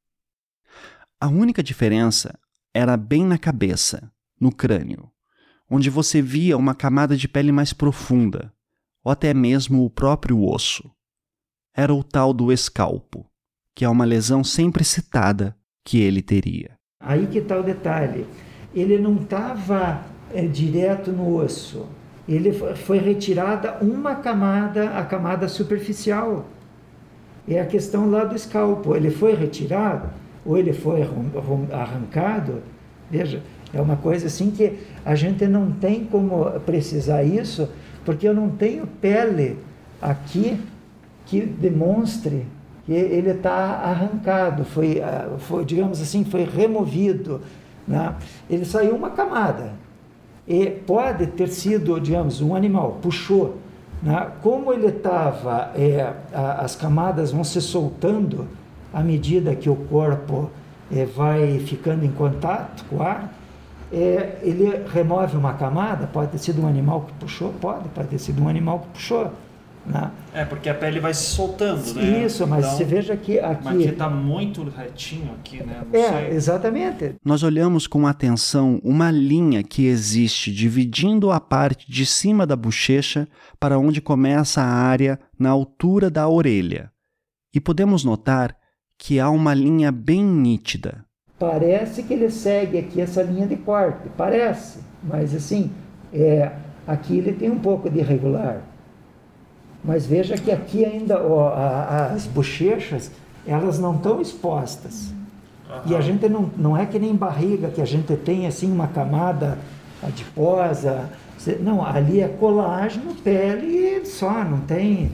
A 1.20 1.28
única 1.28 1.62
diferença 1.62 2.36
era 2.74 2.96
bem 2.96 3.24
na 3.24 3.38
cabeça, 3.38 4.10
no 4.40 4.50
crânio, 4.50 5.10
onde 5.70 5.88
você 5.88 6.20
via 6.20 6.56
uma 6.56 6.74
camada 6.74 7.16
de 7.16 7.28
pele 7.28 7.52
mais 7.52 7.72
profunda, 7.72 8.52
ou 9.04 9.12
até 9.12 9.32
mesmo 9.32 9.84
o 9.84 9.90
próprio 9.90 10.42
osso. 10.42 10.90
Era 11.72 11.94
o 11.94 12.02
tal 12.02 12.32
do 12.32 12.50
escalpo, 12.50 13.30
que 13.74 13.84
é 13.84 13.88
uma 13.88 14.04
lesão 14.04 14.42
sempre 14.42 14.82
citada 14.82 15.56
que 15.84 15.98
ele 15.98 16.20
teria. 16.20 16.76
Aí 16.98 17.26
que 17.26 17.38
está 17.38 17.58
o 17.58 17.62
detalhe. 17.62 18.26
Ele 18.74 18.98
não 18.98 19.16
estava 19.16 20.04
direto 20.42 21.10
no 21.12 21.36
osso. 21.36 21.86
Ele 22.28 22.52
fo- 22.52 22.74
foi 22.74 22.98
retirada 22.98 23.76
uma 23.80 24.14
camada, 24.16 24.90
a 24.90 25.04
camada 25.04 25.48
superficial. 25.48 26.46
É 27.46 27.60
a 27.60 27.66
questão 27.66 28.10
lá 28.10 28.24
do 28.24 28.34
escalpo. 28.34 28.96
Ele 28.96 29.10
foi 29.10 29.34
retirado 29.34 30.08
ou 30.44 30.56
ele 30.58 30.72
foi 30.72 31.02
arrancado? 31.72 32.62
Veja, 33.10 33.42
é 33.72 33.80
uma 33.80 33.96
coisa 33.96 34.26
assim 34.26 34.50
que 34.50 34.78
a 35.04 35.14
gente 35.14 35.46
não 35.46 35.70
tem 35.70 36.04
como 36.04 36.44
precisar 36.60 37.22
isso, 37.22 37.68
porque 38.04 38.26
eu 38.26 38.34
não 38.34 38.48
tenho 38.48 38.86
pele 38.86 39.58
aqui 40.00 40.58
que 41.26 41.40
demonstre 41.42 42.46
que 42.86 42.92
ele 42.92 43.30
está 43.30 43.52
arrancado, 43.54 44.64
foi, 44.64 45.00
ah, 45.00 45.30
foi, 45.38 45.64
digamos 45.64 46.00
assim, 46.02 46.22
foi 46.24 46.44
removido. 46.44 47.40
Né? 47.88 48.14
Ele 48.48 48.64
saiu 48.64 48.94
uma 48.94 49.10
camada. 49.10 49.72
E 50.46 50.66
pode 50.66 51.26
ter 51.28 51.48
sido, 51.48 51.98
digamos, 51.98 52.40
um 52.40 52.54
animal 52.54 52.98
puxou, 53.00 53.56
Né? 54.02 54.30
Como 54.42 54.72
ele 54.72 54.88
estava, 54.88 55.72
é, 55.74 56.12
as 56.32 56.76
camadas 56.76 57.32
vão 57.32 57.42
se 57.42 57.60
soltando 57.60 58.46
à 58.92 59.02
medida 59.02 59.54
que 59.54 59.70
o 59.70 59.76
corpo 59.76 60.50
é, 60.92 61.04
vai 61.06 61.58
ficando 61.60 62.04
em 62.04 62.10
contato 62.10 62.84
com 62.90 62.96
o 62.96 63.02
ar, 63.02 63.32
é, 63.92 64.38
ele 64.42 64.84
remove 64.92 65.36
uma 65.36 65.54
camada, 65.54 66.06
pode 66.06 66.32
ter 66.32 66.38
sido 66.38 66.62
um 66.62 66.68
animal 66.68 67.02
que 67.02 67.12
puxou, 67.14 67.52
pode, 67.60 67.88
pode 67.88 68.08
ter 68.08 68.18
sido 68.18 68.42
um 68.42 68.48
animal 68.48 68.80
que 68.80 68.88
puxou. 68.88 69.32
Né? 69.86 70.10
É, 70.32 70.44
porque 70.44 70.68
a 70.68 70.74
pele 70.74 70.98
vai 70.98 71.12
se 71.12 71.24
soltando, 71.24 71.94
né? 71.94 72.24
Isso, 72.24 72.46
mas 72.46 72.64
então, 72.64 72.76
você 72.76 72.84
veja 72.84 73.16
que 73.16 73.38
aqui... 73.38 73.64
Mas 73.64 73.76
aqui 73.76 73.88
está 73.88 74.08
muito 74.08 74.62
retinho 74.64 75.32
aqui, 75.34 75.62
né? 75.62 75.82
Não 75.92 76.00
é, 76.00 76.08
sei. 76.08 76.28
exatamente. 76.30 77.14
Nós 77.24 77.42
olhamos 77.42 77.86
com 77.86 78.06
atenção 78.06 78.80
uma 78.82 79.10
linha 79.10 79.62
que 79.62 79.86
existe 79.86 80.52
dividindo 80.52 81.30
a 81.30 81.38
parte 81.38 81.90
de 81.90 82.06
cima 82.06 82.46
da 82.46 82.56
bochecha 82.56 83.28
para 83.60 83.78
onde 83.78 84.00
começa 84.00 84.62
a 84.62 84.66
área 84.66 85.20
na 85.38 85.50
altura 85.50 86.10
da 86.10 86.28
orelha. 86.28 86.90
E 87.54 87.60
podemos 87.60 88.04
notar 88.04 88.56
que 88.98 89.20
há 89.20 89.28
uma 89.28 89.52
linha 89.52 89.92
bem 89.92 90.24
nítida. 90.24 91.04
Parece 91.38 92.02
que 92.02 92.14
ele 92.14 92.30
segue 92.30 92.78
aqui 92.78 93.00
essa 93.00 93.22
linha 93.22 93.46
de 93.46 93.56
corte, 93.56 94.08
parece, 94.16 94.78
mas 95.02 95.34
assim, 95.34 95.70
é, 96.12 96.52
aqui 96.86 97.18
ele 97.18 97.32
tem 97.32 97.50
um 97.50 97.58
pouco 97.58 97.90
de 97.90 97.98
irregular. 97.98 98.62
Mas 99.84 100.06
veja 100.06 100.36
que 100.36 100.50
aqui 100.50 100.84
ainda 100.84 101.22
ó, 101.22 101.52
as 102.14 102.26
bochechas, 102.26 103.10
elas 103.46 103.78
não 103.78 103.96
estão 103.96 104.20
expostas. 104.20 105.12
Uhum. 105.68 105.92
E 105.92 105.96
a 105.96 106.00
gente 106.00 106.28
não, 106.28 106.50
não 106.56 106.76
é 106.76 106.86
que 106.86 106.98
nem 106.98 107.14
barriga, 107.14 107.68
que 107.68 107.82
a 107.82 107.84
gente 107.84 108.16
tem 108.16 108.46
assim 108.46 108.72
uma 108.72 108.88
camada 108.88 109.58
adiposa. 110.02 111.10
Não, 111.60 111.84
ali 111.84 112.20
é 112.22 112.28
colágeno, 112.28 113.14
pele 113.16 113.66
e 113.66 114.06
só, 114.06 114.42
não 114.44 114.60
tem 114.60 115.12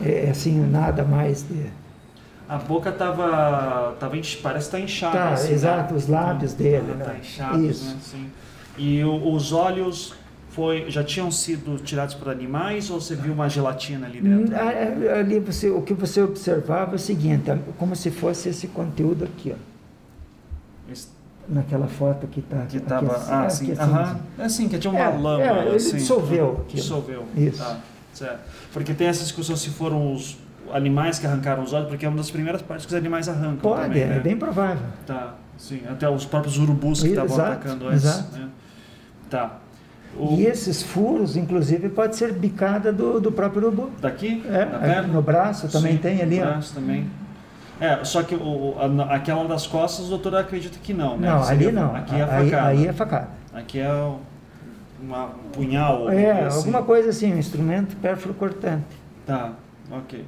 é, 0.00 0.28
assim 0.30 0.58
nada 0.58 1.04
mais 1.04 1.42
de... 1.46 1.66
A 2.48 2.56
boca 2.56 2.92
tava, 2.92 3.96
tava 3.98 4.16
parece 4.42 4.66
estar 4.66 4.78
tá 4.78 4.80
inchada. 4.80 5.18
Tá, 5.18 5.28
assim, 5.30 5.52
exato, 5.52 5.92
né? 5.92 5.98
os 5.98 6.06
lábios 6.06 6.52
tá, 6.52 6.58
dele, 6.62 6.94
tá 6.98 7.04
né? 7.12 7.16
Inchados, 7.20 7.62
Isso. 7.62 7.84
Né? 7.86 7.96
Assim. 7.98 8.30
E 8.78 9.04
o, 9.04 9.32
os 9.34 9.52
olhos 9.52 10.14
foi, 10.56 10.90
já 10.90 11.04
tinham 11.04 11.30
sido 11.30 11.76
tirados 11.82 12.14
por 12.14 12.30
animais 12.30 12.88
ou 12.88 12.98
você 12.98 13.14
viu 13.14 13.34
uma 13.34 13.46
gelatina 13.46 14.06
ali 14.06 14.22
dentro? 14.22 14.54
Hum, 14.54 15.18
ali 15.20 15.38
você, 15.38 15.68
o 15.68 15.82
que 15.82 15.92
você 15.92 16.22
observava 16.22 16.92
é 16.92 16.94
o 16.94 16.98
seguinte, 16.98 17.50
é 17.50 17.58
como 17.76 17.94
se 17.94 18.10
fosse 18.10 18.48
esse 18.48 18.68
conteúdo 18.68 19.24
aqui, 19.24 19.54
ó. 19.54 20.90
Esse... 20.90 21.08
Naquela 21.46 21.86
foto 21.86 22.26
que 22.26 22.40
está 22.40 22.64
Que 22.66 22.78
estava, 22.78 23.14
assim, 23.14 23.32
ah, 23.32 23.50
sim, 23.50 23.72
assim, 23.72 23.82
aham. 23.82 24.18
É 24.38 24.44
assim, 24.44 24.68
que 24.68 24.78
tinha 24.78 24.90
uma 24.90 24.98
é, 24.98 25.08
lama. 25.16 25.42
É, 25.44 25.66
ele 25.66 25.76
assim, 25.76 25.96
dissolveu. 25.98 26.52
Aquilo. 26.52 26.82
Dissolveu. 26.82 27.24
Isso. 27.36 27.58
Tá, 27.58 27.78
certo. 28.14 28.40
Porque 28.72 28.94
tem 28.94 29.06
essa 29.06 29.22
discussão 29.22 29.54
se 29.54 29.68
foram 29.68 30.12
os 30.12 30.38
animais 30.72 31.20
que 31.20 31.26
arrancaram 31.26 31.62
os 31.62 31.72
olhos, 31.72 31.88
porque 31.88 32.04
é 32.04 32.08
uma 32.08 32.16
das 32.16 32.30
primeiras 32.30 32.62
partes 32.62 32.86
que 32.86 32.92
os 32.92 32.98
animais 32.98 33.28
arrancam. 33.28 33.58
Pode, 33.58 33.82
também, 33.82 34.02
é 34.02 34.06
né? 34.06 34.20
bem 34.20 34.36
provável. 34.36 34.86
Tá, 35.06 35.34
sim. 35.58 35.82
Até 35.88 36.08
os 36.08 36.24
próprios 36.24 36.58
urubus 36.58 37.02
que 37.02 37.08
estavam 37.08 37.38
atacando 37.38 37.86
antes. 37.88 38.04
Exato. 38.04 38.38
Né? 38.38 38.48
Tá. 39.30 39.60
O... 40.18 40.34
E 40.34 40.46
esses 40.46 40.82
furos, 40.82 41.36
inclusive, 41.36 41.88
pode 41.88 42.16
ser 42.16 42.32
bicada 42.32 42.92
do, 42.92 43.20
do 43.20 43.30
próprio 43.30 43.66
urubu. 43.66 43.90
Daqui? 44.00 44.42
É, 44.48 45.02
no 45.02 45.22
braço 45.22 45.68
também 45.68 45.92
Sim, 45.92 45.98
tem 45.98 46.22
ali. 46.22 46.38
No 46.38 46.46
braço 46.46 46.74
ó. 46.76 46.80
também. 46.80 47.10
É, 47.80 48.02
só 48.04 48.22
que 48.22 48.34
o, 48.34 48.74
a, 48.78 49.14
aquela 49.14 49.46
das 49.46 49.66
costas, 49.66 50.06
o 50.06 50.08
doutor 50.08 50.34
acredita 50.36 50.78
que 50.82 50.94
não, 50.94 51.18
né? 51.18 51.28
Não, 51.28 51.44
Seria, 51.44 51.68
ali 51.68 51.76
não. 51.76 51.94
Aqui 51.94 52.14
é 52.14 52.22
aí, 52.22 52.50
facada. 52.50 52.68
Aí 52.68 52.86
é 52.86 52.92
facada. 52.92 53.28
Aqui 53.52 53.78
é 53.78 54.12
uma 55.00 55.30
punhal. 55.52 56.10
É, 56.10 56.44
assim. 56.44 56.58
alguma 56.58 56.82
coisa 56.82 57.10
assim, 57.10 57.34
um 57.34 57.38
instrumento 57.38 57.96
pérfuro 57.96 58.32
cortante. 58.34 58.84
Tá, 59.26 59.52
ok. 59.90 60.24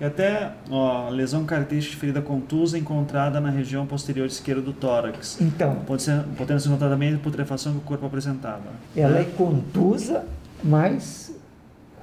E 0.00 0.04
até, 0.04 0.52
ó, 0.70 1.08
lesão 1.08 1.44
característica 1.46 1.94
de 1.94 2.00
ferida 2.00 2.20
contusa 2.20 2.78
encontrada 2.78 3.40
na 3.40 3.48
região 3.48 3.86
posterior 3.86 4.26
esquerda 4.26 4.60
do 4.60 4.72
tórax. 4.72 5.40
Então. 5.40 5.76
Pode 5.86 6.02
ser, 6.02 6.22
podendo 6.36 6.60
ser 6.60 6.68
notada 6.68 6.92
também 6.92 7.14
a 7.14 7.18
putrefação 7.18 7.72
que 7.72 7.78
o 7.78 7.82
corpo 7.82 8.04
apresentava. 8.04 8.72
Ela 8.94 9.20
é 9.20 9.24
contusa, 9.24 10.26
mas 10.62 11.34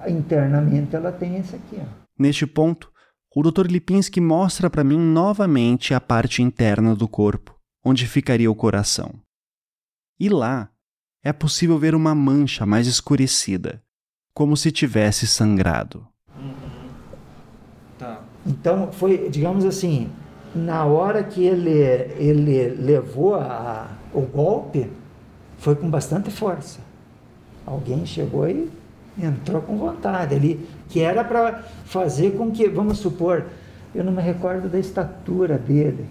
internamente 0.07 0.95
ela 0.95 1.11
tem 1.11 1.37
esse 1.37 1.55
aqui, 1.55 1.77
ó. 1.79 2.03
Neste 2.17 2.47
ponto, 2.47 2.91
o 3.35 3.41
Dr. 3.41 3.67
Lipinski 3.67 4.21
mostra 4.21 4.69
para 4.69 4.83
mim 4.83 4.97
novamente 4.97 5.93
a 5.93 6.01
parte 6.01 6.41
interna 6.41 6.95
do 6.95 7.07
corpo, 7.07 7.55
onde 7.83 8.07
ficaria 8.07 8.49
o 8.49 8.55
coração. 8.55 9.19
E 10.19 10.29
lá 10.29 10.69
é 11.23 11.33
possível 11.33 11.77
ver 11.79 11.95
uma 11.95 12.13
mancha 12.13 12.65
mais 12.65 12.85
escurecida, 12.85 13.83
como 14.33 14.57
se 14.57 14.71
tivesse 14.71 15.25
sangrado. 15.25 16.07
Então 18.45 18.91
foi, 18.91 19.29
digamos 19.29 19.65
assim, 19.65 20.09
na 20.53 20.85
hora 20.85 21.23
que 21.23 21.43
ele, 21.43 21.71
ele 22.17 22.67
levou 22.69 23.35
a, 23.35 23.87
o 24.13 24.21
golpe, 24.21 24.89
foi 25.57 25.75
com 25.75 25.89
bastante 25.89 26.29
força. 26.29 26.79
Alguém 27.65 28.05
chegou 28.05 28.47
e 28.47 28.69
entrou 29.17 29.61
com 29.61 29.77
vontade 29.77 30.35
ali, 30.35 30.67
que 30.89 30.99
era 30.99 31.23
para 31.23 31.63
fazer 31.85 32.31
com 32.31 32.51
que, 32.51 32.67
vamos 32.67 32.97
supor, 32.97 33.45
eu 33.95 34.03
não 34.03 34.11
me 34.11 34.21
recordo 34.21 34.67
da 34.67 34.79
estatura 34.79 35.57
dele. 35.57 36.05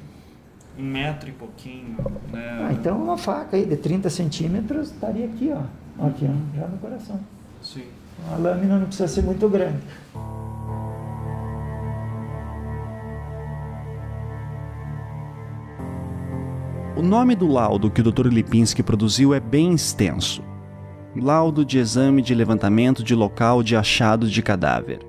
Um 0.79 0.85
metro 0.85 1.29
e 1.29 1.33
pouquinho, 1.33 1.97
né? 2.33 2.67
Ah, 2.67 2.73
então 2.73 2.97
uma 2.97 3.19
faca 3.19 3.57
aí 3.57 3.67
de 3.67 3.77
30 3.77 4.09
centímetros 4.09 4.91
estaria 4.91 5.27
aqui, 5.27 5.53
ó. 5.53 6.07
Aqui, 6.07 6.27
ó, 6.27 6.59
já 6.59 6.67
no 6.67 6.79
coração. 6.79 7.21
Sim. 7.63 7.85
A 8.33 8.37
lâmina 8.37 8.79
não 8.79 8.87
precisa 8.87 9.09
ser 9.09 9.23
muito 9.23 9.47
grande. 9.49 9.79
O 16.95 17.01
nome 17.01 17.35
do 17.35 17.47
laudo 17.47 17.91
que 17.91 18.03
o 18.03 18.05
Dr. 18.05 18.27
Lipinski 18.27 18.83
produziu 18.83 19.33
é 19.33 19.41
bem 19.41 19.73
extenso. 19.73 20.45
Laudo 21.17 21.65
de 21.65 21.79
exame 21.79 22.21
de 22.21 22.35
levantamento 22.35 23.03
de 23.03 23.15
local 23.15 23.63
de 23.63 23.75
achado 23.75 24.29
de 24.29 24.43
cadáver. 24.43 25.01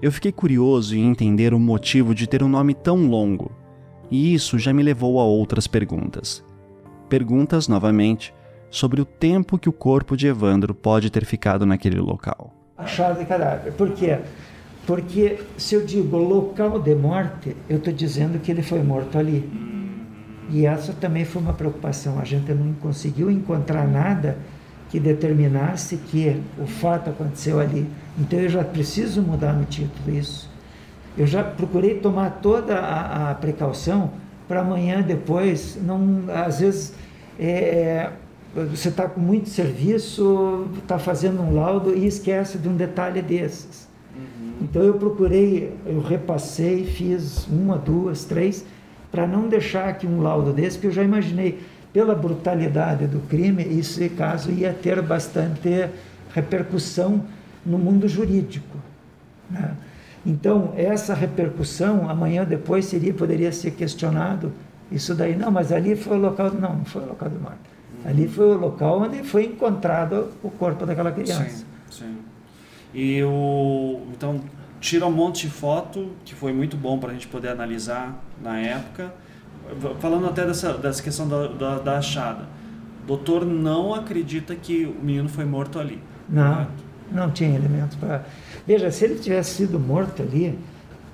Eu 0.00 0.10
fiquei 0.10 0.32
curioso 0.32 0.96
em 0.96 1.06
entender 1.06 1.52
o 1.52 1.58
motivo 1.60 2.14
de 2.14 2.26
ter 2.26 2.42
um 2.42 2.48
nome 2.48 2.72
tão 2.72 3.06
longo, 3.06 3.52
e 4.10 4.32
isso 4.32 4.58
já 4.58 4.72
me 4.72 4.82
levou 4.82 5.20
a 5.20 5.24
outras 5.24 5.66
perguntas. 5.66 6.42
Perguntas, 7.06 7.68
novamente, 7.68 8.32
sobre 8.70 9.02
o 9.02 9.04
tempo 9.04 9.58
que 9.58 9.68
o 9.68 9.72
corpo 9.74 10.16
de 10.16 10.26
Evandro 10.26 10.74
pode 10.74 11.10
ter 11.10 11.26
ficado 11.26 11.66
naquele 11.66 12.00
local. 12.00 12.50
Achado 12.78 13.18
de 13.18 13.26
cadáver. 13.26 13.74
Por 13.74 13.90
quê? 13.90 14.20
Porque 14.86 15.38
se 15.58 15.74
eu 15.74 15.84
digo 15.84 16.16
local 16.16 16.80
de 16.80 16.94
morte, 16.94 17.54
eu 17.68 17.76
estou 17.76 17.92
dizendo 17.92 18.38
que 18.38 18.50
ele 18.50 18.62
foi 18.62 18.82
morto 18.82 19.18
ali. 19.18 19.73
E 20.50 20.66
essa 20.66 20.92
também 20.92 21.24
foi 21.24 21.40
uma 21.40 21.52
preocupação. 21.52 22.18
A 22.18 22.24
gente 22.24 22.52
não 22.52 22.72
conseguiu 22.74 23.30
encontrar 23.30 23.86
nada 23.86 24.38
que 24.90 25.00
determinasse 25.00 25.96
que 25.96 26.40
o 26.58 26.66
fato 26.66 27.10
aconteceu 27.10 27.58
ali. 27.58 27.88
Então 28.18 28.38
eu 28.38 28.48
já 28.48 28.62
preciso 28.62 29.22
mudar 29.22 29.52
no 29.52 29.64
título 29.64 30.16
isso. 30.16 30.50
Eu 31.16 31.26
já 31.26 31.42
procurei 31.42 31.98
tomar 31.98 32.38
toda 32.42 32.76
a, 32.76 33.30
a 33.30 33.34
precaução 33.34 34.10
para 34.46 34.60
amanhã 34.60 35.00
depois 35.00 35.78
não 35.82 36.24
às 36.28 36.60
vezes 36.60 36.94
é, 37.38 38.10
você 38.54 38.88
está 38.88 39.08
com 39.08 39.20
muito 39.20 39.48
serviço, 39.48 40.68
está 40.78 40.98
fazendo 40.98 41.42
um 41.42 41.54
laudo 41.54 41.92
e 41.96 42.06
esquece 42.06 42.58
de 42.58 42.68
um 42.68 42.76
detalhe 42.76 43.20
desses. 43.20 43.88
Uhum. 44.14 44.52
Então 44.62 44.82
eu 44.82 44.94
procurei, 44.94 45.72
eu 45.84 46.00
repassei, 46.00 46.84
fiz 46.84 47.48
uma, 47.48 47.76
duas, 47.76 48.24
três 48.24 48.64
para 49.14 49.28
não 49.28 49.48
deixar 49.48 49.88
aqui 49.88 50.08
um 50.08 50.20
laudo 50.20 50.52
desse, 50.52 50.76
que 50.76 50.88
eu 50.88 50.90
já 50.90 51.04
imaginei, 51.04 51.60
pela 51.92 52.16
brutalidade 52.16 53.06
do 53.06 53.20
crime, 53.20 53.62
esse 53.62 54.08
caso 54.08 54.50
ia 54.50 54.72
ter 54.72 55.00
bastante 55.00 55.88
repercussão 56.34 57.22
no 57.64 57.78
mundo 57.78 58.08
jurídico. 58.08 58.76
Né? 59.48 59.70
Então, 60.26 60.74
essa 60.76 61.14
repercussão, 61.14 62.10
amanhã 62.10 62.44
depois, 62.44 62.86
seria, 62.86 63.14
poderia 63.14 63.52
ser 63.52 63.70
questionado 63.70 64.52
isso 64.90 65.14
daí. 65.14 65.36
Não, 65.36 65.52
mas 65.52 65.70
ali 65.70 65.94
foi 65.94 66.16
o 66.18 66.20
local. 66.20 66.50
Não, 66.50 66.74
não 66.78 66.84
foi 66.84 67.02
o 67.02 67.06
local 67.06 67.30
do 67.30 67.38
morte. 67.38 67.58
Ali 68.04 68.26
foi 68.26 68.46
o 68.46 68.58
local 68.58 69.02
onde 69.02 69.22
foi 69.22 69.44
encontrado 69.44 70.32
o 70.42 70.50
corpo 70.50 70.84
daquela 70.84 71.12
criança. 71.12 71.44
Sim, 71.44 71.64
sim. 71.88 72.16
E 72.92 73.22
o. 73.22 74.00
Então, 74.12 74.40
tira 74.84 75.06
um 75.06 75.10
monte 75.10 75.46
de 75.46 75.52
foto, 75.52 76.10
que 76.26 76.34
foi 76.34 76.52
muito 76.52 76.76
bom 76.76 76.98
para 76.98 77.08
a 77.08 77.12
gente 77.14 77.26
poder 77.26 77.48
analisar 77.48 78.22
na 78.42 78.60
época. 78.60 79.14
Falando 79.98 80.26
até 80.26 80.44
dessa, 80.44 80.74
dessa 80.74 81.02
questão 81.02 81.26
da, 81.26 81.46
da, 81.46 81.78
da 81.78 81.98
achada. 81.98 82.42
O 83.02 83.06
doutor 83.06 83.46
não 83.46 83.94
acredita 83.94 84.54
que 84.54 84.84
o 84.84 85.02
menino 85.02 85.26
foi 85.26 85.46
morto 85.46 85.78
ali. 85.78 85.98
Não, 86.28 86.52
correto? 86.52 86.72
não 87.10 87.30
tinha 87.30 87.56
elementos 87.56 87.96
para. 87.96 88.26
Veja, 88.66 88.90
se 88.90 89.06
ele 89.06 89.14
tivesse 89.14 89.54
sido 89.54 89.80
morto 89.80 90.20
ali, 90.20 90.58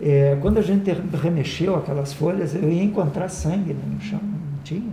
é, 0.01 0.37
quando 0.41 0.59
a 0.59 0.63
gente 0.63 0.91
remexeu 1.23 1.77
aquelas 1.77 2.13
folhas, 2.13 2.57
eu 2.57 2.69
ia 2.69 2.83
encontrar 2.83 3.29
sangue 3.29 3.73
no 3.73 4.01
chão, 4.01 4.21
não 4.21 4.63
tinha. 4.65 4.93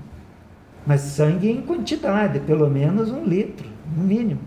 Mas 0.86 1.02
sangue 1.02 1.50
em 1.50 1.62
quantidade, 1.64 2.40
pelo 2.42 2.70
menos 2.70 3.10
um 3.10 3.26
litro, 3.26 3.68
no 3.96 4.04
mínimo. 4.04 4.42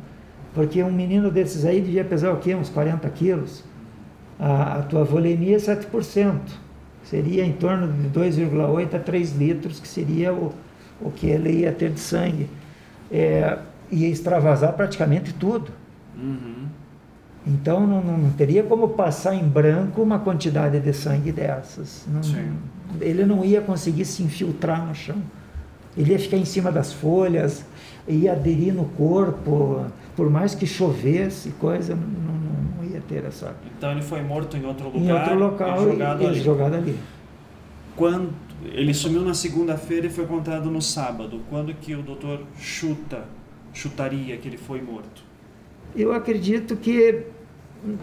Porque 0.55 0.81
um 0.85 0.93
menino 0.93 1.33
desses 1.33 1.65
aí 1.65 1.81
devia 1.81 2.05
pesar 2.05 2.33
o 2.33 2.37
quê? 2.37 2.55
Uns 2.55 2.69
40 2.69 3.09
quilos. 3.11 3.69
A, 4.41 4.79
a 4.79 4.83
tua 4.83 5.05
volemia 5.05 5.57
é 5.57 5.59
7%. 5.59 6.41
Seria 7.05 7.45
em 7.45 7.53
torno 7.53 7.93
de 7.93 8.09
2,8 8.09 8.95
a 8.95 8.99
3 8.99 9.37
litros, 9.37 9.79
que 9.79 9.87
seria 9.87 10.33
o, 10.33 10.53
o 11.01 11.11
que 11.11 11.27
ele 11.27 11.61
ia 11.61 11.73
ter 11.73 11.91
de 11.91 12.01
sangue. 12.01 12.49
É, 13.13 13.59
ia 13.91 14.09
extravasar 14.09 14.73
praticamente 14.73 15.35
tudo. 15.35 15.71
Uhum. 16.17 16.67
Então 17.47 17.87
não, 17.87 18.03
não, 18.03 18.31
teria 18.31 18.63
como 18.63 18.89
passar 18.91 19.35
em 19.35 19.47
branco 19.47 20.03
uma 20.03 20.19
quantidade 20.19 20.79
de 20.79 20.93
sangue 20.93 21.33
dessas. 21.33 22.07
Não, 22.07 22.21
ele 23.01 23.25
não 23.25 23.45
ia 23.45 23.61
conseguir 23.61 24.05
se 24.05 24.23
infiltrar 24.23 24.87
no 24.87 24.95
chão. 24.95 25.17
Ele 25.97 26.13
ia 26.13 26.19
ficar 26.19 26.37
em 26.37 26.45
cima 26.45 26.71
das 26.71 26.93
folhas, 26.93 27.65
ia 28.07 28.33
aderir 28.33 28.73
no 28.73 28.85
corpo, 28.85 29.87
por 30.15 30.31
mais 30.31 30.55
que 30.55 30.67
chovesse, 30.67 31.51
coisa, 31.59 31.97
não, 31.97 32.50
ter 33.11 33.25
essa. 33.25 33.55
Então 33.77 33.91
ele 33.91 34.03
foi 34.03 34.23
morto 34.23 34.57
em 34.57 34.65
outro 34.65 34.87
lugar. 34.87 35.03
Em 35.03 35.13
outro 35.13 35.35
local 35.35 35.83
e 35.83 35.91
jogado, 35.91 36.23
e, 36.23 36.27
ali. 36.27 36.41
jogado 36.41 36.75
ali. 36.77 36.99
Quando 37.97 38.33
ele 38.65 38.95
sumiu 38.95 39.23
na 39.23 39.35
segunda-feira 39.35 40.07
e 40.07 40.11
foi 40.11 40.27
contado 40.27 40.71
no 40.71 40.81
sábado. 40.81 41.41
Quando 41.51 41.75
que 41.75 41.95
o 41.95 42.03
doutor 42.03 42.45
chuta, 42.59 43.25
chutaria 43.73 44.37
que 44.37 44.49
ele 44.49 44.57
foi 44.57 44.81
morto? 44.81 45.23
Eu 45.97 46.13
acredito 46.13 46.77
que 46.77 47.25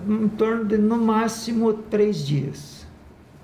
em 0.08 0.28
torno 0.28 0.66
de 0.66 0.78
no 0.78 0.98
máximo 0.98 1.74
três 1.74 2.26
dias. 2.26 2.86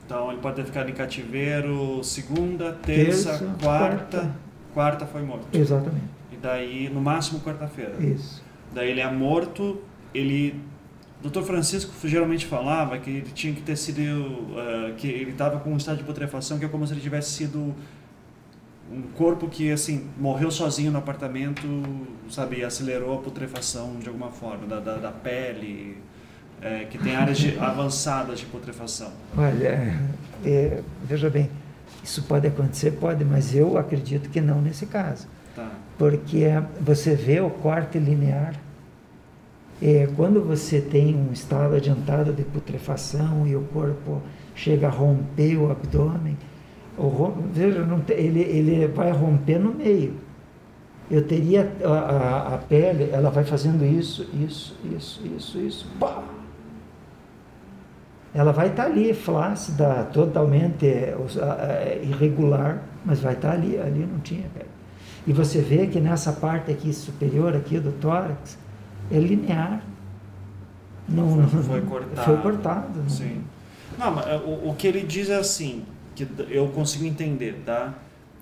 Então 0.05 0.31
ele 0.31 0.41
pode 0.41 0.57
ter 0.57 0.65
ficado 0.65 0.89
em 0.89 0.93
cativeiro 0.93 2.03
segunda, 2.03 2.73
terça, 2.73 3.29
terça 3.29 3.45
quarta, 3.61 4.17
quarta. 4.17 4.35
Quarta 4.73 5.05
foi 5.05 5.21
morto. 5.21 5.47
Exatamente. 5.53 6.05
E 6.31 6.35
daí, 6.35 6.89
no 6.89 6.99
máximo, 6.99 7.39
quarta-feira. 7.39 7.95
Isso. 7.99 8.43
Daí 8.73 8.89
ele 8.89 8.99
é 8.99 9.11
morto, 9.11 9.79
ele 10.13 10.59
Dr. 11.23 11.41
Francisco 11.41 11.93
geralmente 12.05 12.45
falava 12.45 12.97
que 12.97 13.09
ele 13.09 13.31
tinha 13.33 13.53
que 13.53 13.61
ter 13.61 13.77
sido 13.77 14.01
uh, 14.01 14.93
que 14.97 15.07
ele 15.07 15.31
estava 15.31 15.57
com 15.59 15.71
um 15.71 15.77
estado 15.77 15.97
de 15.97 16.03
putrefação 16.03 16.59
que 16.59 16.65
é 16.65 16.67
como 16.67 16.85
se 16.85 16.93
ele 16.93 16.99
tivesse 16.99 17.31
sido 17.31 17.73
um 18.91 19.01
corpo 19.15 19.47
que 19.47 19.71
assim 19.71 20.09
morreu 20.17 20.51
sozinho 20.51 20.91
no 20.91 20.97
apartamento, 20.97 21.65
sabe, 22.29 22.63
acelerou 22.63 23.17
a 23.17 23.21
putrefação 23.21 23.95
de 23.99 24.07
alguma 24.09 24.29
forma 24.29 24.67
da, 24.67 24.79
da, 24.81 24.97
da 24.97 25.11
pele, 25.11 25.97
é, 26.61 26.85
que 26.85 26.97
tem 26.97 27.15
áreas 27.15 27.37
de, 27.37 27.57
avançadas 27.59 28.39
de 28.39 28.45
putrefação. 28.45 29.11
Olha, 29.37 29.97
é, 30.45 30.81
veja 31.05 31.29
bem, 31.29 31.49
isso 32.03 32.23
pode 32.23 32.45
acontecer, 32.45 32.91
pode, 32.91 33.23
mas 33.23 33.55
eu 33.55 33.77
acredito 33.77 34.29
que 34.29 34.41
não 34.41 34.61
nesse 34.61 34.85
caso, 34.85 35.27
tá. 35.55 35.71
porque 35.97 36.45
você 36.81 37.15
vê 37.15 37.39
o 37.39 37.49
corte 37.49 37.97
linear 37.97 38.53
é, 39.85 40.07
quando 40.15 40.41
você 40.41 40.79
tem 40.79 41.13
um 41.13 41.33
estado 41.33 41.75
adiantado 41.75 42.31
de 42.31 42.41
putrefação 42.41 43.45
e 43.45 43.53
o 43.53 43.63
corpo 43.63 44.21
chega 44.55 44.87
a 44.87 44.89
romper 44.89 45.57
o 45.57 45.69
abdômen, 45.69 46.37
o, 46.97 47.33
veja, 47.51 47.85
tem, 48.07 48.17
ele, 48.17 48.39
ele 48.39 48.87
vai 48.87 49.11
romper 49.11 49.59
no 49.59 49.73
meio. 49.73 50.13
Eu 51.11 51.27
teria 51.27 51.69
a, 51.83 51.89
a, 51.89 52.55
a, 52.55 52.57
pele, 52.59 53.09
ela 53.11 53.29
vai 53.29 53.43
fazendo 53.43 53.83
isso, 53.83 54.25
isso, 54.33 54.73
isso, 54.85 55.21
isso, 55.35 55.59
isso, 55.59 55.87
pá! 55.99 56.23
Ela 58.33 58.53
vai 58.53 58.69
estar 58.69 58.83
tá 58.83 58.89
ali, 58.89 59.13
flácida, 59.13 60.05
totalmente 60.13 60.87
é, 60.87 61.99
irregular, 62.01 62.83
mas 63.03 63.19
vai 63.19 63.33
estar 63.33 63.49
tá 63.49 63.53
ali, 63.53 63.77
ali 63.77 64.07
não 64.09 64.19
tinha 64.19 64.47
pele. 64.53 64.69
E 65.27 65.33
você 65.33 65.59
vê 65.59 65.87
que 65.87 65.99
nessa 65.99 66.31
parte 66.31 66.71
aqui 66.71 66.93
superior 66.93 67.53
aqui 67.53 67.79
do 67.79 67.91
tórax, 67.91 68.62
é 69.11 69.19
linear. 69.19 69.83
Não, 71.07 71.35
não 71.35 71.47
foi, 71.47 71.63
foi 71.63 71.81
cortado. 71.81 72.25
Foi 72.25 72.37
cortado. 72.37 72.99
Não. 72.99 73.09
Sim. 73.09 73.43
Não, 73.97 74.11
mas 74.11 74.27
é, 74.27 74.37
o, 74.37 74.69
o 74.69 74.75
que 74.77 74.87
ele 74.87 75.01
diz 75.01 75.29
é 75.29 75.35
assim, 75.35 75.85
que 76.15 76.27
eu 76.49 76.67
consigo 76.69 77.05
entender, 77.05 77.61
tá? 77.65 77.93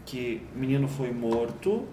Que 0.05 0.41
o 0.55 0.59
menino 0.59 0.87
foi 0.87 1.11
morto, 1.11 1.85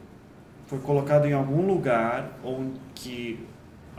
foi 0.67 0.79
colocado 0.79 1.27
em 1.27 1.33
algum 1.33 1.67
lugar 1.67 2.39
onde 2.45 2.79
que 2.95 3.41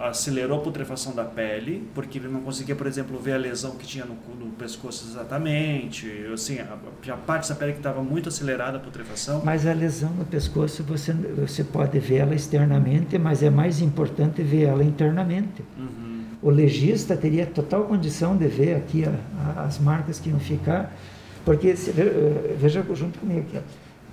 acelerou 0.01 0.59
a 0.59 0.61
putrefação 0.61 1.13
da 1.13 1.25
pele, 1.25 1.87
porque 1.93 2.17
ele 2.17 2.27
não 2.27 2.41
conseguia, 2.41 2.75
por 2.75 2.87
exemplo, 2.87 3.19
ver 3.19 3.33
a 3.33 3.37
lesão 3.37 3.71
que 3.71 3.85
tinha 3.85 4.05
no, 4.05 4.15
no 4.35 4.51
pescoço 4.51 5.07
exatamente, 5.09 6.09
assim, 6.33 6.59
a, 6.59 7.13
a 7.13 7.17
parte 7.17 7.49
da 7.49 7.55
pele 7.55 7.73
que 7.73 7.79
estava 7.79 8.01
muito 8.01 8.29
acelerada 8.29 8.77
a 8.77 8.79
putrefação. 8.79 9.41
Mas 9.43 9.65
a 9.67 9.73
lesão 9.73 10.11
no 10.11 10.25
pescoço 10.25 10.83
você, 10.83 11.13
você 11.13 11.63
pode 11.63 11.99
ver 11.99 12.17
ela 12.17 12.35
externamente, 12.35 13.17
mas 13.17 13.43
é 13.43 13.49
mais 13.49 13.81
importante 13.81 14.41
ver 14.41 14.63
ela 14.63 14.83
internamente. 14.83 15.63
Uhum. 15.77 16.23
O 16.41 16.49
legista 16.49 17.17
teria 17.17 17.45
total 17.45 17.83
condição 17.83 18.37
de 18.37 18.47
ver 18.47 18.75
aqui 18.75 19.03
a, 19.05 19.13
a, 19.57 19.63
as 19.63 19.79
marcas 19.79 20.19
que 20.19 20.29
iam 20.29 20.39
ficar, 20.39 20.95
porque, 21.43 21.75
se, 21.75 21.89
eh, 21.91 22.55
veja 22.57 22.85
junto 22.93 23.19
comigo 23.19 23.41
aqui, 23.41 23.59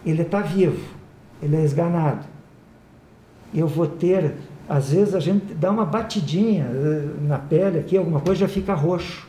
ele 0.05 0.23
está 0.23 0.41
vivo, 0.41 0.81
ele 1.43 1.57
é 1.57 1.63
esganado. 1.63 2.25
Eu 3.55 3.69
vou 3.69 3.87
ter 3.87 4.35
às 4.69 4.91
vezes 4.91 5.15
a 5.15 5.21
gente 5.21 5.55
dá 5.55 5.71
uma 5.71 5.85
batidinha 5.85 6.65
eh, 6.65 7.09
na 7.23 7.39
pele 7.39 7.79
aqui, 7.79 7.97
alguma 7.97 8.21
coisa 8.21 8.41
já 8.41 8.49
fica 8.49 8.75
roxo. 8.75 9.27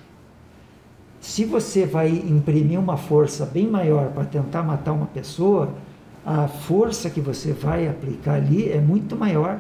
Se 1.20 1.46
você 1.46 1.86
vai 1.86 2.10
imprimir 2.10 2.80
uma 2.80 2.98
força 2.98 3.46
bem 3.46 3.68
maior 3.68 4.10
para 4.12 4.24
tentar 4.26 4.64
matar 4.64 4.94
uma 4.94 5.08
pessoa, 5.08 5.74
a 6.26 6.48
força 6.48 7.10
que 7.10 7.22
você 7.22 7.54
vai 7.54 7.88
aplicar 7.88 8.36
ali 8.36 8.72
é 8.72 8.80
muito 8.80 9.16
maior. 9.16 9.60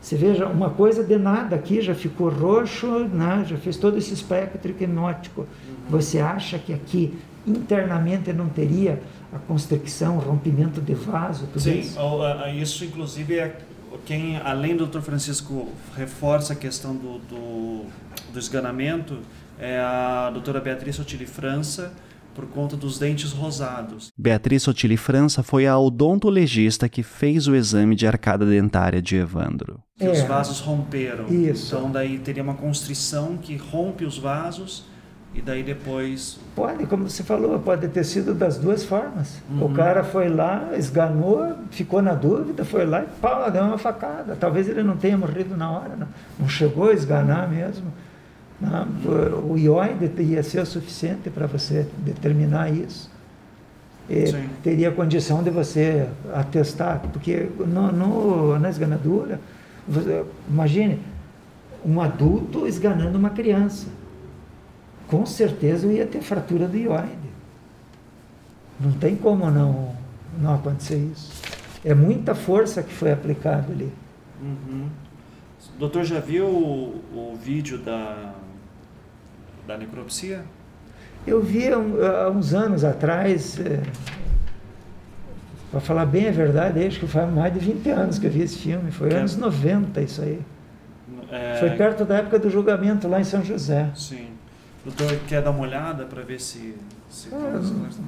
Você 0.00 0.16
veja, 0.16 0.46
uma 0.46 0.70
coisa 0.70 1.04
de 1.04 1.16
nada 1.16 1.54
aqui 1.54 1.80
já 1.80 1.94
ficou 1.94 2.28
roxo, 2.28 2.86
né? 3.04 3.44
já 3.46 3.56
fez 3.56 3.76
todo 3.76 3.96
esse 3.96 4.12
espectro 4.12 4.70
hipnótico. 4.70 5.42
Uhum. 5.42 5.46
Você 5.90 6.18
acha 6.18 6.58
que 6.58 6.72
aqui 6.72 7.16
internamente 7.46 8.32
não 8.32 8.48
teria 8.48 9.00
a 9.32 9.38
constricção, 9.38 10.18
rompimento 10.18 10.80
de 10.80 10.94
vaso, 10.94 11.46
tudo 11.46 11.60
Sim, 11.60 11.78
isso? 11.78 11.98
Sim, 11.98 12.60
isso 12.60 12.84
inclusive 12.84 13.38
é 13.38 13.56
quem, 14.04 14.36
além 14.38 14.76
do 14.76 14.86
Dr. 14.86 15.00
Francisco, 15.00 15.68
reforça 15.96 16.52
a 16.52 16.56
questão 16.56 16.94
do, 16.94 17.18
do, 17.18 17.86
do 18.32 18.38
esganamento 18.38 19.18
é 19.58 19.78
a 19.78 20.30
doutora 20.30 20.60
Beatriz 20.60 20.96
Sotili 20.96 21.26
França, 21.26 21.92
por 22.34 22.46
conta 22.46 22.76
dos 22.76 22.98
dentes 22.98 23.30
rosados. 23.30 24.08
Beatriz 24.18 24.62
Sotili 24.62 24.96
França 24.96 25.42
foi 25.42 25.66
a 25.66 25.78
odontologista 25.78 26.88
que 26.88 27.02
fez 27.02 27.46
o 27.46 27.54
exame 27.54 27.94
de 27.94 28.06
arcada 28.06 28.44
dentária 28.46 29.02
de 29.02 29.16
Evandro. 29.16 29.80
É, 30.00 30.10
os 30.10 30.22
vasos 30.22 30.60
romperam. 30.60 31.26
Isso. 31.28 31.76
Então 31.76 31.90
daí 31.90 32.18
teria 32.18 32.42
uma 32.42 32.54
constrição 32.54 33.36
que 33.36 33.56
rompe 33.56 34.04
os 34.04 34.18
vasos 34.18 34.84
e 35.34 35.40
daí 35.40 35.62
depois. 35.62 36.38
Pode, 36.54 36.86
como 36.86 37.08
você 37.08 37.22
falou, 37.22 37.58
pode 37.58 37.88
ter 37.88 38.04
sido 38.04 38.34
das 38.34 38.58
duas 38.58 38.84
formas. 38.84 39.40
Uhum. 39.50 39.66
O 39.66 39.72
cara 39.72 40.04
foi 40.04 40.28
lá, 40.28 40.70
esganou, 40.76 41.54
ficou 41.70 42.02
na 42.02 42.14
dúvida, 42.14 42.64
foi 42.64 42.84
lá 42.84 43.02
e 43.02 43.06
pá, 43.20 43.48
deu 43.48 43.62
uma 43.62 43.78
facada. 43.78 44.36
Talvez 44.38 44.68
ele 44.68 44.82
não 44.82 44.96
tenha 44.96 45.16
morrido 45.16 45.56
na 45.56 45.70
hora, 45.70 45.96
não, 45.96 46.08
não 46.38 46.48
chegou 46.48 46.90
a 46.90 46.92
esganar 46.92 47.48
mesmo. 47.48 47.92
Não, 48.60 48.86
o 49.50 49.58
ióide 49.58 50.12
ia 50.22 50.42
ser 50.42 50.60
o 50.60 50.66
suficiente 50.66 51.30
para 51.30 51.46
você 51.46 51.86
determinar 51.98 52.70
isso. 52.70 53.10
Teria 54.62 54.92
condição 54.92 55.42
de 55.42 55.50
você 55.50 56.06
atestar, 56.34 57.00
porque 57.12 57.48
no, 57.58 57.90
no, 57.90 58.58
na 58.58 58.68
esganadura, 58.68 59.40
você, 59.88 60.24
imagine 60.48 61.00
um 61.84 62.00
adulto 62.00 62.68
esganando 62.68 63.18
uma 63.18 63.30
criança 63.30 63.88
com 65.12 65.26
certeza 65.26 65.86
eu 65.86 65.92
ia 65.92 66.06
ter 66.06 66.22
fratura 66.22 66.66
do 66.66 66.74
ióide. 66.74 67.30
Não 68.80 68.92
tem 68.92 69.14
como 69.14 69.50
não, 69.50 69.94
não 70.40 70.54
acontecer 70.54 70.96
isso. 70.96 71.42
É 71.84 71.92
muita 71.92 72.34
força 72.34 72.82
que 72.82 72.94
foi 72.94 73.12
aplicada 73.12 73.70
ali. 73.70 73.92
Uhum. 74.40 74.88
O 75.76 75.78
doutor 75.78 76.04
já 76.04 76.18
viu 76.18 76.46
o, 76.46 77.04
o 77.12 77.36
vídeo 77.36 77.76
da, 77.76 78.32
da 79.66 79.76
necropsia? 79.76 80.46
Eu 81.26 81.42
vi 81.42 81.68
há 81.68 82.30
uns 82.30 82.54
anos 82.54 82.82
atrás, 82.82 83.60
é, 83.60 83.82
para 85.70 85.80
falar 85.80 86.06
bem 86.06 86.26
a 86.26 86.32
verdade, 86.32 86.86
acho 86.86 86.98
que 86.98 87.06
faz 87.06 87.30
mais 87.30 87.52
de 87.52 87.58
20 87.60 87.90
anos 87.90 88.18
que 88.18 88.26
eu 88.26 88.30
vi 88.30 88.40
esse 88.40 88.56
filme, 88.56 88.90
foi 88.90 89.10
que 89.10 89.14
anos 89.14 89.36
é... 89.36 89.40
90 89.40 90.00
isso 90.00 90.22
aí. 90.22 90.40
É... 91.30 91.56
Foi 91.60 91.70
perto 91.70 92.06
da 92.06 92.16
época 92.16 92.38
do 92.38 92.48
julgamento 92.48 93.06
lá 93.08 93.20
em 93.20 93.24
São 93.24 93.44
José. 93.44 93.90
Sim. 93.94 94.31
Doutor, 94.84 95.16
quer 95.28 95.42
dar 95.42 95.50
uma 95.52 95.60
olhada 95.60 96.04
para 96.04 96.22
ver 96.22 96.40
se. 96.40 96.74
se 97.08 97.28
ah, 97.32 97.60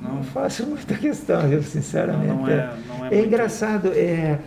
não, 0.03 0.17
não, 0.17 0.23
faço 0.25 0.67
muita 0.67 0.95
questão, 0.95 1.47
eu 1.51 1.63
sinceramente. 1.63 2.27
Não, 2.27 2.43
não 2.43 2.49
é, 2.49 2.77
não 2.89 3.05
é, 3.05 3.09
é 3.09 3.11
muito... 3.11 3.27
engraçado, 3.27 3.93
é, 3.95 4.41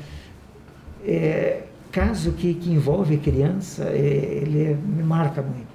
é, 1.05 1.63
caso 1.89 2.33
que, 2.33 2.53
que 2.53 2.69
envolve 2.69 3.17
criança, 3.17 3.85
é, 3.85 3.97
ele 3.97 4.75
me 4.75 5.03
marca 5.03 5.41
muito. 5.41 5.67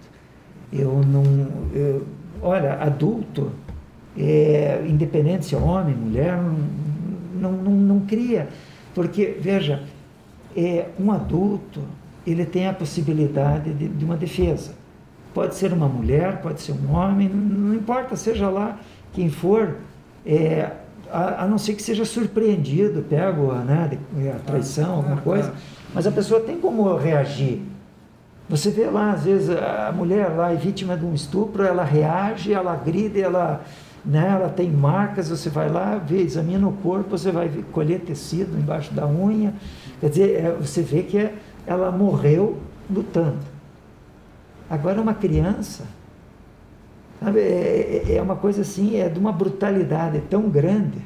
Eu 0.70 1.01
não. 1.07 1.24
Eu, 1.74 2.07
olha, 2.43 2.74
adulto, 2.74 3.51
é, 4.16 4.85
independente 4.87 5.47
se 5.47 5.55
é 5.55 5.59
homem, 5.59 5.95
mulher, 5.95 6.37
não, 6.37 7.51
não, 7.51 7.53
não, 7.53 7.73
não 7.73 8.01
cria. 8.01 8.49
Porque, 8.95 9.39
veja, 9.41 9.85
é, 10.55 10.89
um 11.01 11.11
adulto 11.11 11.81
ele 12.27 12.45
tem 12.45 12.69
a 12.69 12.74
possibilidade 12.74 13.73
de, 13.73 13.89
de 13.89 14.05
uma 14.05 14.19
defesa. 14.19 14.82
Pode 15.35 15.55
ser 15.55 15.73
uma 15.73 15.89
mulher, 15.89 16.41
pode 16.43 16.61
ser 16.61 16.73
um 16.73 16.95
homem, 16.95 17.29
não, 17.29 17.69
não 17.69 17.75
importa, 17.75 18.17
seja 18.17 18.49
lá 18.49 18.79
quem 19.13 19.31
for, 19.31 19.77
é, 20.27 20.71
a, 21.11 21.45
a, 21.45 21.47
não 21.47 21.59
ser 21.59 21.75
que 21.75 21.83
seja 21.83 22.05
surpreendido, 22.05 23.03
pego 23.03 23.53
né, 23.53 23.99
de, 24.15 24.29
a 24.29 24.39
traição, 24.39 24.97
alguma 24.97 25.19
coisa, 25.19 25.53
mas 25.95 26.07
a 26.07 26.11
pessoa 26.11 26.41
tem 26.41 26.59
como 26.59 26.95
reagir. 26.97 27.63
Você 28.49 28.71
vê 28.71 28.87
lá, 28.87 29.13
às 29.13 29.25
vezes, 29.25 29.51
a 29.51 29.93
mulher 29.93 30.29
lá 30.29 30.53
é 30.53 30.57
vítima 30.57 30.97
de 30.97 31.05
um 31.05 31.15
estupro, 31.15 31.63
ela 31.63 31.85
reage, 31.85 32.53
ela 32.53 32.75
grita, 32.77 33.19
ela, 33.19 33.63
né, 34.05 34.29
ela 34.35 34.49
tem 34.49 34.71
marcas, 34.71 35.29
você 35.29 35.49
vai 35.49 35.71
lá, 35.71 35.97
vê, 35.97 36.21
examina 36.21 36.67
o 36.67 36.73
corpo, 36.73 37.17
você 37.17 37.31
vai 37.31 37.51
colher 37.73 38.01
tecido 38.01 38.59
embaixo 38.59 38.93
da 38.93 39.07
unha. 39.07 39.55
Quer 40.01 40.11
dizer, 40.11 40.45
é, 40.45 40.57
você 40.61 40.83
vê 40.83 41.03
que 41.03 41.19
é, 41.19 41.35
ela 41.67 41.91
morreu 41.91 42.59
lutando. 42.91 43.52
Agora 44.73 45.03
uma 45.03 45.12
criança, 45.12 45.85
sabe, 47.23 47.40
é, 47.40 48.05
é, 48.09 48.15
é 48.15 48.23
uma 48.23 48.36
coisa 48.36 48.62
assim, 48.62 48.97
é 48.97 49.07
de 49.07 49.19
uma 49.19 49.31
brutalidade 49.31 50.23
tão 50.31 50.49
grande. 50.49 50.99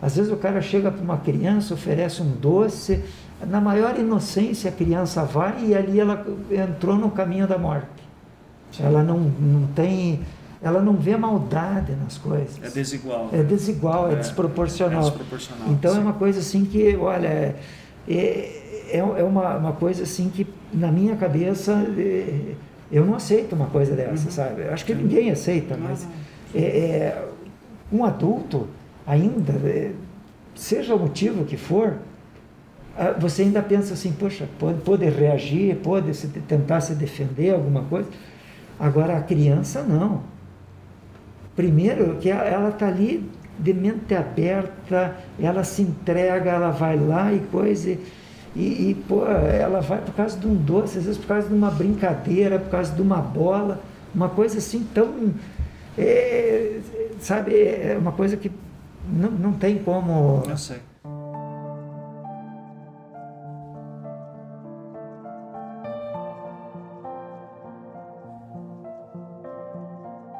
Às 0.00 0.16
vezes 0.16 0.32
o 0.32 0.36
cara 0.38 0.62
chega 0.62 0.90
para 0.90 1.04
uma 1.04 1.18
criança, 1.18 1.74
oferece 1.74 2.22
um 2.22 2.30
doce, 2.30 3.04
na 3.46 3.60
maior 3.60 3.98
inocência 3.98 4.70
a 4.70 4.72
criança 4.72 5.24
vai 5.24 5.66
e 5.66 5.74
ali 5.74 6.00
ela 6.00 6.26
entrou 6.50 6.96
no 6.96 7.10
caminho 7.10 7.46
da 7.46 7.58
morte. 7.58 7.86
Ela 8.80 9.02
não, 9.02 9.18
não 9.18 9.66
tem, 9.74 10.20
ela 10.62 10.80
não 10.80 10.94
vê 10.94 11.18
maldade 11.18 11.92
nas 12.02 12.16
coisas. 12.16 12.58
É 12.62 12.70
desigual. 12.70 13.28
É 13.30 13.42
desigual, 13.42 14.08
é, 14.08 14.14
é 14.14 14.16
desproporcional. 14.16 15.00
É 15.00 15.10
desproporcional. 15.10 15.68
Então 15.68 15.92
sim. 15.92 15.98
é 15.98 16.00
uma 16.00 16.14
coisa 16.14 16.40
assim 16.40 16.64
que, 16.64 16.96
olha, 16.96 17.28
é, 17.28 17.56
é, 18.08 18.98
é 18.98 19.22
uma, 19.22 19.58
uma 19.58 19.72
coisa 19.74 20.04
assim 20.04 20.30
que 20.30 20.46
na 20.72 20.90
minha 20.90 21.14
cabeça 21.14 21.72
é, 21.98 22.54
eu 22.90 23.04
não 23.04 23.14
aceito 23.14 23.54
uma 23.54 23.66
coisa 23.66 23.94
dessa, 23.94 24.26
uhum. 24.26 24.30
sabe? 24.30 24.62
Eu 24.62 24.72
acho 24.72 24.84
que 24.84 24.94
ninguém 24.94 25.30
aceita, 25.30 25.76
mas 25.76 26.06
é, 26.54 26.60
é, 26.60 27.28
um 27.92 28.04
adulto 28.04 28.68
ainda, 29.06 29.52
é, 29.64 29.92
seja 30.54 30.94
o 30.94 30.98
motivo 30.98 31.44
que 31.44 31.56
for, 31.56 31.96
ah, 32.96 33.14
você 33.18 33.42
ainda 33.42 33.62
pensa 33.62 33.94
assim, 33.94 34.12
poxa, 34.12 34.48
pode, 34.58 34.80
pode 34.80 35.04
reagir, 35.04 35.76
pode 35.76 36.14
se, 36.14 36.28
tentar 36.28 36.80
se 36.80 36.94
defender, 36.94 37.54
alguma 37.54 37.82
coisa. 37.82 38.08
Agora 38.78 39.16
a 39.16 39.22
criança 39.22 39.82
não. 39.82 40.22
Primeiro 41.54 42.16
que 42.16 42.30
ela 42.30 42.70
está 42.70 42.88
ali 42.88 43.28
de 43.58 43.72
mente 43.72 44.14
aberta, 44.14 45.16
ela 45.40 45.64
se 45.64 45.82
entrega, 45.82 46.50
ela 46.50 46.70
vai 46.70 46.98
lá 46.98 47.32
e 47.32 47.40
coisa. 47.40 47.90
E, 47.90 47.98
e, 48.62 49.04
pô, 49.06 49.26
ela 49.26 49.80
vai 49.80 50.00
por 50.00 50.14
causa 50.14 50.38
de 50.38 50.46
um 50.46 50.54
doce, 50.54 50.98
às 50.98 51.04
vezes 51.04 51.18
por 51.18 51.26
causa 51.26 51.48
de 51.48 51.54
uma 51.54 51.70
brincadeira, 51.70 52.58
por 52.58 52.70
causa 52.70 52.92
de 52.92 53.02
uma 53.02 53.18
bola, 53.18 53.80
uma 54.14 54.28
coisa 54.28 54.58
assim 54.58 54.86
tão. 54.94 55.34
É, 55.98 56.80
sabe, 57.20 57.54
é 57.54 57.96
uma 57.98 58.12
coisa 58.12 58.36
que 58.36 58.50
não, 59.08 59.30
não 59.30 59.52
tem 59.52 59.78
como. 59.78 60.42
Eu 60.48 60.56
sei. 60.56 60.78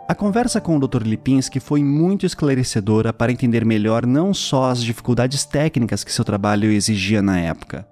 A 0.08 0.14
conversa 0.14 0.60
com 0.60 0.76
o 0.76 0.86
Dr. 0.86 1.02
Lipinski 1.02 1.58
foi 1.58 1.82
muito 1.82 2.24
esclarecedora 2.24 3.12
para 3.12 3.32
entender 3.32 3.64
melhor 3.64 4.06
não 4.06 4.32
só 4.32 4.70
as 4.70 4.82
dificuldades 4.82 5.44
técnicas 5.44 6.04
que 6.04 6.12
seu 6.12 6.24
trabalho 6.24 6.70
exigia 6.70 7.20
na 7.20 7.40
época, 7.40 7.86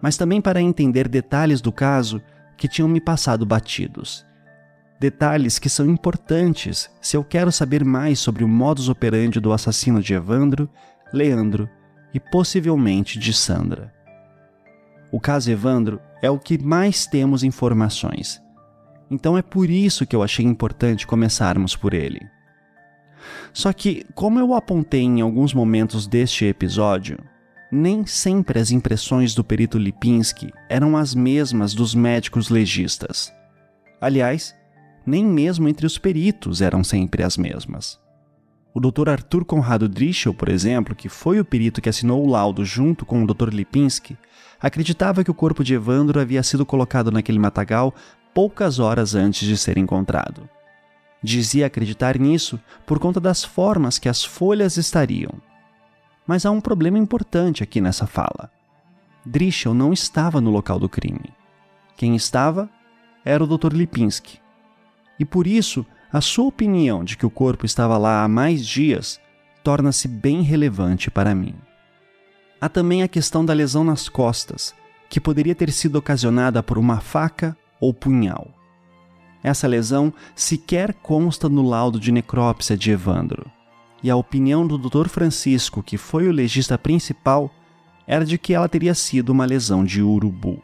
mas 0.00 0.16
também 0.16 0.40
para 0.40 0.60
entender 0.60 1.08
detalhes 1.08 1.60
do 1.60 1.72
caso 1.72 2.22
que 2.56 2.68
tinham 2.68 2.88
me 2.88 3.00
passado 3.00 3.44
batidos. 3.44 4.26
Detalhes 5.00 5.58
que 5.58 5.68
são 5.68 5.86
importantes 5.86 6.90
se 7.00 7.16
eu 7.16 7.22
quero 7.22 7.52
saber 7.52 7.84
mais 7.84 8.18
sobre 8.18 8.42
o 8.42 8.48
modus 8.48 8.88
operandi 8.88 9.38
do 9.38 9.52
assassino 9.52 10.02
de 10.02 10.14
Evandro, 10.14 10.68
Leandro 11.12 11.68
e 12.12 12.18
possivelmente 12.18 13.18
de 13.18 13.32
Sandra. 13.32 13.92
O 15.12 15.20
caso 15.20 15.50
Evandro 15.50 16.00
é 16.20 16.30
o 16.30 16.38
que 16.38 16.58
mais 16.58 17.06
temos 17.06 17.44
informações 17.44 18.42
então 19.10 19.38
é 19.38 19.42
por 19.42 19.70
isso 19.70 20.06
que 20.06 20.14
eu 20.14 20.22
achei 20.22 20.44
importante 20.44 21.06
começarmos 21.06 21.74
por 21.74 21.94
ele. 21.94 22.20
Só 23.52 23.72
que, 23.72 24.04
como 24.14 24.38
eu 24.38 24.54
apontei 24.54 25.02
em 25.02 25.20
alguns 25.20 25.54
momentos 25.54 26.06
deste 26.06 26.44
episódio, 26.44 27.18
nem 27.70 28.06
sempre 28.06 28.58
as 28.58 28.70
impressões 28.70 29.34
do 29.34 29.44
perito 29.44 29.78
Lipinski 29.78 30.52
eram 30.68 30.96
as 30.96 31.14
mesmas 31.14 31.74
dos 31.74 31.94
médicos 31.94 32.48
legistas. 32.48 33.32
Aliás, 34.00 34.54
nem 35.04 35.24
mesmo 35.24 35.68
entre 35.68 35.86
os 35.86 35.98
peritos 35.98 36.62
eram 36.62 36.82
sempre 36.82 37.22
as 37.22 37.36
mesmas. 37.36 37.98
O 38.72 38.80
Dr. 38.80 39.08
Arthur 39.08 39.44
Conrado 39.44 39.88
Drischel, 39.88 40.32
por 40.32 40.48
exemplo, 40.48 40.94
que 40.94 41.08
foi 41.08 41.40
o 41.40 41.44
perito 41.44 41.80
que 41.80 41.88
assinou 41.88 42.24
o 42.24 42.30
laudo 42.30 42.64
junto 42.64 43.04
com 43.04 43.22
o 43.22 43.26
Dr. 43.26 43.48
Lipinski, 43.48 44.16
acreditava 44.60 45.24
que 45.24 45.30
o 45.30 45.34
corpo 45.34 45.64
de 45.64 45.74
Evandro 45.74 46.20
havia 46.20 46.42
sido 46.42 46.64
colocado 46.64 47.10
naquele 47.10 47.38
matagal 47.38 47.94
poucas 48.34 48.78
horas 48.78 49.14
antes 49.14 49.46
de 49.46 49.56
ser 49.56 49.78
encontrado. 49.78 50.48
Dizia 51.22 51.66
acreditar 51.66 52.18
nisso 52.18 52.60
por 52.86 52.98
conta 52.98 53.18
das 53.18 53.42
formas 53.42 53.98
que 53.98 54.08
as 54.08 54.24
folhas 54.24 54.76
estariam. 54.76 55.32
Mas 56.28 56.44
há 56.44 56.50
um 56.50 56.60
problema 56.60 56.98
importante 56.98 57.62
aqui 57.62 57.80
nessa 57.80 58.06
fala. 58.06 58.50
Drischel 59.24 59.72
não 59.72 59.94
estava 59.94 60.42
no 60.42 60.50
local 60.50 60.78
do 60.78 60.86
crime. 60.86 61.32
Quem 61.96 62.14
estava 62.14 62.68
era 63.24 63.42
o 63.42 63.46
Dr. 63.46 63.72
Lipinski. 63.72 64.38
E 65.18 65.24
por 65.24 65.46
isso, 65.46 65.86
a 66.12 66.20
sua 66.20 66.44
opinião 66.44 67.02
de 67.02 67.16
que 67.16 67.24
o 67.24 67.30
corpo 67.30 67.64
estava 67.64 67.96
lá 67.96 68.22
há 68.22 68.28
mais 68.28 68.64
dias 68.64 69.18
torna-se 69.64 70.06
bem 70.06 70.42
relevante 70.42 71.10
para 71.10 71.34
mim. 71.34 71.54
Há 72.60 72.68
também 72.68 73.02
a 73.02 73.08
questão 73.08 73.42
da 73.42 73.54
lesão 73.54 73.82
nas 73.82 74.06
costas, 74.06 74.74
que 75.08 75.20
poderia 75.20 75.54
ter 75.54 75.72
sido 75.72 75.96
ocasionada 75.96 76.62
por 76.62 76.76
uma 76.76 77.00
faca 77.00 77.56
ou 77.80 77.94
punhal. 77.94 78.48
Essa 79.42 79.66
lesão 79.66 80.12
sequer 80.34 80.92
consta 80.92 81.48
no 81.48 81.62
laudo 81.62 81.98
de 81.98 82.12
necrópsia 82.12 82.76
de 82.76 82.90
Evandro, 82.90 83.50
e 84.02 84.10
a 84.10 84.16
opinião 84.16 84.66
do 84.66 84.78
Dr. 84.78 85.08
Francisco, 85.08 85.82
que 85.82 85.96
foi 85.96 86.28
o 86.28 86.32
legista 86.32 86.78
principal, 86.78 87.50
era 88.06 88.24
de 88.24 88.38
que 88.38 88.54
ela 88.54 88.68
teria 88.68 88.94
sido 88.94 89.30
uma 89.30 89.44
lesão 89.44 89.84
de 89.84 90.02
urubu. 90.02 90.62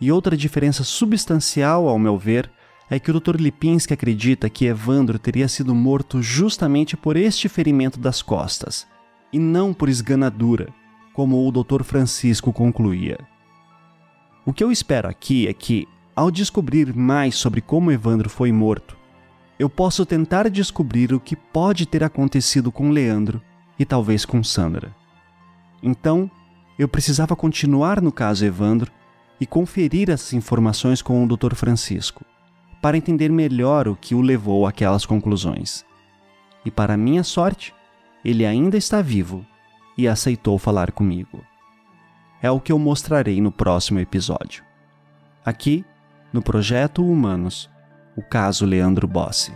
E 0.00 0.10
outra 0.10 0.36
diferença 0.36 0.84
substancial, 0.84 1.88
ao 1.88 1.98
meu 1.98 2.18
ver, 2.18 2.50
é 2.90 2.98
que 2.98 3.10
o 3.10 3.18
Dr. 3.18 3.36
Lipinski 3.36 3.94
acredita 3.94 4.50
que 4.50 4.66
Evandro 4.66 5.18
teria 5.18 5.48
sido 5.48 5.74
morto 5.74 6.20
justamente 6.20 6.96
por 6.96 7.16
este 7.16 7.48
ferimento 7.48 7.98
das 7.98 8.20
costas, 8.20 8.86
e 9.32 9.38
não 9.38 9.72
por 9.72 9.88
esganadura, 9.88 10.68
como 11.14 11.46
o 11.46 11.52
Dr. 11.52 11.84
Francisco 11.84 12.52
concluía. 12.52 13.18
O 14.44 14.52
que 14.52 14.62
eu 14.62 14.72
espero 14.72 15.08
aqui 15.08 15.46
é 15.46 15.52
que, 15.54 15.86
ao 16.14 16.30
descobrir 16.30 16.94
mais 16.94 17.36
sobre 17.36 17.60
como 17.60 17.92
Evandro 17.92 18.28
foi 18.28 18.50
morto, 18.50 18.96
eu 19.62 19.70
posso 19.70 20.04
tentar 20.04 20.50
descobrir 20.50 21.14
o 21.14 21.20
que 21.20 21.36
pode 21.36 21.86
ter 21.86 22.02
acontecido 22.02 22.72
com 22.72 22.90
Leandro 22.90 23.40
e 23.78 23.84
talvez 23.84 24.24
com 24.24 24.42
Sandra. 24.42 24.92
Então, 25.80 26.28
eu 26.76 26.88
precisava 26.88 27.36
continuar 27.36 28.02
no 28.02 28.10
caso 28.10 28.44
Evandro 28.44 28.90
e 29.40 29.46
conferir 29.46 30.10
essas 30.10 30.32
informações 30.32 31.00
com 31.00 31.24
o 31.24 31.28
Dr. 31.28 31.54
Francisco, 31.54 32.24
para 32.80 32.96
entender 32.96 33.28
melhor 33.28 33.86
o 33.86 33.94
que 33.94 34.16
o 34.16 34.20
levou 34.20 34.66
àquelas 34.66 35.06
conclusões. 35.06 35.84
E 36.64 36.70
para 36.70 36.96
minha 36.96 37.22
sorte, 37.22 37.72
ele 38.24 38.44
ainda 38.44 38.76
está 38.76 39.00
vivo 39.00 39.46
e 39.96 40.08
aceitou 40.08 40.58
falar 40.58 40.90
comigo. 40.90 41.40
É 42.42 42.50
o 42.50 42.58
que 42.58 42.72
eu 42.72 42.80
mostrarei 42.80 43.40
no 43.40 43.52
próximo 43.52 44.00
episódio. 44.00 44.64
Aqui 45.44 45.84
no 46.32 46.42
Projeto 46.42 47.06
Humanos, 47.06 47.70
o 48.16 48.22
caso 48.22 48.66
Leandro 48.66 49.06
Bossi. 49.06 49.52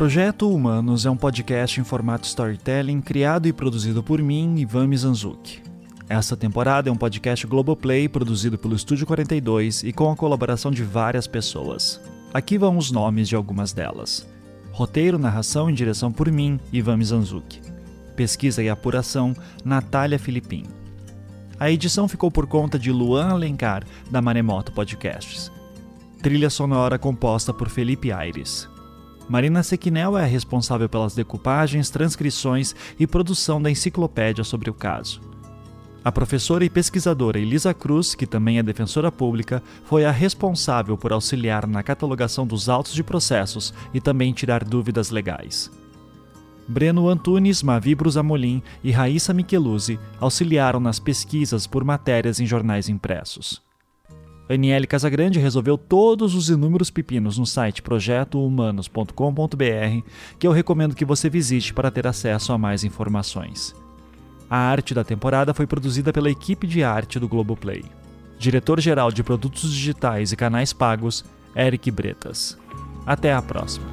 Projeto 0.00 0.50
Humanos 0.50 1.04
é 1.04 1.10
um 1.10 1.16
podcast 1.16 1.78
em 1.78 1.84
formato 1.84 2.26
storytelling 2.26 3.02
criado 3.02 3.46
e 3.46 3.52
produzido 3.52 4.02
por 4.02 4.22
mim, 4.22 4.56
Ivan 4.56 4.86
Mizanzuki. 4.86 5.69
Esta 6.10 6.36
temporada 6.36 6.88
é 6.88 6.92
um 6.92 6.96
podcast 6.96 7.46
Globoplay 7.46 8.08
produzido 8.08 8.58
pelo 8.58 8.74
Estúdio 8.74 9.06
42 9.06 9.84
e 9.84 9.92
com 9.92 10.10
a 10.10 10.16
colaboração 10.16 10.72
de 10.72 10.82
várias 10.82 11.28
pessoas. 11.28 12.00
Aqui 12.34 12.58
vão 12.58 12.76
os 12.76 12.90
nomes 12.90 13.28
de 13.28 13.36
algumas 13.36 13.72
delas. 13.72 14.26
Roteiro, 14.72 15.20
narração 15.20 15.70
e 15.70 15.72
direção 15.72 16.10
por 16.10 16.28
mim, 16.28 16.58
Ivan 16.72 16.96
Mizanzuki. 16.96 17.60
pesquisa 18.16 18.60
e 18.60 18.68
apuração 18.68 19.36
Natália 19.64 20.18
Filipim. 20.18 20.64
A 21.60 21.70
edição 21.70 22.08
ficou 22.08 22.28
por 22.28 22.48
conta 22.48 22.76
de 22.76 22.90
Luan 22.90 23.28
Alencar, 23.28 23.84
da 24.10 24.20
Maremoto 24.20 24.72
Podcasts. 24.72 25.48
Trilha 26.20 26.50
sonora 26.50 26.98
composta 26.98 27.54
por 27.54 27.68
Felipe 27.68 28.10
Aires. 28.10 28.68
Marina 29.28 29.62
Sequinel 29.62 30.18
é 30.18 30.24
a 30.24 30.26
responsável 30.26 30.88
pelas 30.88 31.14
decupagens, 31.14 31.88
transcrições 31.88 32.74
e 32.98 33.06
produção 33.06 33.62
da 33.62 33.70
enciclopédia 33.70 34.42
sobre 34.42 34.68
o 34.68 34.74
caso. 34.74 35.29
A 36.02 36.10
professora 36.10 36.64
e 36.64 36.70
pesquisadora 36.70 37.38
Elisa 37.38 37.74
Cruz, 37.74 38.14
que 38.14 38.26
também 38.26 38.58
é 38.58 38.62
defensora 38.62 39.12
pública, 39.12 39.62
foi 39.84 40.04
a 40.04 40.10
responsável 40.10 40.96
por 40.96 41.12
auxiliar 41.12 41.66
na 41.66 41.82
catalogação 41.82 42.46
dos 42.46 42.70
autos 42.70 42.94
de 42.94 43.04
processos 43.04 43.74
e 43.92 44.00
também 44.00 44.32
tirar 44.32 44.64
dúvidas 44.64 45.10
legais. 45.10 45.70
Breno 46.66 47.08
Antunes, 47.08 47.62
Mavi 47.62 47.94
Brusamolim 47.94 48.62
e 48.82 48.90
Raíssa 48.90 49.34
Micheluzzi 49.34 50.00
auxiliaram 50.18 50.80
nas 50.80 50.98
pesquisas 50.98 51.66
por 51.66 51.84
matérias 51.84 52.40
em 52.40 52.46
jornais 52.46 52.88
impressos. 52.88 53.60
Aniele 54.48 54.86
Casagrande 54.86 55.38
resolveu 55.38 55.76
todos 55.76 56.34
os 56.34 56.48
inúmeros 56.48 56.90
pepinos 56.90 57.36
no 57.38 57.46
site 57.46 57.82
projetohumanos.com.br, 57.82 60.06
que 60.38 60.46
eu 60.46 60.52
recomendo 60.52 60.94
que 60.94 61.04
você 61.04 61.28
visite 61.28 61.74
para 61.74 61.90
ter 61.90 62.06
acesso 62.06 62.52
a 62.52 62.58
mais 62.58 62.84
informações. 62.84 63.74
A 64.50 64.56
arte 64.56 64.92
da 64.92 65.04
temporada 65.04 65.54
foi 65.54 65.64
produzida 65.64 66.12
pela 66.12 66.28
equipe 66.28 66.66
de 66.66 66.82
arte 66.82 67.20
do 67.20 67.28
Globoplay. 67.28 67.84
Diretor-geral 68.36 69.12
de 69.12 69.22
produtos 69.22 69.72
digitais 69.72 70.32
e 70.32 70.36
canais 70.36 70.72
pagos, 70.72 71.24
Eric 71.54 71.88
Bretas. 71.92 72.58
Até 73.06 73.32
a 73.32 73.40
próxima. 73.40 73.86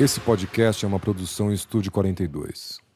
Esse 0.00 0.20
podcast 0.20 0.86
é 0.86 0.88
uma 0.88 0.98
produção 0.98 1.52
Estúdio 1.52 1.92
42. 1.92 2.87